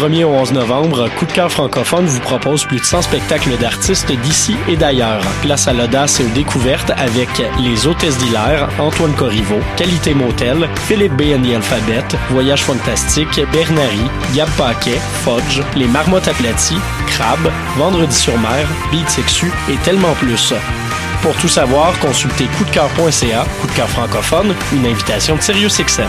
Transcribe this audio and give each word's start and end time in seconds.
Du 0.00 0.06
1er 0.06 0.24
au 0.24 0.30
11 0.30 0.52
novembre, 0.52 1.10
Coup 1.18 1.26
de 1.26 1.32
cœur 1.32 1.50
francophone 1.50 2.06
vous 2.06 2.20
propose 2.20 2.64
plus 2.64 2.78
de 2.78 2.84
100 2.84 3.02
spectacles 3.02 3.58
d'artistes 3.58 4.10
d'ici 4.10 4.56
et 4.66 4.76
d'ailleurs. 4.76 5.20
Place 5.42 5.68
à 5.68 5.74
l'audace 5.74 6.20
et 6.20 6.24
aux 6.24 6.28
découvertes 6.28 6.90
avec 6.96 7.28
Les 7.58 7.86
Hôtesses 7.86 8.16
d'Hilaire, 8.16 8.70
Antoine 8.78 9.12
Corriveau, 9.12 9.58
Qualité 9.76 10.14
Motel, 10.14 10.70
Philippe 10.86 11.12
B. 11.16 11.34
and 11.36 11.42
the 11.42 11.54
Alphabet, 11.54 12.16
Voyage 12.30 12.64
Fantastique, 12.64 13.42
Bernary, 13.52 14.00
Gab 14.34 14.48
Paquet, 14.56 14.98
Fudge, 15.22 15.62
Les 15.76 15.86
Marmottes 15.86 16.28
aplaties, 16.28 16.80
Crabe, 17.08 17.50
Vendredi 17.76 18.14
sur 18.14 18.38
mer, 18.38 18.66
Beat 18.90 19.08
Sexu 19.10 19.52
et 19.68 19.76
tellement 19.84 20.14
plus. 20.14 20.54
Pour 21.20 21.36
tout 21.36 21.48
savoir, 21.48 21.98
consultez 21.98 22.46
coupdecoeur.ca, 22.56 23.44
coup 23.60 23.66
de 23.66 23.72
cœur 23.72 23.88
francophone, 23.88 24.54
une 24.72 24.86
invitation 24.86 25.36
de 25.36 25.42
SiriusXM. 25.42 26.08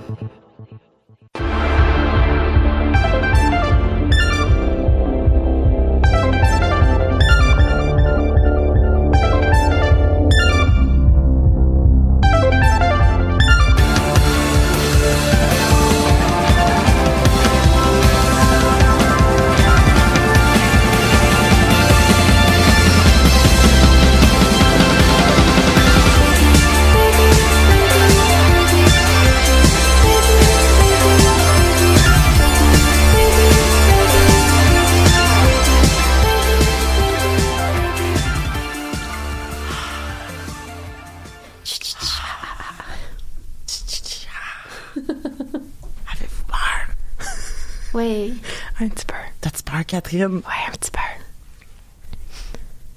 Ouais, 50.27 50.41
un 50.67 50.71
petit 50.71 50.91
peu. 50.91 50.99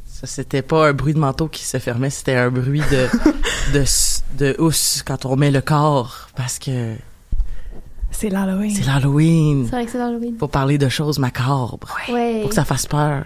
Ça, 0.07 0.27
c'était 0.27 0.63
pas 0.63 0.89
un 0.89 0.93
bruit 0.93 1.13
de 1.15 1.19
manteau 1.19 1.49
qui 1.49 1.65
se 1.65 1.79
fermait, 1.79 2.11
c'était 2.11 2.37
un 2.37 2.51
bruit 2.51 2.83
de, 2.91 3.09
de, 3.79 3.85
de 4.39 4.57
housse 4.61 5.03
quand 5.07 5.27
on 5.27 5.37
met 5.37 5.51
le 5.51 5.61
corps. 5.61 6.29
Parce 6.37 6.59
que 6.59 6.95
C'est 8.11 8.29
l'Halloween. 8.31 8.71
c'est 8.75 8.87
l'Halloween. 8.87 9.65
C'est 9.69 9.77
vrai 9.77 9.85
que 9.87 9.91
c'est 9.93 9.99
l'Halloween. 9.99 10.37
Faut 10.39 10.49
parler 10.49 10.79
de 10.79 10.89
choses 10.89 11.19
macabres. 11.19 11.97
Ouais. 12.11 12.41
Faut 12.43 12.49
que 12.49 12.55
ça 12.55 12.65
fasse 12.65 12.87
peur. 12.87 13.25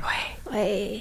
Ouais. 0.53 1.01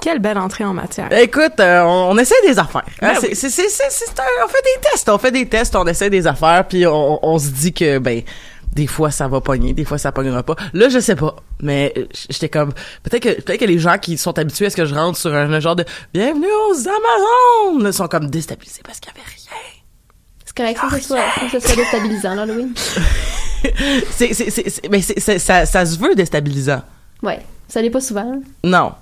Quelle 0.00 0.20
belle 0.20 0.38
entrée 0.38 0.64
en 0.64 0.72
matière. 0.72 1.12
Écoute, 1.12 1.58
euh, 1.60 1.82
on, 1.82 2.10
on 2.12 2.18
essaie 2.18 2.40
des 2.46 2.58
affaires. 2.58 2.84
hein. 3.02 3.12
Ben 3.14 3.14
C'est- 3.20 3.28
oui. 3.30 3.34
c'est- 3.36 3.50
c'est- 3.50 3.68
c'est- 3.68 3.90
c'est 3.90 4.20
un- 4.20 4.44
on 4.44 4.48
fait 4.48 4.62
des 4.62 4.88
tests, 4.90 5.08
on 5.08 5.18
fait 5.18 5.32
des 5.32 5.46
tests, 5.48 5.74
on 5.76 5.84
essaie 5.86 6.08
des 6.08 6.26
affaires, 6.26 6.66
puis 6.66 6.86
on, 6.86 7.18
on 7.26 7.38
se 7.38 7.48
dit 7.48 7.72
que 7.74 7.98
ben 7.98 8.22
des 8.74 8.86
fois 8.86 9.10
ça 9.10 9.28
va 9.28 9.40
pogner, 9.40 9.72
des 9.72 9.84
fois 9.84 9.98
ça 9.98 10.12
pognera 10.12 10.42
pas. 10.42 10.56
Là, 10.72 10.88
je 10.88 10.98
sais 10.98 11.16
pas, 11.16 11.36
mais 11.60 11.92
euh, 11.96 12.04
j'étais 12.30 12.48
comme 12.48 12.72
peut-être 13.02 13.22
que 13.22 13.40
peut-être 13.40 13.60
que 13.60 13.64
les 13.64 13.78
gens 13.78 13.98
qui 13.98 14.16
sont 14.18 14.38
habitués 14.38 14.66
à 14.66 14.70
ce 14.70 14.76
que 14.76 14.84
je 14.84 14.94
rentre 14.94 15.18
sur 15.18 15.34
un 15.34 15.60
genre 15.60 15.76
de 15.76 15.84
bienvenue 16.12 16.46
aux 16.70 16.76
Amazones 16.88 17.92
sont 17.92 18.08
comme 18.08 18.30
déstabilisés 18.30 18.82
parce 18.84 19.00
qu'il 19.00 19.12
y 19.12 19.16
avait 19.18 19.26
rien. 19.26 19.34
C'est 20.44 20.56
correct 20.56 20.80
que 20.90 21.00
ce 21.00 21.06
soit, 21.08 21.20
que 21.50 21.60
ce 21.60 21.66
soit 21.66 21.76
déstabilisant, 21.76 22.34
l'Halloween. 22.34 22.72
C'est 24.10 24.32
c'est 24.34 24.88
mais 24.88 25.02
c'est- 25.02 25.38
ça 25.40 25.66
ça 25.66 25.84
se 25.84 25.98
veut 25.98 26.14
déstabilisant. 26.14 26.82
Ouais. 27.22 27.40
Ça 27.66 27.82
l'est 27.82 27.90
pas 27.90 28.00
souvent. 28.00 28.40
Non. 28.64 28.92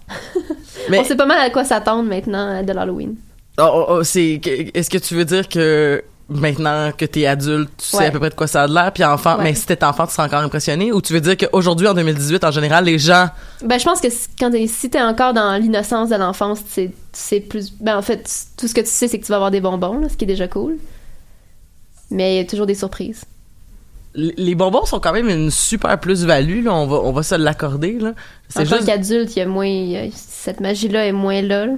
Mais 0.90 0.98
On 0.98 1.04
sait 1.04 1.14
pas 1.16 1.26
mal 1.26 1.38
à 1.38 1.50
quoi 1.50 1.64
s'attendre 1.64 2.08
maintenant 2.08 2.56
euh, 2.58 2.62
de 2.62 2.72
l'Halloween. 2.72 3.14
Oh, 3.58 3.62
oh, 3.72 3.84
oh, 3.88 4.02
c'est 4.02 4.40
est-ce 4.74 4.88
que 4.90 4.98
tu 4.98 5.14
veux 5.14 5.24
dire 5.24 5.48
que 5.48 6.02
maintenant 6.28 6.90
que 6.90 7.04
t'es 7.04 7.24
adulte, 7.26 7.70
tu 7.78 7.86
sais 7.86 8.06
à 8.06 8.10
peu 8.10 8.18
près 8.18 8.30
de 8.30 8.34
quoi 8.34 8.46
ça 8.48 8.64
a 8.64 8.66
l'air, 8.66 8.92
puis 8.92 9.04
enfant, 9.04 9.36
Ouais. 9.38 9.44
mais 9.44 9.54
si 9.54 9.64
t'es 9.66 9.84
enfant, 9.84 10.06
tu 10.06 10.12
seras 10.12 10.26
encore 10.26 10.40
impressionné, 10.40 10.90
ou 10.92 11.00
tu 11.00 11.12
veux 11.12 11.20
dire 11.20 11.36
qu'aujourd'hui, 11.36 11.86
en 11.86 11.94
2018, 11.94 12.42
en 12.42 12.50
général, 12.50 12.84
les 12.84 12.98
gens, 12.98 13.28
Ben, 13.64 13.78
je 13.78 13.84
pense 13.84 14.00
que 14.00 14.10
si- 14.10 14.26
quand 14.38 14.50
t'es, 14.50 14.66
si 14.66 14.90
t'es 14.90 15.00
encore 15.00 15.34
dans 15.34 15.60
l'innocence 15.60 16.08
de 16.08 16.16
l'enfance, 16.16 16.58
c'est, 16.68 16.90
c'est 17.12 17.40
plus. 17.40 17.72
Ben, 17.80 17.96
en 17.96 18.02
fait, 18.02 18.28
tout 18.56 18.66
ce 18.66 18.74
que 18.74 18.80
tu 18.80 18.88
sais, 18.88 19.06
c'est 19.08 19.18
que 19.20 19.24
tu 19.24 19.30
vas 19.30 19.36
avoir 19.36 19.50
des 19.52 19.60
bonbons, 19.60 19.98
là, 20.00 20.08
ce 20.08 20.16
qui 20.16 20.24
est 20.24 20.28
déjà 20.28 20.48
cool. 20.48 20.76
Mais 22.10 22.34
il 22.34 22.36
y 22.38 22.40
a 22.40 22.44
toujours 22.44 22.66
des 22.66 22.74
surprises. 22.74 23.22
l- 24.16 24.32
les 24.38 24.54
bonbons 24.54 24.86
sont 24.86 24.98
quand 24.98 25.12
même 25.12 25.28
une 25.28 25.50
super 25.50 26.00
plus-value, 26.00 26.64
là, 26.64 26.72
on 26.74 26.86
va, 26.86 26.96
on 26.96 27.12
va 27.12 27.22
se 27.22 27.34
l'accorder, 27.34 27.98
là. 27.98 28.08
En 28.10 28.12
C'est 28.48 28.64
tant 28.64 28.76
juste, 28.76 28.86
qu'adulte, 28.86 29.36
il 29.36 29.40
y 29.40 29.42
a 29.42 29.46
moins. 29.46 29.66
il 29.66 29.90
y 29.90 29.96
a- 29.96 30.06
cette 30.14 30.60
magie-là 30.60 31.06
est 31.06 31.12
moins 31.12 31.42
là. 31.42 31.66
là. 31.66 31.72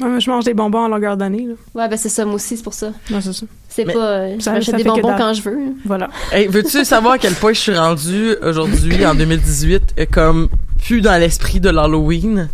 Ouais, 0.00 0.08
mais 0.08 0.20
je 0.20 0.30
mange 0.30 0.44
des 0.44 0.54
bonbons 0.54 0.84
à 0.84 0.88
longueur 0.88 1.16
d'année. 1.16 1.46
là. 1.46 1.54
Ouais, 1.74 1.88
ben 1.88 1.96
c'est 1.96 2.08
ça, 2.08 2.24
moi 2.24 2.34
aussi, 2.36 2.56
c'est 2.56 2.62
pour 2.62 2.74
ça. 2.74 2.92
Non, 3.10 3.20
c'est 3.20 3.32
ça. 3.32 3.46
C'est 3.68 3.84
Mais 3.84 3.94
pas. 3.94 3.98
euh, 4.06 4.36
ça- 4.40 4.54
j'achète 4.54 4.72
ça 4.72 4.76
des 4.78 4.84
bonbons 4.84 5.14
quand 5.16 5.34
je 5.34 5.42
veux. 5.42 5.58
Voilà. 5.84 6.08
Hey, 6.32 6.46
veux-tu 6.46 6.84
savoir 6.84 7.14
à 7.14 7.18
quel 7.18 7.34
point 7.34 7.52
je 7.52 7.58
suis 7.60 7.76
rendue 7.76 8.36
aujourd'hui, 8.42 9.04
en 9.04 9.14
2018, 9.16 9.82
euh, 9.98 10.06
comme 10.10 10.48
plus 10.84 11.00
dans 11.00 11.18
l'esprit 11.20 11.58
de 11.58 11.70
l'Halloween? 11.70 12.48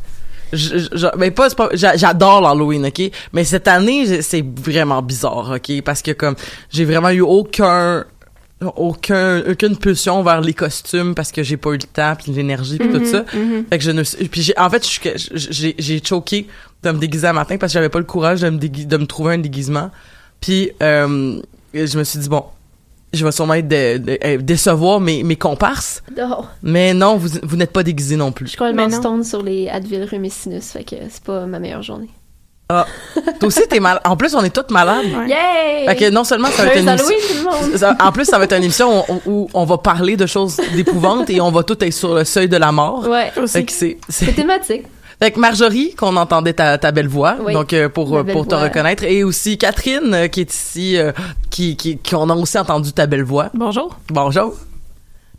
Je, 0.55 0.79
je- 0.79 0.89
je- 0.97 1.19
ben 1.19 1.31
pas, 1.33 1.51
c'est 1.51 1.57
pas 1.59 1.69
j'a- 1.75 1.97
j'adore 1.97 2.41
l'Halloween, 2.41 2.87
ok? 2.87 3.11
Mais 3.35 3.45
cette 3.45 3.69
année, 3.69 4.23
c'est 4.23 4.45
vraiment 4.63 5.03
bizarre, 5.03 5.53
ok, 5.57 5.83
parce 5.83 6.01
que 6.01 6.13
comme 6.13 6.37
j'ai 6.71 6.85
vraiment 6.87 7.11
eu 7.11 7.21
aucun, 7.21 8.05
aucun, 8.77 9.43
aucune 9.51 9.77
pulsion 9.77 10.23
vers 10.23 10.41
les 10.41 10.55
costumes 10.55 11.15
parce 11.15 11.31
que 11.33 11.43
j'ai 11.43 11.57
pas 11.59 11.71
eu 11.71 11.79
le 11.79 11.79
temps 11.81 12.15
puis 12.17 12.33
l'énergie 12.33 12.79
puis 12.79 12.89
tout 12.89 13.05
ça. 13.05 13.25
Fait 13.69 13.79
que 13.79 13.85
je 13.85 13.91
ne, 13.91 14.03
puis 14.29 14.41
j'ai, 14.43 14.59
en 14.59 14.71
fait, 14.71 14.87
je 14.89 15.11
j'ai, 15.35 15.75
j'ai 15.79 16.03
choqué 16.03 16.47
de 16.85 16.93
me 16.93 16.99
déguiser 17.01 17.27
un 17.27 17.33
matin 17.33 17.57
parce 17.59 17.73
que 17.73 17.75
j'avais 17.75 17.89
pas 17.89 17.99
le 17.99 18.05
courage 18.05 18.41
de 18.43 18.51
me 18.51 18.59
de 18.59 18.97
me 18.97 19.07
trouver 19.07 19.35
un 19.35 19.39
déguisement. 19.39 19.91
Puis 20.41 20.71
euh, 20.83 21.41
je 21.75 21.99
me 21.99 22.05
suis 22.05 22.19
dit 22.19 22.29
bon, 22.29 22.45
je 23.13 23.25
vais 23.25 23.33
sûrement 23.33 23.55
être 23.55 23.69
de- 23.69 23.99
de- 23.99 24.19
euh, 24.25 24.37
décevoir 24.39 25.01
mes, 25.01 25.23
mes 25.23 25.37
comparses. 25.37 26.03
Oh, 26.19 26.45
Mais 26.63 26.93
non, 26.95 27.17
vous, 27.17 27.29
vous 27.43 27.57
n'êtes 27.57 27.73
pas 27.73 27.83
déguisés 27.83 28.17
non 28.17 28.29
je 28.29 28.33
plus. 28.35 28.49
suis 28.49 28.59
complètement 28.59 28.91
stone 28.91 29.25
sur 29.25 29.43
les 29.43 29.69
Advil 29.69 30.05
Rumicinus, 30.05 30.71
fait 30.73 30.85
que 30.85 30.97
c'est 31.09 31.23
pas 31.25 31.47
ma 31.47 31.59
meilleure 31.59 31.83
journée. 31.83 32.11
Ah, 32.71 32.87
toi 33.39 33.49
aussi 33.49 33.61
t'es 33.69 33.79
mal. 33.79 34.01
En 34.07 34.17
plus, 34.17 34.35
on 34.35 34.43
est 34.43 34.49
toutes 34.49 34.71
malades. 34.71 35.05
Ouais. 35.05 35.29
Yay! 35.29 35.87
Fait 35.87 35.97
que 35.97 36.11
non 36.11 36.25
seulement 36.25 36.49
ça 36.49 36.65
va 36.65 36.71
être 36.71 36.81
une 36.81 36.89
émission, 36.89 37.07
Halloween, 37.07 37.29
tout 37.29 37.35
le 37.37 37.69
monde! 37.71 37.77
ça- 37.77 37.97
en 38.01 38.11
plus 38.11 38.25
ça 38.25 38.39
va 38.39 38.45
être 38.45 38.57
une 38.57 38.65
émission 38.65 39.05
où, 39.11 39.21
où 39.27 39.49
on 39.53 39.65
va 39.67 39.77
parler 39.77 40.17
de 40.17 40.25
choses 40.25 40.59
d'épouvante 40.75 41.29
et 41.29 41.43
on 41.43 41.51
va 41.51 41.63
tout 41.63 41.77
être 41.85 41.93
sur 41.93 42.15
le 42.15 42.25
seuil 42.25 42.49
de 42.49 42.57
la 42.57 42.73
mort. 42.73 43.07
Ouais. 43.07 43.31
Fait 43.47 43.65
que 43.67 43.73
C'est 43.73 44.33
thématique. 44.35 44.85
Fait 45.21 45.31
que 45.31 45.39
Marjorie, 45.41 45.95
qu'on 45.95 46.17
entendait 46.17 46.53
ta, 46.55 46.77
ta 46.79 46.91
belle 46.93 47.09
voix, 47.09 47.37
Oui, 47.45 47.53
donc 47.53 47.73
euh, 47.73 47.89
pour 47.89 48.17
euh, 48.17 48.23
belle 48.23 48.33
pour 48.35 48.47
te 48.49 48.55
reconnaître, 48.55 49.05
et 49.05 49.23
aussi 49.25 49.57
Catherine 49.59 50.13
euh, 50.15 50.29
qui 50.29 50.41
est 50.41 50.53
ici, 50.53 50.97
euh, 50.97 51.13
qui 51.51 51.77
qui 51.77 51.99
qu'on 51.99 52.29
a 52.31 52.35
aussi 52.35 52.59
entendu 52.59 52.93
ta 52.93 53.07
belle 53.07 53.23
voix. 53.25 53.51
Bonjour. 53.55 53.97
Bonjour. 54.09 54.55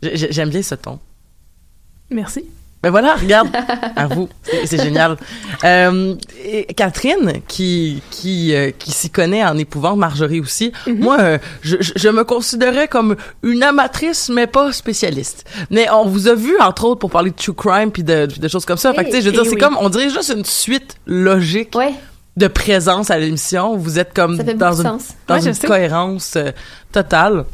J'ai- 0.02 0.16
j'ai- 0.16 0.32
J'aime 0.32 0.50
bien 0.50 0.62
ce 0.62 0.74
ton. 0.74 0.98
Merci. 2.10 2.44
Ben 2.86 2.92
voilà, 2.92 3.16
regarde, 3.16 3.48
à 3.96 4.06
vous, 4.06 4.28
c'est 4.64 4.80
génial. 4.80 5.16
Euh, 5.64 6.14
et 6.44 6.72
Catherine, 6.72 7.40
qui 7.48 8.00
qui 8.12 8.54
euh, 8.54 8.70
qui 8.78 8.92
s'y 8.92 9.10
connaît 9.10 9.44
en 9.44 9.58
épouvante, 9.58 9.98
Marjorie 9.98 10.38
aussi. 10.38 10.70
Moi, 10.86 11.16
euh, 11.18 11.38
je, 11.62 11.78
je, 11.80 12.08
me 12.08 12.22
considérais 12.22 12.86
comme 12.86 13.16
une 13.42 13.64
amatrice, 13.64 14.28
mais 14.28 14.46
pas 14.46 14.70
spécialiste. 14.70 15.44
Mais 15.68 15.90
on 15.90 16.04
vous 16.06 16.28
a 16.28 16.36
vu 16.36 16.56
entre 16.60 16.84
autres 16.84 17.00
pour 17.00 17.10
parler 17.10 17.30
de 17.32 17.34
true 17.34 17.54
crime 17.54 17.90
puis 17.90 18.04
de, 18.04 18.26
de 18.26 18.46
choses 18.46 18.64
comme 18.64 18.76
ça. 18.76 18.94
fait 18.94 19.04
que 19.04 19.10
sais, 19.10 19.20
je 19.20 19.26
veux 19.26 19.32
dire, 19.32 19.42
Eh 19.44 19.48
c'est 19.48 19.56
oui. 19.56 19.60
comme 19.60 19.76
on 19.80 19.88
dirait 19.88 20.08
juste 20.08 20.32
une 20.32 20.44
suite 20.44 20.94
logique 21.06 21.74
Ouais, 21.74 21.92
de 22.36 22.46
présence 22.46 23.10
à 23.10 23.18
l'émission. 23.18 23.76
Vous 23.76 23.98
êtes 23.98 24.14
comme 24.14 24.36
dans 24.36 24.80
une 24.80 24.98
dans 25.26 25.34
Ouais, 25.34 25.44
une 25.44 25.56
cohérence 25.56 26.34
euh, 26.36 26.52
totale. 26.92 27.46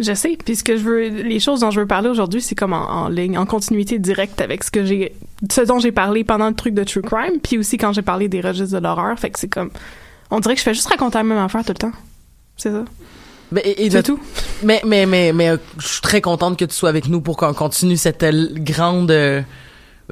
Je 0.00 0.14
sais. 0.14 0.36
Puis 0.44 0.56
ce 0.56 0.64
que 0.64 0.76
je 0.76 0.82
veux, 0.82 1.08
les 1.08 1.38
choses 1.38 1.60
dont 1.60 1.70
je 1.70 1.80
veux 1.80 1.86
parler 1.86 2.08
aujourd'hui, 2.08 2.40
c'est 2.40 2.54
comme 2.54 2.72
en, 2.72 2.88
en 2.90 3.08
ligne, 3.08 3.36
en 3.38 3.46
continuité 3.46 3.98
directe 3.98 4.40
avec 4.40 4.64
ce 4.64 4.70
que 4.70 4.84
j'ai, 4.84 5.14
ce 5.50 5.60
dont 5.60 5.78
j'ai 5.78 5.92
parlé 5.92 6.24
pendant 6.24 6.48
le 6.48 6.54
truc 6.54 6.74
de 6.74 6.82
true 6.82 7.02
crime, 7.02 7.38
puis 7.42 7.58
aussi 7.58 7.76
quand 7.78 7.92
j'ai 7.92 8.02
parlé 8.02 8.28
des 8.28 8.40
registres 8.40 8.76
de 8.78 8.82
l'horreur. 8.82 9.18
Fait 9.18 9.30
que 9.30 9.38
c'est 9.38 9.48
comme, 9.48 9.70
on 10.30 10.40
dirait 10.40 10.54
que 10.54 10.60
je 10.60 10.64
fais 10.64 10.74
juste 10.74 10.88
raconter 10.88 11.18
la 11.18 11.24
même 11.24 11.38
affaire 11.38 11.62
tout 11.64 11.72
le 11.72 11.78
temps. 11.78 11.92
C'est 12.56 12.70
ça. 12.72 12.84
Mais, 13.52 13.60
et, 13.62 13.84
et 13.84 13.88
de- 13.90 13.96
C'est 13.96 14.02
tout. 14.02 14.18
Mais, 14.62 14.80
mais, 14.86 15.04
mais, 15.04 15.32
mais, 15.34 15.50
euh, 15.50 15.56
je 15.78 15.86
suis 15.86 16.00
très 16.00 16.22
contente 16.22 16.58
que 16.58 16.64
tu 16.64 16.74
sois 16.74 16.88
avec 16.88 17.06
nous 17.08 17.20
pour 17.20 17.36
qu'on 17.36 17.52
continue 17.52 17.98
cette 17.98 18.22
euh, 18.22 18.48
grande, 18.54 19.10
euh, 19.10 19.42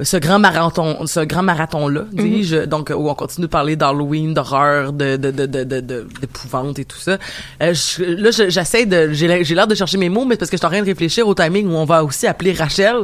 ce 0.01 0.17
grand 0.17 0.39
marathon, 0.39 1.05
ce 1.05 1.19
grand 1.19 1.43
marathon-là, 1.43 2.01
dis-je. 2.11 2.65
Donc, 2.65 2.89
euh, 2.91 2.95
où 2.95 3.09
on 3.09 3.13
continue 3.13 3.45
de 3.47 3.51
parler 3.51 3.75
d'Halloween, 3.75 4.33
d'horreur, 4.33 4.93
de, 4.93 5.17
de, 5.17 5.31
de, 5.31 5.45
de, 5.45 6.07
d'épouvante 6.21 6.79
et 6.79 6.85
tout 6.85 6.97
ça. 6.97 7.17
Euh, 7.61 7.73
je- 7.73 8.03
là, 8.03 8.31
je- 8.31 8.49
j'essaie 8.49 8.85
de, 8.85 9.09
j'ai 9.11 9.27
l'air- 9.27 9.43
j'ai 9.43 9.53
l'air 9.53 9.67
de 9.67 9.75
chercher 9.75 9.97
mes 9.97 10.09
mots, 10.09 10.25
mais 10.25 10.37
parce 10.37 10.49
que 10.49 10.57
je 10.57 10.59
suis 10.61 10.65
en 10.65 10.69
train 10.69 10.79
de 10.81 10.85
réfléchir 10.85 11.27
au 11.27 11.35
timing 11.35 11.67
où 11.67 11.75
on 11.75 11.85
va 11.85 12.03
aussi 12.03 12.25
appeler 12.25 12.53
Rachel, 12.53 12.95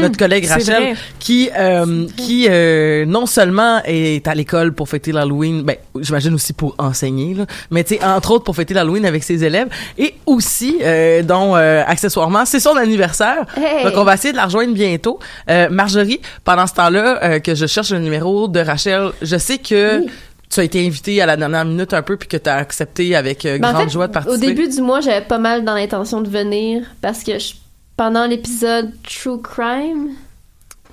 notre 0.00 0.16
collègue 0.16 0.46
Rachel, 0.46 0.82
vrai. 0.82 0.94
qui, 1.18 1.50
euh, 1.58 2.06
qui, 2.16 2.46
euh, 2.48 3.04
non 3.06 3.26
seulement 3.26 3.80
est 3.84 4.26
à 4.28 4.34
l'école 4.34 4.72
pour 4.72 4.88
fêter 4.88 5.12
l'Halloween, 5.12 5.62
ben, 5.62 5.76
j'imagine 6.00 6.34
aussi 6.34 6.52
pour 6.52 6.74
enseigner, 6.78 7.34
là, 7.34 7.46
mais 7.70 7.84
tu 7.84 7.96
sais, 7.96 8.04
entre 8.04 8.30
autres 8.30 8.44
pour 8.44 8.56
fêter 8.56 8.72
l'Halloween 8.72 9.04
avec 9.04 9.24
ses 9.24 9.44
élèves, 9.44 9.68
et 9.98 10.14
aussi, 10.26 10.78
euh, 10.82 11.22
dont, 11.22 11.56
euh, 11.56 11.82
accessoirement, 11.86 12.44
c'est 12.46 12.60
son 12.60 12.76
anniversaire. 12.76 13.44
Hey! 13.56 13.84
Donc, 13.84 13.94
on 13.96 14.04
va 14.04 14.14
essayer 14.14 14.32
de 14.32 14.36
la 14.36 14.44
rejoindre 14.46 14.72
bientôt. 14.72 15.18
Euh, 15.50 15.68
Marjorie, 15.70 16.20
pendant 16.46 16.66
ce 16.66 16.72
temps-là, 16.74 17.22
euh, 17.24 17.38
que 17.40 17.54
je 17.54 17.66
cherche 17.66 17.90
le 17.90 17.98
numéro 17.98 18.48
de 18.48 18.60
Rachel, 18.60 19.10
je 19.20 19.36
sais 19.36 19.58
que 19.58 19.98
Oui. 20.00 20.06
tu 20.48 20.60
as 20.60 20.64
été 20.64 20.86
invitée 20.86 21.20
à 21.20 21.26
la 21.26 21.36
dernière 21.36 21.66
minute 21.66 21.92
un 21.92 22.00
peu, 22.02 22.16
puis 22.16 22.28
que 22.28 22.38
tu 22.38 22.48
as 22.48 22.54
accepté 22.56 23.14
avec 23.14 23.44
euh, 23.44 23.58
Ben, 23.58 23.68
en 23.68 23.72
grande 23.72 23.84
fait, 23.84 23.90
joie 23.90 24.06
de 24.06 24.12
participer. 24.12 24.46
Au 24.46 24.48
début 24.48 24.68
du 24.68 24.80
mois, 24.80 25.00
j'avais 25.02 25.26
pas 25.26 25.38
mal 25.38 25.64
dans 25.64 25.74
l'intention 25.74 26.22
de 26.22 26.30
venir 26.30 26.82
parce 27.02 27.22
que 27.22 27.38
je- 27.38 27.52
pendant 27.98 28.26
l'épisode 28.26 28.90
True 29.02 29.42
Crime, 29.42 30.10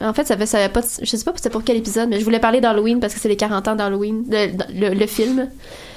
en 0.02 0.12
fait, 0.14 0.26
ça 0.26 0.36
fait, 0.36 0.46
ça 0.48 0.58
avait 0.58 0.74
pas, 0.74 0.82
de- 0.82 0.88
je 1.02 1.06
sais 1.16 1.24
pas 1.24 1.32
c'était 1.36 1.50
pour 1.52 1.64
quel 1.64 1.78
épisode, 1.78 2.10
mais 2.10 2.20
je 2.20 2.24
voulais 2.26 2.40
parler 2.40 2.60
d'Halloween 2.60 3.00
parce 3.00 3.14
que 3.14 3.20
c'est 3.20 3.30
les 3.30 3.38
40 3.38 3.68
ans 3.68 3.76
d'Halloween, 3.76 4.26
le, 4.30 4.48
le, 4.90 4.94
le 4.96 5.08
film. 5.08 5.48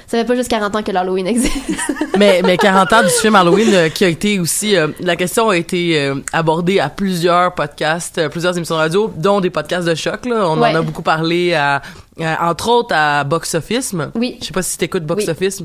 Ça 0.07 0.17
fait 0.19 0.25
pas 0.25 0.35
juste 0.35 0.49
40 0.49 0.73
ans 0.75 0.83
que 0.83 0.91
l'Halloween 0.91 1.27
existe. 1.27 1.57
mais, 2.17 2.41
mais 2.43 2.55
40 2.57 2.93
ans 2.93 3.03
du 3.03 3.09
film 3.09 3.35
Halloween 3.35 3.73
euh, 3.73 3.89
qui 3.89 4.05
a 4.05 4.07
été 4.07 4.39
aussi... 4.39 4.75
euh, 4.77 4.87
la 5.01 5.15
question 5.17 5.49
a 5.49 5.57
été 5.57 5.99
euh, 5.99 6.15
abordée 6.31 6.79
à 6.79 6.87
plusieurs 6.89 7.53
podcasts, 7.53 8.17
euh, 8.17 8.29
plusieurs 8.29 8.55
émissions 8.55 8.75
de 8.75 8.79
radio, 8.79 9.11
dont 9.17 9.41
des 9.41 9.49
podcasts 9.49 9.85
de 9.87 9.95
choc. 9.95 10.25
Là. 10.25 10.49
On 10.49 10.57
Ouais. 10.61 10.71
en 10.71 10.75
a 10.75 10.81
beaucoup 10.81 11.01
parlé, 11.01 11.53
à, 11.53 11.81
à- 12.21 12.49
entre 12.49 12.69
autres, 12.69 12.95
à 12.95 13.23
Box 13.25 13.53
Office. 13.55 13.93
Oui. 14.15 14.37
Je 14.41 14.45
sais 14.47 14.53
pas 14.53 14.61
si 14.61 14.77
t'écoutes 14.77 15.05
Box 15.05 15.25
Oui. 15.25 15.29
Office. 15.29 15.59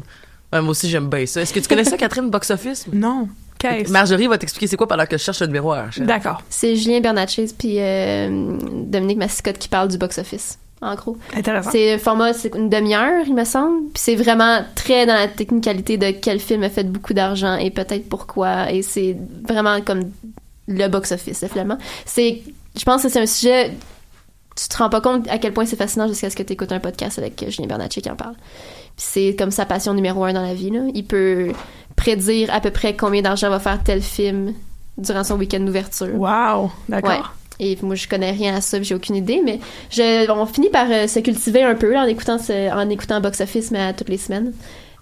Ouais, 0.52 0.60
moi 0.60 0.70
aussi, 0.70 0.90
j'aime 0.90 1.08
bien 1.08 1.24
ça. 1.24 1.40
Est-ce 1.40 1.52
que 1.54 1.60
tu 1.60 1.68
connais 1.68 1.84
ça, 1.84 1.96
Catherine, 1.96 2.28
Box 2.28 2.50
Office? 2.50 2.86
Non. 2.92 3.28
Qu'est-ce? 3.58 3.92
Marjorie 3.92 4.26
va 4.26 4.38
t'expliquer 4.38 4.66
c'est 4.66 4.76
quoi 4.76 4.88
pendant 4.88 5.06
que 5.06 5.16
je 5.16 5.22
cherche 5.22 5.40
le 5.40 5.60
Rachel. 5.60 6.04
D'accord. 6.04 6.42
C'est 6.50 6.74
Julien 6.74 6.98
Bernatchez 7.00 7.46
puis 7.56 7.76
euh, 7.78 8.56
Dominique 8.86 9.18
Massicotte 9.18 9.56
qui 9.58 9.68
parle 9.68 9.86
du 9.86 9.98
box-office, 9.98 10.58
en 10.82 10.94
gros. 10.94 11.16
C'est 11.70 11.94
un 11.94 11.98
format, 11.98 12.32
c'est 12.32 12.54
une 12.54 12.68
demi-heure, 12.68 13.24
il 13.26 13.34
me 13.34 13.44
semble. 13.44 13.84
Puis 13.94 14.02
c'est 14.02 14.16
vraiment 14.16 14.62
très 14.74 15.06
dans 15.06 15.14
la 15.14 15.28
technicalité 15.28 15.96
de 15.96 16.10
quel 16.10 16.40
film 16.40 16.62
a 16.64 16.68
fait 16.68 16.84
beaucoup 16.84 17.14
d'argent 17.14 17.56
et 17.56 17.70
peut-être 17.70 18.08
pourquoi. 18.08 18.70
Et 18.72 18.82
c'est 18.82 19.16
vraiment 19.48 19.80
comme 19.80 20.10
le 20.68 20.88
box-office, 20.88 21.44
finalement. 21.48 21.78
C'est, 22.04 22.42
je 22.76 22.84
pense 22.84 23.02
que 23.02 23.08
c'est 23.08 23.20
un 23.20 23.26
sujet. 23.26 23.72
Tu 24.56 24.68
te 24.68 24.76
rends 24.76 24.90
pas 24.90 25.00
compte 25.00 25.28
à 25.28 25.38
quel 25.38 25.52
point 25.52 25.64
c'est 25.64 25.76
fascinant 25.76 26.08
jusqu'à 26.08 26.28
ce 26.28 26.36
que 26.36 26.42
tu 26.42 26.52
écoutes 26.52 26.72
un 26.72 26.80
podcast 26.80 27.18
avec 27.18 27.42
Julien 27.48 27.68
Bernatchez 27.68 28.02
qui 28.02 28.10
en 28.10 28.16
parle. 28.16 28.34
Puis 28.34 29.06
c'est 29.06 29.36
comme 29.38 29.50
sa 29.50 29.64
passion 29.64 29.94
numéro 29.94 30.24
un 30.24 30.34
dans 30.34 30.42
la 30.42 30.52
vie. 30.52 30.70
Là. 30.70 30.80
Il 30.94 31.06
peut 31.06 31.52
prédire 31.96 32.52
à 32.52 32.60
peu 32.60 32.70
près 32.70 32.94
combien 32.94 33.22
d'argent 33.22 33.48
va 33.48 33.60
faire 33.60 33.82
tel 33.82 34.02
film 34.02 34.52
durant 34.98 35.24
son 35.24 35.36
week-end 35.36 35.60
d'ouverture. 35.60 36.14
Wow. 36.14 36.70
Ouais. 36.90 37.20
Et 37.64 37.78
moi, 37.82 37.94
je 37.94 38.08
connais 38.08 38.32
rien 38.32 38.56
à 38.56 38.60
ça, 38.60 38.82
j'ai 38.82 38.94
aucune 38.94 39.14
idée, 39.16 39.40
mais 39.44 39.60
je, 39.90 40.28
on 40.30 40.46
finit 40.46 40.68
par 40.70 40.86
euh, 40.90 41.06
se 41.06 41.20
cultiver 41.20 41.62
un 41.62 41.74
peu 41.76 41.92
là, 41.92 42.02
en 42.02 42.06
écoutant 42.06 42.38
ce- 42.38 42.72
en 42.74 42.90
écoutant 42.90 43.20
Box 43.20 43.40
Office, 43.40 43.70
mais 43.70 43.80
à 43.80 43.92
toutes 43.92 44.08
les 44.08 44.18
semaines. 44.18 44.52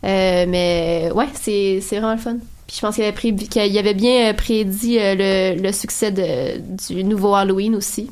Euh, 0.05 0.45
mais 0.49 1.11
ouais, 1.15 1.29
c'est 1.35 1.81
c'est 1.81 1.97
vraiment 1.99 2.13
le 2.15 2.19
fun. 2.21 2.37
Puis 2.67 2.77
je 2.77 2.81
pense 2.83 2.95
qu'il 2.97 3.05
avait, 3.05 3.15
qu'il 3.35 3.79
avait 3.79 3.95
bien 3.95 4.31
euh, 4.31 4.33
prédit 4.35 4.99
euh, 4.99 5.55
le, 5.57 5.63
le 5.63 5.73
succès 5.73 6.11
de, 6.13 6.61
du 6.95 7.03
nouveau 7.03 7.35
Halloween 7.35 7.75
aussi, 7.75 8.11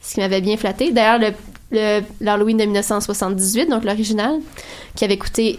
ce 0.00 0.14
qui 0.14 0.20
m'avait 0.20 0.40
bien 0.40 0.56
flatté. 0.56 0.90
D'ailleurs, 0.92 1.18
le 1.18 1.28
le- 1.70 2.02
l'Halloween 2.20 2.56
de 2.56 2.64
1978, 2.64 3.68
donc 3.68 3.84
l'original, 3.84 4.36
qui 4.94 5.04
avait 5.04 5.16
coûté 5.18 5.58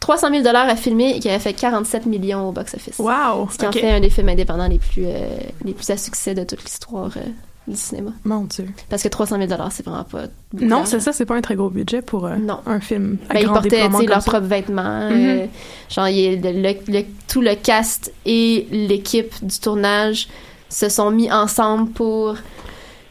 300 0.00 0.28
000 0.42 0.46
à 0.54 0.76
filmer 0.76 1.16
et 1.16 1.20
qui 1.20 1.28
avait 1.30 1.38
fait 1.38 1.54
47 1.54 2.04
millions 2.06 2.48
au 2.48 2.52
box-office. 2.52 2.98
Wow. 2.98 3.48
Ce 3.50 3.56
qui 3.56 3.66
en 3.66 3.72
fait 3.72 3.90
un 3.90 4.00
des 4.00 4.10
films 4.10 4.28
indépendants 4.28 4.68
les 4.68 4.78
plus, 4.78 5.04
euh, 5.06 5.26
les 5.64 5.72
plus 5.72 5.88
à 5.90 5.96
succès 5.96 6.34
de 6.34 6.44
toute 6.44 6.62
l'histoire 6.62 7.10
euh, 7.16 7.20
du 7.66 7.76
cinéma. 7.76 8.10
Mon 8.24 8.42
Dieu. 8.44 8.66
Parce 8.90 9.02
que 9.02 9.08
300 9.08 9.38
000 9.38 9.48
c'est 9.70 9.84
vraiment 9.86 10.04
pas. 10.04 10.24
Non, 10.52 10.84
c'est 10.84 11.00
ça, 11.00 11.12
c'est 11.12 11.24
pas 11.24 11.34
un 11.36 11.40
très 11.40 11.54
gros 11.56 11.70
budget 11.70 12.02
pour 12.02 12.26
euh, 12.26 12.36
Non. 12.36 12.58
un 12.66 12.80
film 12.80 13.16
à 13.30 13.34
Ben, 13.34 13.40
ils 13.40 13.46
portaient 13.46 13.80
comme 13.88 14.06
leurs 14.06 14.22
ça. 14.22 14.30
propres 14.30 14.46
vêtements. 14.46 15.08
Mhm. 15.10 15.16
euh, 15.26 15.46
genre, 15.88 16.08
il 16.08 16.16
y 16.18 16.26
a 16.28 16.52
le- 16.52 16.60
le- 16.60 16.92
le- 16.92 17.04
tout 17.28 17.40
le 17.40 17.54
cast 17.54 18.12
et 18.26 18.66
l'équipe 18.70 19.32
du 19.44 19.58
tournage 19.58 20.28
se 20.68 20.88
sont 20.88 21.10
mis 21.10 21.30
ensemble 21.32 21.90
pour 21.92 22.36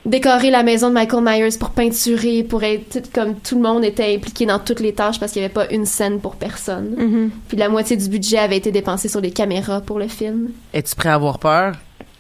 décorer 0.06 0.52
la 0.52 0.64
maison 0.64 0.90
de 0.90 0.94
Michael 0.94 1.24
Myers, 1.24 1.58
pour 1.58 1.70
peinturer, 1.70 2.44
pour 2.44 2.62
être 2.64 3.12
comme 3.14 3.36
tout 3.36 3.56
le 3.56 3.62
monde 3.62 3.86
était 3.86 4.14
impliqué 4.14 4.46
dans 4.46 4.60
toutes 4.60 4.82
les 4.82 4.94
tâches 4.94 5.18
parce 5.20 5.32
qu'il 5.32 5.42
n'y 5.42 5.46
avait 5.46 5.54
pas 5.54 5.70
une 5.72 5.86
scène 5.86 6.20
pour 6.20 6.36
personne. 6.36 6.94
Mhm. 6.98 7.32
Puis 7.48 7.58
la 7.58 7.70
moitié 7.70 7.96
du 7.96 8.10
budget 8.10 8.38
avait 8.40 8.58
été 8.58 8.72
dépensé 8.72 9.08
sur 9.08 9.22
les 9.22 9.32
caméras 9.32 9.80
pour 9.82 10.00
le 10.00 10.08
film. 10.10 10.50
Es-tu 10.74 10.94
prêt 10.96 11.10
à 11.10 11.14
avoir 11.16 11.40
peur? 11.40 11.76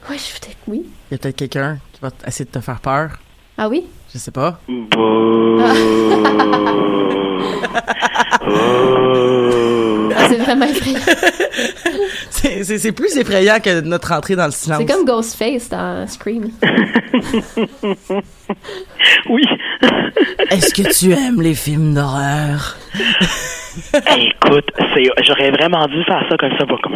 Oui, 0.09 0.15
je 0.17 0.39
peut-être 0.39 0.57
oui. 0.67 0.83
Il 1.11 1.13
y 1.13 1.15
a 1.15 1.17
peut-être 1.17 1.35
quelqu'un 1.35 1.77
essayer 2.27 2.45
de 2.45 2.51
te 2.51 2.59
faire 2.59 2.79
peur. 2.79 3.11
Ah 3.57 3.67
oui? 3.69 3.85
Je 4.13 4.17
sais 4.17 4.31
pas. 4.31 4.59
Ah, 10.15 10.27
c'est 10.29 10.37
vraiment 10.37 10.65
effrayant. 10.65 10.99
C'est- 12.29 12.63
C'est 12.63 12.77
c'est 12.77 12.91
plus 12.91 13.15
effrayant 13.17 13.59
que 13.59 13.79
notre 13.81 14.11
entrée 14.11 14.35
dans 14.35 14.45
le 14.45 14.51
silence. 14.51 14.79
C'est 14.85 14.93
comme 14.93 15.05
Ghostface 15.05 15.69
dans 15.69 16.07
Scream. 16.07 16.49
Oui. 19.29 19.43
Est-ce 20.49 20.73
que 20.73 20.83
tu 20.93 21.11
aimes 21.11 21.41
les 21.41 21.55
films 21.55 21.93
d'horreur? 21.93 22.77
Écoute, 24.17 24.69
j'aurais 25.25 25.51
vraiment 25.51 25.85
dû 25.87 26.03
faire 26.03 26.23
ça 26.29 26.37
comme 26.37 26.51
ça 26.59 26.65
pour 26.65 26.79
comme 26.81 26.93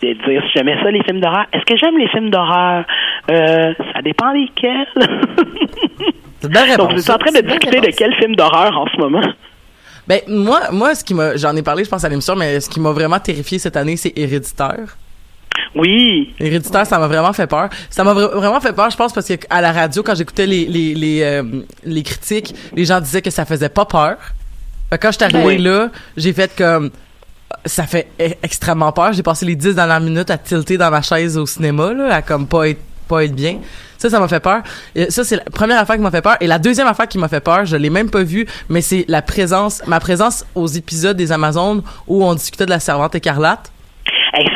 puis 0.00 0.14
dire 0.14 0.42
si 0.46 0.50
j'aimais 0.54 0.76
ça 0.82 0.90
les 0.90 1.02
films 1.04 1.20
d'horreur. 1.20 1.46
Est-ce 1.52 1.64
que 1.64 1.76
j'aime 1.76 1.98
les 1.98 2.08
films 2.08 2.30
d'horreur? 2.30 2.84
Euh, 3.30 3.72
ça 3.92 4.02
dépend 4.02 4.32
lesquels. 4.32 4.86
Belle 6.42 6.52
Donc 6.52 6.90
réponse. 6.90 6.92
vous 6.94 7.00
êtes 7.00 7.10
en 7.10 7.18
train 7.18 7.32
de 7.32 7.40
discuter 7.40 7.76
de 7.76 7.80
réponse. 7.80 7.96
quel 7.96 8.14
film 8.14 8.36
d'horreur 8.36 8.76
en 8.78 8.86
ce 8.86 8.96
moment? 8.98 9.22
Ben 10.06 10.20
moi, 10.28 10.60
moi, 10.72 10.94
ce 10.94 11.04
qui 11.04 11.12
m'a, 11.14 11.36
j'en 11.36 11.54
ai 11.56 11.62
parlé, 11.62 11.84
je 11.84 11.90
pense 11.90 12.04
à 12.04 12.08
l'émission, 12.08 12.34
mais 12.36 12.60
ce 12.60 12.70
qui 12.70 12.80
m'a 12.80 12.92
vraiment 12.92 13.18
terrifié 13.18 13.58
cette 13.58 13.76
année, 13.76 13.96
c'est 13.96 14.12
Héréditaire. 14.16 14.96
Oui. 15.74 16.32
Héréditaire, 16.40 16.86
ça 16.86 16.98
m'a 16.98 17.08
vraiment 17.08 17.32
fait 17.32 17.46
peur. 17.46 17.68
Ça 17.90 18.04
m'a 18.04 18.14
vra- 18.14 18.34
vraiment 18.34 18.60
fait 18.60 18.72
peur, 18.74 18.88
je 18.90 18.96
pense, 18.96 19.12
parce 19.12 19.28
que 19.28 19.34
à 19.50 19.60
la 19.60 19.72
radio, 19.72 20.02
quand 20.02 20.14
j'écoutais 20.14 20.46
les 20.46 20.64
les 20.64 20.94
les, 20.94 21.22
euh, 21.22 21.42
les 21.84 22.02
critiques, 22.02 22.54
les 22.74 22.84
gens 22.84 23.00
disaient 23.00 23.20
que 23.22 23.30
ça 23.30 23.44
faisait 23.44 23.68
pas 23.68 23.84
peur. 23.84 24.16
Quand 24.90 25.10
je 25.12 25.16
suis 25.16 25.24
arrivée 25.24 25.44
Oui. 25.44 25.58
là, 25.58 25.90
j'ai 26.16 26.32
fait 26.32 26.50
comme 26.56 26.90
ça 27.64 27.86
fait 27.86 28.08
e- 28.20 28.34
extrêmement 28.42 28.92
peur. 28.92 29.12
J'ai 29.12 29.22
passé 29.22 29.44
les 29.46 29.56
10 29.56 29.74
dernières 29.74 30.00
minutes 30.00 30.30
à 30.30 30.38
tilter 30.38 30.78
dans 30.78 30.90
ma 30.90 31.02
chaise 31.02 31.36
au 31.36 31.46
cinéma, 31.46 31.92
là, 31.92 32.14
à 32.16 32.22
comme 32.22 32.46
pas 32.46 32.68
être 32.68 32.80
pas 33.08 33.24
être 33.24 33.34
bien. 33.34 33.58
Ça, 33.96 34.10
ça 34.10 34.20
m'a 34.20 34.28
fait 34.28 34.38
peur. 34.38 34.62
Et 34.94 35.10
ça, 35.10 35.24
c'est 35.24 35.36
la 35.36 35.44
première 35.44 35.80
affaire 35.80 35.96
qui 35.96 36.02
m'a 36.02 36.10
fait 36.10 36.20
peur. 36.20 36.36
Et 36.40 36.46
la 36.46 36.58
deuxième 36.58 36.86
affaire 36.86 37.08
qui 37.08 37.16
m'a 37.16 37.28
fait 37.28 37.40
peur, 37.40 37.64
je 37.64 37.74
l'ai 37.74 37.88
même 37.88 38.10
pas 38.10 38.22
vue, 38.22 38.46
mais 38.68 38.82
c'est 38.82 39.06
la 39.08 39.22
présence, 39.22 39.80
ma 39.86 39.98
présence 39.98 40.44
aux 40.54 40.66
épisodes 40.66 41.16
des 41.16 41.32
Amazones 41.32 41.82
où 42.06 42.22
on 42.22 42.34
discutait 42.34 42.66
de 42.66 42.70
la 42.70 42.80
servante 42.80 43.14
écarlate. 43.14 43.72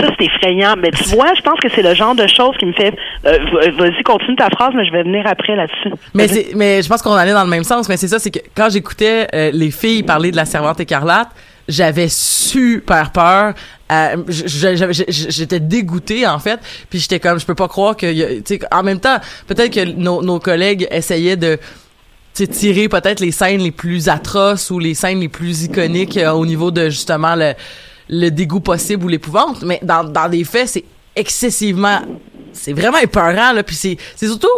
Ça, 0.01 0.09
c'est 0.19 0.27
effrayant. 0.27 0.75
Mais 0.79 0.91
tu 0.91 1.05
vois, 1.11 1.33
je 1.37 1.43
pense 1.43 1.59
que 1.61 1.69
c'est 1.75 1.83
le 1.83 1.95
genre 1.95 2.15
de 2.15 2.27
choses 2.27 2.57
qui 2.59 2.67
me 2.67 2.73
fait. 2.73 2.95
euh, 3.27 3.39
Vas-y, 3.79 4.03
continue 4.03 4.37
ta 4.37 4.49
phrase, 4.51 4.73
mais 4.75 4.85
je 4.85 4.93
vais 4.93 5.03
venir 5.03 5.27
après 5.27 5.57
là-dessus. 5.57 5.91
Mais 6.15 6.27
mais 6.55 6.83
je 6.83 6.89
pense 6.89 7.03
qu'on 7.03 7.13
allait 7.13 7.33
dans 7.33 7.45
le 7.45 7.51
même 7.51 7.65
sens. 7.65 7.89
Mais 7.89 7.97
c'est 7.97 8.09
ça, 8.09 8.19
c'est 8.19 8.31
que 8.31 8.41
quand 8.57 8.69
j'écoutais 8.71 9.27
euh, 9.35 9.51
les 9.53 9.71
filles 9.71 10.03
parler 10.03 10.31
de 10.31 10.37
la 10.37 10.45
servante 10.45 10.81
écarlate, 10.81 11.29
j'avais 11.69 12.09
super 12.09 13.13
peur. 13.13 13.55
Euh, 13.91 14.17
j'étais 14.29 15.61
dégoûtée 15.61 16.27
en 16.27 16.39
fait, 16.39 16.59
puis 16.89 16.99
j'étais 16.99 17.21
comme 17.21 17.39
je 17.39 17.45
peux 17.47 17.55
pas 17.55 17.69
croire 17.69 17.97
que 17.97 18.41
tu 18.41 18.59
en 18.71 18.83
même 18.83 19.01
temps 19.01 19.19
peut-être 19.47 19.71
que 19.73 19.85
nos, 19.85 20.23
nos 20.23 20.39
collègues 20.39 20.89
essayaient 20.91 21.37
de 21.37 21.59
tirer 22.33 22.89
peut-être 22.89 23.21
les 23.21 23.31
scènes 23.33 23.61
les 23.61 23.71
plus 23.71 24.09
atroces 24.09 24.71
ou 24.71 24.79
les 24.79 24.95
scènes 24.95 25.21
les 25.21 25.29
plus 25.29 25.65
iconiques 25.65 26.19
au 26.35 26.47
niveau 26.47 26.71
de 26.71 26.89
justement 26.89 27.35
le, 27.37 27.53
le 28.15 28.29
dégoût 28.31 28.61
possible 28.61 29.05
ou 29.05 29.09
l'épouvante, 29.09 29.63
mais 29.63 29.81
dans, 29.83 30.05
dans 30.05 30.29
des 30.29 30.45
faits 30.45 30.69
c'est 30.69 30.85
excessivement 31.17 32.01
c'est 32.53 32.75
vraiment 32.75 32.99
épeurant 32.99 33.53
là 33.53 33.63
puis 33.63 33.75
c'est 33.75 33.97
c'est 34.17 34.27
surtout 34.27 34.49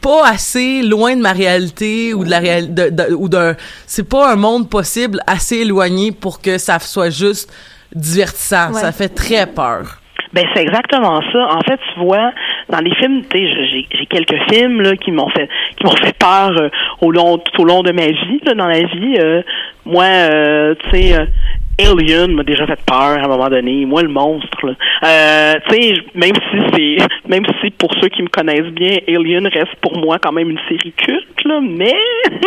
pas 0.00 0.28
assez 0.28 0.82
loin 0.82 1.16
de 1.16 1.22
ma 1.22 1.32
réalité 1.32 2.12
ou 2.12 2.24
de 2.24 2.30
la 2.30 2.38
réal 2.40 2.74
de, 2.74 2.90
de- 2.90 3.14
ou 3.14 3.28
d'un 3.28 3.54
c'est 3.86 4.08
pas 4.08 4.32
un 4.32 4.36
monde 4.36 4.68
possible 4.68 5.20
assez 5.26 5.58
éloigné 5.58 6.12
pour 6.12 6.40
que 6.42 6.58
ça 6.58 6.78
soit 6.78 7.10
juste 7.10 7.50
divertissant 7.94 8.72
Ouais. 8.72 8.80
ça 8.80 8.92
fait 8.92 9.08
très 9.08 9.46
peur 9.46 10.00
Ben 10.34 10.44
c'est 10.52 10.62
exactement 10.62 11.20
ça. 11.32 11.46
En 11.58 11.60
fait, 11.60 11.78
tu 11.94 12.00
vois, 12.04 12.32
dans 12.68 12.80
les 12.80 12.92
films, 12.96 13.22
tu 13.30 13.38
sais, 13.38 13.46
j'ai 13.70 13.86
j'ai 13.98 14.06
quelques 14.06 14.40
films 14.50 14.80
là 14.82 14.96
qui 14.96 15.12
m'ont 15.12 15.30
fait 15.30 15.48
qui 15.76 15.84
m'ont 15.86 15.96
fait 16.04 16.16
peur 16.18 16.50
euh, 16.58 16.68
au 17.00 17.12
long 17.12 17.38
tout 17.38 17.62
au 17.62 17.64
long 17.64 17.82
de 17.82 17.92
ma 17.92 18.06
vie 18.06 18.40
là, 18.44 18.54
dans 18.54 18.66
la 18.66 18.82
vie. 18.82 19.14
Euh, 19.18 19.42
moi, 19.86 20.04
euh, 20.04 20.74
tu 20.90 20.90
sais. 20.90 21.28
Alien 21.78 22.32
m'a 22.34 22.42
déjà 22.44 22.66
fait 22.66 22.78
peur 22.86 23.18
à 23.18 23.24
un 23.24 23.28
moment 23.28 23.48
donné. 23.48 23.84
Moi, 23.86 24.02
le 24.02 24.08
monstre. 24.08 24.66
Là. 24.66 24.74
Euh, 25.04 25.54
tu 25.68 25.74
sais, 25.74 25.92
même 26.14 26.34
si 26.34 26.58
c'est, 26.72 27.06
même 27.28 27.44
si 27.60 27.70
pour 27.70 27.90
ceux 28.00 28.08
qui 28.08 28.22
me 28.22 28.28
connaissent 28.28 28.72
bien, 28.72 28.98
Alien 29.08 29.46
reste 29.46 29.74
pour 29.80 29.96
moi 29.98 30.18
quand 30.18 30.32
même 30.32 30.50
une 30.50 30.60
série 30.68 30.92
culte, 30.92 31.44
là. 31.44 31.60
Mais 31.62 31.94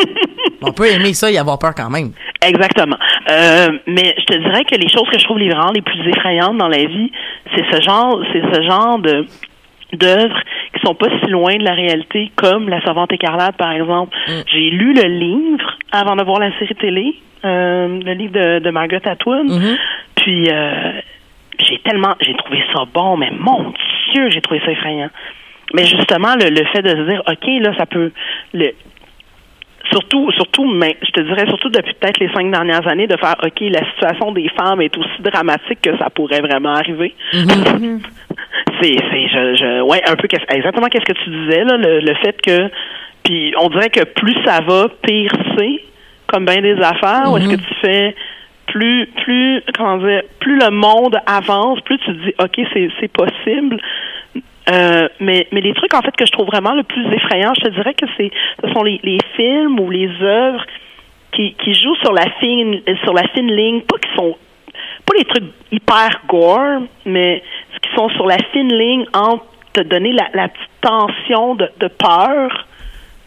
on 0.61 0.71
peut 0.71 0.87
aimer 0.87 1.13
ça 1.13 1.31
et 1.31 1.37
avoir 1.37 1.59
peur 1.59 1.73
quand 1.75 1.89
même 1.89 2.11
Exactement. 2.41 2.97
Euh, 3.29 3.67
mais 3.87 4.15
je 4.17 4.25
te 4.25 4.37
dirais 4.37 4.63
que 4.63 4.75
les 4.75 4.89
choses 4.89 5.09
que 5.11 5.19
je 5.19 5.23
trouve 5.25 5.39
les 5.39 5.49
vraiment 5.49 5.71
les 5.71 5.81
plus 5.81 6.07
effrayantes 6.09 6.57
dans 6.57 6.67
la 6.67 6.85
vie, 6.85 7.11
c'est 7.55 7.65
ce 7.71 7.81
genre, 7.81 8.21
c'est 8.31 8.41
ce 8.53 8.61
genre 8.61 8.99
de 8.99 9.25
d'œuvres 9.93 10.39
qui 10.73 10.85
sont 10.85 10.95
pas 10.95 11.07
si 11.21 11.29
loin 11.29 11.55
de 11.55 11.63
la 11.63 11.73
réalité, 11.73 12.31
comme 12.35 12.69
La 12.69 12.81
Savante 12.83 13.13
écarlate, 13.13 13.55
par 13.57 13.71
exemple. 13.71 14.15
J'ai 14.47 14.69
lu 14.69 14.93
le 14.93 15.03
livre 15.03 15.77
avant 15.91 16.15
de 16.15 16.23
voir 16.23 16.39
la 16.39 16.57
série 16.59 16.75
télé, 16.75 17.15
euh, 17.45 17.99
le 18.03 18.13
livre 18.13 18.33
de, 18.33 18.59
de 18.59 18.69
Margaret 18.69 19.07
Atwood. 19.07 19.49
Mhm. 19.49 19.77
Puis 20.15 20.49
euh, 20.49 21.01
j'ai 21.59 21.79
tellement, 21.79 22.15
j'ai 22.19 22.33
trouvé 22.35 22.63
ça 22.73 22.83
bon, 22.93 23.17
mais 23.17 23.31
mon 23.31 23.73
Dieu, 24.13 24.29
j'ai 24.29 24.41
trouvé 24.41 24.61
ça 24.65 24.71
effrayant. 24.71 25.09
Mais 25.73 25.85
justement, 25.85 26.35
le, 26.35 26.49
le 26.49 26.65
fait 26.67 26.81
de 26.81 26.89
se 26.89 27.09
dire, 27.09 27.21
ok, 27.27 27.47
là, 27.61 27.75
ça 27.77 27.85
peut, 27.85 28.11
le, 28.53 28.71
surtout, 29.91 30.31
surtout, 30.31 30.65
mais 30.65 30.97
je 31.01 31.11
te 31.11 31.21
dirais 31.21 31.45
surtout 31.47 31.69
depuis 31.69 31.93
peut-être 31.93 32.19
les 32.19 32.29
cinq 32.33 32.51
dernières 32.51 32.87
années, 32.87 33.07
de 33.07 33.17
faire, 33.17 33.35
ok, 33.43 33.59
la 33.61 33.85
situation 33.91 34.31
des 34.31 34.49
femmes 34.49 34.81
est 34.81 34.95
aussi 34.97 35.21
dramatique 35.21 35.81
que 35.81 35.97
ça 35.97 36.09
pourrait 36.09 36.41
vraiment 36.41 36.73
arriver. 36.73 37.13
c'est, 37.31 37.43
c'est, 38.81 38.93
je, 38.93 39.55
je, 39.55 39.81
ouais, 39.81 40.01
un 40.07 40.15
peu, 40.15 40.27
exactement 40.49 40.87
qu'est-ce 40.87 41.05
que 41.05 41.23
tu 41.23 41.29
disais 41.29 41.63
là, 41.63 41.77
le, 41.77 41.99
le 41.99 42.13
fait 42.15 42.39
que, 42.41 42.69
puis 43.23 43.53
on 43.59 43.69
dirait 43.69 43.89
que 43.89 44.03
plus 44.03 44.35
ça 44.45 44.61
va, 44.61 44.87
pire 45.01 45.31
c'est, 45.57 45.81
comme 46.27 46.45
bien 46.45 46.61
des 46.61 46.79
affaires, 46.81 47.31
où 47.31 47.37
est-ce 47.37 47.49
que 47.49 47.61
tu 47.61 47.73
fais 47.81 48.15
plus, 48.67 49.07
plus, 49.23 49.63
comment 49.77 49.97
dire, 49.97 50.21
plus 50.39 50.59
le 50.59 50.69
monde 50.71 51.17
avance, 51.25 51.79
plus 51.81 51.97
tu 51.99 52.05
te 52.05 52.25
dis, 52.25 52.33
ok, 52.39 52.67
c'est, 52.73 52.89
c'est 52.99 53.11
possible. 53.11 53.79
Euh, 54.69 55.07
mais, 55.21 55.47
mais 55.53 55.61
les 55.61 55.73
trucs 55.73 55.93
en 55.93 56.01
fait 56.01 56.13
que 56.15 56.25
je 56.25 56.31
trouve 56.31 56.47
vraiment 56.47 56.73
le 56.73 56.83
plus 56.83 57.05
effrayant, 57.13 57.53
je 57.55 57.69
te 57.69 57.69
dirais 57.69 57.93
que 57.93 58.05
c'est 58.17 58.31
ce 58.61 58.73
sont 58.73 58.83
les, 58.83 58.99
les 59.01 59.19
films 59.37 59.79
ou 59.79 59.89
les 59.89 60.09
œuvres 60.21 60.65
qui, 61.31 61.53
qui 61.53 61.73
jouent 61.73 61.95
sur 62.03 62.11
la 62.11 62.29
fine 62.41 62.81
sur 63.03 63.13
la 63.13 63.23
fine 63.29 63.49
ligne, 63.49 63.81
pas 63.81 63.97
qui 63.97 64.13
sont 64.15 64.35
pas 65.07 65.17
les 65.17 65.25
trucs 65.25 65.51
hyper 65.71 66.09
gore, 66.29 66.81
mais 67.05 67.41
qui 67.81 67.89
sont 67.95 68.09
sur 68.09 68.27
la 68.27 68.37
fine 68.51 68.71
ligne 68.71 69.05
entre 69.13 69.45
te 69.73 69.81
donner 69.81 70.11
la, 70.11 70.27
la 70.33 70.47
petite 70.49 70.69
tension 70.81 71.55
de, 71.55 71.69
de 71.79 71.87
peur 71.87 72.67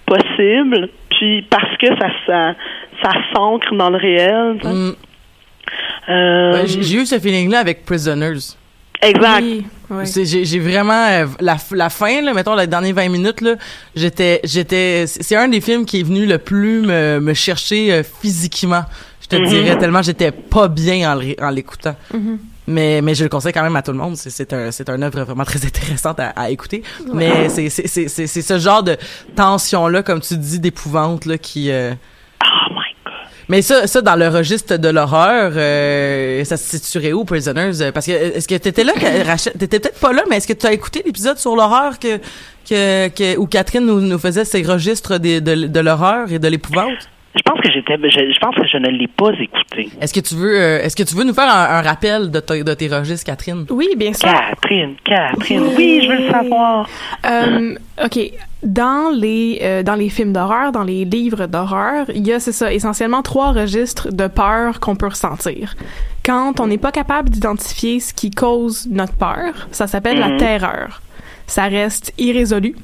possible, 0.07 0.89
puis 1.11 1.43
parce 1.51 1.77
que 1.79 1.87
ça 1.99 2.09
ça, 2.27 2.55
ça 3.03 3.11
s'ancre 3.35 3.75
dans 3.75 3.91
le 3.91 3.99
réel. 3.99 4.59
Mm. 4.63 4.91
Euh, 6.09 6.53
Ouais, 6.53 6.67
j'ai 6.67 6.97
eu 6.97 7.07
ce 7.07 7.19
feeling 7.19 7.51
là 7.51 7.61
avec 7.61 7.85
Prisoners 7.85 8.57
exact. 9.03 9.45
Oui, 9.91 10.05
J'ai 10.25 10.59
vraiment 10.59 11.07
euh, 11.09 11.27
la, 11.41 11.57
la 11.73 11.91
fin 11.91 12.23
là, 12.23 12.33
mettons 12.33 12.55
les 12.55 12.67
dernières 12.67 12.95
20 12.95 13.09
minutes 13.09 13.41
là, 13.41 13.55
j'étais 13.95 14.41
j'étais 14.45 15.05
c'est 15.07 15.23
c'est 15.23 15.37
un 15.37 15.49
des 15.49 15.61
films 15.61 15.85
qui 15.85 16.01
est 16.01 16.03
venu 16.03 16.27
le 16.27 16.39
plus 16.39 16.83
me, 16.83 17.21
me 17.21 17.35
chercher 17.35 17.93
euh, 17.93 18.03
physiquement. 18.03 18.83
Je 19.31 19.37
te 19.37 19.43
Mhm. 19.43 19.49
dirais 19.49 19.79
tellement 19.79 20.03
j'étais 20.03 20.31
pas 20.33 20.69
bien 20.69 21.13
en, 21.13 21.51
l'écoutant. 21.51 21.95
Mais 22.67 23.01
mais 23.03 23.15
je 23.15 23.25
le 23.25 23.29
conseille 23.31 23.53
quand 23.53 23.63
même 23.63 23.75
à 23.77 23.83
tout 23.83 23.91
le 23.93 23.99
monde, 23.99 24.17
c'est 24.17 24.53
un 24.53 24.71
c'est 24.71 24.89
un 24.89 25.01
œuvre 25.03 25.23
vraiment 25.23 25.45
très 25.45 25.65
intéressante 25.67 26.21
à, 26.21 26.29
à 26.31 26.51
écouter. 26.51 26.83
Mais 27.13 27.49
c'est 27.49 27.69
c'est 27.69 27.87
c'est 27.89 28.09
c'est 28.09 28.27
c'est 28.27 28.43
ce 28.43 28.59
genre 28.59 28.83
de 28.83 28.97
tension 29.35 29.89
là 29.89 30.03
comme 30.03 30.21
tu 30.21 30.37
dis 30.37 30.61
d'épouvante 30.61 31.27
là 31.27 31.37
qui 31.39 31.71
euh, 31.71 31.93
Oh 32.43 32.71
my 32.71 32.77
god. 33.05 33.13
mais 33.49 33.63
ça, 33.63 33.87
ça 33.87 34.01
dans 34.03 34.15
le 34.17 34.29
registre 34.29 34.77
de 34.77 34.89
l'horreur, 34.89 35.53
euh, 35.57 36.45
ça 36.45 36.57
se 36.57 36.79
situerait 36.79 37.13
où, 37.13 37.25
Prisoners? 37.25 37.81
Euh, 37.83 37.93
Parce 37.93 38.07
que 38.07 38.13
est-ce 38.13 38.47
que 38.49 38.55
t'étais 38.55 38.85
là, 38.85 38.93
Rachel? 39.27 39.53
T'étais 39.59 39.81
peut-être 39.81 39.99
pas 40.01 40.13
là, 40.13 40.23
mais 40.31 40.37
est-ce 40.37 40.47
que 40.49 40.53
tu 40.53 40.67
as 40.67 40.73
écouté 40.73 41.03
l'épisode 41.05 41.39
sur 41.39 41.57
l'horreur 41.57 41.99
que, 41.99 42.19
que, 42.69 43.09
que 43.09 43.37
où 43.37 43.47
Catherine 43.47 43.85
nous, 43.85 44.01
nous 44.01 44.19
faisait 44.19 44.45
ses 44.45 44.63
registres 44.63 45.19
des- 45.19 45.41
de, 45.41 45.67
de 45.67 45.81
l'horreur 45.81 46.31
et 46.33 46.39
de 46.39 46.49
l'épouvante? 46.49 47.09
Je 47.35 47.43
pense 47.45 47.61
que 47.61 47.71
j'étais 47.73 47.95
je, 48.03 48.33
je 48.33 48.39
pense 48.41 48.55
que 48.57 48.67
je 48.67 48.77
ne 48.77 48.89
l'ai 48.89 49.07
pas 49.07 49.31
écouté. 49.39 49.89
Est-ce 50.01 50.13
que 50.13 50.19
tu 50.21 50.35
veux, 50.35 50.61
euh, 50.61 50.83
est-ce 50.83 50.97
que 50.97 51.05
tu 51.05 51.15
veux 51.15 51.23
nous 51.25 51.33
faire 51.33 51.49
un, 51.49 51.77
un 51.79 51.83
rappel 51.83 52.31
de 52.31 52.41
tes 52.41 52.89
registres, 52.89 53.25
Catherine? 53.25 53.67
Oui, 53.71 53.89
bien 53.97 54.13
sûr. 54.13 54.29
Catherine, 54.29 54.95
Catherine, 55.05 55.63
oui, 55.77 56.01
je 56.03 56.09
veux 56.09 56.25
le 56.27 56.31
savoir. 56.31 56.89
Euh, 57.25 57.75
ok, 58.05 58.19
dans 58.65 59.11
les 59.17 59.61
euh, 59.63 59.83
dans 59.85 59.95
les 59.95 60.09
films 60.09 60.33
d'horreur, 60.33 60.73
dans 60.73 60.83
les 60.83 61.05
livres 61.05 61.47
d'horreur, 61.47 62.07
il 62.13 62.27
y 62.27 62.33
a 62.33 62.41
c'est 62.41 62.53
ça 62.53 62.73
essentiellement 62.73 63.23
trois 63.23 63.53
registres 63.53 64.13
de 64.13 64.27
peur 64.27 64.81
qu'on 64.81 64.97
peut 64.97 65.07
ressentir. 65.09 65.77
Quand 66.27 66.59
on 66.61 66.67
n'est 66.67 66.79
pas 66.79 66.93
capable 66.93 67.31
d'identifier 67.31 68.01
ce 68.01 68.13
qui 68.13 68.31
cause 68.31 68.89
notre 68.91 69.15
peur, 69.15 69.69
ça 69.71 69.87
s'appelle 69.87 70.19
la 70.19 70.29
Mhm. 70.31 70.37
terreur. 70.39 71.01
Ça 71.51 71.65
reste 71.65 72.13
irrésolu. 72.17 72.77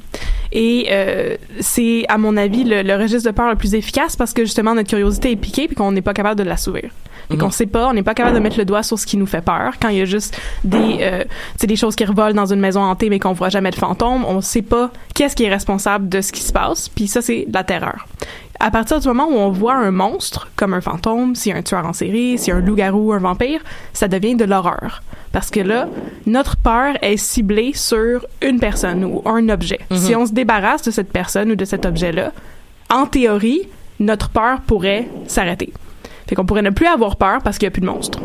Et 0.51 0.89
euh, 0.91 1.37
c'est, 1.61 2.05
à 2.09 2.19
mon 2.19 2.37
avis, 2.37 2.65
le, 2.65 2.83
le 2.83 2.97
registre 2.97 3.31
de 3.31 3.35
peur 3.35 3.49
le 3.49 3.57
plus 3.57 3.75
efficace 3.75 4.17
parce 4.17 4.33
que 4.33 4.45
justement 4.45 4.75
notre 4.75 4.89
curiosité 4.89 5.31
est 5.31 5.37
piquée 5.37 5.67
puis 5.69 5.77
qu'on 5.77 5.93
n'est 5.93 6.03
pas 6.03 6.15
capable 6.15 6.39
de 6.39 6.45
l'assouvir. 6.45 6.91
Et 7.31 7.35
Mhm. 7.35 7.41
qu'on 7.41 7.51
sait 7.51 7.67
pas, 7.67 7.89
on 7.89 7.93
n'est 7.93 8.03
pas 8.03 8.15
capable 8.15 8.35
de 8.37 8.41
mettre 8.41 8.59
le 8.59 8.65
doigt 8.65 8.83
sur 8.83 8.99
ce 8.99 9.07
qui 9.07 9.17
nous 9.17 9.27
fait 9.27 9.41
peur. 9.41 9.75
Quand 9.81 9.89
il 9.89 9.99
y 9.99 10.01
a 10.01 10.05
juste 10.05 10.39
des, 10.65 10.99
euh, 11.01 11.25
des 11.61 11.77
choses 11.77 11.97
qui 11.97 12.05
revolent 12.05 12.35
dans 12.35 12.53
une 12.53 12.61
maison 12.61 12.81
hantée 12.83 13.11
mais 13.11 13.19
qu'on 13.19 13.33
voit 13.33 13.49
jamais 13.49 13.71
de 13.71 13.77
fantôme, 13.77 14.25
on 14.25 14.41
sait 14.41 14.63
pas 14.63 14.91
qu'est-ce 15.15 15.35
qui 15.37 15.45
est 15.45 15.51
responsable 15.51 16.09
de 16.09 16.21
ce 16.21 16.33
qui 16.33 16.43
se 16.43 16.53
passe. 16.53 16.89
Puis 16.89 17.09
ça, 17.09 17.23
c'est 17.23 17.45
de 17.49 17.53
la 17.55 17.65
terreur. 17.65 18.07
À 18.59 18.71
partir 18.71 19.01
du 19.01 19.07
moment 19.09 19.27
où 19.29 19.35
on 19.35 19.51
voit 19.51 19.75
un 19.75 19.91
monstre, 19.91 20.49
comme 20.57 20.73
un 20.73 20.81
fantôme, 20.81 21.35
s'il 21.35 21.53
y 21.53 21.55
a 21.55 21.59
un 21.59 21.63
tueur 21.63 21.85
en 21.85 21.93
série, 21.93 22.39
s'il 22.39 22.49
y 22.49 22.53
a 22.53 22.57
un 22.57 22.61
loup-garou, 22.61 23.13
un 23.13 23.19
vampire, 23.19 23.61
ça 23.93 24.09
devient 24.09 24.35
de 24.35 24.45
l'horreur. 24.47 25.03
Parce 25.33 25.51
que 25.51 25.61
là, 25.61 25.89
notre 26.25 26.57
peur 26.57 26.95
est 27.03 27.19
ciblée 27.19 27.73
sur 27.75 28.25
une 28.41 28.59
personne 28.59 29.05
ou 29.05 29.21
un 29.27 29.51
objet. 29.51 29.81
Si 29.93 30.15
on 30.15 30.25
se 30.25 30.33
débarrasse 30.33 30.81
de 30.83 30.91
cette 30.91 31.13
personne 31.13 31.51
ou 31.51 31.55
de 31.57 31.67
cet 31.67 31.85
objet-là, 31.85 32.33
en 32.89 33.05
théorie, 33.05 33.69
notre 34.01 34.31
peur 34.31 34.61
pourrait 34.67 35.07
s'arrêter. 35.27 35.73
Fait 36.29 36.35
qu'on 36.35 36.45
pourrait 36.47 36.63
ne 36.63 36.71
plus 36.71 36.87
avoir 36.87 37.17
peur 37.17 37.39
parce 37.43 37.59
qu'il 37.59 37.67
n'y 37.67 37.71
a 37.71 37.73
plus 37.73 37.81
de 37.83 37.87
monstre. 37.87 38.21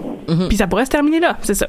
Puis 0.47 0.55
ça 0.57 0.65
pourrait 0.67 0.85
se 0.85 0.89
terminer 0.91 1.19
là, 1.19 1.37
c'est 1.41 1.55
ça. 1.55 1.67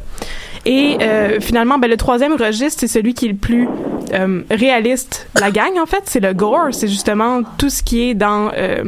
Et 0.65 0.97
euh, 1.01 1.41
finalement, 1.41 1.79
ben, 1.79 1.91
le 1.91 1.97
troisième 1.97 2.35
registre, 2.35 2.79
c'est 2.79 2.87
celui 2.87 3.15
qui 3.15 3.27
est 3.27 3.31
le 3.31 3.35
plus 3.35 3.69
euh, 4.15 4.43
réaliste. 4.51 5.27
de 5.35 5.41
La 5.41 5.51
gang, 5.51 5.73
en 5.83 5.87
fait, 5.87 6.03
c'est 6.05 6.21
le 6.21 6.33
gore. 6.33 6.69
C'est 6.71 6.87
justement 6.87 7.43
tout 7.59 7.71
ce 7.71 7.83
qui 7.83 8.03
est 8.11 8.15
dans 8.15 8.53
euh, 8.57 8.85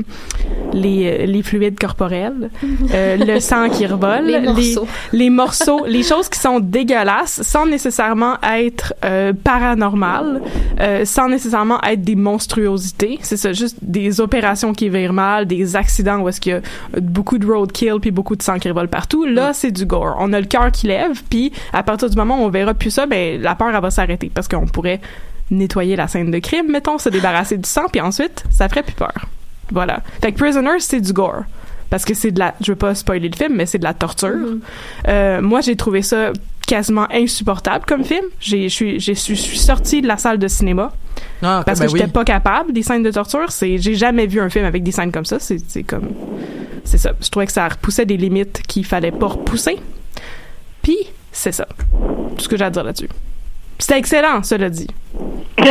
les, 0.72 1.06
euh, 1.06 1.26
les 1.26 1.42
fluides 1.42 1.78
corporels, 1.78 2.50
euh, 2.92 3.16
le 3.26 3.40
sang 3.40 3.68
qui 3.68 3.86
revole, 3.86 4.26
Les 4.26 4.40
morceaux. 4.40 4.86
les 5.12 5.30
morceaux, 5.30 5.84
les 5.86 6.04
choses 6.04 6.28
qui 6.28 6.38
sont 6.38 6.60
dégueulasses, 6.60 7.42
sans 7.42 7.66
nécessairement 7.66 8.36
être 8.42 8.94
euh, 9.04 9.32
paranormales, 9.32 10.40
euh, 10.80 11.04
sans 11.04 11.28
nécessairement 11.28 11.80
être 11.82 12.02
des 12.02 12.16
monstruosités. 12.16 13.18
C'est 13.22 13.36
ça, 13.36 13.52
juste 13.52 13.78
des 13.82 14.20
opérations 14.20 14.72
qui 14.72 14.88
virent 14.88 15.12
mal, 15.12 15.46
des 15.46 15.74
accidents 15.74 16.18
où 16.20 16.28
est-ce 16.28 16.40
qu'il 16.40 16.52
y 16.52 16.56
a 16.56 16.60
beaucoup 17.00 17.33
de 17.38 17.46
roadkill 17.46 17.96
puis 18.00 18.10
beaucoup 18.10 18.36
de 18.36 18.42
sang 18.42 18.58
qui 18.58 18.68
revole 18.68 18.88
partout. 18.88 19.24
Là, 19.24 19.52
c'est 19.52 19.70
du 19.70 19.86
gore. 19.86 20.16
On 20.18 20.32
a 20.32 20.40
le 20.40 20.46
cœur 20.46 20.70
qui 20.72 20.86
lève, 20.86 21.22
puis 21.28 21.52
à 21.72 21.82
partir 21.82 22.08
du 22.10 22.16
moment 22.16 22.38
où 22.38 22.44
on 22.44 22.50
verra 22.50 22.74
plus 22.74 22.90
ça, 22.90 23.06
ben 23.06 23.40
la 23.40 23.54
peur 23.54 23.68
elle 23.74 23.80
va 23.80 23.90
s'arrêter 23.90 24.30
parce 24.32 24.48
qu'on 24.48 24.66
pourrait 24.66 25.00
nettoyer 25.50 25.96
la 25.96 26.08
scène 26.08 26.30
de 26.30 26.38
crime, 26.38 26.70
mettons, 26.70 26.98
se 26.98 27.08
débarrasser 27.08 27.58
du 27.58 27.68
sang, 27.68 27.84
puis 27.92 28.00
ensuite 28.00 28.44
ça 28.50 28.68
ferait 28.68 28.82
plus 28.82 28.94
peur. 28.94 29.26
Voilà. 29.70 30.00
Fait 30.22 30.32
que 30.32 30.38
Prisoners, 30.38 30.80
c'est 30.80 31.00
du 31.00 31.12
gore. 31.12 31.42
Parce 31.90 32.04
que 32.04 32.14
c'est 32.14 32.32
de 32.32 32.38
la, 32.40 32.54
je 32.60 32.72
veux 32.72 32.76
pas 32.76 32.94
spoiler 32.94 33.28
le 33.28 33.36
film, 33.36 33.54
mais 33.54 33.66
c'est 33.66 33.78
de 33.78 33.84
la 33.84 33.94
torture. 33.94 34.34
Euh, 35.06 35.40
moi, 35.40 35.60
j'ai 35.60 35.76
trouvé 35.76 36.02
ça 36.02 36.32
quasiment 36.66 37.06
insupportable 37.12 37.84
comme 37.86 38.04
film. 38.04 38.24
J'ai, 38.40 38.68
je 38.68 38.74
suis, 38.74 39.00
je 39.00 39.14
sortie 39.14 40.02
de 40.02 40.08
la 40.08 40.16
salle 40.16 40.38
de 40.38 40.48
cinéma 40.48 40.92
Ah, 41.42 41.62
parce 41.64 41.78
ben 41.78 41.86
que 41.86 41.92
oui. 41.92 41.98
j'étais 42.00 42.10
pas 42.10 42.24
capable 42.24 42.72
des 42.72 42.82
scènes 42.82 43.02
de 43.02 43.10
torture. 43.10 43.50
C'est, 43.52 43.78
j'ai 43.78 43.94
jamais 43.94 44.26
vu 44.26 44.40
un 44.40 44.48
film 44.48 44.64
avec 44.64 44.82
des 44.82 44.92
scènes 44.92 45.12
comme 45.12 45.26
ça. 45.26 45.36
C'est 45.38 45.82
comme, 45.84 46.08
c'est 46.84 46.98
ça. 46.98 47.12
Je 47.20 47.28
trouvais 47.30 47.46
que 47.46 47.52
ça 47.52 47.66
repoussait 47.68 48.06
des 48.06 48.16
limites 48.16 48.62
qu'il 48.66 48.84
fallait 48.84 49.10
pas 49.12 49.26
repousser. 49.28 49.78
Puis, 50.82 50.98
c'est 51.32 51.52
ça. 51.52 51.66
Tout 52.36 52.44
ce 52.44 52.48
que 52.48 52.56
j'ai 52.56 52.64
à 52.64 52.70
dire 52.70 52.84
là-dessus. 52.84 53.08
C'était 53.78 53.98
excellent, 53.98 54.42
cela 54.42 54.70
dit. 54.70 54.86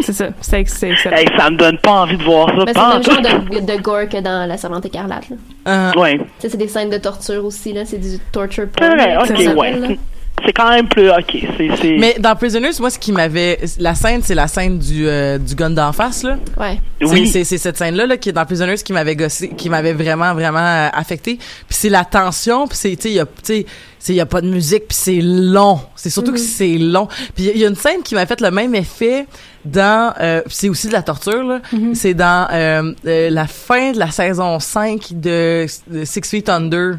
c'est 0.00 0.12
ça. 0.12 0.28
C'est 0.40 0.60
ex- 0.60 0.74
c'est 0.74 0.90
excellent. 0.90 1.16
Hey, 1.16 1.26
ça 1.36 1.50
me 1.50 1.56
donne 1.56 1.78
pas 1.78 2.02
envie 2.02 2.16
de 2.16 2.22
voir 2.24 2.48
ça. 2.48 2.64
Mais 2.66 2.72
c'est 2.72 2.80
le 2.80 2.88
même 2.88 3.02
genre 3.02 3.60
de, 3.62 3.72
de 3.76 3.80
gore 3.80 4.08
que 4.08 4.20
dans 4.20 4.48
La 4.48 4.56
Servante 4.56 4.84
écarlate. 4.86 5.26
Euh, 5.68 5.92
Ouais. 5.96 6.18
C'est 6.40 6.56
des 6.56 6.68
scènes 6.68 6.90
de 6.90 6.98
torture 6.98 7.44
aussi, 7.44 7.72
là. 7.72 7.84
C'est 7.84 7.98
du 7.98 8.18
torture 8.32 8.64
C'est 8.78 8.88
porn. 8.88 8.98
vrai, 8.98 9.16
ok, 9.18 9.26
s'appelle, 9.26 9.46
là. 9.46 9.54
ouais. 9.88 9.98
C'est 10.44 10.52
quand 10.52 10.70
même 10.70 10.88
plus, 10.88 11.10
ok, 11.10 11.36
c'est, 11.56 11.70
c'est, 11.80 11.96
Mais 11.98 12.16
dans 12.18 12.34
Prisoners, 12.36 12.72
moi, 12.80 12.90
ce 12.90 12.98
qui 12.98 13.12
m'avait, 13.12 13.60
la 13.78 13.94
scène, 13.94 14.20
c'est 14.22 14.34
la 14.34 14.46
scène 14.46 14.78
du 14.78 15.06
euh, 15.08 15.38
du 15.38 15.54
gun 15.54 15.70
d'en 15.70 15.92
face 15.92 16.22
là. 16.22 16.36
Ouais. 16.58 16.80
Oui. 17.00 17.28
C'est 17.28 17.44
c'est 17.44 17.56
cette 17.58 17.78
scène-là 17.78 18.06
là, 18.06 18.16
qui 18.16 18.28
est 18.28 18.32
dans 18.32 18.44
Prisoners 18.44 18.76
qui 18.76 18.92
m'avait 18.92 19.16
gossé, 19.16 19.50
qui 19.50 19.70
m'avait 19.70 19.92
vraiment 19.92 20.34
vraiment 20.34 20.58
euh, 20.58 20.88
affecté. 20.92 21.36
Puis 21.36 21.46
c'est 21.68 21.88
la 21.88 22.04
tension, 22.04 22.66
puis 22.66 22.76
c'est 22.76 22.96
tu 22.96 23.02
sais 23.02 23.10
il 23.10 23.14
y 23.14 23.20
a 23.20 23.26
tu 23.26 23.32
sais 23.42 23.66
c'est 24.04 24.12
il 24.12 24.16
y 24.16 24.20
a 24.20 24.26
pas 24.26 24.42
de 24.42 24.48
musique, 24.48 24.86
puis 24.88 24.98
c'est 25.00 25.20
long. 25.22 25.80
C'est 25.96 26.10
surtout 26.10 26.32
que 26.32 26.38
c'est 26.38 26.76
long. 26.76 27.08
Puis 27.34 27.50
il 27.54 27.58
y 27.58 27.64
a 27.64 27.68
une 27.68 27.74
scène 27.74 28.02
qui 28.02 28.14
m'a 28.14 28.26
fait 28.26 28.42
le 28.42 28.50
même 28.50 28.74
effet 28.74 29.26
dans 29.64 30.12
euh, 30.20 30.42
puis 30.42 30.54
c'est 30.54 30.68
aussi 30.68 30.88
de 30.88 30.92
la 30.92 31.02
torture 31.02 31.42
là. 31.42 31.60
C'est 31.94 32.12
dans 32.12 32.46
euh, 32.52 32.92
euh, 33.06 33.30
la 33.30 33.46
fin 33.46 33.92
de 33.92 33.98
la 33.98 34.10
saison 34.10 34.58
5 34.60 35.12
de, 35.12 35.66
de 35.90 36.04
Six 36.04 36.20
Feet 36.28 36.50
Under. 36.50 36.98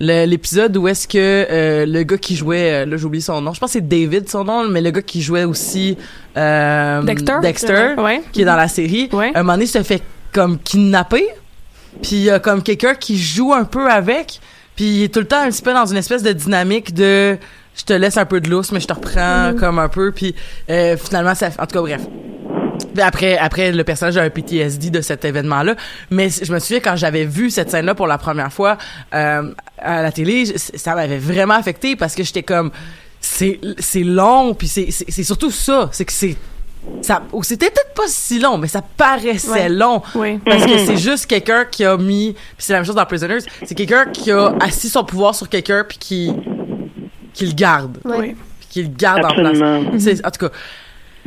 L'épisode 0.00 0.76
où 0.76 0.86
est-ce 0.86 1.08
que 1.08 1.18
euh, 1.18 1.84
le 1.86 2.02
gars 2.04 2.18
qui 2.18 2.36
jouait, 2.36 2.82
euh, 2.84 2.86
là 2.86 2.96
j'ai 2.96 3.04
oublié 3.04 3.20
son 3.20 3.40
nom, 3.40 3.52
je 3.52 3.58
pense 3.60 3.70
que 3.72 3.78
c'est 3.80 3.88
David 3.88 4.28
son 4.28 4.44
nom, 4.44 4.68
mais 4.68 4.80
le 4.80 4.90
gars 4.92 5.02
qui 5.02 5.20
jouait 5.22 5.44
aussi 5.44 5.96
euh, 6.36 7.02
Dexter? 7.02 7.34
Dexter 7.42 7.94
Ouais. 7.98 8.22
qui 8.32 8.42
est 8.42 8.44
dans 8.44 8.56
la 8.56 8.68
série, 8.68 9.08
Ouais. 9.12 9.32
un 9.34 9.42
moment 9.42 9.54
donné, 9.54 9.66
se 9.66 9.82
fait 9.82 10.02
comme 10.32 10.58
kidnapper, 10.60 11.26
puis 12.02 12.12
il 12.16 12.22
y 12.22 12.30
a 12.30 12.38
comme 12.38 12.62
quelqu'un 12.62 12.94
qui 12.94 13.18
joue 13.18 13.52
un 13.52 13.64
peu 13.64 13.90
avec, 13.90 14.40
puis 14.76 14.84
il 14.84 15.02
est 15.04 15.12
tout 15.12 15.20
le 15.20 15.26
temps 15.26 15.40
un 15.40 15.48
petit 15.50 15.62
peu 15.62 15.72
dans 15.74 15.86
une 15.86 15.96
espèce 15.96 16.22
de 16.22 16.32
dynamique 16.32 16.94
de 16.94 17.36
je 17.76 17.84
te 17.84 17.92
laisse 17.92 18.16
un 18.16 18.24
peu 18.24 18.40
de 18.40 18.48
lousse, 18.50 18.70
mais 18.72 18.80
je 18.80 18.86
te 18.86 18.92
reprends 18.92 19.52
comme 19.58 19.78
un 19.80 19.88
peu, 19.88 20.12
puis 20.12 20.34
euh, 20.70 20.96
finalement, 20.96 21.34
ça, 21.34 21.48
en 21.58 21.66
tout 21.66 21.74
cas, 21.74 21.80
bref. 21.80 22.02
Après, 23.02 23.36
après, 23.38 23.72
le 23.72 23.84
personnage 23.84 24.16
a 24.16 24.22
un 24.22 24.30
PTSD 24.30 24.90
de 24.90 25.00
cet 25.00 25.24
événement-là. 25.24 25.74
Mais 26.10 26.28
je 26.30 26.52
me 26.52 26.58
souviens 26.58 26.80
quand 26.80 26.96
j'avais 26.96 27.24
vu 27.24 27.50
cette 27.50 27.70
scène-là 27.70 27.94
pour 27.94 28.06
la 28.06 28.18
première 28.18 28.52
fois 28.52 28.78
euh, 29.14 29.52
à 29.78 30.02
la 30.02 30.12
télé, 30.12 30.44
ça 30.56 30.94
m'avait 30.94 31.18
vraiment 31.18 31.54
affecté 31.54 31.96
parce 31.96 32.14
que 32.14 32.22
j'étais 32.22 32.42
comme, 32.42 32.70
c'est 33.20 33.60
c'est 33.78 34.04
long, 34.04 34.54
puis 34.54 34.68
c'est 34.68 34.88
c'est 34.90 35.24
surtout 35.24 35.50
ça, 35.50 35.88
c'est 35.92 36.04
que 36.04 36.12
c'est 36.12 36.36
ça, 37.02 37.22
ou 37.32 37.42
c'était 37.42 37.66
peut-être 37.70 37.92
pas 37.94 38.06
si 38.06 38.38
long, 38.38 38.56
mais 38.56 38.68
ça 38.68 38.80
paraissait 38.96 39.50
Ouais. 39.50 39.68
long. 39.68 40.00
Oui. 40.14 40.38
Parce 40.46 40.64
que 40.64 40.78
c'est 40.86 40.96
juste 40.96 41.26
quelqu'un 41.26 41.64
qui 41.64 41.84
a 41.84 41.96
mis, 41.96 42.32
puis 42.32 42.42
c'est 42.58 42.72
la 42.72 42.78
même 42.78 42.86
chose 42.86 42.94
dans 42.94 43.04
Prisoners, 43.04 43.40
c'est 43.64 43.74
quelqu'un 43.74 44.06
qui 44.06 44.30
a 44.30 44.54
assis 44.60 44.88
son 44.88 45.04
pouvoir 45.04 45.34
sur 45.34 45.48
quelqu'un 45.48 45.84
puis 45.86 45.98
qui 45.98 46.32
qui 47.34 47.46
le 47.46 47.52
garde. 47.52 47.98
Oui. 48.04 48.34
puis 48.60 48.68
qui 48.70 48.82
le 48.84 48.88
garde 48.88 49.24
en 49.24 49.34
place. 49.34 49.58
C'est- 49.98 50.24
En 50.26 50.30
tout 50.30 50.46
cas, 50.46 50.52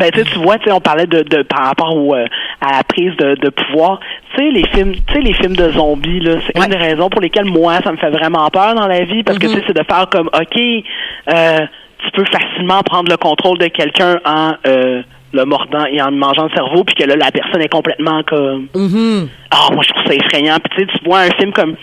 Ben, 0.01 0.11
tu 0.11 0.39
vois, 0.39 0.57
tu 0.57 0.71
on 0.71 0.79
parlait 0.79 1.05
de, 1.05 1.21
de 1.21 1.43
par 1.43 1.65
rapport 1.65 1.95
au, 1.95 2.15
euh, 2.15 2.25
à 2.59 2.77
la 2.77 2.83
prise 2.83 3.15
de, 3.17 3.35
de 3.35 3.49
pouvoir. 3.49 3.99
Tu 4.35 4.41
sais, 4.43 4.49
les 4.51 4.65
films, 4.69 4.93
tu 5.07 5.13
sais, 5.13 5.19
les 5.19 5.33
films 5.33 5.55
de 5.55 5.69
zombies, 5.71 6.19
là, 6.21 6.37
c'est 6.47 6.57
Ouais. 6.57 6.65
une 6.65 6.71
des 6.71 6.77
raisons 6.77 7.09
pour 7.09 7.21
lesquelles 7.21 7.45
moi, 7.45 7.79
ça 7.83 7.91
me 7.91 7.97
fait 7.97 8.09
vraiment 8.09 8.49
peur 8.49 8.73
dans 8.73 8.87
la 8.87 9.03
vie, 9.03 9.21
parce 9.23 9.37
que 9.37 9.45
Mhm. 9.45 9.53
tu 9.53 9.59
sais, 9.59 9.63
c'est 9.67 9.77
de 9.77 9.83
faire 9.87 10.07
comme, 10.09 10.27
ok, 10.33 10.59
euh, 10.59 11.59
tu 12.03 12.11
peux 12.13 12.25
facilement 12.25 12.81
prendre 12.81 13.11
le 13.11 13.17
contrôle 13.17 13.59
de 13.59 13.67
quelqu'un 13.67 14.19
en 14.25 14.53
euh, 14.65 15.03
le 15.33 15.45
mordant 15.45 15.85
et 15.85 16.01
en 16.01 16.09
lui 16.09 16.17
mangeant 16.17 16.45
le 16.45 16.49
cerveau, 16.55 16.83
puis 16.83 16.95
que 16.95 17.03
là, 17.07 17.15
la 17.15 17.31
personne 17.31 17.61
est 17.61 17.69
complètement 17.71 18.21
comme, 18.23 18.67
mhm. 18.75 19.29
ah, 19.51 19.71
moi, 19.71 19.83
je 19.87 19.93
trouve 19.93 20.05
ça 20.07 20.13
effrayant. 20.15 20.57
Puis 20.63 20.71
tu 20.75 20.81
sais, 20.91 20.97
tu 20.97 21.05
vois 21.05 21.19
un 21.19 21.31
film 21.39 21.53
comme 21.53 21.75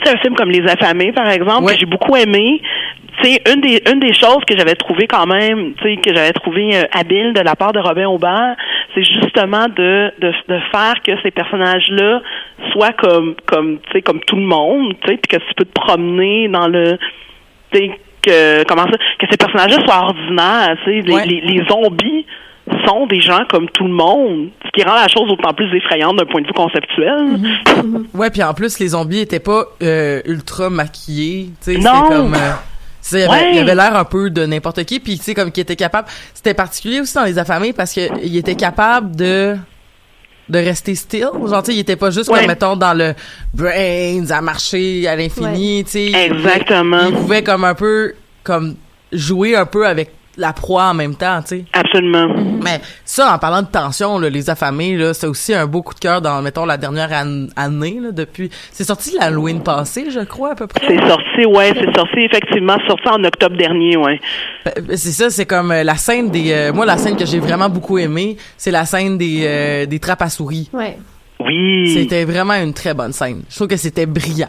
tu 0.00 0.04
sais, 0.10 0.16
un 0.16 0.20
film 0.20 0.34
comme 0.34 0.50
Les 0.50 0.62
Affamés, 0.70 1.12
par 1.12 1.28
exemple, 1.30 1.64
Ouais. 1.64 1.74
que 1.74 1.80
j'ai 1.80 1.86
beaucoup 1.86 2.16
aimé. 2.16 2.60
Tu 3.22 3.30
sais, 3.30 3.42
une 3.54 3.60
des, 3.60 3.80
une 3.92 4.00
des 4.00 4.12
choses 4.12 4.44
que 4.46 4.58
j'avais 4.58 4.74
trouvé 4.74 5.06
quand 5.06 5.24
même, 5.26 5.74
tu 5.74 5.84
sais, 5.84 5.96
que 6.00 6.12
j'avais 6.14 6.32
trouvé 6.32 6.70
euh, 6.74 6.82
habile 6.92 7.32
de 7.32 7.40
la 7.40 7.54
part 7.54 7.72
de 7.72 7.78
Robin 7.78 8.08
Aubert, 8.08 8.56
c'est 8.92 9.04
justement 9.04 9.66
de, 9.68 10.12
de, 10.20 10.32
de 10.48 10.58
faire 10.72 10.94
que 11.06 11.12
ces 11.22 11.30
personnages-là 11.30 12.20
soient 12.72 12.92
comme, 12.92 13.36
comme, 13.46 13.78
tu 13.86 13.92
sais, 13.92 14.02
comme 14.02 14.18
tout 14.20 14.34
le 14.36 14.42
monde, 14.42 14.94
tu 15.02 15.08
sais, 15.12 15.16
puis 15.18 15.38
que 15.38 15.44
tu 15.44 15.54
peux 15.56 15.64
te 15.64 15.72
promener 15.80 16.48
dans 16.48 16.66
le, 16.66 16.98
tu 17.72 17.78
sais, 17.78 17.90
que, 18.20 18.64
comment 18.64 18.82
ça, 18.90 18.98
que 19.18 19.26
ces 19.30 19.36
personnages-là 19.36 19.84
soient 19.86 20.06
ordinaires, 20.06 20.76
tu 20.84 20.90
sais, 20.90 21.00
les, 21.06 21.14
Ouais. 21.14 21.26
les, 21.26 21.40
les 21.40 21.64
zombies 21.66 22.26
sont 22.86 23.06
des 23.06 23.20
gens 23.20 23.42
comme 23.50 23.68
tout 23.70 23.84
le 23.84 23.92
monde, 23.92 24.48
ce 24.64 24.70
qui 24.70 24.86
rend 24.88 24.94
la 24.94 25.08
chose 25.08 25.28
d'autant 25.28 25.52
plus 25.52 25.74
effrayante 25.76 26.16
d'un 26.16 26.24
point 26.26 26.40
de 26.40 26.46
vue 26.46 26.52
conceptuel. 26.54 27.38
Ouais, 28.14 28.30
puis 28.30 28.42
en 28.42 28.54
plus, 28.54 28.78
les 28.78 28.88
zombies 28.88 29.20
étaient 29.20 29.38
pas 29.40 29.64
euh, 29.82 30.22
ultra 30.24 30.70
maquillés. 30.70 31.50
Tu 31.64 31.74
sais, 31.74 31.78
Non. 31.78 32.04
c'était 32.04 32.14
comme. 32.16 32.34
euh, 32.34 32.38
c'est- 33.00 33.18
il 33.18 33.22
y 33.22 33.24
avait- 33.58 33.64
Ouais. 33.68 33.74
l'air 33.74 33.96
un 33.96 34.04
peu 34.04 34.30
de 34.30 34.46
n'importe 34.46 34.84
qui, 34.84 35.00
puis 35.00 35.18
tu 35.18 35.24
sais, 35.24 35.34
comme 35.34 35.50
qui 35.52 35.60
était 35.60 35.76
capable. 35.76 36.08
C'était 36.32 36.54
particulier 36.54 37.00
aussi 37.00 37.14
dans 37.14 37.24
les 37.24 37.38
affamés 37.38 37.72
parce 37.72 37.92
que 37.92 38.00
il 38.24 38.36
était 38.36 38.54
capable 38.56 39.14
de 39.16 39.56
de 40.48 40.58
rester 40.58 40.94
still. 40.94 41.28
Genre, 41.48 41.62
tu 41.62 41.70
sais, 41.70 41.76
il 41.76 41.80
était 41.80 41.96
pas 41.96 42.10
juste 42.10 42.28
Ouais. 42.30 42.40
comme 42.40 42.48
mettons 42.48 42.76
dans 42.76 42.92
le 42.92 43.14
brains 43.54 44.30
à 44.30 44.40
marcher 44.42 45.06
à 45.08 45.16
l'infini. 45.16 45.84
Tu 45.84 45.90
sais, 45.90 46.12
Exactement. 46.12 47.00
Il 47.08 47.14
pouvait 47.14 47.42
comme 47.42 47.64
un 47.64 47.74
peu 47.74 48.12
comme 48.42 48.74
jouer 49.12 49.56
un 49.56 49.64
peu 49.66 49.86
avec 49.86 50.10
la 50.36 50.52
proie 50.52 50.84
en 50.90 50.94
même 50.94 51.14
temps, 51.14 51.40
tu 51.42 51.48
sais. 51.48 51.64
Absolument. 51.72 52.28
Mais 52.62 52.80
ça, 53.04 53.34
en 53.34 53.38
parlant 53.38 53.62
de 53.62 53.68
tension, 53.68 54.18
là, 54.18 54.28
les 54.30 54.50
affamés, 54.50 54.96
là, 54.96 55.14
c'est 55.14 55.26
aussi 55.26 55.54
un 55.54 55.66
beau 55.66 55.82
coup 55.82 55.94
de 55.94 56.00
cœur 56.00 56.20
dans, 56.22 56.42
mettons, 56.42 56.64
la 56.64 56.76
dernière 56.76 57.10
an- 57.12 57.46
année, 57.56 57.98
là, 58.02 58.10
depuis. 58.12 58.50
C'est 58.72 58.84
sorti 58.84 59.14
l'Halloween 59.18 59.62
passé, 59.62 60.06
je 60.10 60.20
crois, 60.20 60.52
à 60.52 60.54
peu 60.54 60.66
près. 60.66 60.86
C'est 60.86 61.08
sorti, 61.08 61.46
ouais, 61.46 61.72
c'est 61.74 61.94
sorti 61.96 62.20
effectivement, 62.20 62.76
sorti 62.86 63.08
en 63.08 63.22
octobre 63.24 63.56
dernier, 63.56 63.96
ouais. 63.96 64.20
C'est 64.96 65.12
ça, 65.12 65.30
c'est 65.30 65.46
comme 65.46 65.70
euh, 65.72 65.84
la 65.84 65.96
scène 65.96 66.30
des. 66.30 66.52
euh, 66.52 66.72
moi, 66.72 66.86
la 66.86 66.96
scène 66.96 67.16
que 67.16 67.26
j'ai 67.26 67.38
vraiment 67.38 67.68
beaucoup 67.68 67.98
aimée, 67.98 68.36
c'est 68.56 68.70
la 68.70 68.84
scène 68.86 69.18
des 69.18 69.42
euh, 69.46 69.86
des 69.86 69.98
trappes 69.98 70.22
à 70.22 70.28
souris. 70.28 70.68
Ouais. 70.72 70.98
Oui. 71.40 71.92
C'était 71.94 72.24
vraiment 72.24 72.54
une 72.54 72.72
très 72.72 72.94
bonne 72.94 73.12
scène. 73.12 73.42
Je 73.50 73.54
trouve 73.56 73.68
que 73.68 73.76
c'était 73.76 74.06
brillant. 74.06 74.48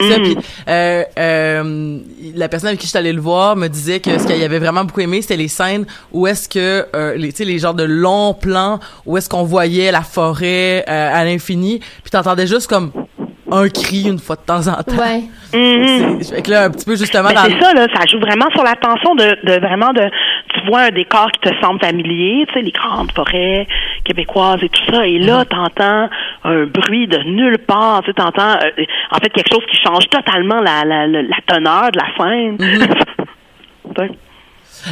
Ça, 0.00 0.18
Mm. 0.18 0.22
puis, 0.22 0.36
euh, 0.68 1.02
euh, 1.18 1.98
la 2.34 2.48
personne 2.48 2.68
avec 2.68 2.80
qui 2.80 2.86
je 2.86 2.90
suis 2.90 2.98
allée 2.98 3.12
le 3.12 3.20
voir 3.20 3.56
me 3.56 3.68
disait 3.68 4.00
que 4.00 4.18
ce 4.18 4.26
qu'elle 4.26 4.42
avait 4.42 4.58
vraiment 4.58 4.84
beaucoup 4.84 5.00
aimé, 5.00 5.22
c'était 5.22 5.36
les 5.36 5.48
scènes 5.48 5.86
où 6.12 6.26
est-ce 6.26 6.48
que, 6.48 6.86
euh, 6.94 7.14
les, 7.16 7.30
tu 7.32 7.38
sais, 7.38 7.44
les 7.44 7.58
genres 7.58 7.74
de 7.74 7.84
longs 7.84 8.34
plans, 8.34 8.78
où 9.06 9.16
est-ce 9.16 9.28
qu'on 9.28 9.44
voyait 9.44 9.90
la 9.92 10.02
forêt 10.02 10.84
euh, 10.88 11.10
à 11.14 11.24
l'infini, 11.24 11.78
puis 12.02 12.10
t'entendais 12.10 12.46
juste 12.46 12.68
comme 12.68 12.92
un 13.52 13.68
cri 13.68 14.04
une 14.08 14.20
fois 14.20 14.36
de 14.36 14.42
temps 14.42 14.68
en 14.68 14.80
temps. 14.82 14.96
Ouais. 14.96 15.22
C'est- 15.50 16.34
Fait 16.36 16.42
que 16.42 16.50
là, 16.52 16.64
un 16.64 16.70
petit 16.70 16.84
peu 16.84 16.94
justement 16.94 17.30
dans... 17.30 17.42
c'est 17.44 17.60
ça, 17.60 17.74
là, 17.74 17.86
ça 17.92 18.06
joue 18.06 18.20
vraiment 18.20 18.46
sur 18.54 18.62
l'attention 18.62 19.16
de, 19.16 19.36
de 19.44 19.58
vraiment 19.58 19.92
de, 19.92 20.02
tu 20.54 20.66
vois 20.68 20.82
un 20.82 20.90
décor 20.90 21.32
qui 21.32 21.40
te 21.50 21.54
semble 21.60 21.80
familier, 21.80 22.44
tu 22.46 22.54
sais, 22.54 22.60
les 22.62 22.70
grandes 22.70 23.10
forêts 23.10 23.66
québécoises 24.04 24.60
et 24.62 24.68
tout 24.68 24.94
ça, 24.94 25.04
et 25.04 25.18
là, 25.18 25.44
t'entends 25.44 26.08
un 26.44 26.64
bruit 26.66 27.06
de 27.06 27.18
nulle 27.24 27.58
part, 27.58 28.00
tu 28.02 28.08
sais, 28.10 28.14
t'entends, 28.14 28.52
euh, 28.62 28.84
en 29.10 29.18
fait, 29.18 29.28
quelque 29.30 29.52
chose 29.52 29.64
qui 29.70 29.76
change 29.84 30.08
totalement 30.08 30.60
la, 30.60 30.84
la, 30.84 31.06
la, 31.06 31.22
la 31.22 31.36
teneur 31.46 31.90
de 31.92 31.98
la 31.98 32.08
scène. 32.16 32.58
Sais. 33.96 34.10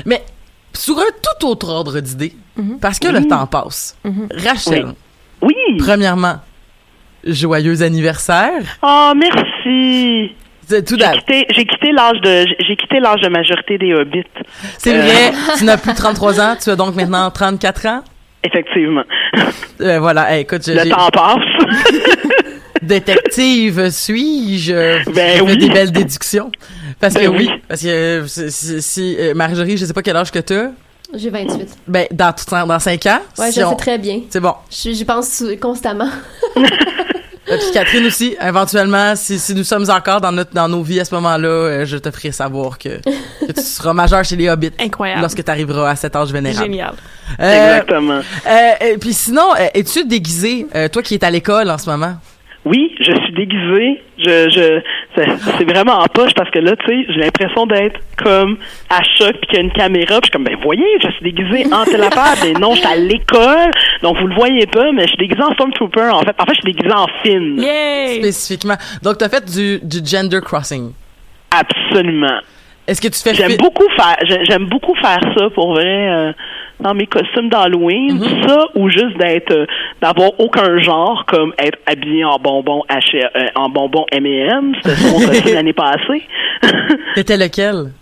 Mais 0.04 0.22
sur 0.74 0.98
un 0.98 1.02
tout 1.22 1.46
autre 1.46 1.68
ordre 1.70 2.00
d'idée, 2.00 2.32
parce 2.80 2.98
que 2.98 3.08
le 3.08 3.26
temps 3.26 3.46
passe, 3.46 3.96
Rachel, 4.44 4.88
Oui. 5.40 5.54
premièrement, 5.78 6.36
joyeux 7.24 7.82
anniversaire. 7.82 8.60
Oh, 8.82 9.12
merci. 9.16 10.32
C'est 10.66 10.84
tout 10.84 10.96
J'ai 10.98 11.00
d'abord. 11.04 11.18
quitté, 11.20 11.46
j'ai 11.50 11.64
quitté 11.64 11.92
l'âge 11.92 12.20
de, 12.20 12.44
j'ai 12.66 12.76
quitté 12.76 13.00
l'âge 13.00 13.22
de 13.22 13.28
majorité 13.28 13.78
des 13.78 13.94
hobbits. 13.94 14.24
C'est 14.76 14.94
Euh. 14.98 15.00
vrai, 15.00 15.32
tu 15.56 15.64
n'as 15.64 15.78
plus 15.78 15.94
33 15.94 16.40
ans, 16.42 16.56
tu 16.62 16.68
as 16.68 16.76
donc 16.76 16.94
maintenant 16.94 17.30
34 17.30 17.86
ans. 17.86 18.02
Effectivement. 18.44 19.02
Euh, 19.80 19.98
voilà, 19.98 20.32
Hey, 20.32 20.42
écoute, 20.42 20.66
Le 20.66 20.88
temps 20.88 21.08
passe. 21.10 21.38
détective 22.82 23.90
suis-je? 23.90 25.10
Ben 25.12 25.40
oui. 25.42 25.56
des 25.58 25.68
belles 25.68 25.90
déductions. 25.92 26.50
Parce 27.00 27.14
que 27.14 27.20
Ben 27.20 27.28
oui, 27.30 27.48
oui. 27.52 27.62
parce 27.68 27.82
que 27.82 27.88
euh, 27.88 28.26
si, 28.28 29.16
euh, 29.18 29.34
Marjorie, 29.34 29.76
je 29.76 29.84
sais 29.84 29.92
pas 29.92 30.02
quel 30.02 30.16
âge 30.16 30.30
que 30.30 30.38
tu 30.38 30.54
as, 30.54 30.70
J'ai 31.14 31.30
28. 31.30 31.76
ben 31.88 32.06
dans 32.12 32.32
tout 32.32 32.44
dans 32.66 32.78
5 32.78 33.06
ans, 33.06 33.18
Ouais, 33.38 33.50
si 33.50 33.60
je 33.60 33.64
on- 33.64 33.70
sais 33.70 33.76
très 33.76 33.98
bien. 33.98 34.20
c'est 34.30 34.40
bon. 34.40 34.54
Je- 34.70 34.90
J'y 34.92 35.04
pense 35.04 35.42
constamment. 35.60 36.08
Puis 37.48 37.70
Catherine 37.72 38.06
aussi, 38.06 38.36
éventuellement, 38.40 39.16
si, 39.16 39.38
si 39.38 39.54
nous 39.54 39.64
sommes 39.64 39.88
encore 39.90 40.20
dans 40.20 40.32
notre 40.32 40.52
dans 40.52 40.68
nos 40.68 40.82
vies 40.82 41.00
à 41.00 41.04
ce 41.04 41.14
moment-là, 41.14 41.48
euh, 41.48 41.86
je 41.86 41.96
te 41.96 42.10
ferai 42.10 42.32
savoir 42.32 42.78
que, 42.78 43.00
que 43.46 43.52
tu 43.52 43.60
seras 43.62 43.92
majeur 43.92 44.24
chez 44.24 44.36
les 44.36 44.48
Hobbits 44.48 44.72
Incroyable. 44.78 45.20
lorsque 45.22 45.42
tu 45.42 45.50
arriveras 45.50 45.90
à 45.90 45.96
cet 45.96 46.14
âge 46.16 46.30
vénérable. 46.32 46.64
Génial. 46.66 46.94
Euh, 47.40 47.76
Exactement. 47.78 48.20
euh, 48.46 48.86
et 48.92 48.98
puis 48.98 49.12
sinon, 49.12 49.54
euh, 49.58 49.66
es-tu 49.74 50.04
déguisé, 50.04 50.66
euh, 50.74 50.88
toi 50.88 51.02
qui 51.02 51.14
es 51.14 51.24
à 51.24 51.30
l'école 51.30 51.70
en 51.70 51.78
ce 51.78 51.88
moment? 51.90 52.16
Oui, 52.68 52.94
je 53.00 53.12
suis 53.12 53.32
déguisée. 53.32 54.00
Je, 54.18 54.48
je, 54.50 54.80
c'est- 55.16 55.64
vraiment 55.64 55.94
en 55.98 56.06
poche 56.06 56.32
parce 56.34 56.50
que 56.50 56.58
là, 56.58 56.74
tu 56.76 56.86
sais, 56.86 57.06
j'ai 57.12 57.20
l'impression 57.20 57.66
d'être 57.66 58.00
comme 58.16 58.56
à 58.90 59.02
choc 59.02 59.32
puis 59.40 59.46
qu'il 59.48 59.54
y 59.54 59.58
a 59.58 59.64
une 59.64 59.72
caméra. 59.72 60.20
Puis 60.20 60.22
je 60.22 60.24
suis 60.26 60.30
comme, 60.32 60.44
ben 60.44 60.56
voyez, 60.62 60.84
je 61.02 61.08
suis 61.10 61.22
déguisée 61.32 61.72
en 61.72 61.84
telle 61.84 62.02
affaire. 62.02 62.34
Mais 62.44 62.52
non, 62.58 62.74
je 62.74 62.78
suis 62.80 62.86
à 62.86 62.96
l'école, 62.96 63.70
donc 64.02 64.18
vous 64.18 64.26
le 64.26 64.34
voyez 64.34 64.66
pas. 64.66 64.90
Mais 64.92 65.02
je 65.02 65.08
suis 65.08 65.18
déguisée 65.18 65.42
en 65.42 65.52
Stormtrooper. 65.54 66.10
En 66.12 66.20
fait, 66.22 66.34
en 66.38 66.44
fait, 66.46 66.54
je 66.54 66.60
suis 66.62 66.72
déguisée 66.72 66.94
en 66.94 67.06
Finn. 67.22 67.60
Yay! 67.60 68.20
Spécifiquement. 68.20 68.76
Donc, 69.02 69.18
t'as 69.18 69.28
fait 69.28 69.44
du, 69.44 69.78
du 69.82 70.04
gender 70.04 70.40
crossing. 70.42 70.92
Absolument. 71.50 72.40
Est-ce 72.86 73.00
que 73.02 73.08
tu 73.08 73.20
fais 73.22 73.34
J'aime 73.34 73.56
beaucoup 73.58 73.86
faire, 73.96 74.16
j'ai- 74.26 74.44
j'aime 74.46 74.64
beaucoup 74.66 74.94
faire 74.94 75.20
ça 75.36 75.50
pour 75.54 75.74
vrai 75.74 75.84
euh, 76.08 76.32
dans 76.80 76.94
mes 76.94 77.06
costumes 77.06 77.48
d'Halloween. 77.48 78.18
Mm-hmm. 78.18 78.48
Ça 78.48 78.58
ou 78.74 78.88
juste 78.90 79.16
d'être, 79.18 79.50
euh, 79.52 79.66
d'avoir 80.00 80.30
aucun 80.38 80.78
genre 80.80 81.24
comme 81.26 81.52
être 81.58 81.78
habillé 81.86 82.24
en 82.24 82.38
bonbons 82.38 82.82
H, 82.90 83.16
euh, 83.16 83.46
en 83.54 83.68
bonbons 83.68 84.06
M&M. 84.12 84.74
C'était 84.84 85.10
mon 85.10 85.20
costume 85.26 85.54
l'année 85.54 85.72
passée. 85.72 86.22
T'étais 87.14 87.36
lequel? 87.36 87.92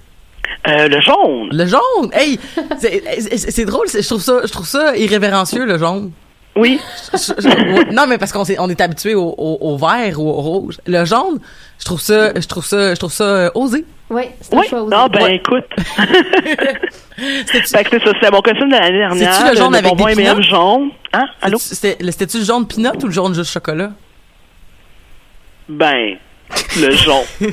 Euh, 0.69 0.89
le 0.89 1.01
jaune. 1.01 1.49
Le 1.53 1.67
jaune! 1.67 2.11
Hey! 2.13 2.39
C'est 2.79 3.65
drôle, 3.65 3.87
je 3.89 4.07
trouve 4.07 4.21
ça, 4.21 4.41
je 4.45 4.51
trouve 4.53 4.67
ça 4.67 4.97
irrévérencieux, 4.97 5.65
le 5.65 5.79
jaune. 5.79 6.11
Oui. 6.57 6.81
Je- 7.13 7.19
je- 7.39 7.49
ouais, 7.49 7.85
non, 7.93 8.07
mais 8.09 8.17
parce 8.19 8.33
qu'on 8.33 8.45
s'est- 8.45 8.57
on 8.59 8.69
est 8.71 8.81
habitué 8.81 9.15
au, 9.15 9.35
au, 9.37 9.59
au 9.61 9.77
vert 9.77 10.19
ou 10.19 10.29
au 10.29 10.41
rouge. 10.41 10.79
Le 10.87 11.05
jaune, 11.05 11.39
je 11.79 11.85
trouve 11.85 12.01
ça, 12.01 12.31
je 12.35 12.47
trouve 12.47 12.65
ça, 12.65 12.95
je 12.95 12.99
trouve 12.99 13.13
ça 13.13 13.25
euh, 13.25 13.51
osé. 13.55 13.85
Oui, 14.09 14.23
c'est 14.41 14.55
un 14.55 14.59
Oui. 14.59 14.67
choix 14.69 14.83
osé. 14.83 14.95
Non, 14.97 15.07
ben 15.09 15.23
Ouais. 15.25 15.35
écoute. 15.37 15.65
C'était-tu 17.17 17.67
Fait 17.69 17.85
que 17.85 17.91
c'est 17.99 18.05
ça, 18.05 18.11
c'était 18.15 18.31
mon 18.31 18.41
costume 18.41 18.69
de 18.69 18.77
l'année 18.77 18.99
dernière. 18.99 19.33
C'est-tu 19.35 19.51
le 19.51 19.57
jaune 19.57 19.75
avec 19.75 19.97
des 19.97 20.05
peanuts? 20.15 20.43
jaune. 20.43 20.91
Hein? 21.13 21.27
Allô? 21.43 21.59
c'était- 21.59 21.97
c'était-tu 22.13 22.39
le 22.39 22.45
jaune 22.45 22.67
peanut 22.69 23.03
ou 23.03 23.07
le 23.07 23.13
jaune 23.13 23.35
juste 23.35 23.51
chocolat? 23.53 23.91
Ben, 25.69 26.17
le 26.81 26.91
jaune. 26.93 27.25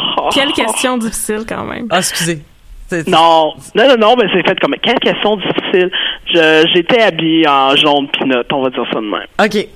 Quelle 0.34 0.52
question 0.52 0.98
difficile 0.98 1.44
quand 1.48 1.64
même. 1.64 1.86
Ah, 1.90 1.98
excusez. 1.98 2.42
Non, 3.08 3.52
non, 3.74 3.88
non, 3.88 3.96
non, 3.98 4.16
mais 4.16 4.28
c'est 4.32 4.46
fait 4.48 4.58
comme 4.60 4.76
quelle 4.80 4.98
question 5.00 5.36
difficile? 5.36 5.90
Je 6.32 6.68
j'étais 6.72 7.00
habillé 7.02 7.48
en 7.48 7.74
jaune 7.74 8.06
peanut, 8.08 8.46
on 8.52 8.62
va 8.62 8.70
dire 8.70 8.84
ça 8.92 9.00
de 9.00 9.06
même. 9.06 9.26
Ok. 9.42 9.66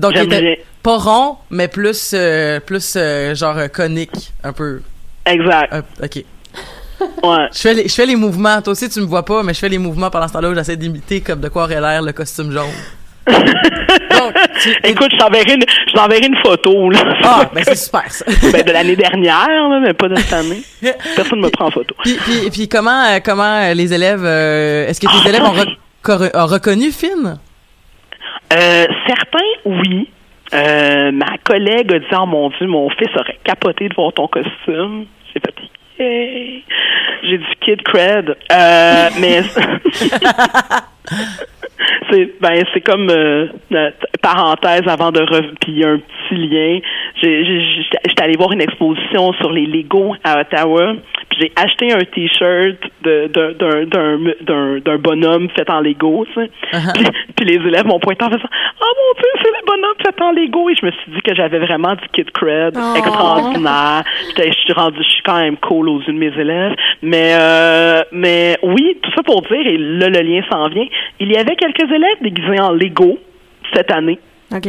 Donc, 0.00 0.12
il 0.16 0.22
était 0.22 0.40
bien. 0.40 0.54
pas 0.82 0.96
rond, 0.98 1.36
mais 1.50 1.68
plus, 1.68 2.12
euh, 2.14 2.58
plus 2.60 2.94
euh, 2.96 3.34
genre 3.36 3.56
euh, 3.56 3.68
conique, 3.68 4.32
un 4.42 4.52
peu. 4.52 4.80
Exact. 5.26 5.72
Euh, 5.72 5.82
ok. 6.02 6.24
Ouais. 7.22 7.46
Je 7.52 7.58
fais, 7.58 7.74
les, 7.74 7.88
je 7.88 7.94
fais 7.94 8.06
les 8.06 8.16
mouvements. 8.16 8.62
Toi 8.62 8.72
aussi, 8.72 8.88
tu 8.88 9.00
me 9.00 9.06
vois 9.06 9.24
pas, 9.24 9.42
mais 9.42 9.52
je 9.52 9.58
fais 9.58 9.68
les 9.68 9.78
mouvements 9.78 10.08
pendant 10.10 10.28
ce 10.28 10.32
temps-là 10.32 10.50
où 10.50 10.54
j'essaie 10.54 10.76
d'imiter 10.76 11.20
comme 11.20 11.40
de 11.40 11.48
quoi 11.48 11.64
aurait 11.64 11.80
l'air 11.80 12.00
le 12.02 12.12
costume 12.12 12.50
jaune. 12.52 12.64
Donc, 13.26 14.32
tu- 14.60 14.74
Écoute, 14.84 15.10
je 15.12 15.18
t'enverrai 15.18 15.54
une, 15.54 15.64
je 15.88 15.92
t'enverrai 15.94 16.26
une 16.26 16.36
photo, 16.44 16.90
là. 16.90 17.00
Ah, 17.24 17.50
ben 17.52 17.64
c'est 17.66 17.74
super 17.76 18.10
ça. 18.10 18.24
Ben, 18.52 18.62
de 18.64 18.70
l'année 18.72 18.96
dernière, 18.96 19.48
là, 19.68 19.80
mais 19.82 19.92
pas 19.94 20.08
de 20.08 20.16
cette 20.16 20.32
année. 20.32 20.62
Personne 21.16 21.40
me 21.40 21.50
prend 21.50 21.66
en 21.66 21.70
photo. 21.70 21.94
puis, 22.02 22.16
puis, 22.24 22.50
puis 22.50 22.68
comment, 22.68 23.02
euh, 23.04 23.18
comment 23.22 23.42
euh, 23.62 23.74
les 23.74 23.92
élèves, 23.92 24.22
euh, 24.24 24.86
est-ce 24.88 25.00
que 25.00 25.06
tes 25.06 25.12
Ah, 25.24 25.28
élèves 25.28 25.42
ont, 25.42 25.54
re- 25.54 26.30
ont 26.34 26.46
reconnu 26.46 26.92
Finn? 26.92 27.36
Euh, 28.52 28.86
certains, 29.06 29.38
oui. 29.64 30.08
Euh, 30.56 31.12
ma 31.12 31.36
collègue 31.44 31.92
a 31.92 31.98
dit, 31.98 32.06
oh 32.18 32.26
mon 32.26 32.48
Dieu, 32.50 32.66
mon 32.66 32.88
fils 32.90 33.14
aurait 33.16 33.38
capoté 33.44 33.88
de 33.88 33.94
voir 33.94 34.12
ton 34.12 34.26
costume. 34.26 35.06
J'ai 35.32 35.40
fait, 35.40 35.54
J'ai 35.98 37.38
du 37.38 37.54
kid 37.60 37.82
cred. 37.82 38.36
Euh, 38.52 39.08
mais 39.20 39.42
c'est 42.10 42.40
ben 42.40 42.64
c'est 42.72 42.80
comme 42.80 43.08
euh, 43.10 43.46
parenthèse 44.22 44.86
avant 44.86 45.12
de 45.12 45.24
puis 45.60 45.84
un 45.84 45.98
petit 45.98 46.34
lien. 46.34 46.78
J'étais 47.22 48.22
allée 48.22 48.36
voir 48.36 48.52
une 48.52 48.60
exposition 48.60 49.32
sur 49.34 49.50
les 49.52 49.66
Lego 49.66 50.14
à 50.24 50.40
Ottawa. 50.40 50.94
Puis 51.30 51.38
j'ai 51.40 51.52
acheté 51.56 51.92
un 51.92 52.04
t-shirt 52.04 52.76
d'un 53.02 54.80
d'un 54.80 54.98
bonhomme 54.98 55.48
fait 55.50 55.68
en 55.70 55.80
Lego, 55.80 56.26
tu 56.32 56.34
sais. 56.34 56.50
puis, 56.94 57.04
puis 57.36 57.46
les 57.46 57.66
élèves 57.66 57.86
m'ont 57.86 57.98
pointé 58.00 58.24
en 58.24 58.28
faisant 58.30 58.48
"Oh 58.80 58.92
mon 58.96 59.20
dieu, 59.20 59.30
c'est 59.42 59.50
le 59.50 59.66
bonhomme 59.66 59.96
fait 60.04 60.22
en 60.22 60.32
Lego" 60.32 60.68
et 60.70 60.74
je 60.74 60.86
me 60.86 60.90
suis 60.92 61.12
dit 61.12 61.22
que 61.22 61.34
j'avais 61.34 61.58
vraiment 61.58 61.94
du 61.94 62.08
kid 62.12 62.30
cred 62.32 62.74
Oh. 62.76 62.94
extraordinaire. 62.96 64.04
Je 64.36 64.52
suis 64.52 64.72
rendu, 64.72 64.98
je 64.98 65.10
suis 65.10 65.22
quand 65.22 65.38
même 65.38 65.56
cool 65.56 65.85
aux 65.88 66.00
yeux 66.00 66.12
de 66.12 66.18
mes 66.18 66.32
élèves, 66.38 66.72
mais 67.02 67.34
euh, 67.34 68.02
mais 68.12 68.58
oui, 68.62 68.98
tout 69.02 69.10
ça 69.16 69.22
pour 69.22 69.42
dire 69.42 69.66
et 69.66 69.78
là 69.78 70.08
le 70.08 70.20
lien 70.20 70.42
s'en 70.50 70.68
vient. 70.68 70.86
Il 71.20 71.30
y 71.30 71.36
avait 71.36 71.56
quelques 71.56 71.90
élèves 71.90 72.22
déguisés 72.22 72.60
en 72.60 72.72
Lego 72.72 73.18
cette 73.74 73.90
année, 73.90 74.18
OK. 74.54 74.68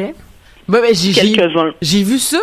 Ben, 0.67 0.81
ben, 0.81 0.93
j'ai, 0.93 1.13
j'ai, 1.13 1.31
quelques-uns. 1.33 1.73
j'ai 1.81 2.03
vu 2.03 2.17
ça. 2.17 2.39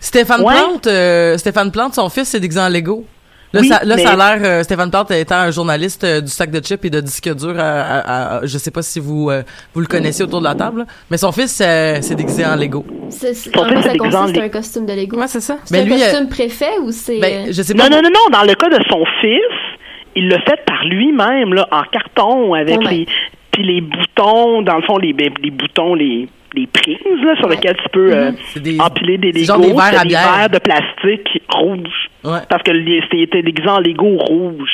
Stéphane 0.00 0.42
Ouais. 0.42 0.54
Plante, 0.54 0.86
euh, 0.86 1.36
Stéphane 1.36 1.72
Plante, 1.72 1.94
son 1.94 2.08
fils, 2.08 2.28
c'est 2.28 2.40
déguisé 2.40 2.60
en 2.60 2.68
Lego. 2.68 3.04
Là, 3.52 3.60
Oui, 3.62 3.68
ça, 3.68 3.80
là, 3.82 3.96
mais- 3.96 4.02
ça 4.04 4.12
a 4.12 4.36
l'air, 4.36 4.46
euh, 4.46 4.62
Stéphane 4.62 4.90
Plante 4.90 5.10
étant 5.12 5.36
un 5.36 5.50
journaliste 5.50 6.04
euh, 6.04 6.20
du 6.20 6.28
sac 6.28 6.50
de 6.50 6.60
chips 6.60 6.84
et 6.84 6.90
de 6.90 7.00
disques 7.00 7.34
durs 7.34 7.58
à, 7.58 7.62
à- 7.80 8.36
à- 8.38 8.46
je 8.46 8.58
sais 8.58 8.70
pas 8.70 8.82
si 8.82 9.00
vous, 9.00 9.30
euh, 9.30 9.42
vous 9.72 9.80
le 9.80 9.86
connaissez 9.86 10.22
autour 10.22 10.40
de 10.40 10.44
la 10.44 10.54
table, 10.54 10.80
là, 10.80 10.84
mais 11.10 11.16
son 11.16 11.32
fils, 11.32 11.58
euh, 11.64 12.00
s'est 12.02 12.14
déguisé 12.14 12.44
en 12.44 12.56
Lego. 12.56 12.84
C'est, 13.08 13.32
c'est, 13.32 13.50
Ton 13.50 13.62
en 13.64 13.68
fils 13.70 13.82
ça 13.84 13.90
est 13.90 13.92
déguisé 13.94 14.16
en 14.16 14.26
c'est 14.26 14.32
Lego. 14.34 14.44
un 14.44 14.48
costume 14.50 14.84
de 14.86 14.92
Lego? 14.92 15.16
Ouais, 15.18 15.28
c'est 15.28 15.40
ça. 15.40 15.56
C'est 15.64 15.72
Ben, 15.74 15.80
un 15.90 15.94
lui, 15.94 16.02
costume 16.02 16.28
préfet 16.28 16.78
ou 16.82 16.92
c'est... 16.92 17.18
Ben, 17.20 17.46
je 17.50 17.62
sais 17.62 17.72
pas. 17.74 17.88
Non, 17.88 17.96
non, 17.96 18.02
non, 18.02 18.10
non. 18.10 18.38
Dans 18.38 18.44
le 18.44 18.54
cas 18.54 18.68
de 18.68 18.82
son 18.90 19.02
fils, 19.22 19.78
il 20.14 20.28
l'a 20.28 20.40
fait 20.42 20.60
par 20.66 20.84
lui-même, 20.84 21.54
là, 21.54 21.66
en 21.72 21.84
carton, 21.90 22.52
avec 22.52 22.78
Oh 22.84 22.88
les, 22.90 23.06
puis 23.50 23.62
les 23.64 23.80
boutons, 23.80 24.60
dans 24.60 24.76
le 24.76 24.82
fond, 24.82 24.98
les, 24.98 25.14
ben, 25.14 25.30
les 25.42 25.50
boutons, 25.50 25.94
les, 25.94 26.28
les 26.54 26.66
prises, 26.66 26.98
là, 27.24 27.36
sur 27.36 27.48
lesquelles 27.48 27.76
tu 27.76 27.88
peux 27.90 28.12
euh, 28.12 28.30
des- 28.56 28.80
empiler 28.80 29.18
des 29.18 29.32
Legos. 29.32 29.58
des 29.60 29.72
verres 29.72 30.04
bière. 30.04 30.32
verres 30.36 30.50
de 30.50 30.58
plastique 30.58 31.42
rouge. 31.52 32.08
Ouais. 32.24 32.40
Parce 32.48 32.62
que 32.62 32.72
c'était 33.02 33.22
était 33.22 33.42
déguisé 33.42 33.68
en 33.68 33.80
Lego 33.80 34.16
rouge. 34.16 34.70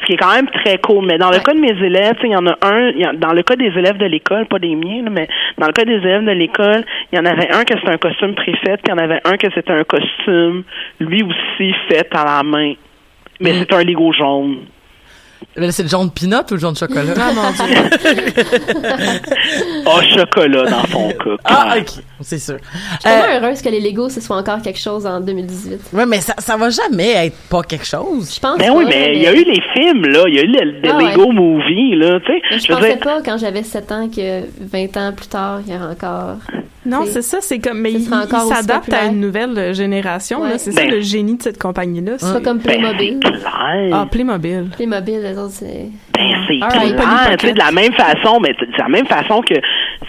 Ce 0.00 0.06
qui 0.06 0.12
est 0.12 0.16
quand 0.16 0.32
même 0.34 0.48
très 0.48 0.78
cool. 0.78 1.04
Mais 1.06 1.18
dans 1.18 1.30
le 1.30 1.36
Ouais. 1.38 1.42
cas 1.42 1.52
de 1.52 1.58
mes 1.60 1.76
élèves, 1.84 2.14
il 2.22 2.30
y 2.30 2.36
en 2.36 2.46
a 2.46 2.56
un, 2.62 2.90
y 2.90 3.04
dans 3.18 3.32
le 3.32 3.42
cas 3.42 3.56
des 3.56 3.66
élèves 3.66 3.98
de 3.98 4.06
l'école, 4.06 4.46
pas 4.46 4.58
des 4.60 4.74
miens, 4.76 5.02
là, 5.02 5.10
mais 5.10 5.28
dans 5.58 5.66
le 5.66 5.72
cas 5.72 5.84
des 5.84 5.96
élèves 5.96 6.24
de 6.24 6.30
l'école, 6.30 6.84
il 7.12 7.16
y 7.16 7.18
en 7.18 7.26
avait 7.26 7.50
un 7.52 7.64
que 7.64 7.74
c'était 7.76 7.90
un 7.90 7.98
costume 7.98 8.34
préfet, 8.34 8.76
puis 8.78 8.84
il 8.86 8.90
y 8.90 8.92
en 8.92 8.98
avait 8.98 9.20
un 9.24 9.36
que 9.36 9.48
c'était 9.54 9.72
un 9.72 9.82
costume, 9.84 10.62
lui 11.00 11.22
aussi, 11.24 11.74
fait 11.88 12.08
à 12.14 12.24
la 12.24 12.42
main. 12.44 12.72
Mais 13.40 13.52
Mm. 13.52 13.56
c'est 13.58 13.74
un 13.74 13.82
Lego 13.84 14.12
jaune. 14.12 14.58
C'est 15.70 15.82
le 15.82 15.88
jaune 15.88 16.10
peanut 16.10 16.50
ou 16.50 16.54
le 16.54 16.60
jaune 16.60 16.76
chocolat? 16.76 17.12
Ah, 17.18 17.32
mon 17.32 17.50
Dieu. 17.50 17.76
Ah, 19.86 20.00
chocolat 20.16 20.64
dans 20.70 20.86
son 20.86 21.08
cas. 21.10 21.36
Ah, 21.44 21.74
ok, 21.78 22.02
c'est 22.20 22.38
sûr. 22.38 22.56
Je 22.60 23.00
suis 23.00 23.08
Euh, 23.08 23.20
tellement 23.22 23.46
heureuse 23.46 23.62
que 23.62 23.68
les 23.68 23.80
Lego, 23.80 24.08
ce 24.08 24.20
soit 24.20 24.36
encore 24.36 24.62
quelque 24.62 24.78
chose 24.78 25.06
en 25.06 25.20
2018. 25.20 25.80
ouais, 25.92 26.06
mais 26.06 26.20
ça, 26.20 26.34
ça 26.38 26.56
va 26.56 26.70
jamais 26.70 27.26
être 27.26 27.36
pas 27.48 27.62
quelque 27.62 27.86
chose. 27.86 28.32
Je 28.34 28.40
pense 28.40 28.58
Ben 28.58 28.70
oui, 28.74 28.84
mais 28.88 29.16
il 29.16 29.22
y 29.22 29.26
a 29.26 29.32
eu 29.32 29.44
les 29.44 29.60
films, 29.74 30.06
là. 30.06 30.24
Il 30.28 30.34
y 30.34 30.38
a 30.38 30.42
eu 30.42 30.46
le, 30.46 30.88
Ah 30.90 30.96
ouais. 30.96 31.10
Lego 31.10 31.32
Movie, 31.32 31.96
là, 31.96 32.20
tu 32.20 32.32
sais. 32.32 32.58
Je 32.58 32.72
pensais 32.72 32.88
dire, 32.94 32.98
pas, 33.00 33.20
quand 33.24 33.38
j'avais 33.38 33.62
7 33.62 33.92
ans, 33.92 34.08
que 34.08 34.42
20 34.60 34.96
ans 34.96 35.12
plus 35.12 35.26
tard, 35.28 35.60
il 35.66 35.72
y 35.72 35.76
aurait 35.76 35.92
encore... 35.92 36.36
Non, 36.86 37.04
C'est- 37.04 37.12
c'est 37.12 37.22
ça, 37.22 37.38
c'est 37.40 37.58
comme, 37.58 37.80
mais 37.80 37.92
il, 37.92 38.00
s'adapte 38.02 38.92
à 38.92 39.06
une 39.06 39.20
nouvelle 39.20 39.58
euh, 39.58 39.72
génération, 39.74 40.42
là. 40.42 40.52
Ouais. 40.52 40.58
C'est 40.58 40.72
ça 40.72 40.82
Ben. 40.82 40.90
le 40.90 41.00
génie 41.00 41.36
de 41.36 41.42
cette 41.42 41.60
compagnie-là. 41.60 42.12
C'est 42.16 42.32
pas 42.32 42.40
comme 42.40 42.58
ben, 42.58 42.80
Playmobil. 42.80 43.20
c'est 43.22 43.30
clair. 43.30 43.90
Ah, 43.92 44.06
Playmobil. 44.10 44.70
Playmobil, 44.74 45.20
les 45.20 45.36
autres, 45.38 45.52
c'est... 45.52 45.88
Ben, 46.14 46.30
c'est 46.48 46.64
right. 46.64 46.96
clair, 46.96 47.36
tu 47.38 47.46
sais, 47.48 47.52
de 47.52 47.58
la 47.58 47.70
même 47.70 47.92
façon, 47.92 48.40
mais 48.40 48.54
de 48.54 48.78
la 48.78 48.88
même 48.88 49.06
façon 49.06 49.42
que, 49.42 49.54
tu 49.54 49.60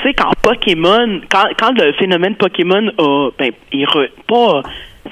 sais, 0.03 0.13
quand 0.13 0.31
Pokémon, 0.41 1.19
quand, 1.29 1.43
quand 1.59 1.71
le 1.77 1.91
phénomène 1.93 2.35
Pokémon 2.35 2.89
a, 2.97 3.29
ben, 3.37 3.51
il 3.73 3.85
re, 3.85 4.07
pas, 4.27 4.61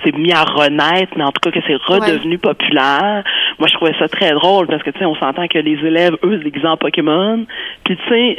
s'est 0.04 0.12
mis 0.13 0.32
à 0.32 0.43
renaître, 0.43 1.12
mais 1.17 1.24
en 1.24 1.32
tout 1.32 1.41
cas 1.41 1.52
que 1.52 1.60
c'est 1.67 1.76
redevenu 1.76 2.38
populaire, 2.38 3.24
moi, 3.58 3.67
je 3.67 3.74
trouvais 3.74 3.95
ça 4.00 4.08
très 4.08 4.32
drôle, 4.32 4.67
parce 4.67 4.82
que, 4.84 4.91
tu 4.91 5.00
sais, 5.00 5.06
on 5.06 5.15
s'entend 5.15 5.48
que 5.50 5.58
les 5.60 5.78
élèves, 5.86 6.15
eux, 6.24 6.38
se 6.38 6.43
déguisent 6.43 6.65
en 6.65 6.78
Pokémon, 6.78 7.45
puis, 7.84 7.98
tu 7.98 8.10
sais, 8.10 8.38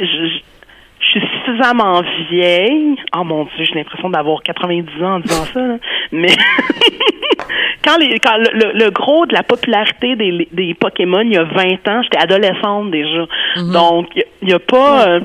je, 1.01 1.07
suis 1.19 1.21
suffisamment 1.45 2.01
vieille. 2.29 2.95
Oh 3.17 3.23
mon 3.23 3.43
dieu, 3.45 3.65
j'ai 3.65 3.75
l'impression 3.75 4.09
d'avoir 4.09 4.41
90 4.43 5.03
ans 5.03 5.15
en 5.15 5.19
disant 5.19 5.45
ça. 5.45 5.59
là. 5.61 5.75
Mais 6.11 6.27
quand, 7.83 7.97
les, 7.97 8.19
quand 8.19 8.37
le, 8.37 8.49
le- 8.53 8.85
le 8.85 8.91
gros 8.91 9.25
de 9.25 9.33
la 9.33 9.43
popularité 9.43 10.15
des, 10.15 10.47
des 10.51 10.73
Pokémon, 10.73 11.21
il 11.21 11.33
y 11.33 11.37
a 11.37 11.43
20 11.43 11.87
ans, 11.89 12.01
j'étais 12.03 12.19
adolescente 12.19 12.91
déjà. 12.91 13.25
Donc, 13.73 14.07
il 14.41 14.49
y 14.49 14.53
a- 14.53 14.59
pas... 14.59 15.07
euh, 15.07 15.19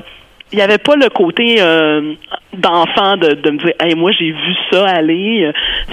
il 0.53 0.59
y 0.59 0.61
avait 0.61 0.77
pas 0.77 0.95
le 0.95 1.09
côté 1.09 1.57
euh, 1.59 2.13
d'enfant 2.53 3.17
de, 3.17 3.33
de 3.33 3.51
me 3.51 3.57
dire 3.57 3.73
hey 3.81 3.95
moi 3.95 4.11
j'ai 4.17 4.31
vu 4.31 4.53
ça 4.71 4.85
aller 4.85 5.43
Euh, 5.43 5.51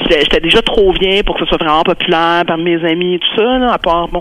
j'étais 0.09 0.39
déjà 0.39 0.63
trop 0.63 0.93
vieille 0.93 1.25
pour 1.25 1.35
que 1.35 1.41
ce 1.41 1.47
soit 1.49 1.59
vraiment 1.59 1.83
populaire 1.83 2.45
par 2.47 2.57
mes 2.57 2.77
amis 2.89 3.15
et 3.17 3.19
tout 3.19 3.35
ça 3.35 3.59
là, 3.59 3.73
à 3.73 3.79
part 3.79 4.07
bon 4.07 4.21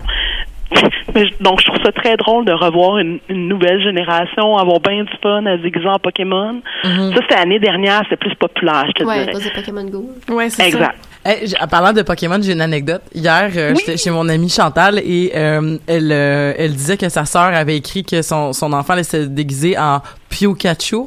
donc 1.42 1.60
je 1.62 1.66
trouve 1.66 1.82
ça 1.84 1.92
très 1.92 2.16
drôle 2.18 2.46
de 2.46 2.52
revoir 2.54 2.98
une, 2.98 3.20
une 3.30 3.48
nouvelle 3.48 3.82
génération 3.82 4.58
avoir 4.58 4.80
bien 4.80 5.04
du 5.04 5.12
fun 5.22 5.46
à 5.46 5.58
se 5.58 5.62
déguiser 5.64 5.88
en 5.88 6.00
Pokémon 6.00 6.62
ça 6.84 6.90
c'était 7.22 7.36
l'année 7.36 7.60
dernière 7.60 8.02
c'était 8.04 8.18
plus 8.18 8.36
populaire 8.36 8.86
je 8.88 8.92
te 8.94 9.04
Ouais, 9.04 9.26
dirais 9.28 9.52
Pokémon 9.56 9.84
Go. 9.86 10.10
Ouais, 10.30 10.50
c'est 10.50 10.62
ça. 10.64 10.68
exact 10.68 10.98
Hey, 11.26 11.48
j- 11.48 11.56
en 11.62 11.68
parlant 11.68 11.94
de 11.94 12.02
Pokémon, 12.02 12.38
j'ai 12.42 12.52
une 12.52 12.60
anecdote. 12.60 13.02
Hier, 13.16 13.50
euh, 13.56 13.74
j'étais 13.80 13.96
chez 13.96 14.12
mon 14.12 14.28
amie 14.28 14.50
Chantal 14.50 15.00
et 15.00 15.32
euh, 15.34 15.78
elle, 15.88 16.12
euh, 16.12 16.54
elle 16.58 16.74
disait 16.74 16.98
que 16.98 17.08
sa 17.08 17.24
sœur 17.24 17.44
avait 17.44 17.78
écrit 17.78 18.04
que 18.04 18.22
son, 18.22 18.52
son 18.52 18.74
enfant 18.74 18.92
allait 18.92 19.04
se 19.04 19.16
déguiser 19.16 19.78
en 19.78 20.02
Pikachu. 20.28 21.04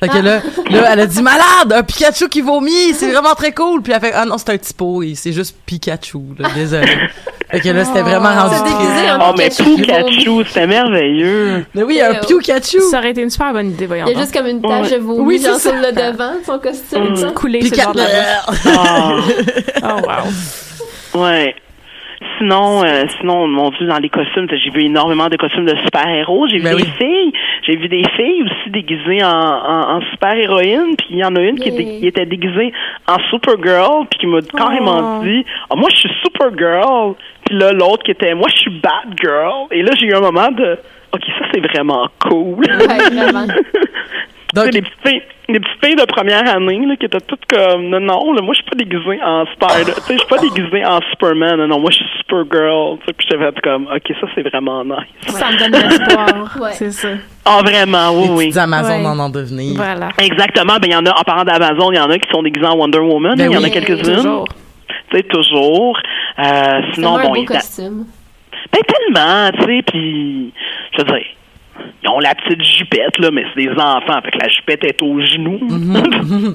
Fait 0.00 0.08
que 0.08 0.18
là, 0.18 0.40
là, 0.70 0.88
elle 0.92 0.98
a 1.00 1.06
dit 1.06 1.22
malade, 1.22 1.72
un 1.72 1.84
Pikachu 1.84 2.28
qui 2.28 2.40
vomit, 2.40 2.94
c'est 2.94 3.12
vraiment 3.12 3.34
très 3.34 3.52
cool. 3.52 3.80
Puis 3.80 3.92
elle 3.92 4.00
fait 4.00 4.12
ah 4.12 4.24
non, 4.24 4.38
c'est 4.38 4.50
un 4.50 4.58
petit 4.58 4.74
pot, 4.74 5.04
et 5.04 5.14
c'est 5.14 5.32
juste 5.32 5.56
Pikachu, 5.64 6.18
là, 6.36 6.48
désolé. 6.52 6.88
Fait 7.54 7.60
que 7.60 7.74
là, 7.74 7.84
c'était 7.84 8.02
vraiment 8.02 8.30
rendu 8.34 8.54
Se 8.56 8.62
triste. 8.62 9.18
Oh, 9.20 9.32
mais 9.38 9.48
Pikachu. 9.76 10.44
C'était 10.46 10.66
merveilleux. 10.66 11.64
Mais 11.74 11.82
oui, 11.82 12.00
un 12.00 12.10
Euh, 12.12 12.20
Pikachu. 12.26 12.80
Ça 12.80 12.98
aurait 12.98 13.10
été 13.10 13.22
une 13.22 13.30
super 13.30 13.52
bonne 13.52 13.70
idée, 13.70 13.86
voyons. 13.86 14.06
Il 14.08 14.12
y 14.12 14.16
a 14.16 14.18
juste 14.20 14.34
comme 14.36 14.46
une 14.46 14.60
tache 14.62 14.90
de 14.92 14.96
vomi 14.98 15.20
Oui, 15.20 15.38
c'est 15.38 15.48
genre 15.50 15.58
sur 15.60 15.72
le 15.74 15.92
devant 15.92 16.34
de 16.38 16.44
son 16.44 16.58
costume. 16.58 17.10
Mm. 17.10 17.16
ça. 17.16 17.30
couler 17.30 17.62
sur 17.62 17.70
le 17.76 17.76
Pika- 17.76 17.84
bord 17.84 17.94
de 17.94 18.00
la 18.00 18.42
bouche. 18.46 18.78
Ah. 19.82 19.92
Oh, 19.96 20.00
wow. 21.16 21.22
Ouais. 21.22 21.54
Sinon, 22.38 22.82
euh, 22.84 23.04
sinon, 23.20 23.46
mon 23.46 23.70
Dieu, 23.70 23.86
dans 23.86 23.98
les 23.98 24.08
costumes, 24.08 24.46
j'ai 24.50 24.70
vu 24.70 24.84
énormément 24.86 25.28
de 25.28 25.36
costumes 25.36 25.66
de 25.66 25.76
super-héros. 25.84 26.48
J'ai 26.48 26.56
vu 26.56 26.64
Ben 26.64 26.76
des 26.76 26.82
oui. 26.82 26.88
filles, 26.98 27.32
j'ai 27.66 27.76
vu 27.76 27.86
des 27.88 28.02
filles 28.16 28.42
aussi 28.42 28.70
déguisées 28.70 29.22
en, 29.22 29.28
en, 29.28 29.96
en 29.96 30.00
super-héroïne. 30.10 30.96
Puis 30.96 31.06
il 31.10 31.18
y 31.18 31.24
en 31.24 31.36
a 31.36 31.40
une 31.40 31.58
qui, 31.60 31.68
était, 31.68 31.82
Yay. 31.84 32.00
qui 32.00 32.06
était 32.08 32.26
déguisée 32.26 32.72
en 33.06 33.18
Supergirl, 33.30 34.06
puis 34.10 34.18
qui 34.20 34.26
m'a 34.26 34.40
carrément 34.56 35.18
Oh. 35.20 35.24
dit, 35.24 35.44
ah 35.70 35.74
moi 35.76 35.88
je 35.92 35.96
suis 35.96 36.10
Supergirl. 36.24 37.14
Là 37.58 37.72
l'autre 37.72 38.02
qui 38.04 38.10
était, 38.12 38.34
moi 38.34 38.48
je 38.52 38.56
suis 38.58 38.80
Batgirl. 38.80 39.66
Et 39.70 39.82
là 39.82 39.92
j'ai 39.98 40.06
eu 40.06 40.14
un 40.14 40.20
moment 40.20 40.50
de, 40.50 40.78
ok 41.12 41.22
ça 41.38 41.44
c'est 41.52 41.60
vraiment 41.60 42.06
cool. 42.28 42.64
Ouais, 42.64 43.10
vraiment. 43.10 43.46
Donc- 44.54 44.72
les 44.72 44.82
petites 44.82 44.94
filles, 45.04 45.22
les 45.48 45.58
petites 45.58 45.84
filles 45.84 45.96
de 45.96 46.04
première 46.04 46.48
année 46.54 46.78
là, 46.86 46.94
qui 46.94 47.06
étaient 47.06 47.18
toutes 47.20 47.44
comme 47.46 47.88
non 47.88 47.98
non 47.98 48.32
là, 48.34 48.40
moi 48.40 48.54
je 48.54 48.60
suis 48.62 48.70
pas 48.70 48.76
déguisée 48.76 49.20
en 49.20 49.44
Spider, 49.46 49.92
tu 49.96 50.00
sais 50.02 50.12
je 50.14 50.18
suis 50.18 50.28
pas 50.28 50.38
déguisée 50.38 50.84
en 50.86 51.00
Superman, 51.10 51.56
non 51.56 51.66
non 51.66 51.80
moi 51.80 51.90
je 51.90 51.96
suis 51.96 52.06
Supergirl, 52.18 52.98
tu 53.00 53.06
sais 53.06 53.12
puis 53.14 53.26
j'avais 53.30 53.50
comme 53.64 53.88
ok 53.92 54.14
ça 54.20 54.26
c'est 54.36 54.42
vraiment 54.48 54.84
nice. 54.84 55.34
Ça 55.34 55.50
me 55.50 55.58
donne 55.58 55.72
l'espoir. 55.82 56.56
Ouais. 56.60 56.70
C'est 56.72 56.92
ça. 56.92 57.08
Ah 57.44 57.58
vraiment 57.64 58.12
oui 58.12 58.22
Les 58.28 58.30
oui. 58.30 58.44
petites 58.46 58.58
Amazon 58.58 59.00
Ouais. 59.00 59.06
en 59.06 59.18
en 59.18 59.28
devenir. 59.28 59.74
Voilà. 59.74 60.10
Exactement, 60.18 60.74
ben 60.80 60.84
il 60.86 60.92
y 60.92 60.96
en 60.96 61.04
a 61.06 61.10
en 61.18 61.22
parlant 61.24 61.42
d'Amazon, 61.44 61.90
il 61.90 61.96
y 61.96 62.00
en 62.00 62.10
a 62.10 62.16
qui 62.18 62.30
sont 62.30 62.42
déguisés 62.44 62.66
en 62.66 62.76
Wonder 62.76 63.00
Woman, 63.00 63.34
Ben 63.36 63.50
il 63.50 63.54
y 63.54 63.56
en 63.56 63.60
oui. 63.60 63.66
a 63.66 63.70
quelques-unes, 63.70 64.14
Toujours. 64.14 64.44
Tu 65.14 65.18
sais 65.18 65.22
toujours. 65.24 65.98
Euh, 66.38 66.80
sinon 66.92 67.12
vraiment 67.14 67.18
un 67.18 67.34
bon 67.34 67.40
beau 67.40 67.44
costume. 67.44 68.06
Ben 68.72 68.80
tellement, 68.82 69.50
tu 69.52 69.64
sais, 69.64 69.82
puis 69.82 70.52
je 70.92 70.98
veux 70.98 71.04
dire, 71.04 71.26
ils 72.02 72.08
ont 72.08 72.18
la 72.18 72.34
petite 72.34 72.62
jupette 72.62 73.18
là, 73.18 73.30
mais 73.30 73.44
c'est 73.54 73.66
des 73.66 73.72
enfants, 73.72 74.20
fait 74.24 74.30
que 74.30 74.38
la 74.38 74.48
jupette 74.48 74.84
est 74.84 75.02
au 75.02 75.20
genou. 75.20 75.58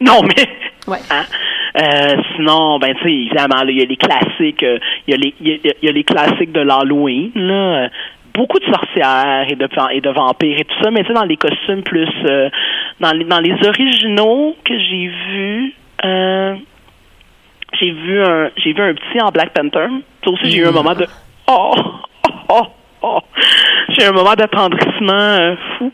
non 0.00 0.22
mais. 0.22 0.48
Ouais. 0.86 0.98
hein. 1.10 1.24
Euh, 1.76 2.16
sinon, 2.36 2.78
ben 2.78 2.94
tu 2.94 3.02
sais, 3.02 3.12
évidemment, 3.12 3.64
là, 3.64 3.70
il 3.70 3.78
y 3.78 3.82
a 3.82 3.84
les 3.84 3.96
classiques, 3.96 4.62
euh, 4.62 4.78
il 5.08 5.10
y 5.10 5.14
a 5.14 5.16
les, 5.16 5.34
y 5.40 5.52
a, 5.52 5.72
il 5.82 5.86
y 5.86 5.88
a 5.88 5.92
les 5.92 6.04
classiques 6.04 6.52
de 6.52 6.60
l'Halloween 6.60 7.32
là. 7.34 7.88
Beaucoup 8.32 8.58
de 8.58 8.64
sorcières 8.64 9.46
et 9.48 9.54
de 9.54 9.68
et 9.92 10.00
de 10.00 10.10
vampires 10.10 10.58
et 10.58 10.64
tout 10.64 10.74
ça, 10.82 10.90
mais 10.90 11.02
tu 11.02 11.06
sais 11.06 11.14
dans 11.14 11.24
les 11.24 11.36
costumes 11.36 11.84
plus 11.84 12.08
euh, 12.24 12.50
dans 12.98 13.12
les 13.12 13.24
dans 13.24 13.38
les 13.38 13.54
originaux 13.64 14.56
que 14.64 14.76
j'ai 14.76 15.06
vus, 15.06 15.74
euh, 16.04 16.56
j'ai 17.78 17.90
vu 17.90 18.22
un 18.22 18.50
j'ai 18.56 18.72
vu 18.72 18.82
un 18.82 18.94
petit 18.94 19.20
en 19.20 19.30
Black 19.30 19.52
Panther. 19.52 19.86
Ça 20.24 20.30
aussi 20.30 20.50
j'ai 20.50 20.58
eu 20.58 20.66
un 20.66 20.72
moment 20.72 20.94
de 20.94 21.06
oh 21.48 21.74
oh 21.76 22.42
oh, 22.48 22.66
oh. 23.02 23.20
j'ai 23.90 24.04
eu 24.04 24.08
un 24.08 24.12
moment 24.12 24.34
d'attendrissement 24.34 25.12
euh, 25.12 25.54
fou. 25.78 25.92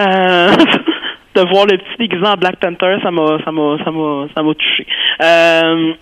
Euh, 0.00 0.48
de 1.34 1.40
voir 1.50 1.66
le 1.66 1.78
petit 1.78 1.96
déguisé 1.98 2.26
en 2.26 2.34
Black 2.34 2.56
Panther, 2.56 2.98
ça 3.02 3.10
m'a 3.10 3.38
ça 3.44 3.50
m'a 3.50 3.76
ça 3.84 3.90
m'a 3.90 4.26
ça 4.34 4.42
m'a 4.42 4.54
touché. 4.54 4.86
Euh, 5.22 5.94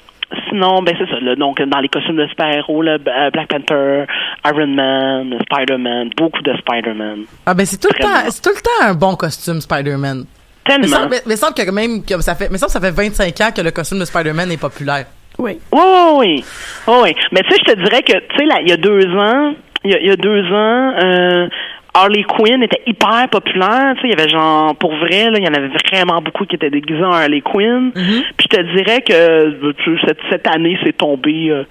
Sinon, 0.49 0.83
ben 0.83 0.95
c'est 0.99 1.09
ça. 1.09 1.21
Là, 1.21 1.37
donc, 1.37 1.61
dans 1.61 1.81
les 1.81 1.89
costumes 1.89 2.17
de 2.17 2.27
super-héros, 2.27 2.83
Black 2.83 3.49
Panther, 3.49 4.07
Iron 4.47 4.67
Man, 4.69 5.35
Spider-Man, 5.43 6.11
beaucoup 6.17 6.43
de 6.43 6.55
Spider-Man. 6.57 7.25
Ah 7.45 7.55
ben 7.55 7.67
c'est 7.67 7.79
tout 7.79 7.89
le 7.93 8.03
temps, 8.03 8.31
c'est 8.31 8.43
tout 8.43 8.55
le 8.55 8.61
temps 8.61 8.91
un 8.91 8.95
bon 8.95 9.15
costume 9.15 9.61
Spider-Man. 9.61 10.25
Mais 10.69 10.75
Tellement. 10.75 10.97
ça, 10.97 11.09
mais, 11.11 11.21
mais 11.27 11.37
semble 11.37 11.55
que 11.55 11.71
même 11.71 12.05
comme 12.05 12.23
ça 12.23 12.35
fait, 12.35 12.49
mais 12.51 12.59
ça 12.59 12.69
ça 12.69 12.81
fait 12.81 12.91
25 12.91 13.41
ans 13.41 13.51
que 13.55 13.61
le 13.63 13.71
costume 13.71 13.99
de 13.99 14.05
Spider-Man 14.05 14.51
est 14.53 14.61
populaire. 14.61 15.07
Oui. 15.39 15.59
Oui, 15.73 15.81
oui, 15.81 16.13
oui. 16.19 16.45
Oui. 16.87 17.15
Mais 17.33 17.41
tu 17.41 17.51
sais, 17.51 17.57
je 17.67 17.73
te 17.73 17.79
dirais 17.81 18.03
que, 18.03 18.13
tu 18.13 18.37
sais, 18.39 18.45
là, 18.45 18.57
il 18.61 18.69
y 18.69 18.73
a 18.73 18.77
deux 18.77 19.07
ans, 19.17 19.55
il 19.85 19.91
y 19.91 19.95
a, 19.95 19.99
il 20.01 20.07
y 20.07 20.11
a 20.11 20.17
deux 20.17 20.43
ans, 20.53 20.93
euh, 21.03 21.49
Harley 21.95 22.23
Quinn 22.25 22.63
était 22.63 22.83
hyper 22.87 23.29
populaire. 23.31 23.95
Tu 23.97 24.03
sais, 24.03 24.09
il 24.09 24.19
y 24.19 24.21
avait 24.21 24.29
genre, 24.29 24.75
pour 24.77 24.95
vrai, 24.97 25.31
là, 25.31 25.39
il 25.39 25.45
y 25.45 25.49
en 25.49 25.55
avait 25.55 25.71
vraiment 25.91 26.21
beaucoup 26.23 26.45
qui 26.47 26.57
étaient 26.57 26.71
déguisés 26.71 27.03
en 27.05 27.13
Harley 27.13 27.41
Quinn. 27.41 27.91
Puis 27.93 28.47
je 28.51 28.57
te 28.57 28.77
dirais 28.77 29.03
que 29.03 29.13
euh, 29.13 29.73
cette, 30.07 30.19
cette 30.31 30.47
année, 30.47 30.79
c'est 30.85 30.97
tombé 30.97 31.49
euh, 31.51 31.65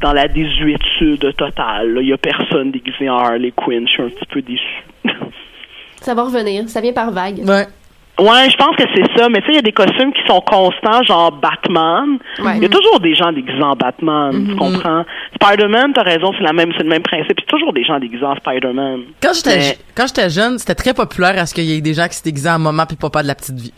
dans 0.00 0.12
la 0.12 0.26
désuétude 0.28 1.34
totale. 1.36 1.94
là. 1.94 2.00
Il 2.00 2.08
y 2.08 2.12
a 2.12 2.18
personne 2.18 2.70
déguisé 2.70 3.08
en 3.10 3.18
Harley 3.18 3.52
Quinn. 3.54 3.86
Je 3.86 3.92
suis 3.92 4.02
un 4.02 4.08
petit 4.08 4.26
peu 4.32 4.42
déçu. 4.42 4.84
Ça 6.00 6.14
va 6.14 6.22
revenir. 6.22 6.68
Ça 6.68 6.80
vient 6.80 6.92
par 6.92 7.10
vague. 7.10 7.38
Ouais. 7.44 7.66
Ouais, 8.18 8.50
je 8.50 8.56
pense 8.56 8.74
que 8.76 8.82
c'est 8.94 9.16
ça. 9.18 9.28
Mais 9.28 9.40
tu 9.40 9.46
sais, 9.46 9.52
il 9.52 9.56
y 9.56 9.58
a 9.58 9.62
des 9.62 9.72
costumes 9.72 10.12
qui 10.12 10.20
sont 10.26 10.40
constants, 10.40 11.02
genre 11.04 11.30
Batman. 11.32 12.18
Ouais. 12.40 12.56
Il 12.56 12.62
y 12.62 12.66
a 12.66 12.68
toujours 12.68 12.98
des 13.00 13.14
gens 13.14 13.30
déguisés 13.32 13.62
en 13.62 13.76
Batman, 13.76 14.46
tu 14.48 14.56
comprends? 14.56 15.04
Spider-Man, 15.40 15.92
t'as 15.94 16.02
raison, 16.02 16.32
c'est 16.36 16.42
la 16.44 16.52
même, 16.52 16.72
c'est 16.76 16.82
le 16.82 16.88
même 16.88 17.02
principe. 17.02 17.38
Il 17.38 17.42
y 17.42 17.46
a 17.46 17.50
toujours 17.50 17.72
des 17.72 17.84
gens 17.84 17.98
déguisés 18.00 18.24
en 18.24 18.34
Spider-Man. 18.36 19.00
Quand 19.22 19.32
j'étais 19.34 19.58
Mais- 19.58 19.78
quand 19.94 20.06
j'étais 20.08 20.30
jeune, 20.30 20.58
c'était 20.58 20.74
très 20.74 20.94
populaire 20.94 21.38
à 21.38 21.46
ce 21.46 21.54
qu'il 21.54 21.64
y 21.64 21.74
ait 21.76 21.80
des 21.80 21.94
gens 21.94 22.08
qui 22.08 22.16
se 22.16 22.22
déguisaient 22.24 22.50
en 22.50 22.58
maman 22.58 22.86
puis 22.86 22.96
papa 22.96 23.22
de 23.22 23.28
la 23.28 23.34
petite 23.34 23.58
vie. 23.58 23.72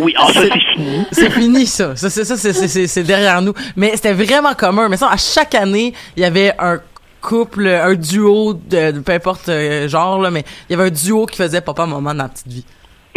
Oui, 0.00 0.14
ah, 0.18 0.26
ça, 0.32 0.40
C'est- 0.42 0.50
fini. 0.74 1.06
C'est 1.12 1.30
fini 1.30 1.66
ça. 1.66 1.94
Ça 1.96 2.08
c'est 2.10 2.86
ça 2.86 3.02
derrière 3.02 3.42
nous. 3.42 3.52
Mais 3.76 3.90
c'était 3.94 4.14
vraiment 4.14 4.54
commun. 4.54 4.88
Mais 4.88 4.96
ça 4.96 5.08
à 5.10 5.16
chaque 5.16 5.54
année, 5.54 5.92
il 6.16 6.22
y 6.22 6.26
avait 6.26 6.52
un 6.58 6.78
couple, 7.20 7.66
un 7.68 7.94
duo 7.94 8.54
de, 8.54 8.92
de 8.92 9.00
peu 9.00 9.12
importe 9.12 9.48
euh, 9.48 9.88
genre 9.88 10.20
là, 10.20 10.30
mais 10.30 10.44
il 10.68 10.72
y 10.76 10.80
avait 10.80 10.88
un 10.88 10.92
duo 10.92 11.26
qui 11.26 11.36
faisait 11.36 11.60
papa 11.60 11.84
maman 11.86 12.14
dans 12.14 12.22
la 12.24 12.28
petite 12.28 12.46
vie. 12.48 12.64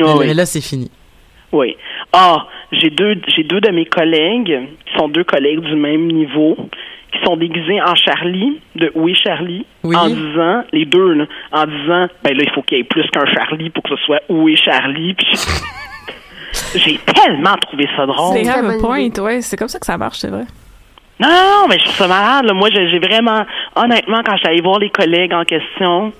Oui, 0.04 0.10
mais, 0.14 0.20
oui. 0.20 0.28
mais 0.28 0.34
là 0.34 0.46
c'est 0.46 0.62
fini. 0.62 0.90
Oui. 1.52 1.76
Ah, 2.14 2.46
j'ai 2.72 2.90
deux, 2.90 3.16
j'ai 3.36 3.44
deux 3.44 3.60
de 3.62 3.72
mes 3.72 3.86
collègues, 3.86 4.60
qui 4.86 4.98
sont 4.98 5.08
deux 5.10 5.24
collègues 5.24 5.62
du 5.62 5.76
même 5.76 6.08
niveau, 6.12 6.56
qui 7.12 7.20
sont 7.26 7.36
déguisés 7.38 7.82
en 7.82 7.96
Charlie, 7.96 8.60
de 8.76 8.92
Oui 8.96 9.16
Charlie, 9.16 9.66
Oui. 9.84 9.96
en 9.96 10.08
disant, 10.10 10.64
les 10.74 10.86
deux, 10.86 11.14
là, 11.14 11.26
en 11.52 11.66
disant, 11.66 12.08
ben 12.24 12.38
là, 12.38 12.44
il 12.44 12.52
faut 12.54 12.62
qu'il 12.62 12.78
y 12.78 12.82
ait 12.82 12.84
plus 12.84 13.08
qu'un 13.10 13.26
Charlie 13.34 13.70
pour 13.72 13.82
que 13.84 13.90
ce 13.96 14.04
soit 14.06 14.22
Oui 14.30 14.56
Charlie. 14.58 15.16
Puis 15.16 15.28
j'ai 16.76 17.00
tellement 17.00 17.56
trouvé 17.58 17.88
ça 17.96 18.06
drôle. 18.06 18.38
C'est 18.38 18.44
très 18.44 18.60
have 18.60 18.66
a 18.66 18.68
bonne 18.70 18.82
point, 18.82 19.24
ouais. 19.24 19.42
C'est 19.42 19.58
comme 19.58 19.68
ça 19.68 19.80
que 19.80 19.86
ça 19.86 19.98
marche, 19.98 20.18
c'est 20.20 20.30
vrai. 20.30 20.46
Non, 21.20 21.28
non, 21.28 21.68
mais 21.68 21.78
je 21.80 21.84
trouve 21.86 21.96
ça 21.96 22.08
malade. 22.08 22.46
là. 22.46 22.54
Moi, 22.54 22.70
j'ai 22.72 23.00
vraiment, 23.00 23.46
honnêtement, 23.76 24.22
quand 24.26 24.38
suis 24.38 24.48
allée 24.48 24.62
voir 24.62 24.80
les 24.80 24.90
collègues 24.90 25.34
en 25.34 25.44
question, 25.44 26.14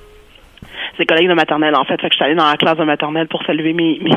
c'est 0.98 1.06
collègues 1.06 1.30
de 1.30 1.34
maternelle, 1.34 1.76
en 1.76 1.86
fait, 1.86 2.00
fait 2.02 2.10
que 2.10 2.14
je 2.14 2.16
suis 2.16 2.26
allée 2.26 2.36
dans 2.36 2.50
la 2.50 2.58
classe 2.58 2.78
de 2.78 2.84
maternelle 2.84 3.28
pour 3.28 3.44
saluer 3.44 3.74
mes, 3.74 4.00
mes 4.02 4.12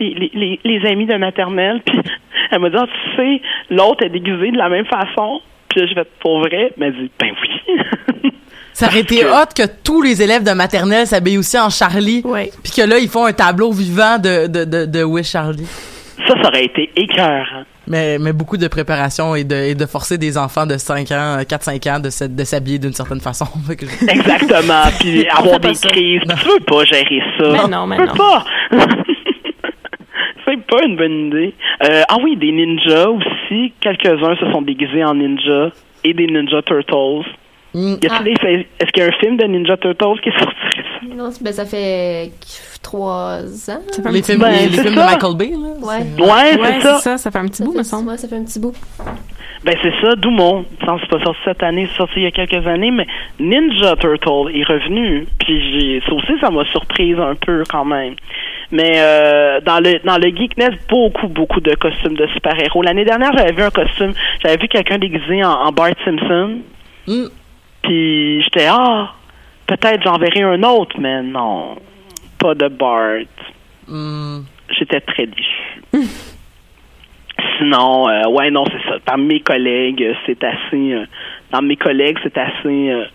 les, 0.00 0.30
les, 0.34 0.60
les, 0.64 0.86
amis 0.88 1.06
de 1.06 1.16
maternelle, 1.16 1.80
puis 1.86 1.98
elle 2.50 2.60
m'a 2.60 2.70
dit, 2.70 2.76
Ah, 2.78 2.86
tu 2.86 3.16
sais, 3.16 3.42
l'autre 3.70 4.04
est 4.04 4.10
déguisé 4.10 4.50
de 4.52 4.58
la 4.58 4.68
même 4.68 4.86
façon. 4.86 5.40
Puis 5.68 5.80
là, 5.80 5.86
j'ai 5.86 5.94
fait, 5.94 6.08
pour 6.20 6.40
vrai? 6.40 6.72
Elle 6.76 6.84
m'a 6.84 6.90
dit, 6.90 7.10
ben 7.18 7.30
oui. 7.42 8.32
Ça 8.72 8.86
aurait 8.86 9.00
été 9.00 9.16
que- 9.22 9.26
hot 9.26 9.46
que 9.56 9.64
tous 9.82 10.02
les 10.02 10.22
élèves 10.22 10.44
de 10.44 10.52
maternelle 10.52 11.04
s'habillent 11.06 11.38
aussi 11.38 11.58
en 11.58 11.68
Charlie. 11.68 12.22
Puis 12.62 12.72
que 12.76 12.82
là 12.82 12.98
ils 12.98 13.08
font 13.08 13.24
un 13.24 13.32
tableau 13.32 13.72
vivant 13.72 14.18
de 14.18 14.46
de 14.46 14.64
de, 14.64 14.86
de 14.86 15.02
Wish 15.02 15.30
Charlie. 15.30 15.66
Ça, 16.26 16.34
ça 16.42 16.48
aurait 16.48 16.64
été 16.64 16.90
écœurant. 16.96 17.64
Mais, 17.86 18.18
mais 18.18 18.32
beaucoup 18.32 18.56
de 18.58 18.68
préparation 18.68 19.34
et 19.34 19.44
de, 19.44 19.54
et 19.54 19.74
de 19.74 19.86
forcer 19.86 20.18
des 20.18 20.36
enfants 20.36 20.66
de 20.66 20.76
5 20.76 21.10
ans, 21.12 21.38
4-5 21.40 21.90
ans 21.96 22.00
de, 22.00 22.10
se- 22.10 22.24
de 22.24 22.44
s'habiller 22.44 22.78
d'une 22.78 22.92
certaine 22.92 23.20
façon. 23.20 23.46
Exactement. 23.70 24.82
Puis 25.00 25.26
avoir 25.28 25.58
des 25.60 25.74
ça. 25.74 25.88
crises. 25.88 26.20
Tu 26.20 26.48
veux 26.48 26.60
pas 26.66 26.84
gérer 26.84 27.22
ça? 27.38 27.48
Mais 27.50 27.68
non, 27.68 27.86
mais 27.86 27.96
tu 27.96 28.02
peux 28.02 28.08
non. 28.08 28.14
pas? 28.16 28.44
C'est 30.46 30.66
pas 30.66 30.82
une 30.84 30.96
bonne 30.96 31.26
idée. 31.28 31.54
Euh, 31.84 32.02
ah 32.08 32.16
oui, 32.22 32.36
des 32.36 32.52
ninjas 32.52 33.08
aussi. 33.10 33.72
Quelques-uns 33.80 34.36
se 34.36 34.50
sont 34.50 34.62
déguisés 34.62 35.04
en 35.04 35.14
ninja 35.14 35.70
et 36.04 36.14
des 36.14 36.26
Ninja 36.26 36.62
Turtles. 36.62 37.28
Mm. 37.74 37.94
Ah. 38.10 38.22
Est-ce 38.26 38.90
qu'il 38.92 39.02
y 39.02 39.06
a 39.06 39.08
un 39.08 39.12
film 39.20 39.36
de 39.36 39.44
Ninja 39.44 39.76
Turtles 39.76 40.20
qui 40.22 40.30
est 40.30 40.38
sorti? 40.38 40.56
Non, 41.14 41.30
ben, 41.40 41.52
ça 41.52 41.64
fait 41.66 42.30
trois 42.82 43.40
ans. 43.42 43.82
Ça 43.90 44.02
fait 44.02 44.08
un 44.08 44.12
les 44.12 44.20
petit 44.20 44.32
films, 44.32 44.40
Ben, 44.42 44.50
les, 44.52 44.68
films 44.68 44.94
de 44.94 45.00
Michael 45.00 45.36
Bay, 45.36 45.50
là. 45.50 45.86
Ouais. 45.86 46.06
c'est- 46.16 46.22
Ouais, 46.22 46.60
Ouais, 46.62 46.80
ça. 46.80 46.98
ça. 46.98 47.18
Ça 47.18 47.30
fait 47.30 47.38
un 47.38 47.46
petit 47.46 47.58
Ça 47.58 47.64
bout, 47.64 47.76
me 47.76 47.82
semble. 47.82 48.08
ouais, 48.10 48.16
ça 48.16 48.26
fait 48.28 48.36
un 48.36 48.44
petit 48.44 48.58
bout. 48.60 48.74
Ben 49.64 49.76
c'est 49.82 49.92
ça, 50.00 50.14
d'où 50.14 50.30
mon. 50.30 50.64
C'est 50.80 50.86
pas 50.86 51.20
sorti 51.24 51.40
cette 51.44 51.62
année, 51.64 51.88
c'est 51.90 51.96
sorti 51.96 52.14
il 52.18 52.22
y 52.22 52.26
a 52.26 52.30
quelques 52.30 52.64
années, 52.68 52.92
mais 52.92 53.06
Ninja 53.40 53.96
Turtle 53.96 54.54
est 54.54 54.62
revenu. 54.62 55.26
Puis 55.40 55.60
j'ai. 55.80 56.00
Ça 56.06 56.12
aussi, 56.14 56.32
ça 56.40 56.48
m'a 56.50 56.64
surprise 56.66 57.18
un 57.18 57.34
peu 57.34 57.64
quand 57.68 57.84
même. 57.84 58.14
Mais 58.70 58.92
euh, 58.96 59.60
dans 59.62 59.80
le 59.80 59.98
dans 60.04 60.16
le 60.16 60.28
Geekness, 60.28 60.74
beaucoup, 60.88 61.26
beaucoup 61.26 61.60
de 61.60 61.74
costumes 61.74 62.14
de 62.14 62.26
super-héros. 62.28 62.82
L'année 62.82 63.04
dernière, 63.04 63.32
j'avais 63.36 63.52
vu 63.52 63.62
un 63.62 63.70
costume, 63.70 64.12
j'avais 64.42 64.58
vu 64.58 64.68
quelqu'un 64.68 64.98
déguisé 64.98 65.42
en, 65.44 65.50
en 65.50 65.72
Bart 65.72 65.90
Simpson. 66.04 66.58
Mm. 67.08 67.24
Puis 67.88 68.42
j'étais 68.42 68.66
ah, 68.70 69.14
peut-être 69.66 70.02
j'en 70.04 70.18
verrai 70.18 70.42
un 70.42 70.62
autre, 70.62 70.96
mais 71.00 71.22
non. 71.22 71.76
Pas 72.38 72.54
de 72.54 72.68
Bart. 72.68 73.24
Mm. 73.86 74.40
J'étais 74.78 75.00
très 75.00 75.26
déçu. 75.26 76.06
Sinon, 77.56 78.08
euh, 78.10 78.28
ouais, 78.28 78.50
non, 78.50 78.64
c'est 78.66 78.88
ça. 78.88 78.98
Dans 79.06 79.16
mes 79.16 79.40
collègues, 79.40 80.02
euh, 80.02 80.12
c'est 80.26 80.44
assez. 80.44 80.92
euh, 80.92 81.06
dans 81.50 81.62
mes 81.62 81.76
collègues, 81.76 82.18
c'est 82.22 82.36
assez. 82.36 82.90
euh, 82.90 83.06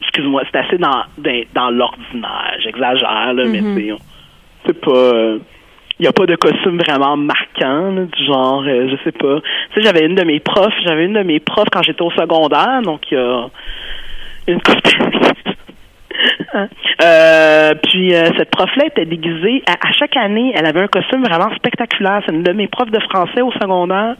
excuse-moi, 0.00 0.42
c'est 0.50 0.58
assez 0.58 0.78
dans, 0.78 1.04
dans, 1.18 1.42
dans 1.54 1.70
l'ordinaire. 1.70 2.56
J'exagère, 2.60 3.34
là, 3.34 3.44
mais 3.44 3.60
c'est. 3.60 3.92
c'est 4.66 4.80
pas. 4.80 5.34
Il 5.98 6.04
y 6.04 6.08
a 6.08 6.12
pas 6.12 6.26
de 6.26 6.36
costume 6.36 6.78
vraiment 6.78 7.16
marquant, 7.16 7.90
là, 7.92 8.04
du 8.04 8.24
genre, 8.26 8.62
euh, 8.66 8.88
je 8.90 8.96
sais 9.04 9.12
pas. 9.12 9.40
Tu 9.72 9.80
sais, 9.80 9.82
j'avais 9.82 10.06
une 10.06 10.14
de 10.14 10.24
mes 10.24 10.40
profs, 10.40 10.74
j'avais 10.84 11.04
une 11.04 11.14
de 11.14 11.22
mes 11.22 11.40
profs 11.40 11.68
quand 11.70 11.82
j'étais 11.82 12.02
au 12.02 12.10
secondaire, 12.10 12.82
donc 12.82 13.00
il 13.10 13.18
y 13.18 13.20
a 13.20 13.46
une. 14.48 14.60
Hein? 16.54 16.68
Euh, 17.02 17.74
puis 17.82 18.14
euh, 18.14 18.28
cette 18.36 18.50
prof-là 18.50 18.86
était 18.86 19.06
déguisée. 19.06 19.62
À, 19.66 19.72
à 19.72 19.92
chaque 19.92 20.16
année, 20.16 20.52
elle 20.54 20.66
avait 20.66 20.82
un 20.82 20.86
costume 20.86 21.24
vraiment 21.24 21.52
spectaculaire. 21.56 22.22
C'est 22.26 22.32
une 22.32 22.42
de 22.42 22.52
mes 22.52 22.68
profs 22.68 22.90
de 22.90 23.00
français 23.00 23.40
au 23.40 23.50
secondaire. 23.52 24.14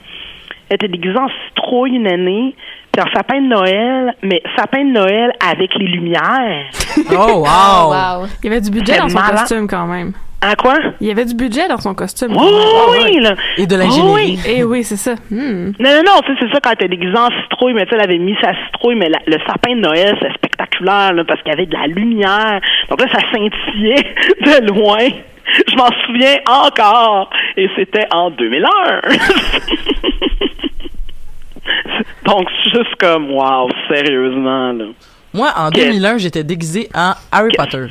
Elle 0.68 0.76
était 0.76 0.88
déguisée 0.88 1.18
en 1.18 1.28
citrouille 1.48 1.96
une 1.96 2.08
année, 2.08 2.56
puis 2.90 3.02
en 3.02 3.12
sapin 3.14 3.40
de 3.40 3.46
Noël, 3.46 4.14
mais 4.22 4.42
sapin 4.56 4.84
de 4.84 4.90
Noël 4.92 5.32
avec 5.46 5.74
les 5.74 5.86
lumières. 5.86 6.64
Oh, 7.10 7.14
wow! 7.14 7.44
Oh, 7.44 7.90
wow. 7.90 8.26
Il 8.42 8.50
y 8.50 8.52
avait 8.52 8.60
du 8.62 8.70
budget 8.70 8.98
dans 8.98 9.08
son 9.08 9.18
malade. 9.18 9.40
costume 9.40 9.68
quand 9.68 9.86
même. 9.86 10.12
À 10.44 10.56
quoi? 10.56 10.74
Il 11.00 11.06
y 11.06 11.10
avait 11.12 11.24
du 11.24 11.34
budget 11.34 11.68
dans 11.68 11.78
son 11.78 11.94
costume. 11.94 12.32
Oh, 12.36 12.90
oui, 12.90 13.20
là. 13.20 13.34
Et 13.56 13.66
de 13.66 13.76
Oh, 13.76 13.78
l'ingénierie. 13.78 14.12
oui. 14.12 14.38
Eh 14.46 14.64
oui, 14.64 14.82
c'est 14.82 14.96
ça. 14.96 15.14
Hmm. 15.30 15.70
Non, 15.78 15.90
non, 15.90 16.02
non, 16.04 16.20
tu 16.26 16.32
sais, 16.34 16.40
c'est 16.40 16.52
ça, 16.52 16.58
quand 16.60 16.70
elle 16.70 16.86
était 16.86 16.96
déguisée 16.96 17.16
en 17.16 17.28
citrouille, 17.42 17.74
mais 17.74 17.84
tu 17.86 17.90
sais, 17.90 17.96
elle 17.96 18.02
avait 18.10 18.18
mis 18.18 18.34
sa 18.42 18.52
citrouille, 18.66 18.96
mais 18.96 19.08
la- 19.08 19.20
le 19.26 19.38
sapin 19.46 19.76
de 19.76 19.80
Noël, 19.80 20.18
c'est 20.20 20.32
spectaculaire, 20.34 21.12
là, 21.12 21.22
parce 21.24 21.40
qu'il 21.42 21.50
y 21.50 21.54
avait 21.54 21.66
de 21.66 21.74
la 21.76 21.86
lumière. 21.86 22.60
Donc 22.90 23.00
là, 23.00 23.06
ça 23.12 23.20
scintillait 23.30 24.14
de 24.62 24.66
loin. 24.66 25.08
Je 25.68 25.76
m'en 25.76 25.90
souviens 26.06 26.36
encore. 26.46 27.30
Et 27.56 27.68
c'était 27.76 28.06
en 28.12 28.30
2001. 28.30 29.00
Donc, 32.26 32.48
c'est 32.64 32.70
juste 32.78 32.94
comme, 32.98 33.30
wow, 33.30 33.68
sérieusement, 33.88 34.72
là. 34.72 34.84
Moi, 35.34 35.48
en 35.56 35.70
Quel- 35.70 35.88
2001, 35.92 36.18
j'étais 36.18 36.44
déguisé 36.44 36.88
en 36.94 37.12
Harry 37.30 37.50
Potter. 37.56 37.86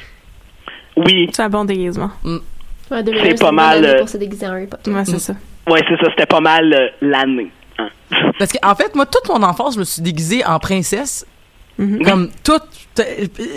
Oui, 0.98 1.30
C'est 1.34 1.44
un 1.44 1.50
bon 1.50 1.66
déguisement. 1.66 2.12
Ouais, 2.24 3.04
2001, 3.04 3.24
C'est 3.24 3.40
pas 3.40 3.52
mal, 3.52 3.86
euh, 3.86 4.00
pour 4.00 4.10
se 4.10 4.18
déguiser 4.18 4.48
en 4.48 4.52
Harry 4.52 4.68
Potter. 4.68 4.92
Ouais, 4.92 5.06
c'est 5.06 5.16
Mm. 5.16 5.20
ça. 5.20 5.34
ouais, 5.70 5.82
c'est 5.88 5.96
ça, 5.98 6.10
c'était 6.12 6.26
pas 6.26 6.42
mal 6.42 6.74
euh, 6.74 6.88
l'année. 7.02 7.52
hein. 7.78 7.90
Parce 8.40 8.52
qu'en 8.52 8.76
fait, 8.76 8.94
moi, 8.96 9.06
toute 9.06 9.28
mon 9.30 9.42
enfance, 9.44 9.76
je 9.76 9.80
me 9.80 9.84
suis 9.86 10.02
déguisée 10.02 10.46
en 10.46 10.60
princesse. 10.60 11.26
Mhm. 11.78 12.04
Comme 12.04 12.30
toute, 12.44 12.64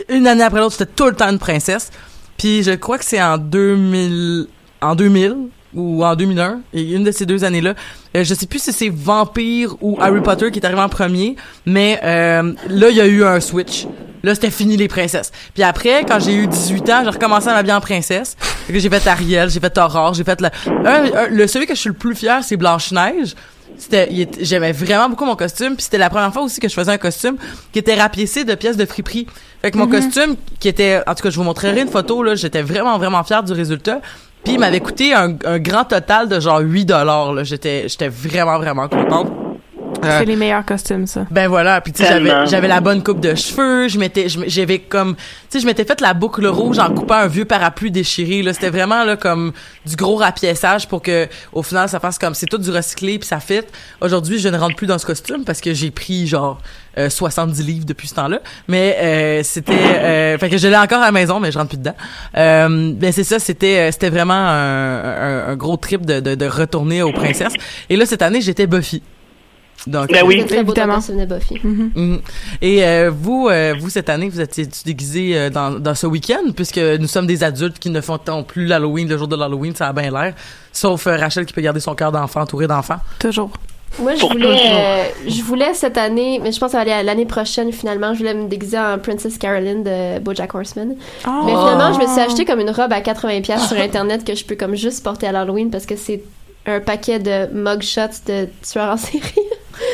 une 0.09 0.27
année 0.27 0.45
après 0.45 0.61
l'autre, 0.61 0.77
c'était 0.77 0.93
tout 0.95 1.07
le 1.07 1.15
temps 1.15 1.29
une 1.29 1.39
princesse. 1.41 1.91
Puis 2.39 2.63
je 2.63 2.71
crois 2.73 2.97
que 2.99 3.05
c'est 3.05 3.21
en 3.23 3.37
2000, 3.39 4.47
en 4.81 4.95
2000 4.95 5.37
ou 5.75 6.05
en 6.05 6.15
2001, 6.17 6.61
et 6.73 6.93
une 6.93 7.05
de 7.05 7.11
ces 7.11 7.27
deux 7.27 7.45
années-là. 7.45 7.75
Euh, 8.17 8.25
je 8.25 8.35
sais 8.35 8.47
plus 8.47 8.61
si 8.63 8.73
c'est 8.73 8.89
Vampire 8.89 9.75
ou 9.81 9.99
Harry 10.01 10.21
Potter 10.23 10.51
qui 10.51 10.59
est 10.59 10.65
arrivé 10.67 10.81
en 10.81 10.89
premier, 10.89 11.37
mais 11.67 12.01
euh, 12.05 12.53
là, 12.69 12.91
il 12.91 12.97
y 12.97 13.01
a 13.01 13.07
eu 13.07 13.25
un 13.25 13.41
switch. 13.41 13.87
Là, 14.23 14.35
c'était 14.35 14.51
fini 14.51 14.77
les 14.79 14.89
princesses. 14.89 15.33
Puis 15.53 15.63
après, 15.63 16.05
quand 16.09 16.19
j'ai 16.19 16.35
eu 16.35 16.47
18 16.47 16.91
ans, 16.91 17.01
j'ai 17.05 17.11
recommencé 17.11 17.49
à 17.49 17.53
m'habiller 17.55 17.75
en 17.75 17.81
princesse. 17.83 18.37
J'ai 18.71 18.89
fait 18.89 19.07
Ariel, 19.07 19.51
j'ai 19.51 19.61
fait 19.61 19.77
Aurore, 19.77 20.15
j'ai 20.15 20.25
fait 20.25 20.41
la... 20.41 20.51
un- 20.67 21.13
un- 21.15 21.29
le 21.29 21.47
celui 21.47 21.67
que 21.67 21.75
je 21.75 21.81
suis 21.81 21.91
le 21.91 21.95
plus 21.95 22.15
fier, 22.15 22.43
c'est 22.43 22.57
Blanche-Neige. 22.57 23.35
C'était, 23.77 24.09
j'aimais 24.41 24.71
vraiment 24.73 25.09
beaucoup 25.09 25.25
mon 25.25 25.35
costume, 25.37 25.75
puis 25.75 25.83
c'était 25.83 25.99
la 25.99 26.09
première 26.09 26.33
fois 26.33 26.43
aussi 26.43 26.61
que 26.61 26.69
je 26.69 26.75
faisais 26.75 26.93
un 26.93 26.97
costume 26.99 27.37
qui 27.73 27.81
était 27.81 27.97
rapiécé 27.97 28.45
de 28.45 28.55
pièces 28.55 28.77
de 28.77 28.87
friperie. 28.87 29.27
Fait 29.63 29.71
que 29.73 29.77
mon 29.79 29.89
costume, 29.89 30.37
qui 30.61 30.69
était, 30.69 31.01
en 31.07 31.15
tout 31.15 31.23
cas, 31.25 31.31
je 31.31 31.37
vous 31.37 31.43
montrerai 31.43 31.81
une 31.81 31.89
photo 31.89 32.23
là, 32.23 32.35
j'étais 32.37 32.63
vraiment 32.63 32.97
vraiment 32.99 33.25
fière 33.25 33.43
du 33.43 33.53
résultat. 33.53 34.01
Puis 34.45 34.55
il 34.55 34.61
m'avait 34.61 34.81
coûté 34.81 35.15
un, 35.15 35.37
un 35.45 35.59
grand 35.59 35.85
total 35.85 36.29
de 36.29 36.39
genre 36.39 36.61
8 36.61 36.85
dollars. 36.85 37.45
J'étais, 37.45 37.89
j'étais 37.89 38.09
vraiment 38.09 38.59
vraiment 38.59 38.89
contente. 38.89 39.44
Euh, 40.03 40.19
C'est 40.19 40.25
les 40.25 40.37
meilleurs 40.37 40.65
costumes, 40.65 41.07
ça. 41.07 41.27
ben 41.31 41.49
voilà, 41.49 41.81
puis 41.81 41.93
tu 41.93 42.03
sais 42.05 42.21
j'avais 42.47 42.69
la 42.69 42.81
bonne 42.81 43.03
coupe 43.03 43.21
de 43.21 43.35
cheveux, 43.35 43.89
je 43.89 43.99
m'étais 43.99 44.27
j'avais 44.29 44.79
comme 44.79 45.15
tu 45.17 45.23
sais 45.51 45.61
je 45.61 45.67
m'étais 45.67 45.85
fait 45.85 46.01
la 46.01 46.15
boucle 46.15 46.47
rouge 46.47 46.79
en 46.79 46.91
coupant 46.93 47.15
un 47.15 47.27
vieux 47.27 47.45
parapluie 47.45 47.91
déchiré 47.91 48.43
là, 48.43 48.53
c'était 48.53 48.71
vraiment 48.71 49.05
là 49.05 49.17
comme 49.17 49.53
du 49.87 49.97
gros 49.97 50.17
rapiessage 50.17 50.89
pour 50.89 51.03
que 51.03 51.29
au 51.53 51.63
final 51.63 51.89
ça 51.89 52.01
fasse 52.01 52.19
comme 52.19 52.35
c'est 52.35 52.47
tout 52.47 52.59
du 52.59 52.71
recyclé 52.71 53.19
puis 53.19 53.29
ça 53.29 53.41
fit. 53.41 53.61
Aujourd'hui, 54.01 54.39
je 54.39 54.49
ne 54.49 54.59
rentre 54.59 54.77
plus 54.77 54.87
dans 54.87 54.99
ce 54.99 55.07
costume 55.07 55.45
parce 55.45 55.61
que 55.61 55.73
j'ai 55.75 55.91
pris 55.91 56.27
genre 56.27 56.59
euh, 56.99 57.11
70 57.11 57.63
livres 57.65 57.87
depuis 57.87 58.07
ce 58.09 58.15
temps-là, 58.15 58.39
mais 58.69 58.97
euh, 59.01 59.41
c'était 59.43 59.73
euh, 59.73 60.39
fait 60.39 60.49
que 60.49 60.59
je 60.59 60.69
l'ai 60.69 60.77
encore 60.77 61.03
à 61.03 61.07
la 61.07 61.13
maison 61.13 61.41
mais 61.41 61.51
je 61.53 61.59
rentre 61.59 61.71
plus 61.71 61.79
dedans. 61.79 61.97
Euh, 62.37 62.93
ben 62.95 63.13
c'est 63.13 63.25
ça, 63.25 63.39
c'était 63.39 63.91
c'était 63.93 64.11
vraiment 64.11 64.35
un, 64.35 64.99
un, 65.05 65.49
un 65.49 65.57
gros 65.57 65.77
trip 65.77 66.05
de, 66.07 66.21
de 66.21 66.35
de 66.35 66.47
retourner 66.47 67.03
aux 67.03 67.13
princesses. 67.13 67.53
Et 67.91 67.97
là 67.97 68.07
cette 68.07 68.23
année, 68.23 68.41
j'étais 68.41 68.67
Buffy. 68.67 69.03
Donc 69.87 70.11
Ben 70.11 70.25
oui. 70.25 70.39
C'est 70.41 70.47
très 70.47 70.61
Évidemment. 70.61 70.99
Buffy. 71.29 71.61
Mhm. 71.63 72.21
Et 72.63 72.85
euh, 72.85 73.11
vous, 73.15 73.49
euh, 73.51 73.75
vous 73.79 73.91
cette 73.91 74.09
année, 74.09 74.29
vous 74.29 74.41
étiez 74.41 74.67
déguisé 74.85 75.37
euh, 75.37 75.51
dans, 75.51 75.79
dans 75.79 75.95
ce 75.95 76.07
week-end, 76.07 76.53
puisque 76.55 76.79
nous 76.79 77.07
sommes 77.07 77.27
des 77.27 77.45
adultes 77.45 77.79
qui 77.79 77.91
ne 77.91 78.01
font 78.01 78.19
plus 78.47 78.67
l'Halloween 78.67 79.09
le 79.09 79.19
jour 79.19 79.29
de 79.29 79.37
l'Halloween, 79.37 79.75
ça 79.75 79.89
a 79.89 79.93
bien 79.93 80.11
l'air. 80.11 80.35
Sauf 80.73 81.07
euh, 81.07 81.17
Rachel 81.17 81.47
qui 81.47 81.53
peut 81.53 81.61
garder 81.61 81.81
son 81.81 81.95
cœur 81.95 82.13
d'enfant 82.13 82.43
entouré 82.43 82.67
d'enfants. 82.67 82.99
Toujours. 83.19 83.51
Moi, 84.01 84.17
je 84.17 84.27
voulais, 84.27 84.73
euh, 84.75 85.05
je 85.29 85.43
voulais 85.43 85.73
cette 85.75 85.97
année, 85.97 86.41
mais 86.43 86.51
je 86.51 86.59
pense 86.59 86.69
que 86.69 86.73
ça 86.73 86.79
va 86.79 86.83
aller 86.83 86.93
à 86.93 87.03
l'année 87.05 87.27
prochaine 87.27 87.71
finalement. 87.73 88.13
Je 88.13 88.19
voulais 88.19 88.35
me 88.35 88.49
déguiser 88.49 88.79
en 88.79 88.99
Princess 88.99 89.39
Caroline 89.39 89.85
de 89.85 90.19
BoJack 90.19 90.53
Horseman. 90.53 90.97
Oh. 91.27 91.31
Mais 91.45 91.53
finalement, 91.53 91.93
je 91.93 92.01
me 92.01 92.07
suis 92.11 92.21
acheté 92.21 92.45
comme 92.45 92.61
une 92.61 92.71
robe 92.71 92.93
à 92.93 93.01
80$ 93.01 93.43
pièces 93.43 93.69
sur 93.69 93.77
internet 93.79 94.25
que 94.25 94.35
je 94.35 94.45
peux 94.45 94.57
comme 94.57 94.75
juste 94.75 95.05
porter 95.05 95.29
à 95.29 95.33
l'Halloween 95.33 95.71
parce 95.71 95.87
que 95.87 95.95
c'est 95.95 96.25
un 96.67 96.81
paquet 96.81 97.21
de 97.21 97.47
mugshots 97.53 98.23
de 98.27 98.49
tueurs 98.69 98.95
en 98.95 98.97
série. 98.97 99.23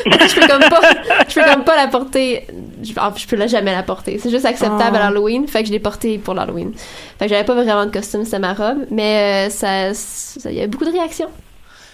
Je 0.05 0.35
peux 0.39 0.47
comme 0.47 0.69
pas, 0.69 0.81
je 1.27 1.33
peux 1.33 1.45
comme 1.51 1.63
pas 1.63 1.75
la 1.75 1.87
porter. 1.87 2.47
Je, 2.83 2.93
ah, 2.97 3.13
je 3.15 3.25
peux 3.27 3.35
la 3.35 3.47
jamais 3.47 3.71
la 3.71 3.83
porter. 3.83 4.19
C'est 4.21 4.29
juste 4.29 4.45
acceptable 4.45 4.91
Oh. 4.93 4.95
à 4.95 4.99
l'Halloween. 4.99 5.47
Fait 5.47 5.61
que 5.61 5.67
je 5.67 5.71
l'ai 5.73 5.79
portée 5.79 6.17
pour 6.17 6.33
l'Halloween. 6.33 6.71
Fait 7.19 7.25
que 7.25 7.29
j'avais 7.31 7.43
pas 7.45 7.53
vraiment 7.55 7.85
de 7.85 7.91
costume, 7.91 8.23
c'était 8.25 8.39
ma 8.39 8.53
robe. 8.53 8.85
Mais 8.91 9.47
euh, 9.47 9.49
ça, 9.49 9.89
il 10.49 10.55
y 10.57 10.61
a 10.61 10.67
beaucoup 10.67 10.85
de 10.85 10.91
réactions. 10.91 11.29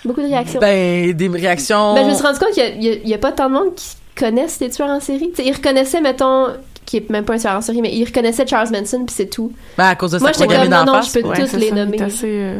Beaucoup 0.05 0.21
de 0.21 0.27
réactions. 0.27 0.59
Ben, 0.59 1.11
des 1.13 1.27
réactions... 1.27 1.93
Ben, 1.95 2.03
je 2.05 2.09
me 2.09 2.13
suis 2.15 2.23
rendu 2.23 2.39
compte 2.39 2.51
qu'il 2.51 2.63
y 2.83 2.89
a- 2.89 2.93
y, 2.93 3.09
y 3.09 3.17
pas 3.17 3.31
tant 3.31 3.49
de 3.49 3.53
monde 3.55 3.75
qui 3.75 3.95
connaissent 4.15 4.59
les 4.59 4.69
tueurs 4.69 4.89
en 4.89 4.99
série. 4.99 5.31
T'sais, 5.31 5.43
ils 5.45 5.53
reconnaissaient, 5.53 6.01
mettons, 6.01 6.47
qui 6.85 6.97
est 6.97 7.09
même 7.09 7.25
pas 7.25 7.33
un 7.33 7.37
tueur 7.37 7.55
en 7.55 7.61
série, 7.61 7.81
mais 7.81 7.91
ils 7.93 8.05
reconnaissaient 8.05 8.47
Charles 8.47 8.69
Manson, 8.71 9.03
puis 9.05 9.13
c'est 9.15 9.25
tout. 9.25 9.51
Ben, 9.77 9.85
à 9.87 9.95
cause 9.95 10.11
de 10.11 10.19
Moi, 10.19 10.31
sa 10.31 10.33
j'étais 10.43 10.45
programmée 10.55 10.75
comme, 10.75 10.85
non, 10.85 10.93
non, 10.93 11.01
je 11.01 11.11
peux 11.19 11.27
Ouais, 11.27 11.45
tous 11.45 11.55
les 11.57 11.71
nommer. 11.71 12.01
assez, 12.01 12.25
euh, 12.25 12.59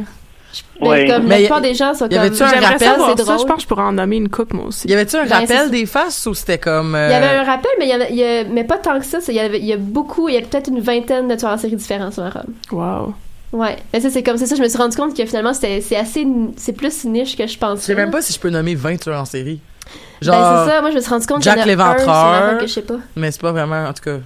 Ouais. 0.81 1.07
comme 1.07 1.23
Mais 1.23 1.29
la 1.29 1.39
y- 1.39 1.43
plupart 1.43 1.61
des 1.61 1.73
gens 1.73 1.93
sont 1.93 2.05
y 2.05 2.09
comme... 2.09 2.19
avait-tu 2.19 2.43
un 2.43 2.47
rappel, 2.47 2.79
savoir 2.79 3.09
c'est 3.11 3.17
ça. 3.17 3.23
drôle. 3.23 3.39
Je 3.39 3.45
pense 3.45 3.55
que 3.57 3.61
je 3.63 3.67
pourrais 3.67 3.83
en 3.83 3.91
nommer 3.93 4.17
une 4.17 4.29
coupe, 4.29 4.53
moi 4.53 4.65
aussi. 4.67 4.87
Y 4.87 4.93
avait-tu 4.93 5.15
un 5.15 5.25
Ben, 5.25 5.39
rappel 5.39 5.71
des 5.71 5.85
faces 5.85 6.25
ou 6.25 6.33
c'était 6.33 6.57
comme... 6.59 6.93
euh, 6.95 7.07
Il 7.09 7.11
y 7.11 7.15
avait 7.15 7.37
un 7.37 7.43
rappel, 7.43 7.71
mais 7.79 7.87
y, 7.87 7.93
a, 7.93 8.09
y 8.11 8.23
a- 8.23 8.43
mais 8.45 8.63
pas 8.63 8.77
tant 8.77 8.99
que 8.99 9.05
ça. 9.05 9.17
Il 9.27 9.33
y, 9.33 9.39
avait, 9.39 9.59
y 9.59 9.73
a 9.73 9.77
beaucoup, 9.77 10.29
il 10.29 10.35
y 10.35 10.37
a 10.37 10.41
peut-être 10.41 10.69
une 10.69 10.79
vingtaine 10.79 11.27
de 11.27 11.35
tueurs 11.35 11.51
en 11.53 11.57
série 11.57 11.75
différents 11.75 12.11
sur 12.11 12.23
ma 12.23 12.29
robe. 12.29 12.45
Wow. 12.71 13.13
Ouais. 13.53 13.77
Mais 13.93 13.99
ça, 14.01 14.09
c'est 14.09 14.23
comme 14.23 14.37
ça. 14.37 14.55
Je 14.55 14.61
me 14.61 14.67
suis 14.67 14.77
rendu 14.77 14.95
compte 14.97 15.15
que 15.15 15.25
finalement, 15.25 15.53
c'était, 15.53 15.81
c'est 15.81 15.95
assez, 15.95 16.27
c'est 16.57 16.73
plus 16.73 17.05
niche 17.05 17.35
que 17.37 17.47
je 17.47 17.53
Je 17.53 17.57
pensais. 17.57 17.81
sais 17.87 17.95
même 17.95 18.11
pas 18.11 18.21
si 18.21 18.33
je 18.33 18.39
peux 18.39 18.49
nommer 18.49 18.75
20 18.75 18.97
tueurs 18.97 19.21
en 19.21 19.25
série. 19.25 19.59
Ben, 20.21 20.31
Genre... 20.33 20.65
c'est 20.65 20.71
ça. 20.71 20.81
Moi, 20.81 20.91
je 20.91 20.95
me 20.95 21.01
suis 21.01 21.09
rendu 21.09 21.25
compte 21.27 21.41
Jack 21.43 21.59
qu'il 21.63 21.71
y 21.71 21.75
en 21.75 21.79
a 21.79 22.51
un 22.51 22.55
que 22.55 22.67
je 22.67 22.73
sais 22.73 22.81
pas. 22.81 22.97
Mais 23.15 23.31
c'est 23.31 23.41
pas 23.41 23.51
vraiment, 23.51 23.85
en 23.87 23.93
tout 23.93 24.03
cas... 24.03 24.17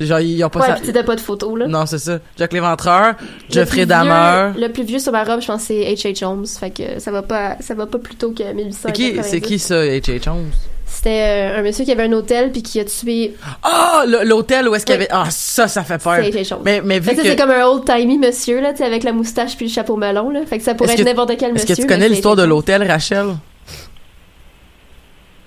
Genre, 0.00 0.20
ils 0.20 0.42
ont 0.44 0.48
pas 0.48 0.60
Ouais, 0.60 0.66
ça... 0.68 0.74
puis 0.74 0.86
c'était 0.86 1.04
pas 1.04 1.14
de 1.14 1.20
photo, 1.20 1.54
là. 1.56 1.66
Non, 1.66 1.84
c'est 1.84 1.98
ça. 1.98 2.18
Jack 2.38 2.52
l'Éventreur, 2.54 3.14
Jeffrey 3.50 3.84
Dahmer... 3.84 4.58
Le 4.58 4.68
plus 4.68 4.84
vieux 4.84 4.98
sur 4.98 5.12
ma 5.12 5.24
robe, 5.24 5.42
je 5.42 5.46
pense, 5.46 5.62
c'est 5.62 5.74
H.H. 5.92 6.24
Holmes. 6.24 6.46
Fait 6.46 6.70
que 6.70 6.98
ça 6.98 7.10
va 7.10 7.20
pas, 7.22 7.56
ça 7.60 7.74
va 7.74 7.86
pas 7.86 7.98
plus 7.98 8.14
tôt 8.14 8.30
que 8.32 8.42
1890. 8.42 8.78
C'est 8.82 8.92
qui, 8.92 9.22
c'est 9.22 9.40
qui 9.42 9.58
ça, 9.58 9.74
H.H. 9.84 10.28
Holmes? 10.30 10.50
C'était 10.86 11.50
euh, 11.54 11.58
un 11.58 11.62
monsieur 11.62 11.84
qui 11.84 11.92
avait 11.92 12.02
un 12.04 12.12
hôtel 12.12 12.50
puis 12.50 12.62
qui 12.62 12.80
a 12.80 12.84
tué. 12.84 13.34
Ah, 13.62 14.04
l'hôtel 14.24 14.68
où 14.68 14.74
est-ce 14.74 14.84
qu'il 14.86 14.94
y 14.94 14.96
avait... 14.96 15.08
Ah, 15.10 15.26
ça, 15.30 15.68
ça 15.68 15.84
fait 15.84 16.02
peur. 16.02 16.16
C'est 16.22 16.30
H.H. 16.30 16.54
Holmes. 16.54 16.62
Mais, 16.64 16.80
mais 16.82 16.98
vu 16.98 17.14
que 17.14 17.22
c'est 17.22 17.36
comme 17.36 17.50
un 17.50 17.64
old 17.66 17.84
timey 17.84 18.16
monsieur 18.16 18.60
là, 18.60 18.72
tu 18.72 18.78
sais, 18.78 18.84
avec 18.84 19.04
la 19.04 19.12
moustache 19.12 19.54
puis 19.56 19.66
le 19.66 19.70
chapeau 19.72 19.96
melon 19.96 20.30
là. 20.30 20.40
Fait 20.46 20.56
que 20.58 20.64
ça 20.64 20.74
pourrait 20.74 20.88
Est-ce 20.94 21.02
être 21.02 21.06
que- 21.06 21.10
n'importe 21.10 21.36
quel 21.38 21.50
Est-ce 21.54 21.62
monsieur. 21.62 21.76
que 21.76 21.80
tu 21.82 21.86
connais 21.86 22.08
l'histoire 22.08 22.36
de 22.36 22.42
l'hôtel, 22.42 22.82
Rachel? 22.90 23.26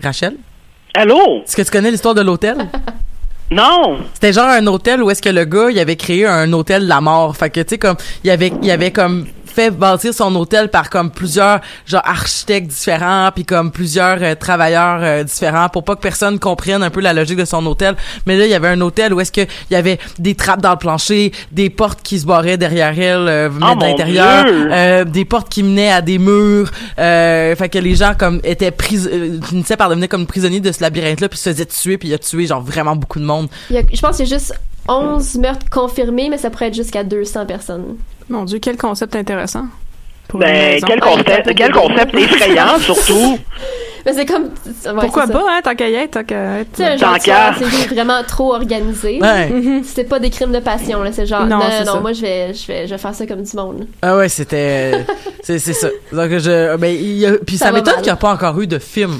Rachel? 0.02 0.38
Allô? 0.94 1.42
Est-ce 1.44 1.56
que 1.56 1.62
tu 1.64 1.72
connais 1.72 1.92
l'histoire 1.92 2.14
de 2.16 2.22
l'hôtel? 2.22 2.58
Non! 3.52 4.00
C'était 4.14 4.34
genre 4.34 4.50
un 4.50 4.66
hôtel 4.68 5.04
où 5.04 5.12
est-ce 5.12 5.22
que 5.22 5.30
le 5.30 5.46
gars, 5.46 5.70
il 5.70 5.80
avait 5.80 5.96
créé 5.96 6.26
un 6.26 6.52
hôtel 6.54 6.84
de 6.84 6.88
la 6.90 7.02
mort. 7.02 7.36
Fait 7.36 7.50
que, 7.50 7.62
tu 7.62 7.70
sais, 7.70 7.78
comme, 7.78 7.98
il 8.24 8.32
avait, 8.32 8.52
avait 8.70 8.92
comme 8.92 9.28
fait 9.54 9.72
bâtir 9.72 10.14
son 10.14 10.36
hôtel 10.36 10.70
par 10.70 10.90
comme 10.90 11.12
plusieurs, 11.12 11.60
genre, 11.86 12.02
architectes 12.06 12.68
différents, 12.68 13.30
puis 13.34 13.46
comme 13.46 13.72
plusieurs 13.72 14.18
euh, 14.22 14.36
travailleurs 14.36 15.00
euh, 15.02 15.24
différents 15.24 15.70
pour 15.70 15.84
pas 15.84 15.96
que 15.96 16.02
personne 16.02 16.40
comprenne 16.40 16.84
un 16.84 16.90
peu 16.90 17.00
la 17.02 17.14
logique 17.14 17.38
de 17.38 17.46
son 17.46 17.66
hôtel. 17.66 17.96
Mais 18.26 18.38
là, 18.38 18.46
il 18.46 18.52
y 18.52 18.56
avait 18.56 18.68
un 18.70 18.82
hôtel 18.82 19.14
où 19.14 19.20
est-ce 19.22 19.32
que 19.32 19.42
il 19.42 19.74
y 19.74 19.76
avait 19.76 20.00
des 20.20 20.36
trappes 20.36 20.62
dans 20.62 20.72
le 20.72 20.78
plancher, 20.78 21.32
des 21.52 21.70
portes 21.70 22.02
qui 22.02 22.20
se 22.20 22.26
barraient 22.26 22.58
derrière 22.58 22.98
elle, 23.00 23.28
euh, 23.28 23.50
venaient 23.50 23.66
Oh, 23.72 23.76
de 23.76 23.82
l'intérieur, 23.86 24.46
euh, 24.48 25.04
des 25.06 25.26
portes 25.26 25.50
qui 25.50 25.64
menaient 25.64 25.92
à 25.92 26.02
des 26.02 26.18
murs. 26.18 26.72
Euh, 27.00 27.56
fait 27.56 27.70
que 27.70 27.78
les 27.80 27.96
gens 27.96 28.14
comme 28.18 28.40
étaient 28.44 28.72
pris, 28.72 28.98
finissaient 29.44 29.78
par 29.78 29.90
devenir 29.90 30.10
comme 30.10 30.26
prisonniers 30.26 30.60
de 30.60 30.72
ce 30.72 30.82
labyrinthe-là, 30.82 31.30
puis 31.30 31.38
se 31.40 31.50
faisaient 31.50 31.66
tuer, 31.66 31.98
puis 31.98 32.10
il 32.10 32.14
a 32.14 32.18
tué 32.18 32.46
genre 32.48 32.62
vraiment 32.62 32.96
beaucoup 32.96 33.20
de 33.20 33.26
monde. 33.26 33.48
Il 33.70 33.76
y 33.76 33.80
a- 33.80 33.84
je 33.92 34.02
pense 34.02 34.18
qu'il 34.18 34.28
y 34.28 34.34
a 34.34 34.36
juste 34.36 34.54
11 34.88 35.36
meurtres 35.36 35.70
confirmés, 35.70 36.30
mais 36.30 36.38
ça 36.38 36.50
pourrait 36.50 36.68
être 36.68 36.74
jusqu'à 36.76 37.04
200 37.04 37.46
personnes. 37.46 37.96
Mon 38.30 38.46
Dieu, 38.46 38.60
quel 38.60 38.78
concept 38.78 39.16
intéressant. 39.16 39.66
Ben, 40.34 40.82
quel 40.86 41.00
concept, 41.00 41.54
quel 41.56 41.72
concept 41.72 42.16
effrayant, 42.18 42.80
surtout. 42.80 43.38
Mais 44.06 44.14
c'est 44.14 44.26
comme. 44.26 44.44
ouais, 44.46 44.92
Pourquoi 45.00 45.28
c'est 45.28 45.34
pas, 45.34 45.46
hein, 45.50 45.62
tant 45.64 45.76
qu'à 45.76 45.90
y 45.90 45.94
être, 45.94 46.12
tant 46.12 46.24
qu'à 46.24 46.60
être. 46.60 46.72
Tu 46.74 46.84
sais, 46.84 46.98
genre 46.98 47.18
série 47.22 47.88
vraiment 47.94 48.22
trop 48.28 48.54
organisé. 48.54 49.20
Ouais. 49.22 49.82
C'est 49.86 50.04
pas 50.04 50.20
des 50.20 50.30
crimes 50.30 50.52
de 50.52 50.60
passion, 50.60 51.04
là. 51.04 51.12
C'est 51.14 51.26
genre, 51.26 51.46
Non, 51.46 51.60
non, 51.60 51.66
c'est 51.70 52.00
moi, 52.02 52.14
je 52.14 52.22
vais, 52.22 52.54
je, 52.54 52.68
vais, 52.68 52.86
je 52.88 52.92
vais 52.92 52.98
faire 52.98 53.16
ça 53.16 53.26
comme 53.26 53.44
du 53.44 53.56
monde. 53.56 53.88
Ah 54.02 54.18
ouais, 54.18 54.28
c'était 54.28 55.06
c'est 55.44 55.60
c'est 55.60 55.74
ça. 55.74 55.88
Donc 56.12 56.30
je 56.32 56.76
ben 56.78 56.88
il 56.94 57.18
y 57.18 57.26
a- 57.26 57.38
puis 57.38 57.58
ça, 57.58 57.68
Ça 57.68 57.72
m'étonne 57.72 57.96
qu'il 57.96 58.04
n'y 58.04 58.10
a 58.10 58.16
pas 58.18 58.34
encore 58.34 58.60
eu 58.60 58.68
de 58.68 58.80
film 58.80 59.20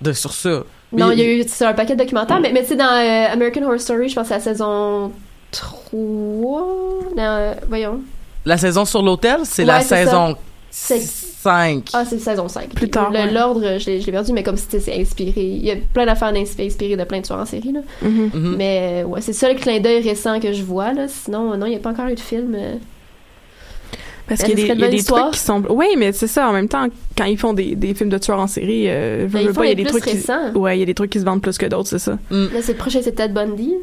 de 0.00 0.12
sur 0.12 0.32
ça. 0.32 0.62
Non, 0.92 1.10
il 1.12 1.18
y 1.18 1.22
a 1.22 1.26
eu 1.26 1.44
c'est 1.48 1.64
un 1.64 1.72
paquet 1.72 1.94
de 1.94 2.02
documentaires, 2.02 2.40
mais, 2.40 2.52
mais 2.52 2.62
tu 2.62 2.68
sais, 2.68 2.76
dans 2.76 2.84
euh, 2.84 3.32
American 3.32 3.62
Horror 3.62 3.80
Story, 3.80 4.08
je 4.08 4.14
pense 4.14 4.24
que 4.24 4.28
c'est 4.28 4.34
la 4.34 4.40
saison 4.40 5.12
3. 5.50 6.00
Non, 6.00 7.12
euh, 7.18 7.54
voyons. 7.68 8.00
la 8.46 8.56
saison 8.58 8.84
sur 8.84 9.02
l'hôtel, 9.02 9.40
c'est 9.44 9.62
Ouais, 9.62 9.66
la 9.68 9.80
saison 9.82 10.36
C'est- 10.70 11.00
5. 11.42 11.88
Ah, 11.94 12.04
c'est 12.04 12.18
saison 12.18 12.48
5. 12.48 12.68
Plus 12.74 12.90
tard, 12.90 13.10
Le- 13.10 13.18
ouais. 13.18 13.30
L'ordre, 13.30 13.78
je 13.78 13.86
l'ai 13.86 14.00
je 14.00 14.06
l'ai 14.06 14.12
perdu, 14.12 14.32
mais 14.32 14.42
comme 14.42 14.56
c'était 14.58 14.78
c'est 14.80 15.00
inspiré. 15.00 15.40
Il 15.42 15.64
y 15.64 15.70
a 15.70 15.76
plein 15.94 16.04
d'affaires 16.06 16.32
inspirées 16.34 16.96
de 16.96 17.04
plein 17.04 17.20
de 17.20 17.26
tueurs 17.26 17.38
en 17.38 17.46
série, 17.46 17.72
là. 17.72 17.80
Mhm. 18.02 18.30
Mhm. 18.34 18.54
Mais 18.58 19.02
euh, 19.02 19.06
ouais, 19.06 19.20
c'est 19.22 19.32
ça 19.32 19.48
le 19.52 19.58
clin 19.58 19.80
d'œil 19.80 20.02
récent 20.06 20.38
que 20.38 20.52
je 20.52 20.62
vois, 20.62 20.92
là. 20.92 21.06
Sinon, 21.08 21.56
non, 21.56 21.64
il 21.66 21.70
n'y 21.70 21.76
a 21.76 21.80
pas 21.80 21.90
encore 21.90 22.08
eu 22.08 22.14
de 22.14 22.20
film. 22.20 22.54
euh. 22.54 22.74
Parce 24.28 24.42
Ben, 24.42 24.46
qu'il 24.50 24.60
y 24.60 24.70
a 24.70 24.74
des, 24.74 24.80
y 24.80 24.84
a 24.84 24.88
des 24.88 25.02
trucs 25.02 25.30
qui 25.32 25.38
sont. 25.40 25.62
Oui, 25.70 25.86
mais 25.96 26.12
c'est 26.12 26.28
ça. 26.28 26.48
En 26.48 26.52
même 26.52 26.68
temps, 26.68 26.86
quand 27.18 27.24
ils 27.24 27.38
font 27.38 27.52
des, 27.52 27.74
des 27.74 27.94
films 27.94 28.10
de 28.10 28.18
tueurs 28.18 28.38
en 28.38 28.46
série, 28.46 28.84
euh, 28.88 29.22
veux, 29.22 29.28
Ben, 29.28 29.40
ils 29.40 29.46
veux 29.48 29.52
font 29.54 29.60
pas, 29.60 29.66
il 29.66 29.68
y 29.70 29.72
a 29.72 29.74
des 29.74 29.84
trucs 29.86 30.04
qui. 30.04 30.18
Ouais, 30.54 30.76
il 30.76 30.80
y 30.80 30.82
a 30.82 30.86
des 30.86 30.94
trucs 30.94 31.10
qui 31.10 31.18
se 31.18 31.24
vendent 31.24 31.42
plus 31.42 31.58
que 31.58 31.66
d'autres, 31.66 31.88
c'est 31.88 31.98
ça. 31.98 32.12
Mm. 32.30 32.44
Là, 32.54 32.60
c'est 32.62 32.72
le 32.72 32.78
prochain, 32.78 33.00
c'est 33.02 33.12
Ted 33.12 33.32
Bundy, 33.32 33.74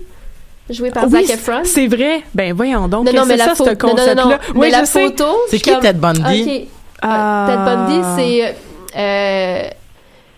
joué 0.74 0.91
par 0.91 1.05
Oui, 1.05 1.26
Zac 1.26 1.38
Efron. 1.38 1.61
C'est 1.63 1.88
vrai. 1.88 2.22
Ben 2.34 2.53
voyons 2.53 2.88
donc. 2.88 3.05
Non, 3.05 3.13
non, 3.13 3.26
mais 3.26 3.38
la 3.38 3.43
c'est 3.45 3.49
ça, 3.49 3.55
photo. 3.55 3.72
ce 3.80 3.86
Non, 3.86 3.89
non, 3.89 3.95
non, 3.95 3.95
concept-là. 3.97 4.26
non. 4.26 4.38
Oui, 4.55 4.59
mais 4.61 4.70
la 4.70 4.86
sais. 4.86 5.03
photo. 5.03 5.26
C'est 5.49 5.59
qui 5.59 5.70
comme- 5.72 5.80
Ted 5.82 5.97
Bundy? 5.99 6.41
Ok. 6.63 6.68
Ah. 7.01 7.47
Ted 7.49 7.63
Bundy, 7.63 8.07
c'est 8.18 8.55
euh, 8.97 9.70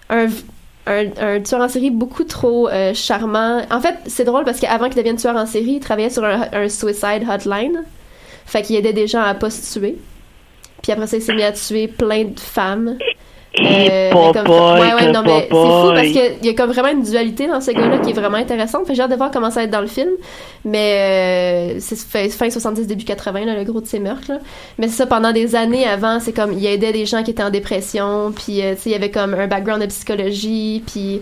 un, 0.10 0.28
un, 0.88 1.36
un 1.36 1.40
tueur 1.42 1.62
en 1.62 1.70
série 1.70 1.90
beaucoup 1.92 2.24
trop 2.24 2.68
euh, 2.70 2.94
charmant. 2.94 3.62
En 3.72 3.80
fait, 3.82 3.96
c'est 4.08 4.24
drôle 4.26 4.44
parce 4.44 4.60
qu'avant 4.60 4.88
qu'il 4.88 4.98
devienne 4.98 5.16
tueur 5.18 5.36
en 5.36 5.46
série, 5.46 5.74
il 5.74 5.80
travaillait 5.80 6.10
sur 6.10 6.24
un, 6.24 6.48
un 6.52 6.70
suicide 6.70 7.26
hotline. 7.30 7.84
Fait 8.46 8.62
qu'il 8.64 8.76
aidait 8.76 8.94
des 8.94 9.08
gens 9.08 9.22
à 9.22 9.34
pas 9.36 9.50
se 9.50 9.78
tuer. 9.80 9.98
Puis 10.82 10.92
après 10.92 11.08
ça, 11.08 11.18
il 11.18 11.22
s'est 11.22 11.36
mis 11.36 11.44
à 11.44 11.52
tuer 11.52 11.88
plein 11.88 12.24
de 12.26 12.40
femmes. 12.40 12.98
Et 13.56 13.90
Euh, 13.92 14.12
comme- 14.32 14.48
ouais, 14.48 14.94
ouais, 14.94 15.12
non, 15.12 15.24
mais 15.26 15.42
c'est 15.42 15.50
fou 15.50 15.92
parce 15.94 16.08
qu'il 16.08 16.46
y 16.46 16.50
a 16.50 16.54
comme 16.54 16.70
vraiment 16.72 16.90
une 16.90 17.02
dualité 17.02 17.48
dans 17.48 17.60
ce 17.60 17.72
gars-là 17.72 17.98
qui 17.98 18.12
est 18.12 18.14
vraiment 18.14 18.38
intéressante. 18.38 18.86
Fait 18.86 18.94
j'ai 18.94 19.02
hâte 19.02 19.10
de 19.12 19.16
voir 19.16 19.32
comment 19.32 19.50
ça 19.50 19.62
va 19.62 19.64
être 19.64 19.72
dans 19.72 19.82
le 19.82 19.88
film. 19.88 20.10
Mais 20.66 21.74
euh, 21.76 21.80
c'est 21.80 21.98
fin, 21.98 22.30
fin 22.30 22.50
70, 22.50 22.86
début 22.86 23.06
80, 23.06 23.46
là, 23.46 23.56
le 23.56 23.64
gros 23.64 23.82
de 23.82 23.88
ces 23.88 24.00
meurtres. 24.00 24.30
Là. 24.30 24.38
Mais 24.78 24.88
c'est 24.88 24.98
ça, 24.98 25.08
pendant 25.08 25.32
des 25.32 25.56
années 25.56 25.88
avant, 25.88 26.20
c'est 26.20 26.32
comme, 26.34 26.54
il 26.54 26.66
aidait 26.66 26.92
des 26.94 27.06
gens 27.08 27.24
qui 27.24 27.32
étaient 27.32 27.44
en 27.44 27.50
dépression, 27.50 28.32
puis 28.36 28.62
euh, 28.62 28.76
tu 28.76 28.82
sais, 28.82 28.90
il 28.90 28.94
y 28.94 28.96
avait 28.96 29.10
comme 29.12 29.34
un 29.34 29.48
background 29.48 29.82
de 29.82 29.88
psychologie, 29.88 30.84
puis 30.86 31.22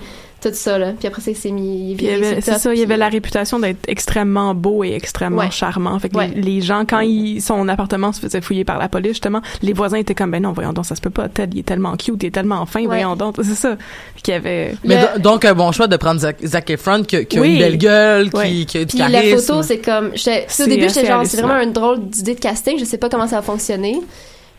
tout 0.50 0.56
ça, 0.56 0.78
là. 0.78 0.94
Puis 0.98 1.08
après 1.08 1.22
ça, 1.22 1.32
il 1.32 1.38
s'est 1.38 1.52
mis... 1.52 1.96
C'est 2.42 2.58
ça, 2.58 2.74
il 2.74 2.80
y 2.80 2.84
avait 2.84 2.94
puis- 2.94 3.00
la 3.00 3.10
réputation 3.10 3.60
d'être 3.60 3.80
extrêmement 3.88 4.54
beau 4.56 4.84
et 4.84 4.94
extrêmement 4.94 5.42
Ouais. 5.42 5.52
charmant. 5.52 5.98
Fait 6.00 6.10
que 6.10 6.18
Ouais. 6.18 6.32
les, 6.36 6.42
les 6.42 6.62
gens, 6.62 6.84
quand 6.88 7.00
ils, 7.02 7.42
son 7.42 7.68
appartement 7.68 8.12
se 8.14 8.20
faisait 8.20 8.42
fouiller 8.42 8.64
par 8.64 8.78
la 8.80 8.90
police, 8.90 9.12
justement, 9.14 9.42
les 9.62 9.74
voisins 9.74 9.98
étaient 9.98 10.16
comme, 10.16 10.32
ben 10.32 10.42
non, 10.42 10.52
voyons 10.54 10.74
donc, 10.74 10.86
ça 10.86 10.96
se 10.96 11.02
peut 11.02 11.10
pas. 11.10 11.28
Ted, 11.30 11.52
il 11.56 11.60
est 11.60 11.64
tellement 11.64 11.96
cute, 11.98 12.22
il 12.24 12.28
est 12.28 12.32
tellement 12.32 12.66
fin, 12.66 12.86
voyons 12.86 13.16
donc. 13.16 13.36
C'est 13.44 13.56
ça. 13.56 13.76
Puis 14.24 14.34
avait... 14.34 14.76
Mais 14.84 14.96
Le- 14.96 15.18
do- 15.18 15.22
donc 15.22 15.46
un 15.46 15.54
bon 15.54 15.72
choix 15.72 15.88
de 15.88 15.98
prendre 15.98 16.20
Zac, 16.20 16.38
Zac 16.46 16.70
Efron 16.70 17.04
qui, 17.04 17.16
a- 17.18 17.24
qui 17.26 17.38
a 17.38 17.42
Oui. 17.42 17.54
une 17.54 17.60
belle 17.60 17.78
gueule, 17.78 18.30
qui, 18.30 18.38
Ouais. 18.38 18.66
qui 18.66 18.78
a 18.78 18.82
du 18.82 18.88
Puis 18.88 18.98
la 19.00 19.10
charisme. 19.12 19.38
photo, 19.40 19.62
c'est 19.64 19.80
comme. 19.80 20.08
Au 20.08 20.12
C'est 20.16 20.68
début, 20.68 20.90
j'étais 20.90 21.06
genre, 21.08 21.26
c'est 21.26 21.42
vraiment 21.42 21.62
une 21.62 21.74
drôle 21.74 22.00
d'idée 22.08 22.36
de 22.36 22.40
casting. 22.40 22.78
Je 22.80 22.86
sais 22.86 22.98
pas 22.98 23.10
comment 23.10 23.28
ça 23.28 23.38
va 23.38 23.42
fonctionner. 23.42 24.00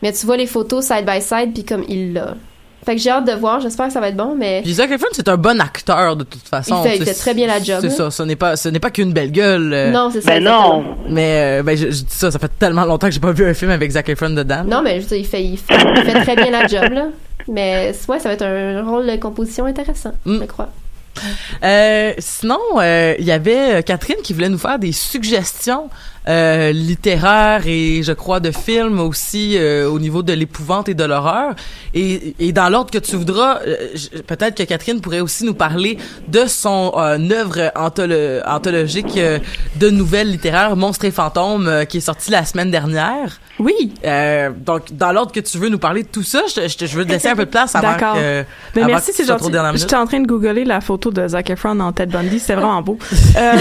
Mais 0.02 0.12
tu 0.12 0.26
vois 0.26 0.36
les 0.36 0.46
photos 0.46 0.84
side 0.86 1.04
by 1.04 1.20
side, 1.20 1.52
puis 1.54 1.64
comme 1.64 1.84
il 1.88 2.12
l'a. 2.12 2.36
Fait 2.88 2.96
que 2.96 3.02
j'ai 3.02 3.10
hâte 3.10 3.26
de 3.26 3.32
voir. 3.32 3.60
J'espère 3.60 3.88
que 3.88 3.92
ça 3.92 4.00
va 4.00 4.08
être 4.08 4.16
bon, 4.16 4.34
mais. 4.34 4.62
Puis 4.64 4.72
Zac 4.72 4.90
Efron, 4.90 5.08
c'est 5.12 5.28
un 5.28 5.36
bon 5.36 5.60
acteur 5.60 6.16
de 6.16 6.24
toute 6.24 6.48
façon. 6.48 6.80
Il 6.84 6.88
fait- 6.90 6.96
il 6.96 7.04
fait 7.04 7.12
très 7.12 7.34
bien 7.34 7.46
la 7.46 7.62
job, 7.62 7.80
C'est 7.82 7.90
ça, 7.90 8.10
ce 8.10 8.22
n'est 8.22 8.34
pas, 8.36 8.56
ce 8.56 8.70
n'est 8.70 8.78
pas 8.80 8.90
qu'une 8.90 9.12
belle 9.12 9.30
gueule. 9.30 9.70
euh, 9.74 9.90
Non, 9.90 10.08
c'est 10.10 10.22
ça. 10.22 10.30
Ben 10.30 10.36
exactement. 10.38 10.78
non. 10.82 10.96
Mais 11.10 11.58
euh, 11.60 11.62
ben, 11.62 11.76
je, 11.76 11.84
je 11.90 12.02
dis 12.04 12.06
ça, 12.08 12.30
ça 12.30 12.38
fait 12.38 12.50
tellement 12.58 12.86
longtemps 12.86 13.08
que 13.08 13.12
j'ai 13.12 13.20
pas 13.20 13.32
vu 13.32 13.44
un 13.46 13.52
film 13.52 13.70
avec 13.70 13.90
Zac 13.90 14.08
Efron 14.08 14.30
dedans. 14.30 14.64
Non, 14.66 14.80
mais 14.80 14.96
je 14.96 15.02
veux 15.02 15.08
dire, 15.08 15.18
il 15.18 15.26
fait, 15.26 15.44
il 15.44 15.58
fait, 15.58 15.74
il 15.96 16.02
fait 16.02 16.20
très 16.22 16.34
bien 16.34 16.50
la 16.50 16.66
job, 16.66 16.90
là. 16.92 17.08
Mais 17.46 17.92
ouais, 18.08 18.18
ça 18.20 18.28
va 18.30 18.34
être 18.34 18.46
un 18.46 18.82
rôle 18.88 19.06
de 19.06 19.16
composition 19.16 19.66
intéressant, 19.66 20.12
Mm. 20.24 20.38
je 20.40 20.46
crois. 20.46 20.70
Euh, 21.64 22.12
sinon, 22.18 22.58
euh, 22.76 23.14
il 23.18 23.24
y 23.24 23.32
avait 23.32 23.82
Catherine 23.82 24.18
qui 24.22 24.32
voulait 24.32 24.48
nous 24.48 24.58
faire 24.58 24.78
des 24.78 24.92
suggestions 24.92 25.90
euh, 26.28 26.72
littéraires 26.72 27.62
et 27.66 28.02
je 28.02 28.12
crois 28.12 28.40
de 28.40 28.50
films 28.50 29.00
aussi 29.00 29.56
euh, 29.56 29.88
au 29.88 29.98
niveau 29.98 30.22
de 30.22 30.32
l'épouvante 30.32 30.88
et 30.88 30.94
de 30.94 31.04
l'horreur. 31.04 31.54
Et, 31.94 32.34
et 32.38 32.52
dans 32.52 32.68
l'ordre 32.68 32.90
que 32.90 32.98
tu 32.98 33.16
voudras, 33.16 33.60
euh, 33.66 33.76
peut-être 34.26 34.56
que 34.56 34.62
Catherine 34.64 35.00
pourrait 35.00 35.20
aussi 35.20 35.44
nous 35.44 35.54
parler 35.54 35.98
de 36.28 36.46
son 36.46 36.92
œuvre 36.96 37.72
antholo- 37.74 38.42
anthologique 38.46 39.18
de 39.76 39.90
nouvelles 39.90 40.30
littéraires, 40.30 40.76
Monstres 40.76 41.06
et 41.06 41.10
fantômes, 41.10 41.84
qui 41.88 41.98
est 41.98 42.00
sortie 42.00 42.30
la 42.30 42.44
semaine 42.44 42.70
dernière. 42.70 43.40
Oui! 43.58 43.92
Donc, 44.64 44.92
dans 44.92 45.12
l'ordre 45.12 45.32
que 45.32 45.40
tu 45.40 45.58
veux 45.58 45.68
nous 45.68 45.78
parler 45.78 46.02
de 46.02 46.08
tout 46.08 46.22
ça, 46.22 46.42
je, 46.54 46.68
je, 46.68 46.86
je 46.86 46.96
veux 46.96 47.04
te 47.04 47.10
laisser 47.10 47.28
un 47.28 47.36
peu 47.36 47.44
de 47.46 47.50
place 47.50 47.74
avant 47.74 47.94
que... 47.94 48.44
Avant 48.80 48.86
merci, 48.86 49.12
c'est 49.14 49.24
gentil. 49.24 49.50
J'étais 49.78 49.96
en 49.96 50.06
train 50.06 50.20
de 50.20 50.26
googler 50.26 50.64
la 50.64 50.80
photo 50.80 51.10
de 51.10 51.26
Zac 51.26 51.50
Efron 51.50 51.80
en 51.80 51.92
Ted 51.92 52.12
Bundy, 52.12 52.38
c'était 52.38 52.54
vraiment 52.54 52.82
beau. 52.82 52.98
Euh, 53.36 53.52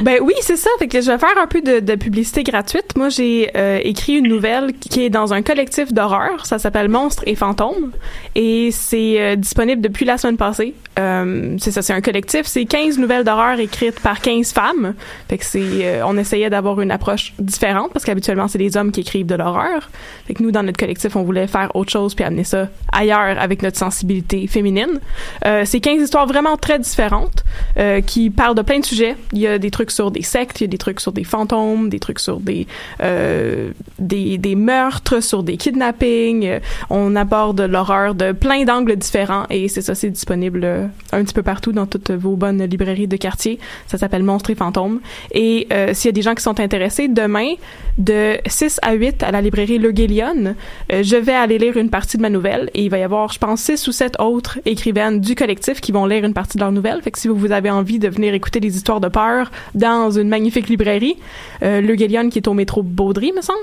ben 0.00 0.18
oui, 0.22 0.32
c'est 0.40 0.56
ça. 0.56 0.70
Fait 0.78 0.86
que 0.88 1.00
je 1.00 1.10
vais 1.10 1.18
faire 1.18 1.36
un 1.42 1.43
peu 1.46 1.60
de, 1.60 1.80
de 1.80 1.94
publicité 1.94 2.42
gratuite. 2.42 2.96
Moi, 2.96 3.08
j'ai 3.08 3.50
euh, 3.56 3.80
écrit 3.82 4.14
une 4.14 4.28
nouvelle 4.28 4.72
qui 4.74 5.04
est 5.04 5.10
dans 5.10 5.32
un 5.32 5.42
collectif 5.42 5.92
d'horreur. 5.92 6.46
Ça 6.46 6.58
s'appelle 6.58 6.88
Monstres 6.88 7.22
et 7.26 7.34
fantômes 7.34 7.92
et 8.34 8.70
c'est 8.70 9.20
euh, 9.20 9.36
disponible 9.36 9.80
depuis 9.80 10.04
la 10.04 10.18
semaine 10.18 10.36
passée. 10.36 10.74
Euh, 10.98 11.56
c'est 11.58 11.70
ça, 11.70 11.82
c'est 11.82 11.92
un 11.92 12.00
collectif. 12.00 12.46
C'est 12.46 12.64
15 12.64 12.98
nouvelles 12.98 13.24
d'horreur 13.24 13.58
écrites 13.58 14.00
par 14.00 14.20
15 14.20 14.52
femmes. 14.52 14.94
Fait 15.28 15.38
que 15.38 15.44
c'est, 15.44 15.60
euh, 15.62 16.06
on 16.06 16.16
essayait 16.16 16.50
d'avoir 16.50 16.80
une 16.80 16.90
approche 16.90 17.32
différente 17.38 17.92
parce 17.92 18.04
qu'habituellement 18.04 18.48
c'est 18.48 18.58
des 18.58 18.76
hommes 18.76 18.92
qui 18.92 19.00
écrivent 19.00 19.26
de 19.26 19.34
l'horreur. 19.34 19.90
Fait 20.26 20.34
que 20.34 20.42
nous, 20.42 20.50
dans 20.50 20.62
notre 20.62 20.78
collectif, 20.78 21.16
on 21.16 21.22
voulait 21.22 21.46
faire 21.46 21.74
autre 21.74 21.90
chose 21.90 22.14
puis 22.14 22.24
amener 22.24 22.44
ça 22.44 22.68
ailleurs 22.92 23.38
avec 23.38 23.62
notre 23.62 23.78
sensibilité 23.78 24.46
féminine. 24.46 25.00
Euh, 25.46 25.62
c'est 25.64 25.80
15 25.80 26.02
histoires 26.02 26.26
vraiment 26.26 26.56
très 26.56 26.78
différentes 26.78 27.44
euh, 27.76 28.00
qui 28.00 28.30
parlent 28.30 28.54
de 28.54 28.62
plein 28.62 28.78
de 28.78 28.84
sujets. 28.84 29.16
Il 29.32 29.40
y 29.40 29.46
a 29.46 29.58
des 29.58 29.70
trucs 29.70 29.90
sur 29.90 30.10
des 30.10 30.22
sectes, 30.22 30.60
il 30.60 30.64
y 30.64 30.66
a 30.66 30.68
des 30.68 30.78
trucs 30.78 31.00
sur 31.00 31.12
des 31.12 31.24
fantômes, 31.24 31.88
des 31.88 32.00
trucs 32.00 32.20
sur 32.20 32.40
des 32.40 32.66
euh, 33.02 33.70
des, 33.98 34.38
des 34.38 34.54
meurtres, 34.54 35.20
sur 35.20 35.42
des 35.42 35.56
kidnappings. 35.56 36.60
On 36.90 37.16
aborde 37.16 37.60
l'horreur 37.60 38.14
de 38.14 38.32
plein 38.32 38.64
d'angles 38.64 38.96
différents 38.96 39.44
et 39.50 39.68
c'est 39.68 39.82
ça, 39.82 39.94
c'est 39.94 40.10
disponible 40.10 40.83
un 41.12 41.24
petit 41.24 41.34
peu 41.34 41.42
partout 41.42 41.72
dans 41.72 41.86
toutes 41.86 42.10
vos 42.10 42.36
bonnes 42.36 42.64
librairies 42.64 43.08
de 43.08 43.16
quartier. 43.16 43.58
Ça 43.86 43.98
s'appelle 43.98 44.22
Monstres 44.22 44.50
et 44.50 44.54
fantômes. 44.54 45.00
Et 45.32 45.66
euh, 45.72 45.94
s'il 45.94 46.08
y 46.08 46.10
a 46.10 46.12
des 46.12 46.22
gens 46.22 46.34
qui 46.34 46.42
sont 46.42 46.58
intéressés, 46.60 47.08
demain, 47.08 47.54
de 47.98 48.38
6 48.46 48.80
à 48.82 48.94
8 48.94 49.22
à 49.22 49.30
la 49.30 49.40
librairie 49.40 49.78
Le 49.78 49.92
Guélion, 49.92 50.54
euh, 50.92 51.02
je 51.02 51.16
vais 51.16 51.34
aller 51.34 51.58
lire 51.58 51.76
une 51.76 51.90
partie 51.90 52.16
de 52.16 52.22
ma 52.22 52.30
nouvelle 52.30 52.70
et 52.74 52.82
il 52.82 52.90
va 52.90 52.98
y 52.98 53.02
avoir, 53.02 53.32
je 53.32 53.38
pense, 53.38 53.60
6 53.60 53.86
ou 53.88 53.92
7 53.92 54.20
autres 54.20 54.58
écrivaines 54.64 55.20
du 55.20 55.34
collectif 55.34 55.80
qui 55.80 55.92
vont 55.92 56.06
lire 56.06 56.24
une 56.24 56.34
partie 56.34 56.56
de 56.58 56.62
leur 56.62 56.72
nouvelle. 56.72 57.00
Fait 57.02 57.10
que 57.10 57.18
si 57.18 57.28
vous 57.28 57.52
avez 57.52 57.70
envie 57.70 57.98
de 57.98 58.08
venir 58.08 58.34
écouter 58.34 58.60
des 58.60 58.76
histoires 58.76 59.00
de 59.00 59.08
peur 59.08 59.50
dans 59.74 60.10
une 60.10 60.28
magnifique 60.28 60.68
librairie, 60.68 61.16
euh, 61.62 61.80
Le 61.80 61.94
Guélion 61.94 62.28
qui 62.28 62.38
est 62.38 62.48
au 62.48 62.54
métro 62.54 62.82
Baudry, 62.82 63.32
me 63.32 63.42
semble. 63.42 63.60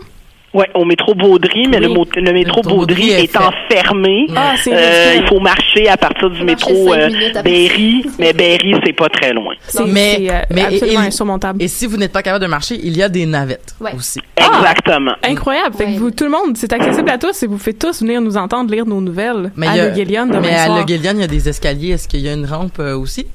Ouais, 0.54 0.68
au 0.76 0.84
métro 0.84 1.16
Baudry, 1.16 1.66
mais 1.70 1.78
Oui. 1.78 1.96
le, 2.18 2.22
le 2.22 2.34
métro 2.34 2.62
Baudry 2.62 2.76
Baudry 2.78 3.10
est 3.12 3.24
étant 3.24 3.52
fermé, 3.72 4.28
Ah, 4.36 4.56
c'est 4.62 4.74
euh, 4.74 5.16
il 5.22 5.28
faut 5.28 5.40
marcher 5.40 5.88
à 5.88 5.96
partir 5.96 6.30
du 6.30 6.44
métro 6.44 6.94
euh. 6.94 7.10
Berry, 7.42 8.06
mais 8.20 8.34
Berry, 8.34 8.74
c'est 8.86 8.92
pas 8.92 9.08
très 9.08 9.32
loin. 9.32 9.54
C'est 9.66 9.86
Mais- 9.86 10.18
c'est, 10.18 10.30
euh, 10.30 10.42
mais- 10.52 10.64
absolument 10.66 11.04
et- 11.04 11.08
insurmontable. 11.08 11.64
Et 11.64 11.70
si 11.70 11.86
vous 11.86 11.96
n'êtes 11.96 12.12
pas 12.12 12.22
capable 12.22 12.44
de 12.44 12.50
marcher, 12.50 12.78
il 12.84 12.98
y 12.98 13.02
a 13.02 13.08
des 13.08 13.26
navettes 13.26 13.76
Ouais. 13.80 13.94
aussi. 13.96 14.20
Ah! 14.38 14.60
Exactement. 14.60 15.14
Incroyable. 15.24 15.76
Fait 15.78 15.86
Ouais. 15.86 15.94
que 15.94 16.00
vous, 16.00 16.12
tout 16.12 16.26
le 16.26 16.32
monde, 16.32 16.58
c'est 16.58 16.74
accessible 16.74 17.10
à 17.10 17.18
tous 17.18 17.44
et 17.44 17.48
vous 17.48 17.58
faites 17.58 17.80
tous 17.80 18.02
venir 18.02 18.20
nous 18.20 18.36
entendre 18.36 18.72
lire 18.74 18.86
nos 18.86 19.00
nouvelles 19.00 19.52
Mais 19.56 19.68
à 19.68 19.86
Le 19.88 19.92
Guélion 19.96 20.26
demain 20.26 20.42
Mais 20.42 20.56
à. 20.56 20.68
Le 20.80 20.84
Guélion, 20.84 21.12
il 21.16 21.22
y 21.22 21.24
a 21.24 21.28
des 21.28 21.48
escaliers. 21.48 21.92
Est-ce 21.92 22.10
qu'il 22.10 22.20
y 22.20 22.28
a 22.28 22.34
une 22.34 22.46
rampe 22.46 22.80
euh, 22.80 22.98
aussi? 22.98 23.26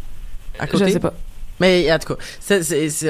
À 0.59 0.67
côté? 0.67 0.85
Je 0.87 0.91
sais 0.93 1.01
pas. 1.01 1.15
Mais 1.61 1.91
en 1.91 1.99
tout 1.99 2.15
cas, 2.15 2.61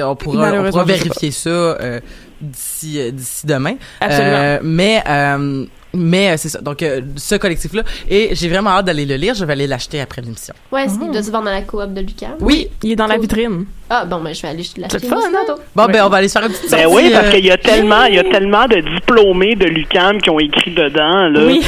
on, 0.05 0.15
pourra, 0.15 0.51
on 0.73 0.83
vérifier 0.83 1.31
ça 1.31 1.49
euh, 1.49 1.99
d'ici 2.41 2.99
euh, 2.99 3.11
d'ici 3.11 3.45
demain. 3.47 3.75
Absolument. 3.99 4.35
Euh, 4.37 4.59
mais 4.63 5.03
euh, 5.07 5.65
mais 5.93 6.31
euh, 6.31 6.37
c'est 6.37 6.49
ça. 6.49 6.59
Donc 6.61 6.81
euh, 6.83 7.01
ce 7.15 7.35
collectif-là, 7.35 7.83
et 8.09 8.29
j'ai 8.33 8.49
vraiment 8.49 8.71
hâte 8.71 8.85
d'aller 8.85 9.05
le 9.05 9.15
lire. 9.15 9.33
Je 9.33 9.45
vais 9.45 9.53
aller 9.53 9.67
l'acheter 9.67 9.99
après 10.01 10.21
l'émission. 10.21 10.53
Ouais, 10.71 10.87
c'est- 10.87 10.95
il 11.03 11.11
doit 11.11 11.23
se 11.23 11.31
vendre 11.31 11.45
dans 11.45 11.51
la 11.51 11.61
coop 11.61 11.93
de 11.93 12.01
Lucas. 12.01 12.35
Oui. 12.41 12.67
Il 12.83 12.91
est 12.91 12.95
dans 12.95 13.07
la 13.07 13.17
vitrine. 13.17 13.65
Ah, 13.89 14.05
bon, 14.05 14.19
ben, 14.21 14.33
je 14.33 14.41
vais 14.41 14.49
aller 14.49 14.63
l'acheter. 14.77 14.99
C'est 14.99 15.03
le 15.03 15.09
fun, 15.09 15.17
aussi 15.17 15.27
hein? 15.27 15.55
Bon, 15.75 15.85
Ouais. 15.85 15.91
ben 15.93 16.03
on 16.05 16.09
va 16.09 16.17
aller 16.17 16.27
se 16.27 16.37
faire 16.37 16.47
une 16.47 16.53
petite 16.53 16.69
Ben 16.71 16.81
sortie, 16.83 16.95
oui, 16.95 17.09
parce 17.13 17.27
euh, 17.27 17.31
qu'il 17.31 17.45
y 17.45 17.51
a 17.51 17.57
tellement, 17.57 18.03
il 18.05 18.15
y 18.15 18.19
a 18.19 18.23
tellement 18.25 18.65
de 18.67 18.81
diplômés 18.81 19.55
de 19.55 19.65
l'UCAM 19.65 20.21
qui 20.21 20.29
ont 20.29 20.39
écrit 20.39 20.71
dedans, 20.71 21.29
là. 21.29 21.39
Oui. 21.45 21.61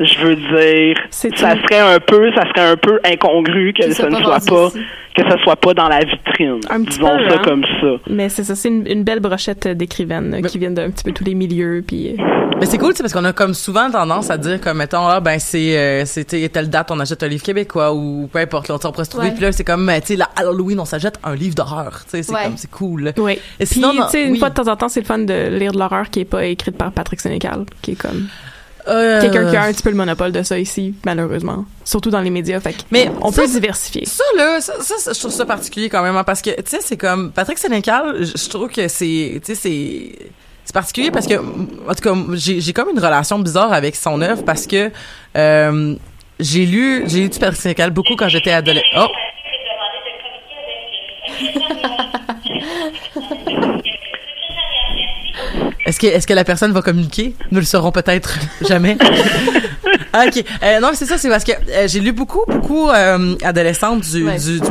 je 0.00 0.18
veux 0.26 0.34
dire, 0.36 0.96
C'est 1.10 1.36
ça 1.36 1.54
une- 1.54 1.62
serait 1.62 1.78
un 1.78 2.00
peu, 2.00 2.30
ça 2.34 2.42
serait 2.48 2.68
un 2.70 2.76
peu 2.76 2.98
incongru 3.04 3.72
que 3.72 3.84
Qu'ils 3.84 3.94
ça 3.94 4.02
soient 4.02 4.10
ne 4.10 4.16
pas 4.16 4.40
soit 4.40 4.50
vendus 4.50 4.72
pas, 4.72 4.78
ici. 4.78 4.86
que 5.16 5.30
ça 5.30 5.36
soit 5.44 5.56
pas 5.56 5.74
dans 5.74 5.88
la 5.88 6.00
vitrine. 6.00 6.60
Un 6.70 6.82
petit 6.82 6.98
Disons 6.98 7.16
peu, 7.18 7.28
ça 7.28 7.34
hein. 7.36 7.42
comme 7.44 7.64
ça. 7.80 7.86
Mais 8.10 8.28
c'est 8.28 8.42
ça, 8.44 8.56
c'est 8.56 8.68
une, 8.68 8.86
une 8.88 9.04
belle 9.04 9.20
brochette 9.20 9.68
d'écrivaines 9.68 10.34
euh, 10.34 10.46
qui 10.48 10.58
viennent 10.58 10.74
d'un 10.74 10.90
petit 10.90 11.04
peu 11.04 11.12
tous 11.12 11.22
les 11.24 11.34
milieux, 11.34 11.84
puis 11.86 12.16
euh, 12.18 12.22
Mais 12.58 12.66
c'est 12.66 12.78
cool, 12.78 12.90
tu 12.90 12.96
sais, 12.96 13.02
parce 13.04 13.12
qu'on 13.12 13.24
a 13.24 13.32
comme 13.32 13.54
souvent 13.54 13.88
tendance 13.90 14.30
à 14.30 14.38
dire 14.38 14.60
comme 14.60 14.78
mettons 14.78 15.06
ah 15.06 15.20
ben 15.20 15.38
c'est 15.38 15.76
euh, 15.76 16.04
c'était 16.06 16.48
telle 16.48 16.70
date 16.70 16.90
on 16.90 16.98
achète 17.00 17.22
un 17.22 17.28
livre 17.28 17.42
québécois 17.42 17.92
ou 17.92 18.28
peu 18.32 18.38
importe 18.38 18.68
là, 18.68 18.76
on 18.82 18.90
pourrait 18.92 19.04
se 19.04 19.10
trouver 19.10 19.26
Ouais. 19.28 19.32
puis 19.32 19.42
là 19.42 19.50
c'est 19.52 19.64
comme 19.64 19.88
euh, 19.88 19.98
tu 20.00 20.06
sais 20.08 20.16
la 20.16 20.28
Halloween 20.36 20.78
on 20.80 20.84
s'achète 20.84 21.18
un 21.24 21.34
livre 21.34 21.43
d'horreur, 21.50 22.02
tu 22.04 22.10
sais 22.12 22.22
c'est 22.22 22.32
Ouais. 22.32 22.44
comme 22.44 22.56
c'est 22.56 22.70
cool. 22.70 23.12
oui. 23.18 23.32
Et 23.60 23.66
Puis, 23.66 23.74
sinon, 23.74 24.08
sais, 24.08 24.24
une 24.24 24.32
oui. 24.32 24.38
fois 24.38 24.50
de 24.50 24.54
temps 24.54 24.68
en 24.68 24.76
temps, 24.76 24.88
c'est 24.88 25.00
le 25.00 25.06
fun 25.06 25.18
de 25.18 25.48
lire 25.58 25.72
de 25.72 25.78
l'horreur 25.78 26.08
qui 26.10 26.20
est 26.20 26.24
pas 26.24 26.44
écrite 26.46 26.76
par 26.78 26.92
Patrick 26.92 27.20
Sénécal, 27.20 27.64
qui 27.82 27.92
est 27.92 27.96
comme 27.96 28.28
Euh, 28.86 29.20
quelqu'un 29.22 29.50
qui 29.50 29.56
a 29.56 29.62
un 29.64 29.72
petit 29.72 29.82
peu 29.82 29.88
le 29.90 29.96
monopole 29.96 30.30
de 30.30 30.42
ça 30.42 30.58
ici, 30.58 30.94
malheureusement. 31.06 31.64
Surtout 31.84 32.10
dans 32.10 32.20
les 32.20 32.28
médias, 32.30 32.60
fait 32.60 32.76
Mais 32.90 33.10
on 33.22 33.32
ça, 33.32 33.42
peut 33.42 33.48
diversifier. 33.48 34.04
Ça 34.04 34.22
là, 34.36 34.60
ça, 34.60 34.74
je 35.12 35.18
trouve 35.18 35.32
ça 35.32 35.46
particulier 35.46 35.88
quand 35.88 36.02
même 36.02 36.16
hein, 36.16 36.24
parce 36.24 36.42
que 36.42 36.50
tu 36.50 36.62
sais 36.66 36.78
c'est 36.82 36.96
comme 36.98 37.32
Patrick 37.32 37.56
Sénécal, 37.58 38.16
je 38.24 38.48
trouve 38.48 38.68
que 38.68 38.86
c'est 38.88 39.40
tu 39.44 39.54
sais 39.54 39.54
c'est 39.54 40.18
c'est 40.66 40.74
particulier 40.74 41.10
parce 41.10 41.26
que 41.26 41.34
en 41.34 41.94
tout 41.94 42.02
cas 42.02 42.14
j'ai 42.34 42.60
j'ai 42.60 42.72
comme 42.74 42.90
une 42.90 42.98
relation 42.98 43.38
bizarre 43.38 43.72
avec 43.72 43.96
son 43.96 44.20
œuvre 44.20 44.44
parce 44.44 44.66
que 44.66 44.90
euh, 45.36 45.94
j'ai 46.38 46.66
lu 46.66 47.04
j'ai 47.06 47.20
lu 47.22 47.28
du 47.30 47.38
Patrick 47.38 47.60
Sénécal 47.62 47.90
beaucoup 47.90 48.16
quand 48.16 48.28
j'étais 48.28 48.52
adolescente. 48.52 48.84
Oh. 48.98 49.06
Est-ce 55.86 56.00
que, 56.00 56.06
est-ce 56.06 56.26
que 56.26 56.32
la 56.32 56.44
personne 56.44 56.72
va 56.72 56.80
communiquer? 56.80 57.34
Nous 57.50 57.58
le 57.60 57.66
saurons 57.66 57.92
peut-être 57.92 58.38
jamais. 58.66 58.96
Ok. 60.14 60.44
Euh, 60.62 60.78
non, 60.80 60.90
c'est 60.94 61.06
ça, 61.06 61.18
c'est 61.18 61.28
parce 61.28 61.42
que 61.42 61.50
euh, 61.52 61.88
j'ai 61.88 61.98
lu 61.98 62.12
beaucoup, 62.12 62.44
beaucoup 62.46 62.88
euh, 62.88 63.34
adolescente 63.42 64.02
du, 64.02 64.24
Ouais. 64.24 64.38
du, 64.38 64.60
du 64.60 64.66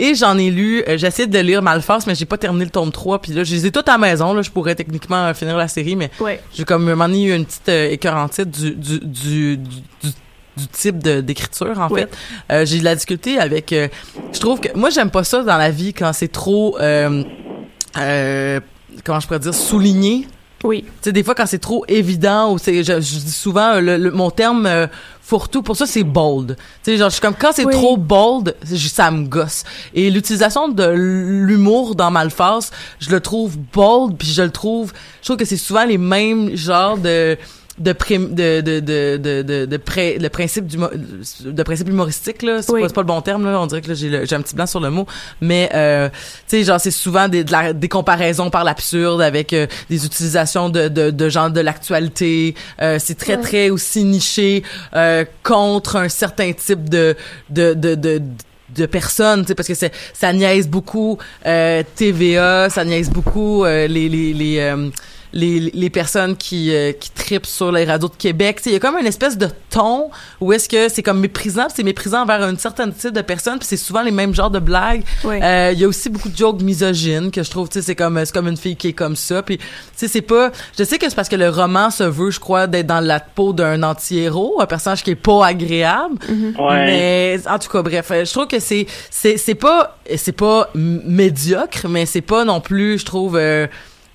et 0.00 0.14
j'en 0.16 0.36
ai 0.36 0.50
lu, 0.50 0.82
euh, 0.88 0.98
j'ai 0.98 1.06
essayé 1.06 1.28
de 1.28 1.38
lire 1.38 1.62
Malface, 1.62 2.08
mais 2.08 2.16
j'ai 2.16 2.24
pas 2.24 2.38
terminé 2.38 2.64
le 2.64 2.70
tome 2.72 2.90
3, 2.90 3.20
puis 3.22 3.32
là, 3.32 3.44
je 3.44 3.54
les 3.54 3.66
ai 3.66 3.70
toutes 3.72 3.88
à 3.88 3.92
la 3.92 3.98
maison, 3.98 4.34
là, 4.34 4.42
je 4.42 4.50
pourrais 4.50 4.74
techniquement 4.74 5.26
euh, 5.26 5.34
finir 5.34 5.56
la 5.56 5.68
série, 5.68 5.94
mais 5.94 6.10
Ouais. 6.20 6.40
j'ai 6.56 6.64
comme 6.64 6.88
un 6.88 6.90
moment 6.90 7.06
donné 7.08 7.26
eu 7.26 7.34
une 7.36 7.46
petite 7.46 7.68
écœurantite 7.68 8.50
du, 8.50 8.72
du, 8.72 8.98
du, 9.00 9.56
du, 9.56 9.80
du- 10.02 10.10
du 10.58 10.66
type 10.68 10.98
d'écriture 10.98 11.78
en 11.80 11.88
Oui. 11.90 12.00
fait 12.00 12.10
Euh, 12.52 12.64
j'ai 12.66 12.78
de 12.80 12.84
la 12.84 12.94
difficulté 12.94 13.38
avec 13.38 13.72
euh, 13.72 13.88
je 14.32 14.40
trouve 14.40 14.60
que 14.60 14.68
moi 14.76 14.90
j'aime 14.90 15.10
pas 15.10 15.24
ça 15.24 15.42
dans 15.42 15.56
la 15.56 15.70
vie 15.70 15.92
quand 15.94 16.12
c'est 16.12 16.28
trop 16.28 16.76
euh, 16.80 18.60
comment 19.04 19.20
je 19.20 19.26
pourrais 19.26 19.38
dire 19.40 19.54
souligné 19.54 20.26
Oui. 20.64 20.82
tu 20.84 20.90
sais, 21.02 21.12
des 21.12 21.22
fois, 21.22 21.34
quand 21.34 21.46
c'est 21.46 21.58
trop 21.60 21.84
évident, 21.88 22.52
ou 22.52 22.58
c'est, 22.58 22.82
je, 22.82 22.94
je 22.94 23.18
dis 23.18 23.30
souvent, 23.30 23.80
le, 23.80 23.96
le- 23.96 24.10
mon 24.10 24.30
terme 24.30 24.66
euh, 24.66 24.86
fourre-tout, 25.22 25.62
pour 25.62 25.76
ça, 25.76 25.86
c'est 25.86 26.02
bold. 26.02 26.56
Tu 26.56 26.90
sais, 26.92 26.96
genre, 26.96 27.08
je 27.10 27.14
suis 27.14 27.20
comme, 27.20 27.34
quand 27.38 27.52
c'est 27.52 27.64
Oui. 27.64 27.72
trop 27.74 27.96
bold, 27.96 28.56
ça 28.64 29.10
me 29.10 29.26
gosse. 29.26 29.64
Et 29.94 30.10
l'utilisation 30.10 30.68
de 30.68 30.84
l'humour 30.84 31.94
dans 31.94 32.10
Malface, 32.10 32.70
je 32.98 33.10
le 33.10 33.20
trouve 33.20 33.56
bold, 33.72 34.16
puis 34.18 34.28
je 34.28 34.42
le 34.42 34.50
trouve, 34.50 34.92
je 35.20 35.26
trouve 35.26 35.36
que 35.36 35.44
c'est 35.44 35.56
souvent 35.56 35.84
les 35.84 35.98
mêmes 35.98 36.56
genres 36.56 36.98
de 36.98 37.36
de 37.78 37.92
pré- 37.92 38.18
de 38.18 38.60
de 38.60 38.80
de 38.80 39.16
de 39.16 39.42
de, 39.42 39.66
de 39.66 39.76
pré- 39.76 40.18
le 40.18 40.28
principe 40.28 40.66
du 40.66 40.76
de 40.78 41.62
principe 41.62 41.88
humoristique 41.88 42.42
là 42.42 42.60
c'est 42.62 42.72
Oui. 42.72 42.82
pas, 42.82 42.88
pas 42.88 43.00
le 43.02 43.06
bon 43.06 43.20
terme 43.20 43.44
là 43.44 43.60
on 43.60 43.66
dirait 43.66 43.80
que 43.82 43.94
j'ai 43.94 44.16
un 44.34 44.42
petit 44.42 44.54
blanc 44.54 44.66
sur 44.66 44.80
le 44.80 44.90
mot 44.90 45.06
mais 45.40 45.70
euh, 45.74 46.08
tu 46.08 46.16
sais 46.58 46.64
genre 46.64 46.80
c'est 46.80 46.90
souvent 46.90 47.28
des 47.28 47.44
de 47.44 47.52
la, 47.52 47.72
des 47.72 47.88
comparaisons 47.88 48.50
par 48.50 48.64
l'absurde 48.64 49.22
avec 49.22 49.52
euh, 49.52 49.66
des 49.90 50.04
utilisations 50.04 50.68
de 50.70 50.88
de 50.88 51.10
de 51.10 51.28
gens 51.28 51.50
de 51.50 51.60
l'actualité 51.60 52.54
euh, 52.82 52.98
c'est 52.98 53.16
très 53.16 53.36
Ouais. 53.36 53.42
très 53.42 53.70
aussi 53.70 54.04
niché 54.04 54.62
euh, 54.94 55.24
contre 55.42 55.96
un 55.96 56.08
certain 56.08 56.52
type 56.52 56.88
de 56.88 57.14
de 57.50 57.74
de, 57.74 57.94
de 57.94 58.22
de 58.76 58.84
personnes, 58.84 59.42
tu 59.42 59.48
sais, 59.48 59.54
parce 59.54 59.66
que 59.66 59.74
c'est 59.74 59.92
ça 60.12 60.30
niaise 60.32 60.68
beaucoup 60.68 61.16
euh, 61.46 61.82
TVA, 61.96 62.68
ça 62.68 62.84
niaise 62.84 63.08
beaucoup 63.10 63.64
euh, 63.64 63.86
les 63.86 64.08
les 64.10 64.34
les 64.34 64.58
euh, 64.58 64.90
les, 65.32 65.60
les 65.74 65.90
personnes 65.90 66.36
qui 66.36 66.74
euh, 66.74 66.92
qui 66.92 67.10
tripent 67.10 67.46
sur 67.46 67.70
les 67.72 67.84
radios 67.84 68.08
de 68.08 68.14
Québec, 68.16 68.56
tu 68.58 68.62
sais, 68.64 68.70
il 68.70 68.72
y 68.74 68.76
a 68.76 68.80
comme 68.80 68.96
une 68.98 69.06
espèce 69.06 69.36
de 69.36 69.48
ton 69.70 70.10
où 70.40 70.52
est-ce 70.52 70.68
que 70.68 70.88
c'est 70.88 71.02
comme 71.02 71.20
méprisant, 71.20 71.66
c'est 71.74 71.82
méprisant 71.82 72.22
envers 72.22 72.42
un 72.42 72.56
certain 72.56 72.90
type 72.90 73.12
de 73.12 73.20
personnes, 73.20 73.58
puis 73.58 73.66
c'est 73.68 73.76
souvent 73.76 74.02
les 74.02 74.10
mêmes 74.10 74.34
genres 74.34 74.50
de 74.50 74.58
blagues. 74.58 75.02
Ouais. 75.24 75.40
Euh, 75.42 75.70
Il 75.72 75.78
y 75.80 75.84
a 75.84 75.88
aussi 75.88 76.08
beaucoup 76.08 76.28
de 76.30 76.36
jokes 76.36 76.62
misogynes 76.62 77.30
que 77.30 77.42
je 77.42 77.50
trouve, 77.50 77.68
tu 77.68 77.74
sais, 77.80 77.82
c'est 77.84 77.94
comme 77.94 78.18
c'est 78.24 78.32
comme 78.32 78.48
une 78.48 78.56
fille 78.56 78.76
qui 78.76 78.88
est 78.88 78.92
comme 78.94 79.16
ça, 79.16 79.42
puis 79.42 79.58
tu 79.58 79.64
sais, 79.96 80.08
c'est 80.08 80.22
pas, 80.22 80.50
je 80.78 80.84
sais 80.84 80.98
que 80.98 81.08
c'est 81.08 81.14
parce 81.16 81.28
que 81.28 81.36
le 81.36 81.48
roman 81.50 81.90
se 81.90 82.04
veut, 82.04 82.30
je 82.30 82.40
crois, 82.40 82.66
d'être 82.66 82.86
dans 82.86 83.00
la 83.00 83.20
peau 83.20 83.52
d'un 83.52 83.82
anti-héros, 83.82 84.60
un 84.60 84.66
personnage 84.66 85.02
qui 85.02 85.10
est 85.10 85.14
pas 85.14 85.46
agréable, 85.46 86.16
Ouais. 86.58 86.86
mais 86.86 87.40
en 87.48 87.58
tout 87.58 87.68
cas, 87.68 87.82
bref, 87.82 88.10
euh, 88.10 88.24
je 88.24 88.32
trouve 88.32 88.46
que 88.46 88.60
c'est 88.60 88.86
c'est 89.10 89.36
c'est 89.36 89.54
pas 89.54 89.98
c'est 90.16 90.32
pas 90.32 90.70
médiocre, 90.74 91.86
mais 91.88 92.06
c'est 92.06 92.20
pas 92.22 92.44
non 92.44 92.60
plus, 92.60 92.98
je 92.98 93.04
trouve. 93.04 93.36
euh, 93.36 93.66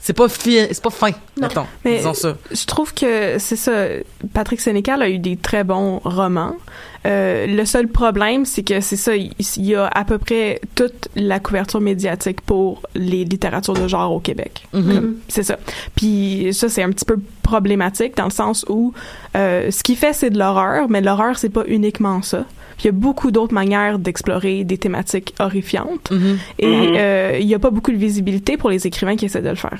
c'est 0.05 0.11
pas 0.11 0.27
fin, 0.27 0.67
c'est 0.69 0.83
pas 0.83 0.89
fin, 0.89 1.11
mettons, 1.39 1.65
Mais- 1.85 1.99
disons 1.99 2.13
ça. 2.13 2.35
Je 2.51 2.65
trouve 2.65 2.93
que 2.93 3.37
c'est 3.39 3.55
ça. 3.55 3.85
Patrick 4.33 4.59
Sénécal 4.59 5.01
a 5.01 5.07
eu 5.09 5.17
des 5.17 5.37
très 5.37 5.63
bons 5.63 5.99
romans. 6.03 6.57
Euh, 7.05 7.47
le 7.47 7.63
seul 7.63 7.87
problème, 7.87 8.43
c'est 8.43 8.63
que 8.63 8.81
c'est 8.81 8.97
ça, 8.97 9.15
il 9.15 9.33
y 9.57 9.75
a 9.75 9.87
à 9.87 10.03
peu 10.03 10.17
près 10.17 10.59
toute 10.75 11.07
la 11.15 11.39
couverture 11.39 11.79
médiatique 11.79 12.41
pour 12.41 12.81
les 12.95 13.23
littératures 13.23 13.75
de 13.75 13.87
genre 13.87 14.11
au 14.11 14.19
Québec. 14.19 14.67
Mhm. 14.73 14.93
Comme, 14.93 15.15
C'est 15.29 15.43
ça. 15.43 15.57
Puis 15.95 16.49
ça, 16.51 16.67
c'est 16.67 16.83
un 16.83 16.89
petit 16.91 17.05
peu 17.05 17.17
problématique 17.41 18.17
dans 18.17 18.25
le 18.25 18.31
sens 18.31 18.65
où 18.67 18.93
euh, 19.37 19.71
ce 19.71 19.83
qu'il 19.83 19.95
fait, 19.95 20.11
c'est 20.11 20.31
de 20.31 20.37
l'horreur, 20.37 20.89
mais 20.89 20.99
l'horreur, 20.99 21.37
c'est 21.37 21.49
pas 21.49 21.63
uniquement 21.67 22.21
ça. 22.21 22.43
Puis 22.77 22.83
il 22.83 22.85
y 22.85 22.89
a 22.89 22.91
beaucoup 22.93 23.31
d'autres 23.31 23.53
manières 23.53 23.99
d'explorer 23.99 24.63
des 24.63 24.77
thématiques 24.77 25.33
horrifiantes. 25.39 26.11
Mhm. 26.11 26.37
Et 26.59 26.67
Mhm. 26.67 26.93
euh, 26.97 27.37
il 27.41 27.47
y 27.47 27.53
a 27.55 27.59
pas 27.59 27.69
beaucoup 27.71 27.91
de 27.91 27.97
visibilité 27.97 28.57
pour 28.57 28.69
les 28.69 28.85
écrivains 28.87 29.15
qui 29.15 29.25
essaient 29.25 29.41
de 29.41 29.49
le 29.49 29.55
faire. 29.55 29.79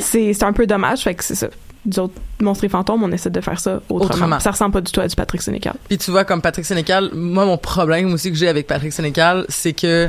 C'est 0.00 0.42
un 0.42 0.52
peu 0.52 0.66
dommage, 0.66 1.02
fait 1.02 1.14
que 1.14 1.24
c'est 1.24 1.34
ça. 1.34 1.48
Nous 1.86 1.98
autres, 2.00 2.14
Monstres 2.40 2.64
et 2.64 2.68
fantômes, 2.68 3.02
on 3.04 3.12
essaie 3.12 3.30
de 3.30 3.40
faire 3.40 3.58
ça 3.60 3.80
autrement. 3.88 4.14
Autrement. 4.14 4.40
Ça 4.40 4.50
ressemble 4.50 4.72
pas 4.72 4.80
du 4.80 4.90
tout 4.92 5.00
à 5.00 5.06
du 5.08 5.14
Patrick 5.16 5.40
Sénécal. 5.40 5.74
Puis 5.88 5.96
tu 5.98 6.10
vois, 6.10 6.24
comme 6.24 6.42
Patrick 6.42 6.66
Sénécal, 6.66 7.10
moi, 7.14 7.46
mon 7.46 7.56
problème 7.56 8.12
aussi 8.12 8.30
que 8.30 8.36
j'ai 8.36 8.48
avec 8.48 8.66
Patrick 8.66 8.92
Sénécal, 8.92 9.46
c'est 9.48 9.72
que 9.72 10.08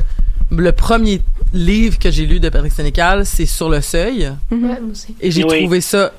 le 0.52 0.72
premier 0.72 1.22
livre 1.54 2.00
que 2.00 2.10
j'ai 2.10 2.26
lu 2.26 2.40
de 2.40 2.50
Patrick 2.50 2.74
Sénécal, 2.74 3.26
c'est 3.26 3.46
Sur 3.46 3.70
le 3.70 3.80
seuil, 3.82 4.24
Ouais, 4.52 4.58
moi 4.58 4.78
aussi. 4.92 5.16
et 5.22 5.30
j'ai 5.32 5.44
Oui. 5.44 5.60
trouvé 5.62 5.80
ça 5.82 6.12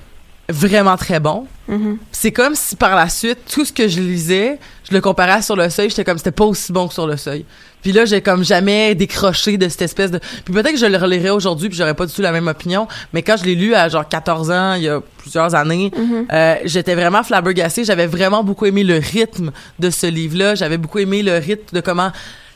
vraiment 0.49 0.97
très 0.97 1.21
bon. 1.21 1.47
Mhm. 1.69 1.99
C'est 2.11 2.33
comme 2.33 2.55
si 2.55 2.75
par 2.75 2.97
la 2.97 3.09
suite, 3.09 3.39
tout 3.53 3.65
ce 3.65 3.73
que 3.73 3.87
je 3.87 4.01
lisais, 4.01 4.59
je 4.89 4.95
le 4.95 5.01
comparais 5.01 5.33
à 5.33 5.43
sur 5.43 5.57
le 5.57 5.69
seuil, 5.69 5.91
j'étais 5.91 6.05
comme 6.05 6.17
c'était 6.17 6.31
pas 6.31 6.45
aussi 6.45 6.73
bon 6.73 6.89
que 6.89 6.95
sur 6.95 7.07
le 7.07 7.17
seuil. 7.17 7.45
Puis 7.83 7.93
là, 7.93 8.07
j'ai 8.07 8.23
comme 8.23 8.43
jamais 8.43 8.95
décroché 8.95 9.59
de 9.59 9.69
cette 9.69 9.83
espèce 9.83 10.11
de 10.11 10.19
Puis 10.45 10.53
peut-être 10.53 10.73
que 10.73 10.79
je 10.79 10.87
le 10.87 10.97
relirais 10.97 11.31
aujourd'hui 11.31 11.69
puis 11.69 11.77
j'aurais 11.77 11.95
pas 11.95 12.07
du 12.07 12.13
tout 12.13 12.23
la 12.23 12.33
même 12.33 12.49
opinion, 12.49 12.89
mais 13.13 13.23
quand 13.23 13.37
je 13.37 13.45
l'ai 13.45 13.55
lu 13.55 13.75
à 13.75 13.89
genre 13.89 14.09
14 14.09 14.51
ans, 14.51 14.75
il 14.75 14.85
y 14.85 14.89
a 14.89 15.01
plusieurs 15.19 15.55
années, 15.55 15.93
euh, 16.33 16.57
j'étais 16.65 16.95
vraiment 16.95 17.23
flabbergassée, 17.23 17.85
j'avais 17.85 18.07
vraiment 18.07 18.43
beaucoup 18.43 18.65
aimé 18.67 18.85
le 18.85 18.99
rythme 18.99 19.53
de 19.79 19.91
ce 19.91 20.07
livre-là, 20.07 20.55
j'avais 20.55 20.79
beaucoup 20.79 20.99
aimé 20.99 21.23
le 21.23 21.37
rythme 21.37 21.77
de 21.77 21.81
comment 21.81 22.11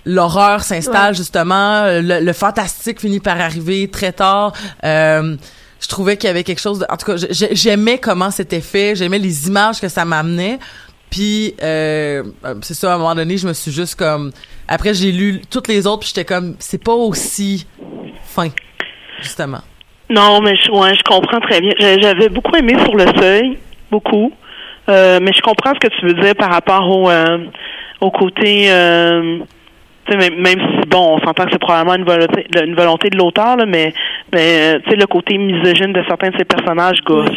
l'horreur 0.04 0.64
s'installe 0.64 1.14
justement, 1.14 1.84
le, 1.84 2.20
le 2.24 2.32
fantastique 2.32 3.00
finit 3.00 3.20
par 3.20 3.40
arriver 3.40 3.88
très 3.88 4.12
tard. 4.12 4.52
Euh, 4.82 5.36
je 5.82 5.88
trouvais 5.88 6.16
qu'il 6.16 6.28
y 6.28 6.30
avait 6.30 6.44
quelque 6.44 6.60
chose 6.60 6.78
de, 6.78 6.86
en 6.88 6.96
tout 6.96 7.06
cas 7.06 7.16
j'ai- 7.30 7.54
j'aimais 7.54 7.98
comment 7.98 8.30
c'était 8.30 8.60
fait 8.62 8.94
j'aimais 8.96 9.18
les 9.18 9.48
images 9.48 9.80
que 9.80 9.88
ça 9.88 10.04
m'amenait 10.04 10.58
puis 11.10 11.54
euh, 11.62 12.22
euh, 12.44 12.54
c'est 12.62 12.74
ça 12.74 12.92
à 12.92 12.94
un 12.94 12.98
moment 12.98 13.14
donné 13.14 13.36
je 13.36 13.46
me 13.48 13.52
suis 13.52 13.72
juste 13.72 13.96
comme 13.96 14.30
après 14.68 14.94
j'ai 14.94 15.12
lu 15.12 15.42
toutes 15.50 15.68
les 15.68 15.86
autres 15.86 16.00
puis 16.00 16.08
j'étais 16.08 16.24
comme 16.24 16.54
c'est 16.58 16.82
pas 16.82 16.94
aussi 16.94 17.66
fin 18.24 18.48
justement 19.20 19.60
Non, 20.08 20.40
mais 20.40 20.54
je, 20.56 20.70
ouais, 20.70 20.94
je 20.94 21.02
comprends 21.04 21.40
très 21.40 21.60
bien. 21.60 21.72
J'a- 21.78 21.98
J'avais 22.00 22.28
beaucoup 22.28 22.54
aimé 22.56 22.74
sur 22.84 22.94
le 22.94 23.06
seuil, 23.18 23.58
beaucoup. 23.90 24.30
Euh, 24.90 25.18
mais 25.22 25.32
je 25.32 25.40
comprends 25.40 25.72
ce 25.74 25.80
que 25.86 25.92
tu 25.98 26.06
veux 26.06 26.14
dire 26.22 26.34
par 26.34 26.50
rapport 26.50 26.86
au, 26.88 27.08
euh, 27.08 27.38
au 28.00 28.10
côté. 28.10 28.66
Tu 30.06 30.12
sais, 30.12 30.18
même, 30.18 30.40
même 30.40 30.58
si 30.58 30.88
bon, 30.88 31.16
on 31.16 31.18
s'entend 31.24 31.44
que 31.44 31.50
c'est 31.52 31.58
probablement 31.60 31.94
une 31.94 32.04
volonté, 32.04 32.46
une 32.64 32.74
volonté 32.74 33.08
de 33.10 33.16
l'auteur, 33.16 33.56
là, 33.56 33.66
mais, 33.66 33.92
mais 34.32 34.74
euh, 34.74 34.78
tu 34.84 34.90
sais, 34.90 34.96
le 34.96 35.06
côté 35.06 35.38
misogyne 35.38 35.92
de 35.92 36.02
certains 36.08 36.30
de 36.30 36.36
ses 36.38 36.44
personnages 36.44 36.98
gosse 37.04 37.30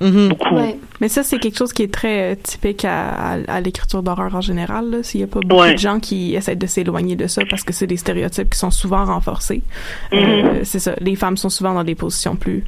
Mhm. 0.00 0.28
beaucoup. 0.28 0.56
Ouais. 0.56 0.74
Mais 1.00 1.08
ça, 1.08 1.22
c'est 1.22 1.38
quelque 1.38 1.56
chose 1.56 1.72
qui 1.72 1.84
est 1.84 1.92
très 1.92 2.32
euh, 2.32 2.34
typique 2.34 2.84
à, 2.84 3.10
à, 3.10 3.32
à 3.56 3.60
l'écriture 3.60 4.02
d'horreur 4.02 4.34
en 4.34 4.40
général. 4.40 4.90
là. 4.90 5.02
S'il 5.02 5.20
y 5.20 5.24
a 5.24 5.28
pas 5.28 5.38
beaucoup 5.40 5.62
Ouais. 5.62 5.74
de 5.74 5.78
gens 5.78 6.00
qui 6.00 6.34
essaient 6.34 6.56
de 6.56 6.66
s'éloigner 6.66 7.14
de 7.14 7.28
ça 7.28 7.42
parce 7.48 7.62
que 7.62 7.72
c'est 7.72 7.86
des 7.86 7.96
stéréotypes 7.96 8.50
qui 8.50 8.58
sont 8.58 8.72
souvent 8.72 9.04
renforcés. 9.04 9.62
Euh, 10.12 10.60
c'est 10.64 10.80
ça. 10.80 10.94
Les 11.00 11.14
femmes 11.14 11.36
sont 11.36 11.48
souvent 11.48 11.74
dans 11.74 11.84
des 11.84 11.94
positions 11.94 12.34
plus 12.34 12.64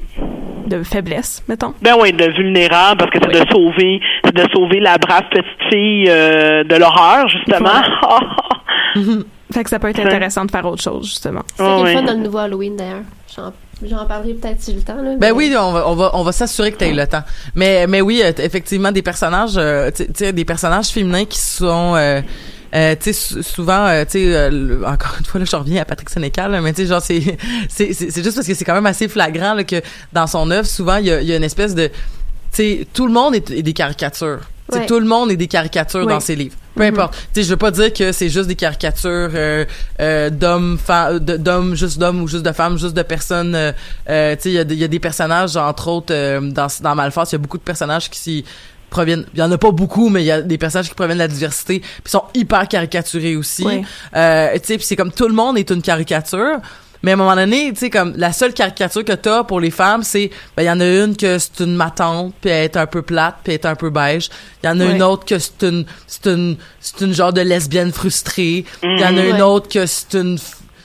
de 0.69 0.83
faiblesse, 0.85 1.43
mettons. 1.49 1.75
Ben 1.83 1.95
oui, 2.01 2.13
de 2.13 2.25
vulnérable, 2.31 2.99
parce 2.99 3.11
que 3.11 3.19
c'est 3.21 3.45
de 3.45 3.51
sauver, 3.51 4.01
c'est 4.25 4.35
de 4.35 4.49
sauver 4.55 4.79
la 4.81 4.97
brave 4.97 5.25
petite 5.31 5.45
fille 5.73 6.07
euh, 6.09 6.63
de 6.65 6.77
l'horreur, 6.77 7.29
justement. 7.29 7.83
Fait 9.53 9.63
que 9.65 9.71
ça 9.71 9.79
peut 9.79 9.89
être 9.89 9.99
Ouais. 9.99 10.07
intéressant 10.07 10.45
de 10.45 10.51
faire 10.51 10.67
autre 10.67 10.83
chose, 10.83 11.07
justement. 11.07 11.43
C'est 11.57 11.63
le 11.63 11.93
fun 11.93 12.03
dans 12.03 12.13
le 12.15 12.19
nouveau 12.19 12.39
Halloween, 12.39 12.77
d'ailleurs. 12.77 13.03
J'en 13.87 14.07
parlerai 14.07 14.33
peut-être 14.35 14.61
si 14.63 14.71
j'ai 14.73 14.79
le 14.79 14.83
temps. 14.83 14.97
Là, 14.97 15.03
Ben 15.17 15.19
mais- 15.21 15.31
oui, 15.33 15.55
on 15.59 15.71
va 15.73 15.87
on 15.89 15.95
va 15.95 16.11
on 16.15 16.23
va 16.23 16.33
s'assurer 16.33 16.73
que 16.73 16.79
tu 16.79 16.85
aies 16.87 16.93
le 16.95 17.07
temps. 17.07 17.23
Mais 17.55 17.87
mais 17.87 18.01
oui, 18.01 18.23
euh, 18.25 18.33
effectivement 18.39 18.91
des 18.91 19.03
personnages 19.03 19.57
euh, 19.59 19.91
tu 19.95 20.07
sais 20.15 20.33
des 20.33 20.47
personnages 20.47 20.89
féminins 20.89 21.27
qui 21.27 21.39
sont 21.39 21.95
euh, 21.95 22.23
euh, 22.75 22.95
tu 22.99 23.13
sais 23.13 23.13
sou- 23.13 23.43
souvent 23.43 23.87
euh, 23.87 24.05
tu 24.07 24.13
sais 24.13 24.35
euh, 24.35 24.81
encore 24.87 25.17
une 25.19 25.27
fois 25.27 25.39
là 25.41 25.45
je 25.49 25.55
reviens 25.57 25.83
à 25.83 25.85
Patrick 25.85 26.09
Sénécal 26.09 26.53
là, 26.53 26.63
mais 26.63 26.73
tu 26.73 26.83
sais 26.83 26.89
genre 26.89 27.03
c'est 27.03 27.21
c'est 27.69 27.93
c'est 27.93 28.11
c'est 28.11 28.23
juste 28.25 28.37
parce 28.37 28.47
que 28.49 28.55
c'est 28.55 28.65
quand 28.65 28.75
même 28.75 28.87
assez 28.87 29.09
flagrant 29.09 29.53
là, 29.53 29.63
que 29.65 29.83
dans 30.15 30.27
son 30.27 30.51
œuvre 30.51 30.67
souvent 30.67 30.97
il 30.97 31.05
y 31.07 31.11
a 31.13 31.21
il 31.21 31.29
y 31.29 31.35
a 31.35 31.37
une 31.37 31.45
espèce 31.45 31.75
de 31.75 31.89
tu 31.89 31.93
sais 32.53 32.87
tout 32.95 33.07
le 33.07 33.13
monde 33.13 33.35
est, 33.35 33.51
est 33.51 33.63
des 33.63 33.75
caricatures. 33.75 34.41
Ouais. 34.73 34.87
tout 34.87 34.99
le 34.99 35.07
monde 35.07 35.31
est 35.31 35.37
des 35.37 35.47
caricatures 35.47 36.07
dans 36.07 36.21
ses 36.21 36.35
livres. 36.37 36.57
Peu 36.75 36.83
Mhm. 36.83 36.89
importe. 36.95 37.15
Tu 37.33 37.41
sais, 37.41 37.43
je 37.45 37.51
veux 37.51 37.57
pas 37.57 37.71
dire 37.71 37.93
que 37.93 38.11
c'est 38.13 38.29
juste 38.29 38.49
des 38.49 38.57
caricatures 38.57 39.31
euh, 39.35 39.65
euh, 40.01 40.29
d'hommes, 40.31 40.79
d'hommes, 41.21 41.75
juste 41.75 41.99
d'hommes 41.99 42.21
ou 42.23 42.29
juste 42.29 42.45
de 42.45 42.53
femmes, 42.53 42.77
juste 42.79 42.95
de 42.95 43.03
personnes. 43.03 43.55
euh, 43.55 43.73
euh, 44.11 44.37
il 44.45 44.51
y, 44.51 44.59
a 44.59 44.65
des- 44.65 44.75
il 44.75 44.81
y 44.81 44.85
a 44.85 44.89
des 44.89 44.99
personnages, 44.99 45.57
entre 45.57 45.89
autres, 45.89 46.13
euh, 46.13 46.41
dans, 46.41 46.67
dans 46.81 46.95
Malfast, 46.95 47.33
il 47.33 47.35
y 47.35 47.39
a 47.39 47.39
beaucoup 47.39 47.59
de 47.59 47.63
personnages 47.63 48.11
qui 48.11 48.19
s'y 48.19 48.45
proviennent. 48.91 49.25
Il 49.35 49.41
y 49.41 49.43
en 49.43 49.51
a 49.51 49.59
pas 49.59 49.71
beaucoup, 49.73 50.09
mais 50.09 50.23
il 50.23 50.27
y 50.27 50.31
a 50.31 50.43
des 50.43 50.59
personnages 50.59 50.89
qui 50.89 50.95
proviennent 50.95 51.19
de 51.19 51.23
la 51.23 51.29
diversité, 51.29 51.81
puis 51.81 52.11
sont 52.11 52.25
hyper 52.35 52.69
caricaturés 52.69 53.37
aussi. 53.37 53.65
Oui. 53.65 53.83
Euh, 54.15 54.53
tu 54.55 54.61
sais, 54.65 54.77
puis 54.77 54.85
c'est 54.87 54.97
comme 54.97 55.13
tout 55.13 55.27
le 55.29 55.35
monde 55.35 55.59
est 55.59 55.71
une 55.71 55.83
caricature. 55.83 56.59
Mais 57.07 57.13
à 57.13 57.15
un 57.15 57.19
moment 57.19 57.37
donné, 57.37 57.73
tu 57.73 57.79
sais, 57.79 57.89
comme 57.91 58.15
la 58.17 58.33
seule 58.33 58.53
caricature 58.53 59.05
que 59.05 59.13
t'as 59.13 59.45
pour 59.45 59.61
les 59.61 59.71
femmes, 59.71 60.03
c'est, 60.03 60.29
ben, 60.57 60.65
il 60.65 60.67
y 60.67 60.71
en 60.71 60.81
a 60.81 60.85
une 61.05 61.17
que 61.17 61.39
c'est 61.39 61.61
une 61.61 61.77
matante, 61.77 62.35
puis 62.41 62.51
elle 62.51 62.65
est 62.65 62.77
un 62.77 62.87
peu 62.87 63.03
plate, 63.03 63.37
puis 63.45 63.53
elle 63.53 63.61
est 63.61 63.67
un 63.67 63.77
peu 63.77 63.91
beige. 63.91 64.29
Il 64.63 64.67
y 64.67 64.69
en 64.69 64.81
a 64.81 64.85
Ouais. 64.85 64.91
une 64.91 65.03
autre 65.05 65.25
que 65.25 65.39
c'est 65.39 65.63
une, 65.63 65.87
c'est 66.09 66.27
une, 66.27 66.57
c'est 66.81 67.01
une 67.05 67.15
genre 67.15 67.33
de 67.33 67.43
lesbienne 67.43 67.93
frustrée. 67.93 68.65
Il 68.83 68.99
y 69.01 69.05
en 69.05 69.17
a 69.17 69.25
une 69.25 69.37
Ouais. 69.37 69.41
autre 69.43 69.69
que 69.69 69.87
c'est 69.87 70.15
une, 70.15 70.37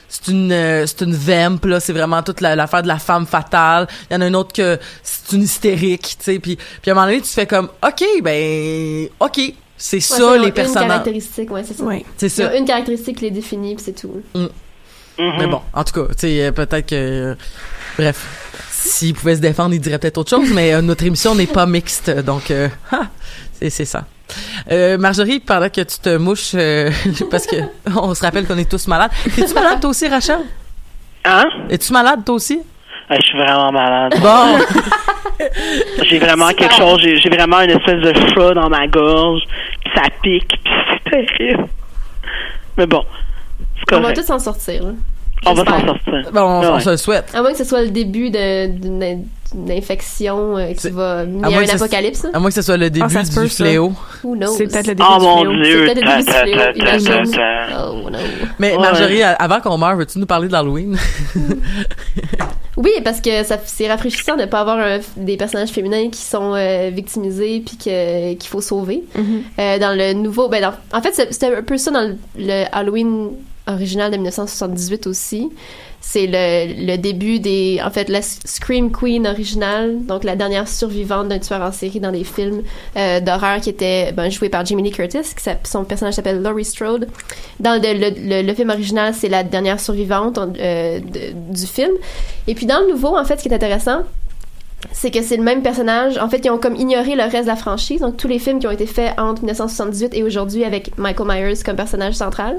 c'est 0.08 0.28
une, 0.30 0.52
euh, 0.52 0.86
c'est 0.86 1.00
une 1.00 1.14
vamp, 1.14 1.64
là. 1.64 1.80
C'est 1.80 1.92
vraiment 1.92 2.22
toute 2.22 2.40
la- 2.40 2.54
l'affaire 2.54 2.82
de 2.84 2.88
la 2.88 3.00
femme 3.00 3.26
fatale. 3.26 3.88
Il 4.08 4.14
y 4.14 4.16
en 4.16 4.20
a 4.20 4.28
une 4.28 4.36
autre 4.36 4.52
que 4.52 4.78
c'est 5.02 5.34
une 5.34 5.42
hystérique, 5.42 6.02
tu 6.18 6.24
sais. 6.24 6.38
Puis, 6.38 6.56
puis 6.56 6.90
à 6.90 6.92
un 6.92 6.94
moment 6.94 7.06
donné, 7.08 7.20
tu 7.20 7.30
fais 7.30 7.46
comme, 7.48 7.68
OK, 7.84 8.04
ben, 8.22 9.08
OK. 9.18 9.40
C'est 9.76 9.96
Ouais, 9.96 10.00
ça, 10.00 10.36
les 10.38 10.46
Une 10.46 10.52
personnages. 10.52 10.86
caractéristique, 10.86 11.50
ouais, 11.50 11.64
c'est 11.64 11.74
ça. 11.76 11.84
C'est 12.16 12.44
ont 12.44 12.48
ça. 12.50 12.56
une 12.56 12.64
caractéristique 12.64 13.16
qui 13.18 13.24
les 13.24 13.30
définit, 13.32 13.74
puis 13.74 13.84
c'est 13.84 14.00
tout. 14.00 14.22
Mais 15.38 15.46
bon, 15.46 15.60
en 15.72 15.84
tout 15.84 15.92
cas, 15.92 16.12
tu 16.14 16.18
sais, 16.18 16.44
euh, 16.46 16.52
peut-être 16.52 16.86
que... 16.88 16.94
euh, 16.94 17.34
bref, 17.98 18.66
s'il 18.70 19.14
pouvait 19.14 19.36
se 19.36 19.40
défendre, 19.40 19.74
il 19.74 19.80
dirait 19.80 19.98
peut-être 19.98 20.18
autre 20.18 20.30
chose, 20.30 20.50
mais 20.52 20.74
euh, 20.74 20.82
notre 20.82 21.04
émission 21.04 21.34
n'est 21.34 21.46
pas 21.46 21.66
mixte, 21.66 22.10
donc 22.24 22.50
euh, 22.50 22.68
ah, 22.92 23.06
c'est 23.52 23.70
c'est 23.70 23.84
ça. 23.84 24.04
Euh, 24.70 24.96
Marjorie, 24.98 25.40
pendant 25.40 25.68
que 25.68 25.82
tu 25.82 25.98
te 25.98 26.16
mouches, 26.16 26.52
euh, 26.54 26.90
parce 27.30 27.46
que 27.46 27.56
on 27.94 28.14
se 28.14 28.22
rappelle 28.22 28.46
qu'on 28.46 28.58
est 28.58 28.70
tous 28.70 28.86
malades. 28.88 29.10
Es-tu 29.38 29.52
malade 29.54 29.80
toi 29.80 29.90
aussi, 29.90 30.08
Rachel? 30.08 30.40
Hein? 31.24 31.44
Es-tu 31.68 31.92
malade 31.92 32.24
toi 32.24 32.34
aussi? 32.36 32.60
Ah, 33.08 33.16
je 33.16 33.26
suis 33.26 33.36
vraiment 33.38 33.70
malade. 33.72 34.14
Bon, 34.20 34.58
J'ai 36.08 36.18
vraiment 36.18 36.48
quelque 36.50 36.74
chose, 36.74 37.00
j'ai 37.02 37.16
j'ai 37.16 37.28
vraiment 37.28 37.60
une 37.60 37.70
espèce 37.70 38.00
de 38.00 38.12
chat 38.34 38.54
dans 38.54 38.68
ma 38.68 38.86
gorge, 38.86 39.42
puis 39.84 39.92
ça 39.94 40.02
pique, 40.22 40.48
puis 40.64 40.72
c'est 41.04 41.10
terrible. 41.10 41.66
Mais 42.78 42.86
bon, 42.86 43.04
On 43.92 44.00
va 44.00 44.12
tous 44.12 44.22
s'en 44.24 44.38
sortir. 44.38 44.82
là. 44.84 44.90
On 45.44 45.54
va 45.54 45.64
s'en 45.64 45.86
sortir. 45.86 46.30
bon 46.32 46.40
on, 46.40 46.78
se 46.80 46.90
le 46.90 46.96
souhaite. 46.96 47.24
À 47.34 47.42
moins 47.42 47.50
que 47.52 47.58
ce 47.58 47.64
soit 47.64 47.82
le 47.82 47.90
début 47.90 48.30
de- 48.30 48.66
d'une 48.68 49.70
infection 49.70 50.56
euh, 50.56 50.72
qui 50.72 50.88
va 50.90 51.24
mener 51.24 51.42
à 51.54 51.58
à 51.58 51.60
un 51.62 51.68
apocalypse. 51.74 52.22
là. 52.22 52.30
À 52.34 52.38
moins 52.38 52.48
que 52.48 52.54
ce 52.54 52.62
soit 52.62 52.76
le 52.76 52.88
début 52.90 53.10
ça 53.12 53.24
se 53.24 53.34
peut, 53.34 53.42
du 53.42 53.48
ça. 53.48 53.64
fléau. 53.64 53.92
C'est 54.56 54.66
peut-être 54.68 54.86
le 54.86 54.94
début 54.94 55.02
Oh 55.10 55.18
du 55.18 55.24
mon 55.26 55.38
fléau. 55.40 55.52
C'est 55.52 55.62
dieu! 55.70 55.84
peut-être 55.86 56.04
le 56.04 56.72
début 56.72 56.96
du 56.96 57.32
fléau. 57.32 57.42
Oh 58.04 58.10
no. 58.10 58.18
Mais 58.60 58.72
Ouais. 58.76 58.78
Marjorie, 58.78 59.22
a- 59.22 59.32
avant 59.32 59.60
qu'on 59.60 59.76
meure, 59.78 59.96
veux-tu 59.96 60.18
nous 60.20 60.26
parler 60.26 60.48
d'Halloween? 60.48 60.96
Oui, 62.78 62.90
parce 63.04 63.20
que 63.20 63.42
ça 63.44 63.58
c'est 63.66 63.86
rafraîchissant 63.86 64.34
de 64.36 64.46
pas 64.46 64.60
avoir 64.60 64.78
un- 64.78 64.98
des 65.18 65.36
personnages 65.36 65.68
féminins 65.68 66.08
qui 66.10 66.22
sont 66.22 66.54
euh, 66.54 66.88
victimisés 66.90 67.62
puis 67.66 67.76
qu'il 67.76 68.48
faut 68.48 68.62
sauver. 68.62 69.02
Mhm. 69.14 69.42
Euh, 69.58 69.78
dans 69.78 69.94
le 69.96 70.14
nouveau, 70.14 70.48
ben 70.48 70.62
dans- 70.62 70.96
en 70.98 71.02
fait 71.02 71.12
c'était 71.30 71.54
un 71.54 71.62
peu 71.62 71.76
ça 71.76 71.90
dans 71.90 72.00
le, 72.00 72.16
le 72.38 72.64
Halloween 72.72 73.32
original 73.66 74.10
de 74.10 74.16
1978 74.16 75.06
aussi. 75.06 75.50
C'est 76.04 76.26
le, 76.26 76.84
le 76.86 76.96
début 76.98 77.38
des, 77.38 77.80
en 77.84 77.90
fait, 77.90 78.08
la 78.08 78.22
Scream 78.22 78.90
Queen 78.90 79.24
originale, 79.26 80.04
donc 80.04 80.24
la 80.24 80.34
dernière 80.34 80.66
survivante 80.66 81.28
d'un 81.28 81.38
tueur 81.38 81.60
en 81.62 81.70
série 81.70 82.00
dans 82.00 82.10
des 82.10 82.24
films 82.24 82.62
euh, 82.96 83.20
d'horreur 83.20 83.60
qui 83.60 83.70
était 83.70 84.10
ben, 84.10 84.28
joué 84.28 84.48
par 84.48 84.66
Jamie 84.66 84.82
Lee 84.82 84.90
Curtis, 84.90 85.20
qui 85.22 85.50
son 85.62 85.84
personnage 85.84 86.14
s'appelle 86.14 86.42
Laurie 86.42 86.64
Strode. 86.64 87.06
Dans 87.60 87.80
le, 87.80 88.10
le, 88.10 88.42
le- 88.42 88.54
film 88.54 88.70
original, 88.70 89.14
c'est 89.14 89.28
la 89.28 89.44
dernière 89.44 89.78
survivante 89.78 90.38
euh, 90.38 90.98
du 91.50 91.66
film. 91.66 91.92
Et 92.48 92.54
puis 92.56 92.66
dans 92.66 92.80
le 92.80 92.88
nouveau, 92.88 93.16
en 93.16 93.24
fait, 93.24 93.36
ce 93.36 93.42
qui 93.44 93.48
est 93.48 93.54
intéressant, 93.54 94.02
c'est 94.90 95.12
que 95.12 95.22
c'est 95.22 95.36
le 95.36 95.44
même 95.44 95.62
personnage. 95.62 96.18
En 96.18 96.28
fait, 96.28 96.44
ils 96.44 96.50
ont 96.50 96.58
comme 96.58 96.74
ignoré 96.74 97.14
le 97.14 97.22
reste 97.22 97.42
de 97.44 97.46
la 97.46 97.54
franchise. 97.56 98.00
Donc, 98.00 98.16
tous 98.16 98.26
les 98.26 98.40
films 98.40 98.58
qui 98.58 98.66
ont 98.66 98.72
été 98.72 98.86
faits 98.86 99.12
entre 99.16 99.42
1978 99.42 100.12
et 100.14 100.24
aujourd'hui 100.24 100.64
avec 100.64 100.98
Michael 100.98 101.28
Myers 101.28 101.62
comme 101.64 101.76
personnage 101.76 102.14
central, 102.14 102.58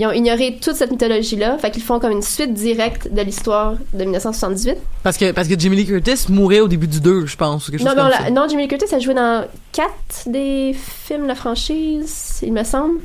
ils 0.00 0.06
ont 0.06 0.12
ignoré 0.12 0.58
toute 0.60 0.74
cette 0.74 0.90
mythologie-là. 0.90 1.58
Fait 1.58 1.70
qu'ils 1.70 1.82
font 1.82 2.00
comme 2.00 2.12
une 2.12 2.22
suite 2.22 2.54
directe 2.54 3.12
de 3.12 3.20
l'histoire 3.22 3.74
de 3.92 4.02
1978. 4.04 4.76
Parce 5.02 5.16
que, 5.18 5.30
parce 5.32 5.46
que 5.46 5.58
Jimmy 5.58 5.76
Lee 5.76 5.86
Curtis 5.86 6.26
mourait 6.30 6.60
au 6.60 6.68
début 6.68 6.88
du 6.88 7.00
2, 7.00 7.26
je 7.26 7.36
pense. 7.36 7.68
ou 7.68 7.70
quelque 7.72 7.82
Non, 7.82 7.90
chose 7.90 7.96
non, 7.98 8.02
comme 8.04 8.10
la- 8.12 8.24
ça. 8.24 8.30
non, 8.30 8.48
Jimmy 8.48 8.62
Lee 8.62 8.68
Curtis 8.68 8.94
a 8.94 8.98
joué 8.98 9.14
dans 9.14 9.44
quatre 9.72 9.92
des 10.26 10.74
films 10.74 11.22
de 11.24 11.28
la 11.28 11.34
franchise, 11.34 12.40
il 12.42 12.52
me 12.52 12.64
semble. 12.64 13.00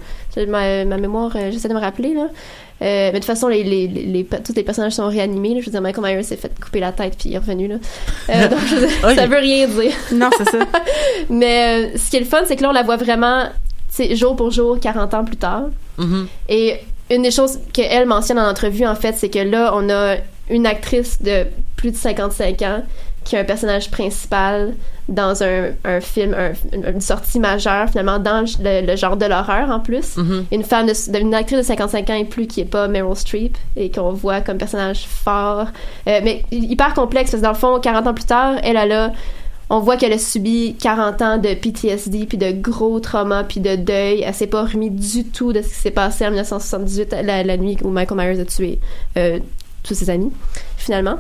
Ma, 0.48 0.84
ma 0.84 0.98
mémoire, 0.98 1.32
euh, 1.36 1.50
j'essaie 1.52 1.70
de 1.70 1.74
me 1.74 1.80
rappeler, 1.80 2.14
là. 2.14 2.24
Euh, 2.24 2.28
mais 2.82 3.12
de 3.14 3.18
toute 3.20 3.26
façon, 3.26 3.48
les, 3.48 3.64
les, 3.64 3.88
les, 3.88 4.04
les- 4.04 4.26
tous 4.26 4.54
les 4.54 4.64
personnages 4.64 4.92
sont 4.92 5.08
réanimés. 5.08 5.54
là. 5.54 5.62
Je 5.62 5.66
veux 5.68 5.72
dire, 5.72 5.82
Michael 5.82 6.04
Myers 6.04 6.24
s'est 6.24 6.36
fait 6.36 6.52
couper 6.62 6.82
la 6.82 6.92
tête 6.92 7.16
puis 7.18 7.30
il 7.30 7.36
est 7.36 7.38
revenu. 7.38 7.70
Là. 7.70 7.76
Euh, 8.30 8.48
donc, 8.50 8.60
je 8.68 8.76
veux 8.76 8.88
dire, 8.88 8.98
Ok. 9.06 9.16
ça 9.16 9.28
veut 9.28 9.38
rien 9.38 9.66
dire. 9.68 9.94
Non, 10.12 10.30
c'est 10.38 10.50
ça. 10.50 10.58
Mais 11.30 11.86
euh, 11.86 11.98
ce 11.98 12.10
qui 12.10 12.18
est 12.18 12.20
le 12.20 12.26
fun, 12.26 12.42
c'est 12.46 12.58
que 12.58 12.64
là, 12.64 12.70
on 12.70 12.74
la 12.74 12.84
voit 12.84 12.98
vraiment, 12.98 13.46
sais, 13.96 14.16
jour 14.16 14.36
pour 14.36 14.52
jour, 14.52 14.80
40 14.80 15.14
ans 15.14 15.26
plus 15.26 15.38
tard. 15.38 15.64
Mhm. 15.98 16.28
Et 16.50 16.80
une 17.10 17.22
des 17.24 17.32
choses 17.32 17.60
qu'elle 17.74 18.06
mentionne 18.08 18.40
en 18.40 18.50
entrevue, 18.50 18.86
en 18.86 18.96
fait, 18.96 19.14
c'est 19.18 19.30
que 19.30 19.40
là, 19.40 19.72
on 19.76 19.90
a 19.90 20.16
une 20.50 20.66
actrice 20.66 21.22
de 21.22 21.46
plus 21.76 21.92
de 21.92 21.96
55 21.98 22.62
ans 22.62 22.82
qui 23.24 23.36
est 23.36 23.40
un 23.40 23.44
personnage 23.44 23.90
principal 23.90 24.76
dans 25.10 25.42
un, 25.44 25.72
un 25.84 26.00
film, 26.00 26.36
un- 26.36 26.54
une, 26.90 27.02
sortie 27.02 27.40
majeure, 27.40 27.90
finalement, 27.90 28.20
dans 28.20 28.46
le, 28.64 28.86
le 28.86 28.96
genre 28.96 29.18
de 29.18 29.26
l'horreur, 29.26 29.70
en 29.72 29.80
plus. 29.80 30.16
Mhm. 30.18 30.46
Une 30.52 30.64
femme, 30.64 30.86
de, 30.86 31.12
de- 31.12 31.20
une 31.20 31.34
actrice 31.34 31.58
de 31.58 31.64
55 31.64 32.10
ans 32.12 32.14
et 32.16 32.26
plus 32.26 32.46
qui 32.46 32.62
est 32.62 32.66
pas 32.66 32.88
Meryl 32.88 33.16
Streep 33.16 33.58
et 33.76 33.90
qu'on 33.90 34.12
voit 34.12 34.42
comme 34.42 34.58
personnage 34.60 35.06
fort. 35.08 35.68
Euh, 36.08 36.20
mais 36.24 36.44
hyper 36.52 36.94
complexe, 36.94 37.32
parce 37.32 37.42
que 37.42 37.46
dans 37.46 37.54
le 37.54 37.58
fond, 37.58 37.80
40 37.80 38.06
ans 38.08 38.14
plus 38.14 38.26
tard, 38.26 38.56
elle, 38.64 38.78
elle 38.78 38.92
a 38.92 39.12
on 39.70 39.80
voit 39.80 39.98
qu'elle 39.98 40.14
a 40.14 40.20
subi 40.20 40.76
40 40.80 41.22
ans 41.22 41.38
de 41.38 41.54
PTSD, 41.54 42.26
puis 42.26 42.38
de 42.38 42.52
gros 42.52 43.00
traumas, 43.00 43.44
puis 43.44 43.60
de 43.60 43.76
deuil. 43.76 44.22
Elle 44.22 44.34
s'est 44.34 44.48
pas 44.48 44.64
remis 44.64 44.92
du 44.92 45.26
tout 45.26 45.54
de 45.54 45.62
ce 45.62 45.68
qui 45.68 45.76
s'est 45.76 45.92
passé 45.92 46.26
en 46.26 46.30
1978, 46.30 47.16
la, 47.24 47.44
la 47.44 47.58
nuit 47.58 47.78
où 47.84 47.90
Michael 47.90 48.18
Myers 48.18 48.40
a 48.40 48.46
tué 48.46 48.80
euh, 49.18 49.40
tous 49.84 49.96
ses 49.96 50.10
amis, 50.10 50.32
finalement. 50.78 51.18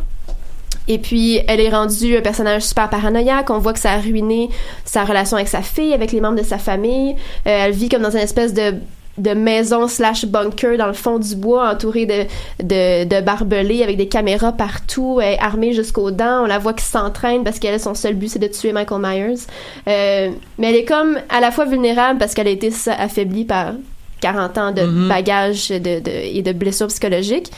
Et 0.87 0.99
puis, 0.99 1.39
elle 1.47 1.59
est 1.59 1.69
rendue 1.69 2.17
un 2.17 2.21
personnage 2.21 2.63
super 2.63 2.89
paranoïaque. 2.89 3.49
On 3.49 3.57
voit 3.57 3.73
que 3.73 3.79
ça 3.79 3.93
a 3.93 3.99
ruiné 3.99 4.49
sa 4.83 5.03
relation 5.03 5.37
avec 5.37 5.49
sa 5.49 5.63
fille, 5.63 5.93
avec 5.93 6.11
les 6.11 6.21
membres 6.21 6.37
de 6.37 6.43
sa 6.43 6.59
famille. 6.59 7.15
Euh, 7.47 7.65
elle 7.65 7.71
vit 7.71 7.89
comme 7.89 8.03
dans 8.03 8.11
une 8.11 8.17
espèce 8.19 8.53
de 8.53 8.75
de 9.17 9.31
maison 9.31 9.87
slash 9.87 10.25
bunker 10.25 10.77
dans 10.77 10.87
le 10.87 10.93
fond 10.93 11.19
du 11.19 11.35
bois 11.35 11.69
entourée 11.71 12.05
de, 12.05 12.23
de, 12.63 13.05
de 13.05 13.21
barbelés 13.21 13.81
avec 13.83 13.95
des 13.97 14.07
caméras 14.07 14.51
partout 14.51 15.21
est 15.21 15.39
armée 15.39 15.73
jusqu'aux 15.73 16.11
dents. 16.11 16.43
On 16.43 16.45
la 16.47 16.57
voit 16.59 16.73
qui 16.73 16.83
s'entraîne 16.83 17.43
parce 17.43 17.59
qu'elle 17.59 17.79
son 17.79 17.93
seul 17.95 18.15
but 18.15 18.27
c'est 18.29 18.39
de 18.39 18.47
tuer 18.47 18.73
Michael 18.73 19.01
Myers. 19.01 19.39
Euh, 19.87 20.31
mais 20.57 20.69
elle 20.69 20.75
est 20.75 20.85
comme 20.85 21.17
à 21.29 21.39
la 21.39 21.51
fois 21.51 21.65
vulnérable 21.65 22.19
parce 22.19 22.33
qu'elle 22.33 22.47
a 22.47 22.51
été 22.51 22.71
affaiblie 22.97 23.45
par 23.45 23.73
40 24.21 24.57
ans 24.57 24.71
de 24.71 24.81
Mhm. 24.81 25.07
bagages 25.09 25.69
de, 25.69 25.99
de, 25.99 26.09
et 26.11 26.41
de 26.41 26.51
blessures 26.51 26.87
psychologiques 26.87 27.51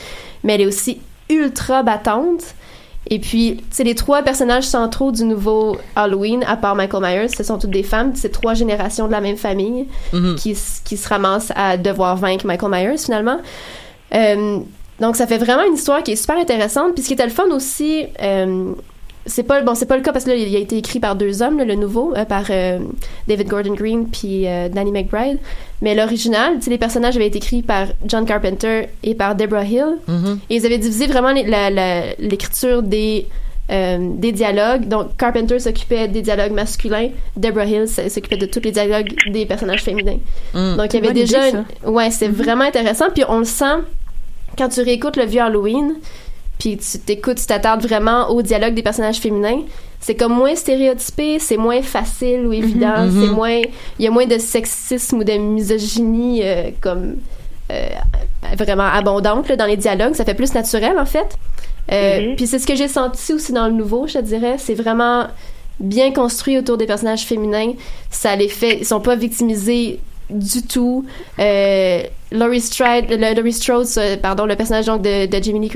mais 0.44 0.54
elle 0.54 0.60
est 0.62 0.66
aussi 0.66 1.00
ultra 1.30 1.82
battante 1.82 2.54
et 3.10 3.18
puis, 3.18 3.62
sais, 3.70 3.84
les 3.84 3.94
trois 3.94 4.22
personnages 4.22 4.64
centraux 4.64 5.12
du 5.12 5.24
nouveau 5.24 5.76
Halloween, 5.96 6.44
à 6.46 6.56
part 6.56 6.74
Michael 6.74 7.02
Myers, 7.02 7.28
ce 7.28 7.42
sont 7.42 7.58
toutes 7.58 7.70
des 7.70 7.82
femmes. 7.82 8.12
C'est 8.14 8.30
trois 8.30 8.54
générations 8.54 9.06
de 9.06 9.12
la 9.12 9.20
même 9.20 9.36
famille 9.36 9.86
Mhm. 10.12 10.34
qui, 10.36 10.50
s- 10.50 10.82
qui 10.84 10.96
se 10.96 11.08
ramassent 11.08 11.52
à 11.56 11.76
devoir 11.76 12.16
vaincre 12.16 12.46
Michael 12.46 12.70
Myers, 12.70 12.98
finalement. 12.98 13.38
Euh, 14.14 14.58
donc, 15.00 15.16
ça 15.16 15.26
fait 15.26 15.38
vraiment 15.38 15.62
une 15.64 15.74
histoire 15.74 16.02
qui 16.02 16.12
est 16.12 16.16
super 16.16 16.36
intéressante. 16.38 16.94
Puis, 16.94 17.02
ce 17.02 17.08
qui 17.08 17.14
était 17.14 17.24
le 17.26 17.30
fun 17.32 17.48
aussi, 17.52 18.06
euh, 18.22 18.72
c'est 19.28 19.44
pas 19.44 19.62
bon, 19.62 19.74
c'est 19.76 19.86
pas 19.86 19.96
le 19.96 20.02
cas 20.02 20.12
parce 20.12 20.24
que 20.24 20.30
là, 20.30 20.36
il 20.36 20.56
a 20.56 20.58
été 20.58 20.76
écrit 20.76 20.98
par 20.98 21.14
deux 21.14 21.42
hommes, 21.42 21.58
là, 21.58 21.64
le 21.64 21.76
nouveau, 21.76 22.12
euh, 22.16 22.24
par 22.24 22.44
euh, 22.50 22.80
David 23.28 23.46
Gordon 23.46 23.74
Green 23.74 24.06
puis 24.08 24.46
euh, 24.48 24.68
Danny 24.68 24.90
McBride. 24.90 25.38
Mais 25.82 25.94
l'original, 25.94 26.54
tu 26.56 26.62
sais, 26.62 26.70
les 26.70 26.78
personnages 26.78 27.14
avaient 27.16 27.28
été 27.28 27.38
écrits 27.38 27.62
par 27.62 27.86
John 28.06 28.24
Carpenter 28.26 28.88
et 29.04 29.14
par 29.14 29.36
Deborah 29.36 29.64
Hill. 29.64 29.98
Mhm. 30.08 30.40
Et 30.50 30.56
ils 30.56 30.66
avaient 30.66 30.78
divisé 30.78 31.06
vraiment 31.06 31.32
l'écriture 32.18 32.82
des, 32.82 33.26
euh, 33.70 33.98
des 34.16 34.32
dialogues. 34.32 34.88
Donc, 34.88 35.16
Carpenter 35.16 35.58
s'occupait 35.58 36.08
des 36.08 36.22
dialogues 36.22 36.52
masculins, 36.52 37.10
Deborah 37.36 37.66
Hill 37.66 37.86
s'occupait 37.86 38.36
de 38.38 38.46
tous 38.46 38.60
les 38.64 38.72
dialogues 38.72 39.12
des 39.30 39.46
personnages 39.46 39.82
féminins. 39.84 40.18
Mm. 40.54 40.76
Donc, 40.76 40.94
il 40.94 41.04
y 41.04 41.06
avait 41.06 41.14
déjà... 41.14 41.48
idée, 41.48 41.58
une- 41.84 41.90
Ouais, 41.90 42.10
c'est 42.10 42.28
vraiment 42.28 42.64
intéressant. 42.64 43.06
Puis 43.14 43.24
on 43.28 43.38
le 43.40 43.44
sent 43.44 43.76
quand 44.56 44.68
tu 44.68 44.80
réécoutes 44.82 45.16
le 45.16 45.24
vieux 45.24 45.42
Halloween. 45.42 45.94
Puis 46.58 46.76
tu 46.76 46.98
t'écoutes, 46.98 47.38
tu 47.38 47.46
t'attardes 47.46 47.82
vraiment 47.82 48.28
au 48.30 48.42
dialogue 48.42 48.74
des 48.74 48.82
personnages 48.82 49.18
féminins, 49.18 49.60
c'est 50.00 50.14
comme 50.14 50.32
moins 50.32 50.54
stéréotypé, 50.54 51.38
c'est 51.38 51.56
moins 51.56 51.82
facile 51.82 52.46
ou 52.46 52.52
évident, 52.52 53.04
Mhm. 53.06 53.22
c'est 53.26 53.32
moins, 53.32 53.60
il 53.98 54.04
y 54.04 54.06
a 54.06 54.10
moins 54.10 54.26
de 54.26 54.38
sexisme 54.38 55.18
ou 55.18 55.24
de 55.24 55.32
misogynie 55.32 56.40
euh, 56.44 56.70
comme 56.80 57.16
euh, 57.70 57.88
vraiment 58.56 58.84
abondante 58.86 59.48
là, 59.48 59.56
dans 59.56 59.66
les 59.66 59.76
dialogues, 59.76 60.14
ça 60.14 60.24
fait 60.24 60.34
plus 60.34 60.54
naturel 60.54 60.98
en 60.98 61.04
fait. 61.04 61.36
Euh, 61.92 62.30
Mhm. 62.30 62.36
Puis 62.36 62.46
c'est 62.46 62.58
ce 62.58 62.66
que 62.66 62.74
j'ai 62.74 62.88
senti 62.88 63.32
aussi 63.32 63.52
dans 63.52 63.66
le 63.66 63.72
nouveau, 63.74 64.06
je 64.06 64.14
te 64.14 64.22
dirais, 64.22 64.56
c'est 64.58 64.74
vraiment 64.74 65.26
bien 65.80 66.12
construit 66.12 66.58
autour 66.58 66.76
des 66.76 66.86
personnages 66.86 67.24
féminins. 67.24 67.72
Ça 68.10 68.34
les 68.36 68.48
fait, 68.48 68.78
ils 68.78 68.84
sont 68.86 69.00
pas 69.00 69.16
victimisés 69.16 70.00
du 70.30 70.62
tout. 70.62 71.04
Laurie 72.30 72.60
Strode, 72.60 73.06
le, 73.08 73.34
Laurie 73.34 73.52
Strode, 73.52 73.86
pardon, 74.20 74.44
le 74.44 74.54
personnage 74.56 74.86
donc 74.86 75.02
de, 75.02 75.26
de 75.26 75.42
Jamie 75.42 75.60
Lee 75.60 75.70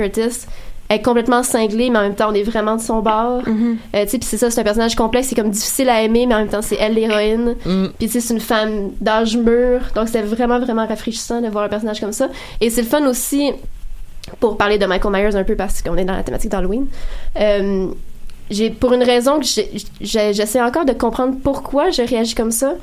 Est 0.93 1.01
complètement 1.03 1.43
cinglé, 1.43 1.89
mais 1.91 1.99
en 1.99 2.03
même 2.03 2.15
temps 2.15 2.29
on 2.31 2.35
est 2.35 2.43
vraiment 2.43 2.77
de 2.77 2.81
son 2.83 3.01
bord. 3.01 3.41
Mhm. 3.47 3.79
Euh, 3.95 4.05
tu 4.05 4.11
sais, 4.11 4.19
puis 4.19 4.29
c'est 4.29 4.37
ça, 4.37 4.51
c'est 4.51 4.61
un 4.61 4.65
personnage 4.65 4.95
complexe, 4.95 5.29
c'est 5.29 5.35
comme 5.35 5.51
difficile 5.51 5.89
à 5.89 6.03
aimer, 6.03 6.27
mais 6.27 6.35
en 6.35 6.39
même 6.41 6.49
temps 6.49 6.61
c'est 6.61 6.77
elle 6.77 6.95
l'héroïne. 6.95 7.55
Mm. 7.65 7.87
Puis 7.99 8.09
tu 8.09 8.13
sais, 8.13 8.21
c'est 8.21 8.35
une 8.35 8.41
femme 8.41 8.91
d'âge 9.01 9.37
mûr, 9.37 9.81
donc 9.95 10.09
c'est 10.09 10.21
vraiment 10.23 10.59
vraiment 10.61 10.87
rafraîchissant 10.87 11.41
de 11.41 11.49
voir 11.49 11.65
un 11.65 11.69
personnage 11.69 11.99
comme 12.01 12.13
ça. 12.13 12.29
Et 12.61 12.69
c'est 12.69 12.83
le 12.83 12.89
fun 12.89 13.07
aussi 13.07 13.53
pour 14.39 14.57
parler 14.59 14.77
de 14.79 14.85
Michael 14.87 15.13
Myers 15.13 15.35
un 15.37 15.45
peu 15.45 15.57
parce 15.57 15.81
qu'on 15.83 15.97
est 15.97 16.05
dans 16.05 16.15
la 16.17 16.23
thématique 16.23 16.51
d'Halloween. 16.51 16.87
Euh, 17.41 17.87
j'ai 18.51 18.69
pour 18.71 18.93
une 18.93 19.03
raison 19.03 19.41
que 19.41 19.47
j'essaie 20.03 20.61
encore 20.61 20.85
de 20.85 20.93
comprendre 20.93 21.37
pourquoi 21.43 21.89
je 21.91 22.03
réagis 22.03 22.35
comme 22.35 22.51
ça. 22.51 22.75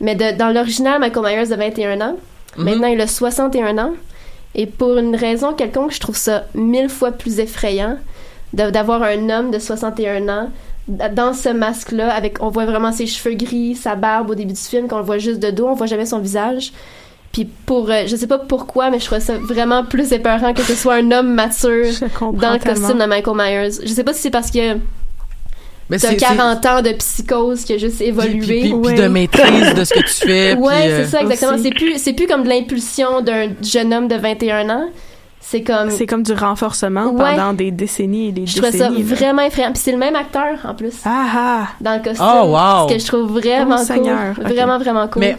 Mais 0.00 0.14
de- 0.14 0.36
dans 0.36 0.50
l'original, 0.52 1.00
Michael 1.00 1.24
Myers 1.24 1.52
a 1.52 1.56
21 1.56 2.00
ans. 2.02 2.16
Mhm. 2.58 2.64
Maintenant, 2.64 2.88
il 2.88 3.00
a 3.00 3.06
61 3.06 3.78
ans. 3.78 3.92
Et 4.56 4.66
pour 4.66 4.96
une 4.96 5.14
raison 5.14 5.52
quelconque, 5.52 5.92
je 5.92 6.00
trouve 6.00 6.16
ça 6.16 6.44
mille 6.54 6.88
fois 6.88 7.12
plus 7.12 7.38
effrayant 7.38 7.98
d'avoir 8.52 9.02
un 9.02 9.28
homme 9.28 9.50
de 9.50 9.58
61 9.58 10.28
ans 10.28 10.50
dans 10.88 11.34
ce 11.34 11.50
masque-là, 11.50 12.12
avec 12.14 12.38
on 12.40 12.48
voit 12.48 12.64
vraiment 12.64 12.90
ses 12.90 13.06
cheveux 13.06 13.34
gris, 13.34 13.74
sa 13.74 13.96
barbe 13.96 14.30
au 14.30 14.34
début 14.34 14.54
du 14.54 14.60
film, 14.60 14.88
qu'on 14.88 14.98
le 14.98 15.04
voit 15.04 15.18
juste 15.18 15.40
de 15.40 15.50
dos, 15.50 15.66
on 15.66 15.74
voit 15.74 15.86
jamais 15.86 16.06
son 16.06 16.20
visage. 16.20 16.72
Puis 17.32 17.44
pour, 17.44 17.90
euh, 17.90 18.04
je 18.06 18.16
sais 18.16 18.26
pas 18.26 18.38
pourquoi, 18.38 18.90
mais 18.90 18.98
je 18.98 19.04
trouve 19.04 19.18
ça 19.18 19.34
vraiment 19.36 19.84
plus 19.84 20.12
épeurant 20.12 20.54
que 20.54 20.62
ce 20.62 20.74
soit 20.74 20.94
un 20.94 21.10
homme 21.10 21.34
mature 21.34 21.92
dans 22.32 22.52
le 22.52 22.58
costume 22.58 22.98
de 22.98 23.04
Michael 23.04 23.36
Myers. 23.36 23.82
Je 23.84 23.92
sais 23.92 24.04
pas 24.04 24.14
si 24.14 24.22
c'est 24.22 24.30
parce 24.30 24.50
que 24.50 24.76
Mais 25.88 25.98
t'as 25.98 26.08
c'est- 26.10 26.16
40 26.16 26.66
ans 26.66 26.82
de 26.82 26.90
psychose 26.92 27.64
qui 27.64 27.74
a 27.74 27.78
juste 27.78 28.00
évolué. 28.00 28.60
Puis, 28.62 28.74
puis- 28.82 28.94
de 28.94 29.06
maîtrise 29.08 29.74
de 29.74 29.84
ce 29.84 29.94
que 29.94 30.00
tu 30.00 30.26
fais. 30.26 30.54
Ouais, 30.58 30.80
puis, 30.82 30.90
euh, 30.90 31.04
c'est 31.04 31.10
ça, 31.10 31.22
exactement. 31.22 31.58
C'est 31.62 31.70
plus, 31.70 31.98
c'est 31.98 32.12
plus 32.12 32.26
comme 32.26 32.42
de 32.42 32.48
l'impulsion 32.48 33.20
d'un 33.20 33.48
jeune 33.62 33.94
homme 33.94 34.08
de 34.08 34.16
21 34.16 34.68
ans. 34.70 34.88
C'est 35.40 35.62
comme. 35.62 35.90
C'est 35.90 36.06
comme 36.06 36.24
du 36.24 36.32
renforcement 36.32 37.12
Ouais. 37.12 37.36
pendant 37.36 37.52
des 37.52 37.70
décennies 37.70 38.28
et 38.28 38.32
des 38.32 38.46
Je 38.46 38.54
trouvais 38.56 38.72
ça 38.72 38.88
décennies. 38.88 39.08
là. 39.08 39.14
vraiment 39.14 39.42
effrayant. 39.42 39.70
Puis 39.72 39.80
c'est 39.84 39.92
le 39.92 39.98
même 39.98 40.16
acteur, 40.16 40.58
en 40.64 40.74
plus, 40.74 40.94
Ah 41.04 41.24
ah! 41.36 41.68
dans 41.80 41.94
le 41.94 42.02
costume. 42.02 42.26
Oh, 42.28 42.46
wow. 42.48 42.88
Ce 42.88 42.94
que 42.94 42.98
je 43.00 43.06
trouve 43.06 43.30
vraiment 43.38 43.76
Oh, 43.76 43.76
cool. 43.76 43.86
Seigneur. 43.86 44.34
Vraiment, 44.40 44.78
vraiment 44.78 45.06
cool. 45.06 45.20
Mais 45.20 45.36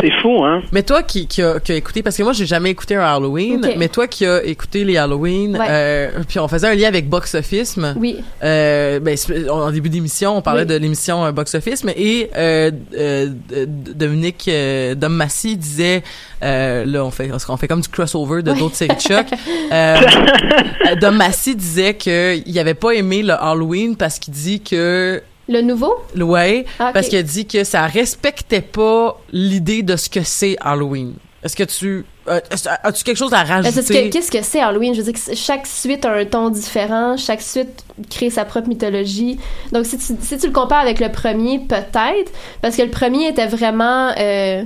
C'est 0.00 0.10
fou, 0.20 0.44
hein? 0.44 0.62
Mais 0.72 0.82
toi 0.82 1.02
qui, 1.02 1.26
qui, 1.26 1.42
a, 1.42 1.60
qui 1.60 1.72
a 1.72 1.74
écouté, 1.76 2.02
parce 2.02 2.16
que 2.16 2.22
moi 2.22 2.32
j'ai 2.32 2.46
jamais 2.46 2.70
écouté 2.70 2.96
un 2.96 3.02
Halloween, 3.04 3.66
mais 3.76 3.88
toi 3.88 4.06
qui 4.06 4.26
as 4.26 4.42
écouté 4.44 4.84
les 4.84 4.96
Halloween, 4.96 5.56
Ouais. 5.56 5.66
euh, 5.68 6.08
puis 6.28 6.38
on 6.38 6.48
faisait 6.48 6.68
un 6.68 6.74
lien 6.74 6.88
avec 6.88 7.08
Box 7.08 7.34
Office. 7.34 7.78
Oui. 7.96 8.16
Euh, 8.42 9.00
ben, 9.00 9.16
en 9.50 9.70
début 9.70 9.88
d'émission, 9.88 10.36
on 10.36 10.42
parlait 10.42 10.62
Oui. 10.62 10.66
de 10.68 10.74
l'émission 10.76 11.24
euh, 11.24 11.32
Box 11.32 11.54
Office, 11.54 11.84
et 11.96 12.30
euh, 12.36 12.70
euh, 12.98 13.28
Dominique 13.66 14.44
euh, 14.48 14.94
Dom 14.94 15.12
Massy 15.14 15.56
disait, 15.56 16.02
euh, 16.42 16.84
là 16.84 17.04
on 17.04 17.10
fait, 17.10 17.30
on 17.48 17.56
fait 17.56 17.68
comme 17.68 17.80
du 17.80 17.88
crossover 17.88 18.42
de 18.42 18.52
d'autres 18.52 18.74
séries 18.76 18.96
de 18.96 19.00
choc. 19.00 19.26
Dom 21.00 21.16
Massy 21.16 21.54
disait 21.56 21.94
que 21.94 22.36
il 22.46 22.58
avait 22.58 22.74
pas 22.74 22.90
aimé 22.92 23.22
le 23.22 23.32
Halloween 23.32 23.96
parce 23.96 24.18
qu'il 24.18 24.34
dit 24.34 24.60
que 24.60 25.22
Le 25.48 25.60
nouveau? 25.62 25.94
ouais, 26.16 26.64
Ah, 26.78 26.90
parce 26.92 27.08
qu'il 27.08 27.18
a 27.18 27.22
dit 27.22 27.46
que 27.46 27.62
ça 27.64 27.86
respectait 27.86 28.60
pas 28.62 29.20
l'idée 29.32 29.82
de 29.82 29.96
ce 29.96 30.08
que 30.10 30.22
c'est 30.22 30.56
Halloween. 30.60 31.14
Est-ce 31.44 31.54
que 31.54 31.62
tu 31.62 32.04
euh, 32.28 32.40
as-tu 32.82 33.04
quelque 33.04 33.16
chose 33.16 33.32
à 33.32 33.44
Ben, 33.44 33.62
ce 33.62 33.68
rajouter? 33.76 34.08
que- 34.08 34.12
Qu'est-ce 34.14 34.32
que 34.32 34.42
c'est 34.42 34.58
Halloween? 34.60 34.94
Je 34.94 35.02
veux 35.02 35.12
dire 35.12 35.22
que 35.22 35.34
chaque 35.36 35.64
suite 35.68 36.04
a 36.04 36.10
un 36.12 36.24
ton 36.24 36.48
différent, 36.50 37.16
chaque 37.16 37.40
suite 37.42 37.84
crée 38.10 38.30
sa 38.30 38.44
propre 38.44 38.66
mythologie. 38.68 39.38
Donc 39.70 39.86
si 39.86 39.96
tu, 39.98 40.14
si 40.20 40.36
tu 40.38 40.46
le 40.48 40.52
compares 40.52 40.80
avec 40.80 40.98
le 40.98 41.12
premier, 41.12 41.60
peut-être, 41.60 42.32
parce 42.62 42.74
que 42.76 42.82
le 42.82 42.90
premier 42.90 43.28
était 43.28 43.46
vraiment 43.46 44.10
euh, 44.18 44.64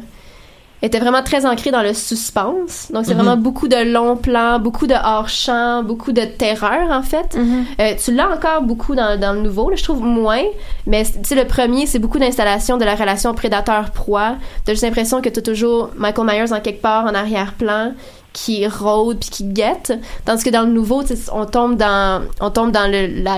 était 0.83 0.99
vraiment 0.99 1.23
très 1.23 1.45
ancré 1.47 1.71
dans 1.71 1.83
le 1.83 1.93
suspense. 1.93 2.89
Donc 2.93 3.05
c'est 3.05 3.13
Mhm. 3.15 3.21
vraiment 3.21 3.37
beaucoup 3.37 3.69
de 3.69 3.93
longs 3.93 4.17
plans, 4.17 4.59
beaucoup 4.59 4.87
de 4.87 4.95
hors-champ, 4.95 5.83
beaucoup 5.83 6.13
de 6.13 6.23
terreur 6.25 6.91
en 6.91 7.03
fait. 7.03 7.37
Euh, 7.81 7.93
tu 8.03 8.13
l'as 8.15 8.31
encore 8.31 8.63
beaucoup 8.63 8.95
dans, 8.95 9.19
dans 9.21 9.33
le 9.35 9.41
nouveau, 9.41 9.69
là, 9.71 9.77
je 9.77 9.85
trouve 9.85 10.03
moins. 10.03 10.43
Mais 10.87 11.05
tu 11.05 11.11
sais, 11.25 11.35
le 11.35 11.47
premier, 11.47 11.87
c'est 11.87 11.99
beaucoup 11.99 12.19
d'installation 12.19 12.79
de 12.79 12.85
la 12.85 12.95
relation 12.95 13.35
prédateur-proie. 13.35 14.37
T'as 14.65 14.73
juste 14.73 14.85
l'impression 14.85 15.21
que 15.21 15.29
t'as 15.29 15.43
toujours 15.43 15.91
Michael 15.97 16.27
Myers 16.27 16.53
en 16.53 16.61
quelque 16.61 16.81
part 16.83 17.05
en 17.05 17.15
arrière-plan 17.15 17.93
qui 18.33 18.65
rôde 18.67 19.19
puis 19.19 19.29
qui 19.31 19.43
guette 19.45 19.93
tandis 20.25 20.45
que 20.45 20.51
dans 20.51 20.63
le 20.63 20.71
nouveau 20.71 21.03
on 21.33 21.47
tombe 21.47 21.77
dans 21.77 22.23
on 22.41 22.51
tombe 22.51 22.71
dans 22.71 22.89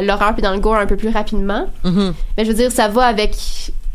l'horreur 0.05 0.35
puis 0.35 0.43
dans 0.43 0.53
le 0.53 0.61
gore 0.61 0.75
un 0.77 0.85
peu 0.85 0.97
plus 0.97 1.09
rapidement 1.09 1.65
Mhm. 1.83 2.13
mais 2.37 2.45
je 2.45 2.51
veux 2.51 2.57
dire 2.57 2.71
ça 2.71 2.89
va 2.89 3.07
avec 3.07 3.35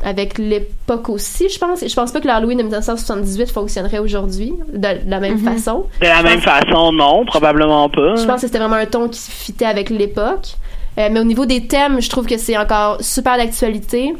avec 0.03 0.37
l'époque 0.37 1.09
aussi 1.09 1.49
je 1.49 1.57
pense 1.57 1.81
et 1.81 1.89
je 1.89 1.95
pense 1.95 2.11
pas 2.11 2.19
que 2.21 2.27
l'Halloween 2.27 2.57
de 2.57 2.63
1978 2.63 3.49
fonctionnerait 3.49 3.99
aujourd'hui 3.99 4.53
de, 4.71 4.77
de 4.77 5.09
la 5.09 5.19
même 5.19 5.39
façon 5.39 5.85
De 6.01 6.05
la 6.05 6.21
même 6.21 6.41
façon, 6.41 6.91
non, 6.91 7.25
probablement 7.25 7.89
pas. 7.89 8.15
je 8.15 8.25
pense 8.25 8.41
que 8.41 8.47
c'était 8.47 8.59
vraiment 8.59 8.75
un 8.75 8.85
ton 8.85 9.09
qui 9.09 9.19
fitait 9.19 9.65
avec 9.65 9.89
l'époque. 9.89 10.55
Euh, 10.97 11.09
mais 11.11 11.19
au 11.19 11.23
niveau 11.23 11.45
des 11.45 11.67
thèmes, 11.67 12.01
je 12.01 12.09
trouve 12.09 12.25
que 12.25 12.37
c'est 12.37 12.57
encore 12.57 12.97
super 13.01 13.37
d'actualité 13.37 14.13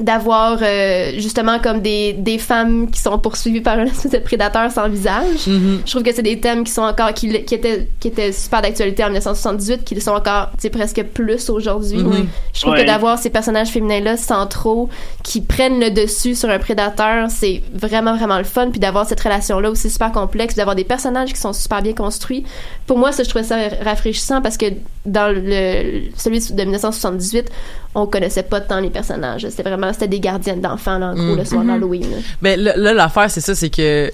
d'avoir 0.00 0.58
euh, 0.62 1.12
justement 1.18 1.58
comme 1.58 1.80
des, 1.82 2.14
des 2.14 2.38
femmes 2.38 2.90
qui 2.90 2.98
sont 3.00 3.18
poursuivies 3.18 3.60
par 3.60 3.78
un 3.78 3.84
espèce 3.84 4.10
de 4.10 4.18
prédateur 4.18 4.70
sans 4.70 4.88
visage. 4.88 5.46
Mhm. 5.46 5.82
Je 5.84 5.90
trouve 5.90 6.02
que 6.02 6.12
c'est 6.12 6.22
des 6.22 6.40
thèmes 6.40 6.64
qui 6.64 6.72
sont 6.72 6.82
encore 6.82 7.12
qui, 7.12 7.44
qui 7.44 7.54
étaient 7.54 7.86
qui 8.00 8.08
étaient 8.08 8.32
super 8.32 8.62
d'actualité 8.62 9.04
en 9.04 9.08
1978 9.08 9.84
qui 9.84 9.94
le 9.94 10.00
sont 10.00 10.12
encore 10.12 10.50
tu 10.52 10.62
sais 10.62 10.70
presque 10.70 11.02
plus 11.02 11.50
aujourd'hui. 11.50 11.98
Mhm. 11.98 12.28
Je 12.60 12.66
trouve 12.66 12.74
Ouais. 12.74 12.82
que 12.82 12.86
d'avoir 12.86 13.18
ces 13.18 13.30
personnages 13.30 13.68
féminins 13.70 14.00
là 14.00 14.18
centraux 14.18 14.90
qui 15.24 15.40
prennent 15.40 15.80
le 15.80 15.90
dessus 15.90 16.34
sur 16.34 16.50
un 16.50 16.58
prédateur, 16.58 17.30
c'est 17.30 17.62
vraiment 17.72 18.14
vraiment 18.14 18.36
le 18.36 18.44
fun 18.44 18.68
puis 18.70 18.78
d'avoir 18.78 19.06
cette 19.06 19.20
relation 19.20 19.60
là 19.60 19.70
aussi 19.70 19.88
super 19.88 20.12
complexe, 20.12 20.56
d'avoir 20.56 20.76
des 20.76 20.84
personnages 20.84 21.32
qui 21.32 21.40
sont 21.40 21.54
super 21.54 21.80
bien 21.80 21.94
construits. 21.94 22.44
Pour 22.86 22.98
moi, 22.98 23.12
ça 23.12 23.22
je 23.22 23.30
trouvais 23.30 23.44
ça 23.44 23.56
rafraîchissant 23.82 24.42
parce 24.42 24.58
que 24.58 24.66
dans 25.06 25.34
le 25.34 26.02
celui 26.18 26.40
de 26.52 26.62
1978, 26.62 27.50
on 27.94 28.04
connaissait 28.06 28.42
pas 28.42 28.60
tant 28.60 28.80
les 28.80 28.90
personnages. 28.90 29.46
C'était 29.48 29.62
vraiment 29.62 29.90
c'était 29.94 30.08
des 30.08 30.20
gardiennes 30.20 30.60
d'enfants 30.60 30.98
là, 30.98 31.12
en 31.12 31.14
gros 31.14 31.36
le 31.36 31.44
soir 31.46 31.64
d'Halloween. 31.64 32.02
là. 32.10 32.16
Ben 32.42 32.60
là, 32.60 32.92
l'affaire 32.92 33.30
c'est 33.30 33.40
ça, 33.40 33.54
c'est 33.54 33.70
que 33.70 34.12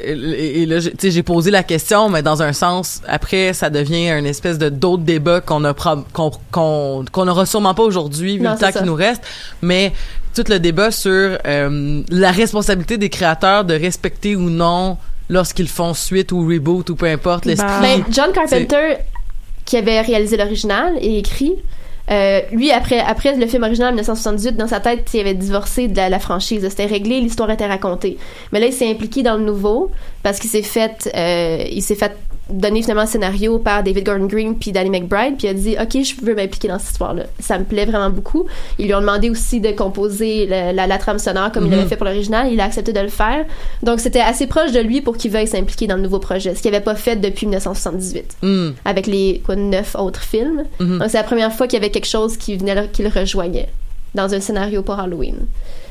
et, 0.00 0.62
et 0.62 0.66
là, 0.66 0.80
j'ai- 0.80 0.90
tu 0.92 0.96
sais, 1.00 1.10
j'ai 1.10 1.22
posé 1.22 1.50
la 1.50 1.62
question, 1.62 2.08
mais 2.08 2.22
dans 2.22 2.42
un 2.42 2.52
sens, 2.52 3.00
après, 3.06 3.52
ça 3.52 3.70
devient 3.70 4.08
un 4.10 4.24
espèce 4.24 4.58
de 4.58 4.68
d'autres 4.68 5.02
débats 5.02 5.40
qu'on 5.40 5.64
a 5.64 5.74
qu'on 5.74 6.32
qu'on 6.50 7.44
sûrement 7.44 7.74
pas 7.74 7.82
aujourd'hui 7.82 8.38
vu 8.38 8.44
Non, 8.44 8.52
le 8.52 8.58
temps 8.58 8.72
qui 8.72 8.84
nous 8.84 8.94
reste. 8.94 9.22
Mais 9.60 9.92
tout 10.34 10.44
le 10.48 10.58
débat 10.58 10.90
sur 10.90 11.10
euh, 11.46 12.02
la 12.08 12.30
responsabilité 12.30 12.96
des 12.96 13.10
créateurs 13.10 13.64
de 13.64 13.74
respecter 13.74 14.34
ou 14.34 14.48
non 14.50 14.96
lorsqu'ils 15.28 15.68
font 15.68 15.94
suite 15.94 16.32
ou 16.32 16.46
reboot 16.46 16.88
ou 16.90 16.96
peu 16.96 17.06
importe 17.06 17.44
l'esprit. 17.44 17.66
Bah. 17.68 17.80
Ben, 17.82 18.04
John 18.10 18.32
Carpenter, 18.32 18.96
qui 19.64 19.76
avait 19.76 20.00
réalisé 20.00 20.36
l'original 20.36 20.94
et 21.00 21.18
écrit, 21.18 21.54
euh, 22.10 22.40
lui, 22.50 22.70
après, 22.70 22.98
après 22.98 23.36
le 23.36 23.46
film 23.46 23.62
original 23.62 23.88
en 23.88 23.92
1978, 23.92 24.56
dans 24.56 24.66
sa 24.66 24.80
tête, 24.80 25.08
il 25.14 25.20
avait 25.20 25.34
divorcé 25.34 25.88
de 25.88 25.96
la, 25.96 26.08
la 26.08 26.18
franchise. 26.18 26.66
C'était 26.68 26.86
réglé, 26.86 27.20
l'histoire 27.20 27.50
était 27.50 27.66
racontée. 27.66 28.18
Mais 28.52 28.60
là, 28.60 28.66
il 28.66 28.72
s'est 28.72 28.90
impliqué 28.90 29.22
dans 29.22 29.36
le 29.36 29.44
nouveau 29.44 29.90
parce 30.22 30.38
qu'il 30.38 30.50
s'est 30.50 30.62
fait, 30.62 31.10
euh, 31.14 31.64
il 31.70 31.82
s'est 31.82 31.94
fait 31.94 32.12
donner 32.52 32.82
finalement 32.82 33.02
le 33.02 33.08
scénario 33.08 33.58
par 33.58 33.82
David 33.82 34.04
Gordon 34.04 34.26
Green 34.26 34.56
puis 34.58 34.72
Danny 34.72 34.90
McBride 34.90 35.36
puis 35.38 35.46
il 35.46 35.50
a 35.50 35.54
dit 35.54 35.76
ok 35.80 36.02
je 36.04 36.24
veux 36.24 36.34
m'impliquer 36.34 36.68
dans 36.68 36.78
cette 36.78 36.90
histoire 36.92 37.14
là 37.14 37.24
ça 37.40 37.58
me 37.58 37.64
plaît 37.64 37.84
vraiment 37.86 38.10
beaucoup 38.10 38.46
ils 38.78 38.86
lui 38.86 38.94
ont 38.94 39.00
demandé 39.00 39.30
aussi 39.30 39.60
de 39.60 39.70
composer 39.72 40.46
le- 40.46 40.72
la, 40.74 40.86
la 40.86 40.98
trame 40.98 41.18
sonore 41.18 41.50
comme 41.52 41.64
il 41.64 41.70
Mhm. 41.70 41.76
l'avait 41.76 41.88
fait 41.88 41.96
pour 41.96 42.06
l'original 42.06 42.52
il 42.52 42.60
a 42.60 42.64
accepté 42.64 42.92
de 42.92 43.00
le 43.00 43.08
faire 43.08 43.44
donc 43.82 44.00
c'était 44.00 44.20
assez 44.20 44.46
proche 44.46 44.72
de 44.72 44.80
lui 44.80 45.00
pour 45.00 45.16
qu'il 45.16 45.30
veuille 45.30 45.46
s'impliquer 45.48 45.86
dans 45.86 45.96
le 45.96 46.02
nouveau 46.02 46.18
projet 46.18 46.54
ce 46.54 46.62
qu'il 46.62 46.70
n'avait 46.70 46.84
pas 46.84 46.94
fait 46.94 47.16
depuis 47.16 47.46
1978 47.46 48.36
Hmm. 48.42 48.70
avec 48.84 49.06
les 49.06 49.42
quoi, 49.44 49.56
neuf 49.56 49.94
autres 49.96 50.20
films. 50.22 50.64
Mhm. 50.80 50.98
Donc 50.98 51.08
c'est 51.10 51.18
la 51.18 51.24
première 51.24 51.52
fois 51.52 51.66
qu'il 51.66 51.78
y 51.78 51.82
avait 51.82 51.90
quelque 51.90 52.06
chose 52.08 52.36
qui 52.36 52.56
venait 52.56 52.88
qui 52.92 53.02
le 53.02 53.08
rejoignait 53.08 53.68
dans 54.14 54.32
un 54.34 54.40
scénario 54.40 54.82
pour 54.82 54.98
Halloween. 54.98 55.36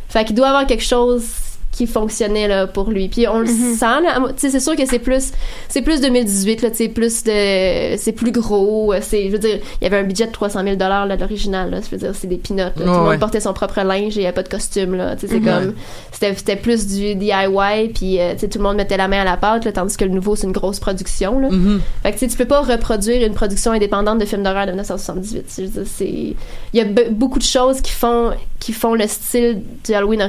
Fait 0.09 0.25
qu'il 0.25 0.35
doit 0.35 0.49
avoir 0.49 0.67
quelque 0.67 0.83
chose 0.83 1.23
qui 1.71 1.87
fonctionnait 1.87 2.47
là 2.49 2.67
pour 2.67 2.89
lui. 2.91 3.07
Puis 3.07 3.27
on 3.29 3.39
le 3.39 3.45
sent 3.47 3.79
là, 3.81 4.19
tu 4.29 4.33
sais 4.37 4.49
c'est 4.49 4.59
sûr 4.59 4.75
que 4.75 4.85
c'est 4.85 4.99
plus 4.99 5.31
c'est 5.69 5.81
plus 5.81 6.01
2018 6.01 6.61
là, 6.63 6.69
tu 6.69 6.75
sais 6.77 6.89
plus 6.89 7.23
de 7.23 7.97
c'est 7.97 8.11
plus 8.11 8.31
gros, 8.31 8.93
euh, 8.93 8.99
c'est 9.01 9.27
je 9.27 9.31
veux 9.31 9.39
dire, 9.39 9.59
il 9.79 9.83
y 9.85 9.87
avait 9.87 9.97
un 9.99 10.03
budget 10.03 10.27
de 10.27 10.31
300 10.31 10.63
000 10.63 10.75
dollars 10.75 11.05
là 11.05 11.15
l'original 11.15 11.69
là, 11.71 11.79
je 11.83 11.89
veux 11.89 11.97
dire 11.97 12.11
c'est 12.13 12.27
des 12.27 12.35
peanuts. 12.37 12.57
là. 12.59 12.69
Tout 12.75 12.83
le 12.83 12.89
Ouais, 12.89 12.97
monde 13.11 13.19
portait 13.19 13.39
son 13.39 13.53
propre 13.53 13.81
linge 13.81 14.17
et 14.17 14.21
il 14.21 14.23
y 14.23 14.25
avait 14.25 14.33
pas 14.35 14.43
de 14.43 14.49
costume 14.49 14.95
là, 14.95 15.15
tu 15.15 15.21
sais 15.21 15.33
c'est 15.33 15.39
Mhm. 15.39 15.45
comme 15.45 15.73
c'était 16.11 16.35
c'était 16.35 16.55
plus 16.57 16.87
du 16.87 17.15
DIY 17.15 17.89
puis 17.95 18.19
euh, 18.19 18.33
tu 18.33 18.39
sais 18.39 18.49
tout 18.49 18.57
le 18.57 18.63
monde 18.65 18.75
mettait 18.77 18.97
la 18.97 19.07
main 19.07 19.21
à 19.21 19.25
la 19.25 19.37
pâte 19.37 19.63
là, 19.65 19.71
tandis 19.71 19.95
que 19.95 20.03
le 20.05 20.11
nouveau 20.11 20.35
c'est 20.35 20.47
une 20.47 20.53
grosse 20.53 20.79
production 20.79 21.39
là. 21.39 21.49
Mhm. 21.49 21.81
Fait 22.03 22.11
que 22.11 22.17
tu 22.19 22.25
sais, 22.25 22.27
tu 22.31 22.37
peux 22.37 22.45
pas 22.45 22.61
reproduire 22.61 23.25
une 23.25 23.33
production 23.33 23.71
indépendante 23.71 24.19
de 24.19 24.25
films 24.25 24.43
d'horreur 24.43 24.65
de 24.65 24.71
1978. 24.71 25.45
Je 25.57 25.61
veux 25.63 25.67
dire, 25.69 25.83
c'est 25.85 26.05
il 26.05 26.35
y 26.73 26.81
a 26.81 26.85
be- 26.85 27.09
beaucoup 27.11 27.39
de 27.39 27.43
choses 27.43 27.79
qui 27.81 27.91
font 27.91 28.31
qui 28.59 28.73
font 28.73 28.93
le 28.93 29.07
style 29.07 29.61
du 29.85 29.93
Halloween 29.93 30.21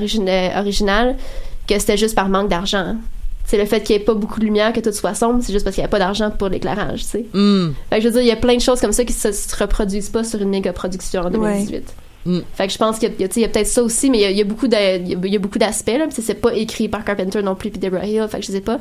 original 0.56 1.16
que 1.76 1.80
c'était 1.80 1.96
juste 1.96 2.14
par 2.14 2.28
manque 2.28 2.48
d'argent. 2.48 2.96
C'est 3.44 3.58
le 3.58 3.64
fait 3.64 3.82
qu'il 3.82 3.96
n'y 3.96 4.02
ait 4.02 4.04
pas 4.04 4.14
beaucoup 4.14 4.38
de 4.38 4.44
lumière, 4.44 4.72
que 4.72 4.80
tout 4.80 4.92
soit 4.92 5.14
sombre, 5.14 5.40
c'est 5.42 5.52
juste 5.52 5.64
parce 5.64 5.74
qu'il 5.74 5.82
n'y 5.82 5.86
a 5.86 5.88
pas 5.88 5.98
d'argent 5.98 6.30
pour 6.30 6.48
l'éclairage, 6.48 7.00
tu 7.00 7.08
sais. 7.08 7.26
Mm. 7.32 7.72
Fait 7.90 7.96
que 7.96 8.02
je 8.02 8.08
veux 8.08 8.12
dire, 8.14 8.22
il 8.22 8.28
y 8.28 8.32
a 8.32 8.36
plein 8.36 8.56
de 8.56 8.60
choses 8.60 8.80
comme 8.80 8.92
ça 8.92 9.04
qui 9.04 9.12
se, 9.12 9.32
se 9.32 9.56
reproduisent 9.56 10.10
pas 10.10 10.24
sur 10.24 10.40
une 10.40 10.50
méga 10.50 10.72
production 10.72 11.22
en 11.22 11.30
2018. 11.30 11.94
Mm. 12.24 12.38
Fait 12.54 12.66
que 12.66 12.72
je 12.72 12.78
pense 12.78 12.98
qu'il 12.98 13.10
y 13.18 13.24
a, 13.24 13.48
peut-être 13.48 13.66
ça 13.66 13.82
aussi, 13.82 14.10
mais 14.10 14.18
il 14.18 14.20
y 14.20 14.24
a, 14.24 14.30
il 14.30 14.36
y 14.36 14.40
a 14.40 14.44
beaucoup 14.44 14.68
de- 14.68 14.76
il 15.00 15.08
y 15.08 15.14
a, 15.14 15.18
il 15.24 15.32
y 15.32 15.36
a 15.36 15.38
beaucoup 15.40 15.58
d'aspects, 15.58 15.90
c'est 16.10 16.34
pas 16.40 16.54
écrit 16.54 16.88
par 16.88 17.04
Carpenter 17.04 17.42
non 17.42 17.54
plus, 17.54 17.70
puis 17.70 17.80
Deborah 17.80 18.06
Hill, 18.06 18.26
fait 18.30 18.40
que 18.40 18.46
je 18.46 18.52
sais 18.52 18.60
pas. 18.60 18.78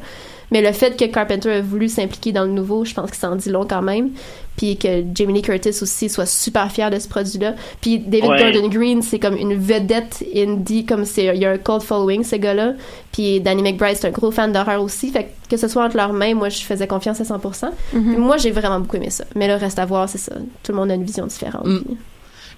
Mais 0.51 0.61
le 0.61 0.73
fait 0.73 0.97
que 0.99 1.05
Carpenter 1.05 1.49
a 1.49 1.61
voulu 1.61 1.87
s'impliquer 1.87 2.33
dans 2.33 2.43
le 2.43 2.51
nouveau, 2.51 2.83
je 2.83 2.93
pense 2.93 3.09
que 3.09 3.15
ça 3.15 3.31
en 3.31 3.37
dit 3.37 3.49
long 3.49 3.65
quand 3.65 3.81
même. 3.81 4.09
Puis 4.57 4.75
que 4.75 5.01
Jamie 5.15 5.33
Lee 5.35 5.41
Curtis 5.41 5.69
aussi 5.81 6.09
soit 6.09 6.25
super 6.25 6.69
fier 6.69 6.91
de 6.91 6.99
ce 6.99 7.07
produit-là. 7.07 7.55
Puis 7.79 7.99
David 7.99 8.29
Ouais. 8.31 8.51
Gordon 8.51 8.67
Green, 8.67 9.01
c'est 9.01 9.17
comme 9.17 9.37
une 9.37 9.55
vedette 9.55 10.21
indie, 10.35 10.85
comme 10.85 11.05
c'est, 11.05 11.27
il 11.33 11.41
y 11.41 11.45
a 11.45 11.51
un 11.51 11.57
cold 11.57 11.81
following, 11.81 12.25
ce 12.25 12.35
gars-là. 12.35 12.73
Puis 13.13 13.39
Danny 13.39 13.63
McBride, 13.63 13.95
c'est 13.95 14.07
un 14.07 14.11
gros 14.11 14.29
fan 14.29 14.51
d'horreur 14.51 14.81
aussi. 14.83 15.09
Fait 15.09 15.23
que, 15.23 15.51
que 15.51 15.57
ce 15.57 15.69
soit 15.69 15.85
entre 15.85 15.95
leurs 15.95 16.11
mains, 16.11 16.35
moi, 16.35 16.49
je 16.49 16.59
faisais 16.63 16.85
confiance 16.85 17.21
à 17.21 17.23
100%. 17.23 17.69
Mhm. 17.93 18.03
Puis 18.13 18.17
Moi, 18.21 18.35
j'ai 18.35 18.51
vraiment 18.51 18.81
beaucoup 18.81 18.97
aimé 18.97 19.09
ça. 19.09 19.23
Mais 19.37 19.47
le 19.47 19.55
reste 19.55 19.79
à 19.79 19.85
voir, 19.85 20.09
c'est 20.09 20.17
ça. 20.17 20.33
Tout 20.63 20.73
le 20.73 20.77
monde 20.77 20.91
a 20.91 20.95
une 20.95 21.05
vision 21.05 21.25
différente. 21.25 21.65
Mm. 21.65 21.79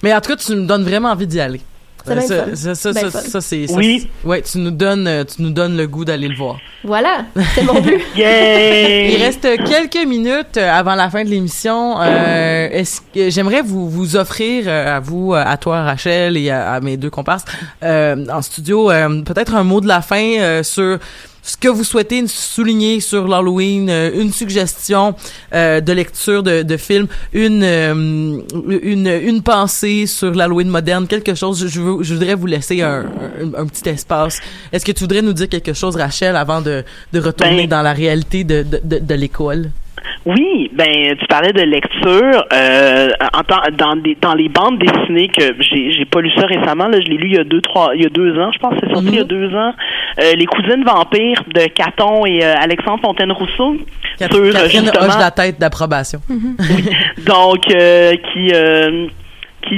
Mais 0.03 0.13
en 0.13 0.21
tout 0.21 0.29
cas, 0.31 0.35
tu 0.35 0.53
me 0.55 0.65
donnes 0.67 0.83
vraiment 0.83 1.09
envie 1.09 1.25
d'y 1.27 1.39
aller. 1.39 1.61
Ça, 2.05 2.19
ça, 2.19 2.27
ça, 2.27 2.91
Bien 2.91 3.09
ça, 3.09 3.21
ça, 3.21 3.39
c'est 3.39 3.65
ça, 3.67 3.73
Oui. 3.77 4.09
ouais, 4.25 4.41
tu 4.41 4.57
nous 4.57 4.71
donnes, 4.71 5.07
euh, 5.07 5.23
tu 5.23 5.41
nous 5.41 5.51
donnes 5.51 5.77
le 5.77 5.87
goût 5.87 6.03
d'aller 6.03 6.27
le 6.27 6.35
voir. 6.35 6.57
Voilà, 6.83 7.23
c'est 7.55 7.63
mon 7.63 7.79
but. 7.79 8.01
Yay! 8.17 9.13
Il 9.15 9.23
reste 9.23 9.47
quelques 9.63 10.05
minutes 10.05 10.57
euh, 10.57 10.69
avant 10.69 10.95
la 10.95 11.09
fin 11.09 11.23
de 11.23 11.29
l'émission. 11.29 11.95
Euh, 12.01 12.67
est-ce 12.71 12.99
que 13.15 13.29
j'aimerais 13.29 13.61
vous 13.61 13.89
vous 13.89 14.17
offrir 14.17 14.67
à 14.67 14.99
vous, 14.99 15.33
à 15.33 15.55
toi 15.55 15.83
Rachel 15.83 16.35
et 16.35 16.49
à, 16.49 16.73
à 16.73 16.81
mes 16.81 16.97
deux 16.97 17.09
comparses 17.09 17.45
euh, 17.83 18.25
en 18.29 18.41
studio 18.41 18.91
euh, 18.91 19.21
peut-être 19.21 19.55
un 19.55 19.63
mot 19.63 19.79
de 19.79 19.87
la 19.87 20.01
fin 20.01 20.39
euh, 20.39 20.61
sur 20.61 20.99
ce 21.45 21.57
que 21.57 21.67
vous 21.67 21.83
souhaitez 21.83 22.25
souligner 22.27 23.01
sur 23.01 23.27
l'Halloween, 23.27 23.89
euh, 23.89 24.11
une 24.21 24.31
suggestion 24.31 25.13
euh, 25.53 25.81
de 25.81 25.91
lecture 25.91 26.41
de, 26.41 26.61
de 26.63 26.77
film, 26.77 27.07
une, 27.33 27.63
euh, 27.63 27.93
une 28.81 29.07
une 29.07 29.41
pensée 29.43 30.07
sur 30.07 30.31
l'Halloween 30.31 30.69
moderne, 30.69 31.05
quelque 31.05 31.35
chose. 31.35 31.59
Je, 31.59 31.67
je 31.67 31.81
veux- 31.81 32.01
je 32.03 32.13
voudrais 32.13 32.35
vous 32.35 32.45
laisser 32.47 32.81
un, 32.81 33.05
un, 33.41 33.61
un 33.61 33.65
petit 33.67 33.89
espace. 33.89 34.39
Est-ce 34.71 34.85
que 34.85 34.93
tu 34.93 35.01
voudrais 35.03 35.21
nous 35.21 35.33
dire 35.33 35.49
quelque 35.49 35.73
chose, 35.73 35.95
Rachel, 35.97 36.35
avant 36.37 36.61
de, 36.61 36.83
de 37.11 37.19
retourner 37.19 37.67
Ben- 37.67 37.69
dans 37.77 37.81
la 37.81 37.93
réalité 37.93 38.43
de, 38.45 38.65
de, 38.83 38.99
de 38.99 39.13
l'école? 39.13 39.69
Oui, 40.25 40.69
ben 40.73 41.15
tu 41.19 41.25
parlais 41.27 41.51
de 41.53 41.61
lecture 41.61 42.45
euh, 42.53 43.09
en 43.33 43.43
temps- 43.43 43.61
dans 43.77 43.95
des 43.95 44.17
dans 44.21 44.33
les 44.33 44.49
bandes 44.49 44.79
dessinées 44.79 45.27
que 45.29 45.55
j'ai 45.59 45.91
j'ai 45.91 46.05
pas 46.05 46.21
lu 46.21 46.31
ça 46.37 46.45
récemment 46.45 46.87
là, 46.87 46.99
je 47.01 47.07
l'ai 47.09 47.17
lu 47.17 47.27
il 47.29 47.35
y 47.35 47.39
a 47.39 47.43
deux 47.43 47.61
trois 47.61 47.91
il 47.95 48.03
y 48.03 48.05
a 48.05 48.09
deux 48.09 48.37
ans, 48.39 48.51
je 48.53 48.59
pense 48.59 48.73
c'est 48.81 48.89
sorti 48.91 49.07
il 49.09 49.15
y 49.15 49.19
a 49.19 49.23
deux 49.23 49.53
ans. 49.55 49.73
Euh, 50.19 50.33
les 50.35 50.45
cousines 50.45 50.83
vampires 50.85 51.43
de 51.53 51.67
Caton 51.67 52.25
et 52.25 52.43
euh, 52.43 52.53
Alexandre 52.59 53.01
Fontaine 53.01 53.31
Rousseau 53.31 53.75
Cat- 54.19 54.29
sur 54.29 54.43
Catherine 54.51 54.83
justement 54.85 55.05
hoche 55.07 55.19
la 55.19 55.31
tête 55.31 55.59
d'approbation. 55.59 56.19
donc 57.25 57.61
qui 57.65 58.51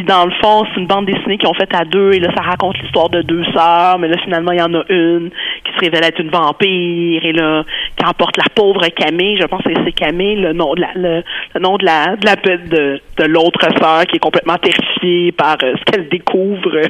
dans 0.06 0.26
le 0.26 0.32
fond 0.42 0.66
c'est 0.66 0.80
une 0.80 0.88
bande 0.88 1.06
dessinée 1.06 1.38
qu'ils 1.38 1.48
ont 1.48 1.54
faite 1.54 1.74
à 1.74 1.86
deux 1.86 2.14
et 2.14 2.20
là 2.20 2.30
ça 2.36 2.42
raconte 2.42 2.78
l'histoire 2.80 3.10
de 3.10 3.22
deux 3.22 3.44
sœurs 3.54 4.00
mais 4.00 4.08
là 4.08 4.18
finalement 4.24 4.52
il 4.52 4.60
y 4.60 4.62
en 4.62 4.74
a 4.74 4.84
une 4.90 5.30
qui 5.64 5.72
se 5.74 5.80
révèle 5.80 6.04
être 6.04 6.20
une 6.20 6.30
vampire 6.30 7.26
et 7.26 7.34
là 7.34 7.64
qui 7.98 8.06
emporte 8.06 8.38
la 8.38 8.46
pauvre 8.54 8.86
Camille 8.90 9.38
je 9.40 9.46
pense 9.46 9.62
que 9.64 9.70
c'est 9.86 9.92
Camille 9.92 10.36
le 10.36 10.54
nom 10.54 10.74
de 10.74 10.82
la 10.82 10.94
le, 10.96 11.24
nom 11.60 11.78
de 11.78 11.86
la 11.86 12.16
de 12.16 12.26
la 12.26 12.36
de, 12.36 13.02
de 13.18 13.24
l'autre 13.26 13.68
sœur 13.80 14.06
qui 14.06 14.18
est 14.18 14.20
complètement 14.20 14.58
terrifiée 14.58 15.32
par 15.32 15.58
euh, 15.64 15.74
ce 15.78 15.84
qu'elle 15.84 16.10
découvre 16.10 16.82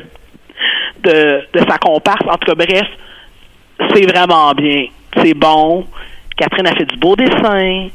de 1.04 1.42
de 1.54 1.60
sa 1.70 1.78
comparse. 1.78 2.26
En 2.28 2.38
tout 2.38 2.54
cas 2.54 2.56
bref 2.56 2.88
c'est 3.94 4.10
vraiment 4.10 4.54
bien. 4.54 4.86
C'est 5.18 5.34
bon. 5.34 5.86
Catherine 6.38 6.68
a 6.68 6.76
fait 6.76 6.86
du 6.86 6.98
beau 6.98 7.16
dessin 7.16 7.88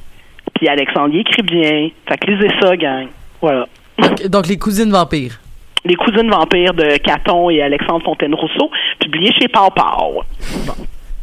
puis 0.54 0.68
Alexandre 0.68 1.14
écrit 1.16 1.42
bien 1.42 1.88
fait 2.06 2.18
que 2.18 2.30
lisez 2.30 2.50
ça 2.60 2.76
gang. 2.76 3.08
Voilà 3.40 3.66
Donc, 4.00 4.26
donc, 4.26 4.46
les 4.48 4.58
cousines 4.58 4.90
vampires. 4.90 5.40
les 5.84 5.94
cousines 5.94 6.30
vampires 6.30 6.74
de 6.74 6.96
Caton 6.98 7.50
et 7.50 7.62
Alexandre 7.62 8.04
Fontaine-Rousseau, 8.04 8.70
publié 9.00 9.32
chez 9.38 9.48
Pau 9.48 9.70
Pau. 9.74 10.22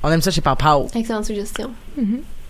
On 0.04 0.12
aime 0.12 0.22
ça 0.22 0.32
chez 0.32 0.42
Papa. 0.42 0.80
Excellente 0.96 1.26
suggestion. 1.26 1.70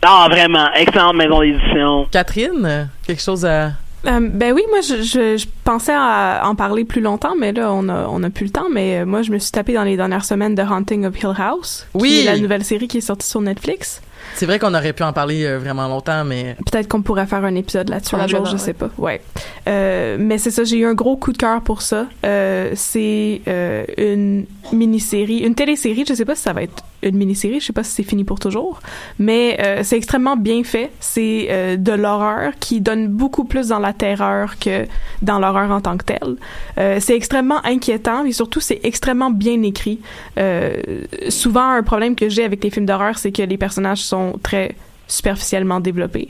Ah, 0.04 0.28
vraiment, 0.30 0.72
excellente 0.76 1.16
maison 1.16 1.42
d'édition. 1.42 2.08
Catherine, 2.12 2.90
quelque 3.06 3.22
chose 3.22 3.46
à... 3.46 3.72
Euh, 4.06 4.20
ben 4.32 4.54
oui, 4.54 4.62
moi 4.70 4.80
je, 4.82 5.02
je, 5.02 5.38
je 5.38 5.46
pensais 5.64 5.94
à 5.94 6.42
en 6.46 6.54
parler 6.56 6.86
plus 6.86 7.02
longtemps, 7.02 7.34
mais 7.38 7.52
là 7.52 7.74
on 7.74 7.90
a 7.90 8.08
on 8.10 8.22
a 8.24 8.30
plus 8.30 8.46
le 8.46 8.52
temps. 8.52 8.68
Mais 8.72 9.00
euh, 9.00 9.06
moi 9.06 9.24
je 9.24 9.32
me 9.32 9.40
suis 9.40 9.52
tapé 9.52 9.74
dans 9.74 9.84
les 9.84 9.98
dernières 9.98 10.24
semaines 10.24 10.54
de 10.54 10.62
Haunting 10.62 11.06
of 11.08 11.18
Hill 11.22 11.34
House, 11.38 11.88
Oui. 11.96 12.10
qui 12.10 12.20
est 12.22 12.26
la 12.26 12.38
nouvelle 12.38 12.64
série 12.64 12.88
qui 12.88 13.00
est 13.00 13.02
sortie 13.02 13.28
sur 13.28 13.42
Netflix. 13.42 14.02
C'est 14.36 14.46
vrai 14.46 14.60
qu'on 14.60 14.74
aurait 14.74 14.94
pu 14.94 15.04
en 15.04 15.14
parler 15.14 15.46
euh, 15.46 15.58
vraiment 15.58 15.88
longtemps, 15.88 16.24
mais... 16.24 16.56
Peut-être 16.72 16.88
qu'on 16.88 17.02
pourrait 17.02 17.26
faire 17.26 17.44
un 17.44 17.56
épisode 17.56 17.90
là-dessus 17.90 18.16
un 18.16 18.28
jour, 18.28 18.42
Probablement, 18.42 18.46
je 18.46 18.62
ouais. 18.62 18.66
sais 18.66 18.74
pas. 18.74 18.90
Ouais. 18.98 19.22
Euh, 19.68 20.18
mais 20.20 20.38
c'est 20.38 20.52
ça, 20.52 20.64
j'ai 20.64 20.78
eu 20.78 20.86
un 20.86 20.94
gros 20.94 21.18
coup 21.18 21.32
de 21.32 21.38
cœur 21.38 21.62
pour 21.62 21.82
ça. 21.82 22.06
Euh, 22.26 22.72
c'est 22.76 23.42
euh, 23.48 23.86
une 23.98 24.46
mini-série, 24.72 25.40
une 25.40 25.56
télésérie. 25.56 26.06
Je 26.08 26.14
sais 26.14 26.26
pas 26.26 26.36
si 26.36 26.44
ça 26.44 26.54
va 26.54 26.64
être 26.64 26.84
une 27.04 27.18
mini-série. 27.18 27.60
Je 27.60 27.66
sais 27.66 27.74
pas 27.74 27.84
si 27.84 27.92
c'est 27.92 28.04
fini 28.04 28.24
pour 28.24 28.40
toujours. 28.40 28.80
Mais 29.20 29.58
euh, 29.62 29.82
c'est 29.84 29.98
extrêmement 29.98 30.36
bien 30.36 30.64
fait. 30.64 30.92
C'est 31.00 31.48
euh, 31.50 31.78
de 31.78 31.92
l'horreur 31.92 32.54
qui 32.60 32.82
donne 32.82 33.08
beaucoup 33.08 33.46
plus 33.46 33.68
dans 33.68 33.80
la 33.80 33.94
terreur 33.94 34.58
que 34.60 34.86
dans 35.22 35.40
l'horreur 35.40 35.72
en 35.72 35.82
tant 35.82 35.98
que 35.98 36.06
telle. 36.06 36.36
Euh, 36.78 36.98
c'est 37.00 37.16
extrêmement 37.16 37.64
inquiétant 37.66 38.26
et 38.26 38.32
surtout 38.32 38.60
c'est 38.60 38.80
extrêmement 38.84 39.32
bien 39.32 39.62
écrit. 39.64 40.00
Euh, 40.38 40.82
souvent 41.30 41.70
un 41.70 41.84
problème 41.84 42.16
que 42.16 42.30
j'ai 42.30 42.44
avec 42.44 42.64
les 42.64 42.70
films 42.70 42.86
d'horreur, 42.86 43.18
c'est 43.18 43.32
que 43.32 43.44
les 43.44 43.58
personnages 43.58 44.02
sont 44.02 44.40
très 44.42 44.76
superficiellement 45.08 45.80
développés. 45.80 46.30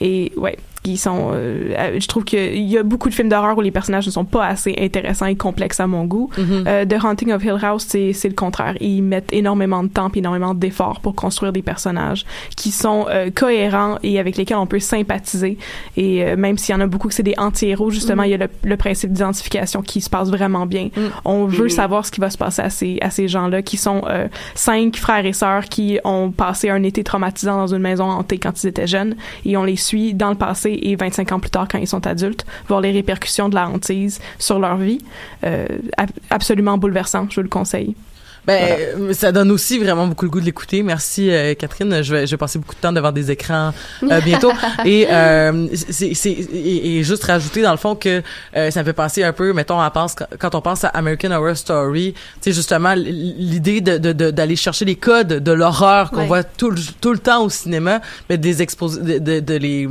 Et 0.00 0.32
ouais, 0.36 0.56
qui 0.82 0.96
sont. 0.96 1.30
euh, 1.32 1.98
je 2.00 2.06
trouve 2.06 2.24
qu'il 2.24 2.56
y 2.62 2.78
a 2.78 2.82
beaucoup 2.82 3.08
de 3.08 3.14
films 3.14 3.28
d'horreur 3.28 3.56
où 3.58 3.60
les 3.60 3.70
personnages 3.70 4.06
ne 4.06 4.10
sont 4.12 4.24
pas 4.24 4.46
assez 4.46 4.74
intéressants 4.80 5.26
et 5.26 5.36
complexes 5.36 5.80
à 5.80 5.86
mon 5.86 6.04
goût. 6.04 6.30
Mhm. 6.38 6.64
Euh, 6.66 6.84
The 6.84 7.02
Haunting 7.04 7.32
of 7.32 7.44
Hill 7.44 7.56
House, 7.62 7.84
c'est 7.88 8.12
c'est 8.12 8.28
le 8.28 8.34
contraire. 8.34 8.74
Ils 8.80 9.02
mettent 9.02 9.32
énormément 9.32 9.82
de 9.82 9.88
temps 9.88 10.10
et 10.14 10.18
énormément 10.18 10.54
d'efforts 10.54 11.00
pour 11.00 11.14
construire 11.14 11.52
des 11.52 11.62
personnages 11.62 12.24
qui 12.56 12.70
sont 12.70 13.06
euh, 13.08 13.30
cohérents 13.34 13.98
et 14.02 14.18
avec 14.18 14.36
lesquels 14.36 14.56
on 14.56 14.66
peut 14.66 14.78
sympathiser. 14.80 15.58
Et 15.96 16.36
même 16.36 16.58
s'il 16.58 16.74
y 16.74 16.78
en 16.78 16.80
a 16.80 16.86
beaucoup 16.86 17.08
que 17.08 17.14
c'est 17.14 17.22
des 17.22 17.34
anti-héros, 17.38 17.90
justement, 17.90 18.22
il 18.22 18.30
y 18.30 18.34
a 18.34 18.38
le, 18.38 18.48
le 18.62 18.76
principe 18.76 19.12
d'identification 19.12 19.82
qui 19.82 20.00
se 20.00 20.10
passe 20.10 20.30
vraiment 20.30 20.66
bien. 20.66 20.86
Mm. 20.96 21.00
On 21.24 21.44
veut 21.46 21.64
Mhm. 21.64 21.68
savoir 21.70 22.06
ce 22.06 22.10
qui 22.10 22.20
va 22.20 22.30
se 22.30 22.38
passer 22.38 22.62
à 22.62 22.70
ces, 22.70 22.98
à 23.00 23.10
ces 23.10 23.28
gens-là 23.28 23.62
qui 23.62 23.76
sont 23.76 24.02
cinq 24.54 24.96
frères 24.96 25.24
et 25.26 25.32
sœurs 25.32 25.64
qui 25.66 25.98
ont 26.04 26.30
passé 26.30 26.70
un 26.70 26.82
été 26.82 27.02
traumatisant 27.04 27.56
dans 27.56 27.74
une 27.74 27.80
maison 27.82 28.04
hantée 28.04 28.38
quand 28.38 28.62
ils 28.62 28.66
étaient 28.68 28.86
jeunes 28.86 29.16
et 29.44 29.56
on 29.56 29.64
les 29.64 29.76
suit 29.76 30.14
dans 30.14 30.30
le 30.30 30.34
passé 30.36 30.67
et 30.72 30.96
25 30.96 31.32
ans 31.32 31.40
plus 31.40 31.50
tard 31.50 31.66
quand 31.70 31.78
ils 31.78 31.88
sont 31.88 32.06
adultes, 32.06 32.44
voir 32.68 32.80
les 32.80 32.90
répercussions 32.92 33.48
de 33.48 33.54
la 33.54 33.68
hantise 33.68 34.20
sur 34.38 34.58
leur 34.58 34.76
vie. 34.76 34.98
Euh, 35.44 35.66
ab- 35.96 36.10
absolument 36.30 36.78
bouleversant, 36.78 37.26
je 37.30 37.36
vous 37.36 37.42
le 37.42 37.48
conseille. 37.48 37.94
Ben, 38.46 38.62
euh, 38.98 39.12
ça 39.12 39.30
donne 39.30 39.50
aussi 39.50 39.78
vraiment 39.78 40.06
beaucoup 40.06 40.24
le 40.24 40.30
goût 40.30 40.40
de 40.40 40.46
l'écouter. 40.46 40.82
Merci, 40.82 41.28
euh, 41.30 41.52
Catherine. 41.52 42.02
Je 42.02 42.14
vais, 42.14 42.26
je 42.26 42.30
vais 42.30 42.36
passer 42.38 42.58
beaucoup 42.58 42.74
de 42.74 42.80
temps 42.80 42.92
devant 42.92 43.12
des 43.12 43.30
écrans 43.30 43.74
euh, 44.04 44.20
bientôt. 44.24 44.52
et, 44.86 45.06
euh, 45.10 45.66
c'est, 45.74 46.14
c'est, 46.14 46.30
et, 46.30 46.96
et 46.98 47.02
juste 47.02 47.24
rajouter, 47.24 47.60
dans 47.60 47.72
le 47.72 47.76
fond, 47.76 47.94
que 47.94 48.22
ça 48.70 48.80
me 48.80 48.84
fait 48.86 48.94
penser 48.94 49.22
un 49.22 49.34
peu, 49.34 49.52
mettons, 49.52 49.78
pense, 49.90 50.16
quand 50.38 50.54
on 50.54 50.62
pense 50.62 50.82
à 50.84 50.88
American 50.88 51.30
Horror 51.32 51.58
Story, 51.58 52.14
sais, 52.40 52.52
justement, 52.52 52.94
l'idée 52.94 53.82
de, 53.82 53.98
de, 53.98 54.12
de- 54.14 54.30
d'aller 54.30 54.56
chercher 54.56 54.86
les 54.86 54.96
codes 54.96 55.28
de 55.42 55.52
l'horreur 55.52 56.10
qu'on 56.10 56.18
Ouais. 56.20 56.26
voit 56.26 56.44
tout, 56.44 56.70
le- 56.70 56.80
tout 57.02 57.12
le 57.12 57.18
temps 57.18 57.44
au 57.44 57.50
cinéma, 57.50 58.00
mais 58.30 58.38
de 58.38 58.44
les 58.46 58.62
exposer, 58.62 59.02
de, 59.02 59.18
de, 59.18 59.40
de 59.40 59.54
les 59.56 59.88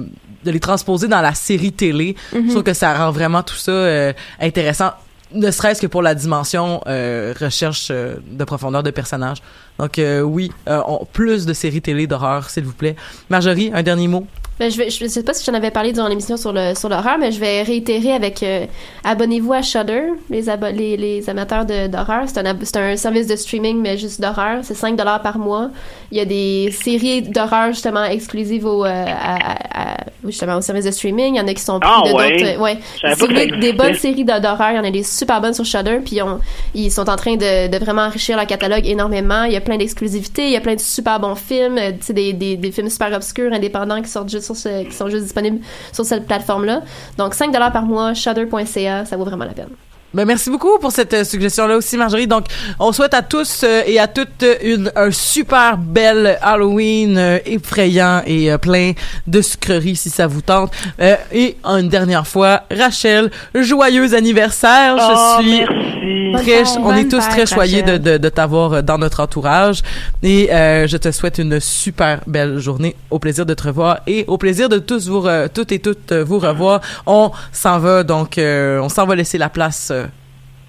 de 0.48 0.52
les 0.52 0.60
transposer 0.60 1.08
dans 1.08 1.22
la 1.22 1.34
série 1.36 1.72
télé. 1.74 2.16
Je 2.34 2.50
trouve 2.52 2.64
que 2.64 2.74
ça 2.74 2.90
rend 2.98 3.12
vraiment 3.12 3.44
tout 3.44 3.56
ça 3.56 3.72
euh, 3.72 4.14
intéressant 4.40 4.92
ne 5.34 5.52
serait-ce 5.52 5.82
que 5.82 5.88
pour 5.88 6.02
la 6.02 6.16
dimension 6.16 6.80
euh, 6.88 7.34
recherche 7.40 7.90
euh, 7.92 8.16
de 8.40 8.46
profondeur 8.46 8.82
de 8.82 8.92
personnages. 8.92 9.42
Donc 9.78 10.00
euh, 10.00 10.22
oui, 10.22 10.50
on- 10.66 11.06
plus 11.12 11.46
de 11.46 11.52
séries 11.54 11.82
télé 11.82 12.08
d'horreur, 12.08 12.50
s'il 12.50 12.64
vous 12.64 12.72
plaît. 12.82 12.96
Marjorie, 13.30 13.70
un 13.74 13.84
dernier 13.84 14.08
mot? 14.08 14.26
Ben, 14.60 14.72
je, 14.72 14.78
vais, 14.78 14.90
je 14.90 15.06
sais 15.06 15.22
pas 15.24 15.34
si 15.36 15.46
j'en 15.46 15.54
avais 15.54 15.70
parlé 15.70 15.94
durant 15.94 16.08
l'émission 16.08 16.36
sur 16.36 16.52
le 16.52 16.74
sur 16.74 16.90
l'horreur, 16.90 17.18
mais 17.20 17.32
je 17.32 17.40
vais 17.40 17.62
réitérer 17.62 18.12
avec 18.14 18.42
euh, 18.42 18.66
abonnez-vous 19.04 19.54
à 19.54 19.62
Shudder, 19.62 20.04
les, 20.32 20.50
abo- 20.50 20.72
les, 20.74 20.98
les 20.98 21.30
amateurs 21.30 21.66
d'horreur. 21.66 22.24
C'est 22.26 22.40
un, 22.46 22.56
c'est 22.64 22.78
un 22.78 22.96
service 22.98 23.28
de 23.28 23.36
streaming, 23.36 23.80
mais 23.80 23.98
juste 23.98 24.20
d'horreur. 24.20 24.60
C'est 24.64 24.74
5 24.74 24.96
dollars 24.96 25.22
par 25.22 25.38
mois. 25.38 25.70
Il 26.12 26.18
y 26.18 26.22
a 26.22 26.26
des 26.26 26.72
séries 26.72 27.22
d'horreur 27.22 27.68
justement 27.72 28.04
exclusives 28.06 28.66
au, 28.66 28.84
euh, 28.84 29.06
à, 29.08 29.94
à- 29.94 29.98
justement 30.26 30.56
au 30.58 30.62
service 30.62 30.86
de 30.86 30.92
streaming. 30.92 31.36
Il 31.36 31.38
y 31.38 31.42
en 31.42 31.48
a 31.48 31.54
qui 31.54 31.62
sont 31.62 31.80
pris 31.80 31.90
Ah 31.94 32.02
de 32.10 32.14
ouais? 32.14 32.38
d'autres. 32.38 32.52
euh, 32.58 32.60
ouais. 32.60 32.78
Des 33.04 33.44
existait. 33.44 33.74
bonnes 33.74 33.94
séries 33.94 34.26
d'horreur, 34.26 34.72
il 34.72 34.76
y 34.78 34.80
en 34.80 34.84
a 34.84 34.92
des 34.92 35.04
super 35.04 35.40
bonnes 35.40 35.54
sur 35.54 35.66
Shudder. 35.66 36.00
Puis 36.04 36.20
on- 36.24 36.40
ils 36.74 36.92
sont 36.92 37.08
en 37.10 37.16
train 37.16 37.36
de, 37.36 37.68
de 37.68 37.78
vraiment 37.78 38.02
enrichir 38.04 38.36
leur 38.36 38.48
catalogue 38.48 38.88
énormément. 38.88 39.44
Il 39.44 39.54
y 39.54 39.56
a 39.56 39.62
plein 39.62 39.78
d'exclusivités, 39.78 40.46
il 40.48 40.52
y 40.54 40.58
a 40.58 40.62
plein 40.62 40.76
de 40.76 40.80
super 40.80 41.20
bons 41.20 41.36
films, 41.36 41.78
euh, 41.78 41.92
tu 41.92 42.08
sais, 42.08 42.14
des, 42.14 42.34
des, 42.34 42.58
des 42.58 42.72
films 42.72 42.90
super 42.90 43.14
obscurs, 43.14 43.54
indépendants 43.54 44.02
qui 44.02 44.10
sortent 44.10 44.30
juste 44.30 44.47
sur 44.56 44.70
qui 44.84 44.92
sont 44.92 45.10
juste 45.10 45.24
disponibles 45.24 45.60
sur 45.92 46.06
cette 46.06 46.26
plateforme-là. 46.28 46.82
Donc 47.18 47.34
5 47.34 47.52
dollars 47.52 47.72
par 47.72 47.84
mois, 47.84 48.14
shudder.ca, 48.14 49.06
ça 49.06 49.18
vaut 49.18 49.26
vraiment 49.26 49.46
la 49.46 49.54
peine. 49.54 49.70
Ben, 50.18 50.26
merci 50.26 50.50
beaucoup 50.50 50.80
pour 50.82 50.92
cette 50.92 51.14
euh, 51.14 51.24
suggestion-là 51.24 51.78
aussi, 51.78 51.96
Marjorie. 51.96 52.26
Donc, 52.26 52.46
on 52.80 52.92
souhaite 52.92 53.14
à 53.14 53.22
tous 53.22 53.62
euh, 53.64 53.84
et 53.86 54.00
à 54.00 54.08
toutes 54.08 54.42
euh, 54.42 54.56
une, 54.64 54.92
un 54.96 55.12
super 55.12 55.78
bel 55.78 56.40
Halloween 56.42 57.16
euh, 57.20 57.38
effrayant 57.46 58.24
et 58.26 58.52
euh, 58.52 58.58
plein 58.58 58.94
de 59.28 59.42
sucreries 59.44 59.96
si 59.96 60.10
ça 60.10 60.26
vous 60.26 60.42
tente. 60.42 60.72
Euh, 61.00 61.18
et 61.32 61.58
une 61.64 61.88
dernière 61.88 62.26
fois, 62.26 62.64
Rachel, 62.76 63.30
joyeux 63.54 64.16
anniversaire. 64.16 64.96
Oh, 65.00 65.36
Je 65.40 65.44
suis 65.44 65.60
merci. 65.60 66.32
Bonne 66.32 66.42
très, 66.42 66.64
on 66.80 66.96
est 66.96 67.08
tous 67.10 67.20
très 67.30 67.46
choyés 67.46 67.84
de, 67.84 67.98
de, 67.98 68.18
de 68.18 68.30
t'avoir 68.30 68.82
dans 68.82 68.98
notre 68.98 69.20
entourage. 69.20 69.84
Et 70.24 70.52
euh, 70.52 70.88
je 70.88 70.98
te 70.98 71.12
souhaite 71.12 71.38
une 71.38 71.60
super 71.60 72.22
belle 72.26 72.58
journée. 72.58 72.96
Au 73.12 73.20
plaisir 73.20 73.46
de 73.46 73.54
te 73.54 73.64
revoir 73.68 74.00
et 74.08 74.26
au 74.28 74.40
plaisir 74.40 74.68
de 74.68 74.80
tous 74.80 75.08
vous, 75.10 75.22
re- 75.22 75.48
toutes 75.54 75.72
et 75.72 75.78
toutes 75.80 76.12
vous 76.12 76.40
revoir. 76.40 76.82
On 77.06 77.30
s'en 77.52 77.78
va 77.78 78.02
donc, 78.04 78.40
euh, 78.40 78.80
on 78.82 78.90
s'en 78.90 79.06
va 79.06 79.14
laisser 79.16 79.38
la 79.38 79.50
place 79.50 79.90
euh, 79.92 80.06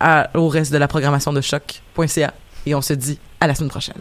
à, 0.01 0.31
au 0.35 0.49
reste 0.49 0.73
de 0.73 0.79
la 0.79 0.89
programmation 0.89 1.33
de 1.33 1.41
choc.ca 1.41 2.35
et 2.67 2.75
on 2.75 2.83
se 2.83 2.93
dit 2.93 3.19
à 3.41 3.47
la 3.47 3.55
semaine 3.55 3.71
prochaine. 3.71 3.97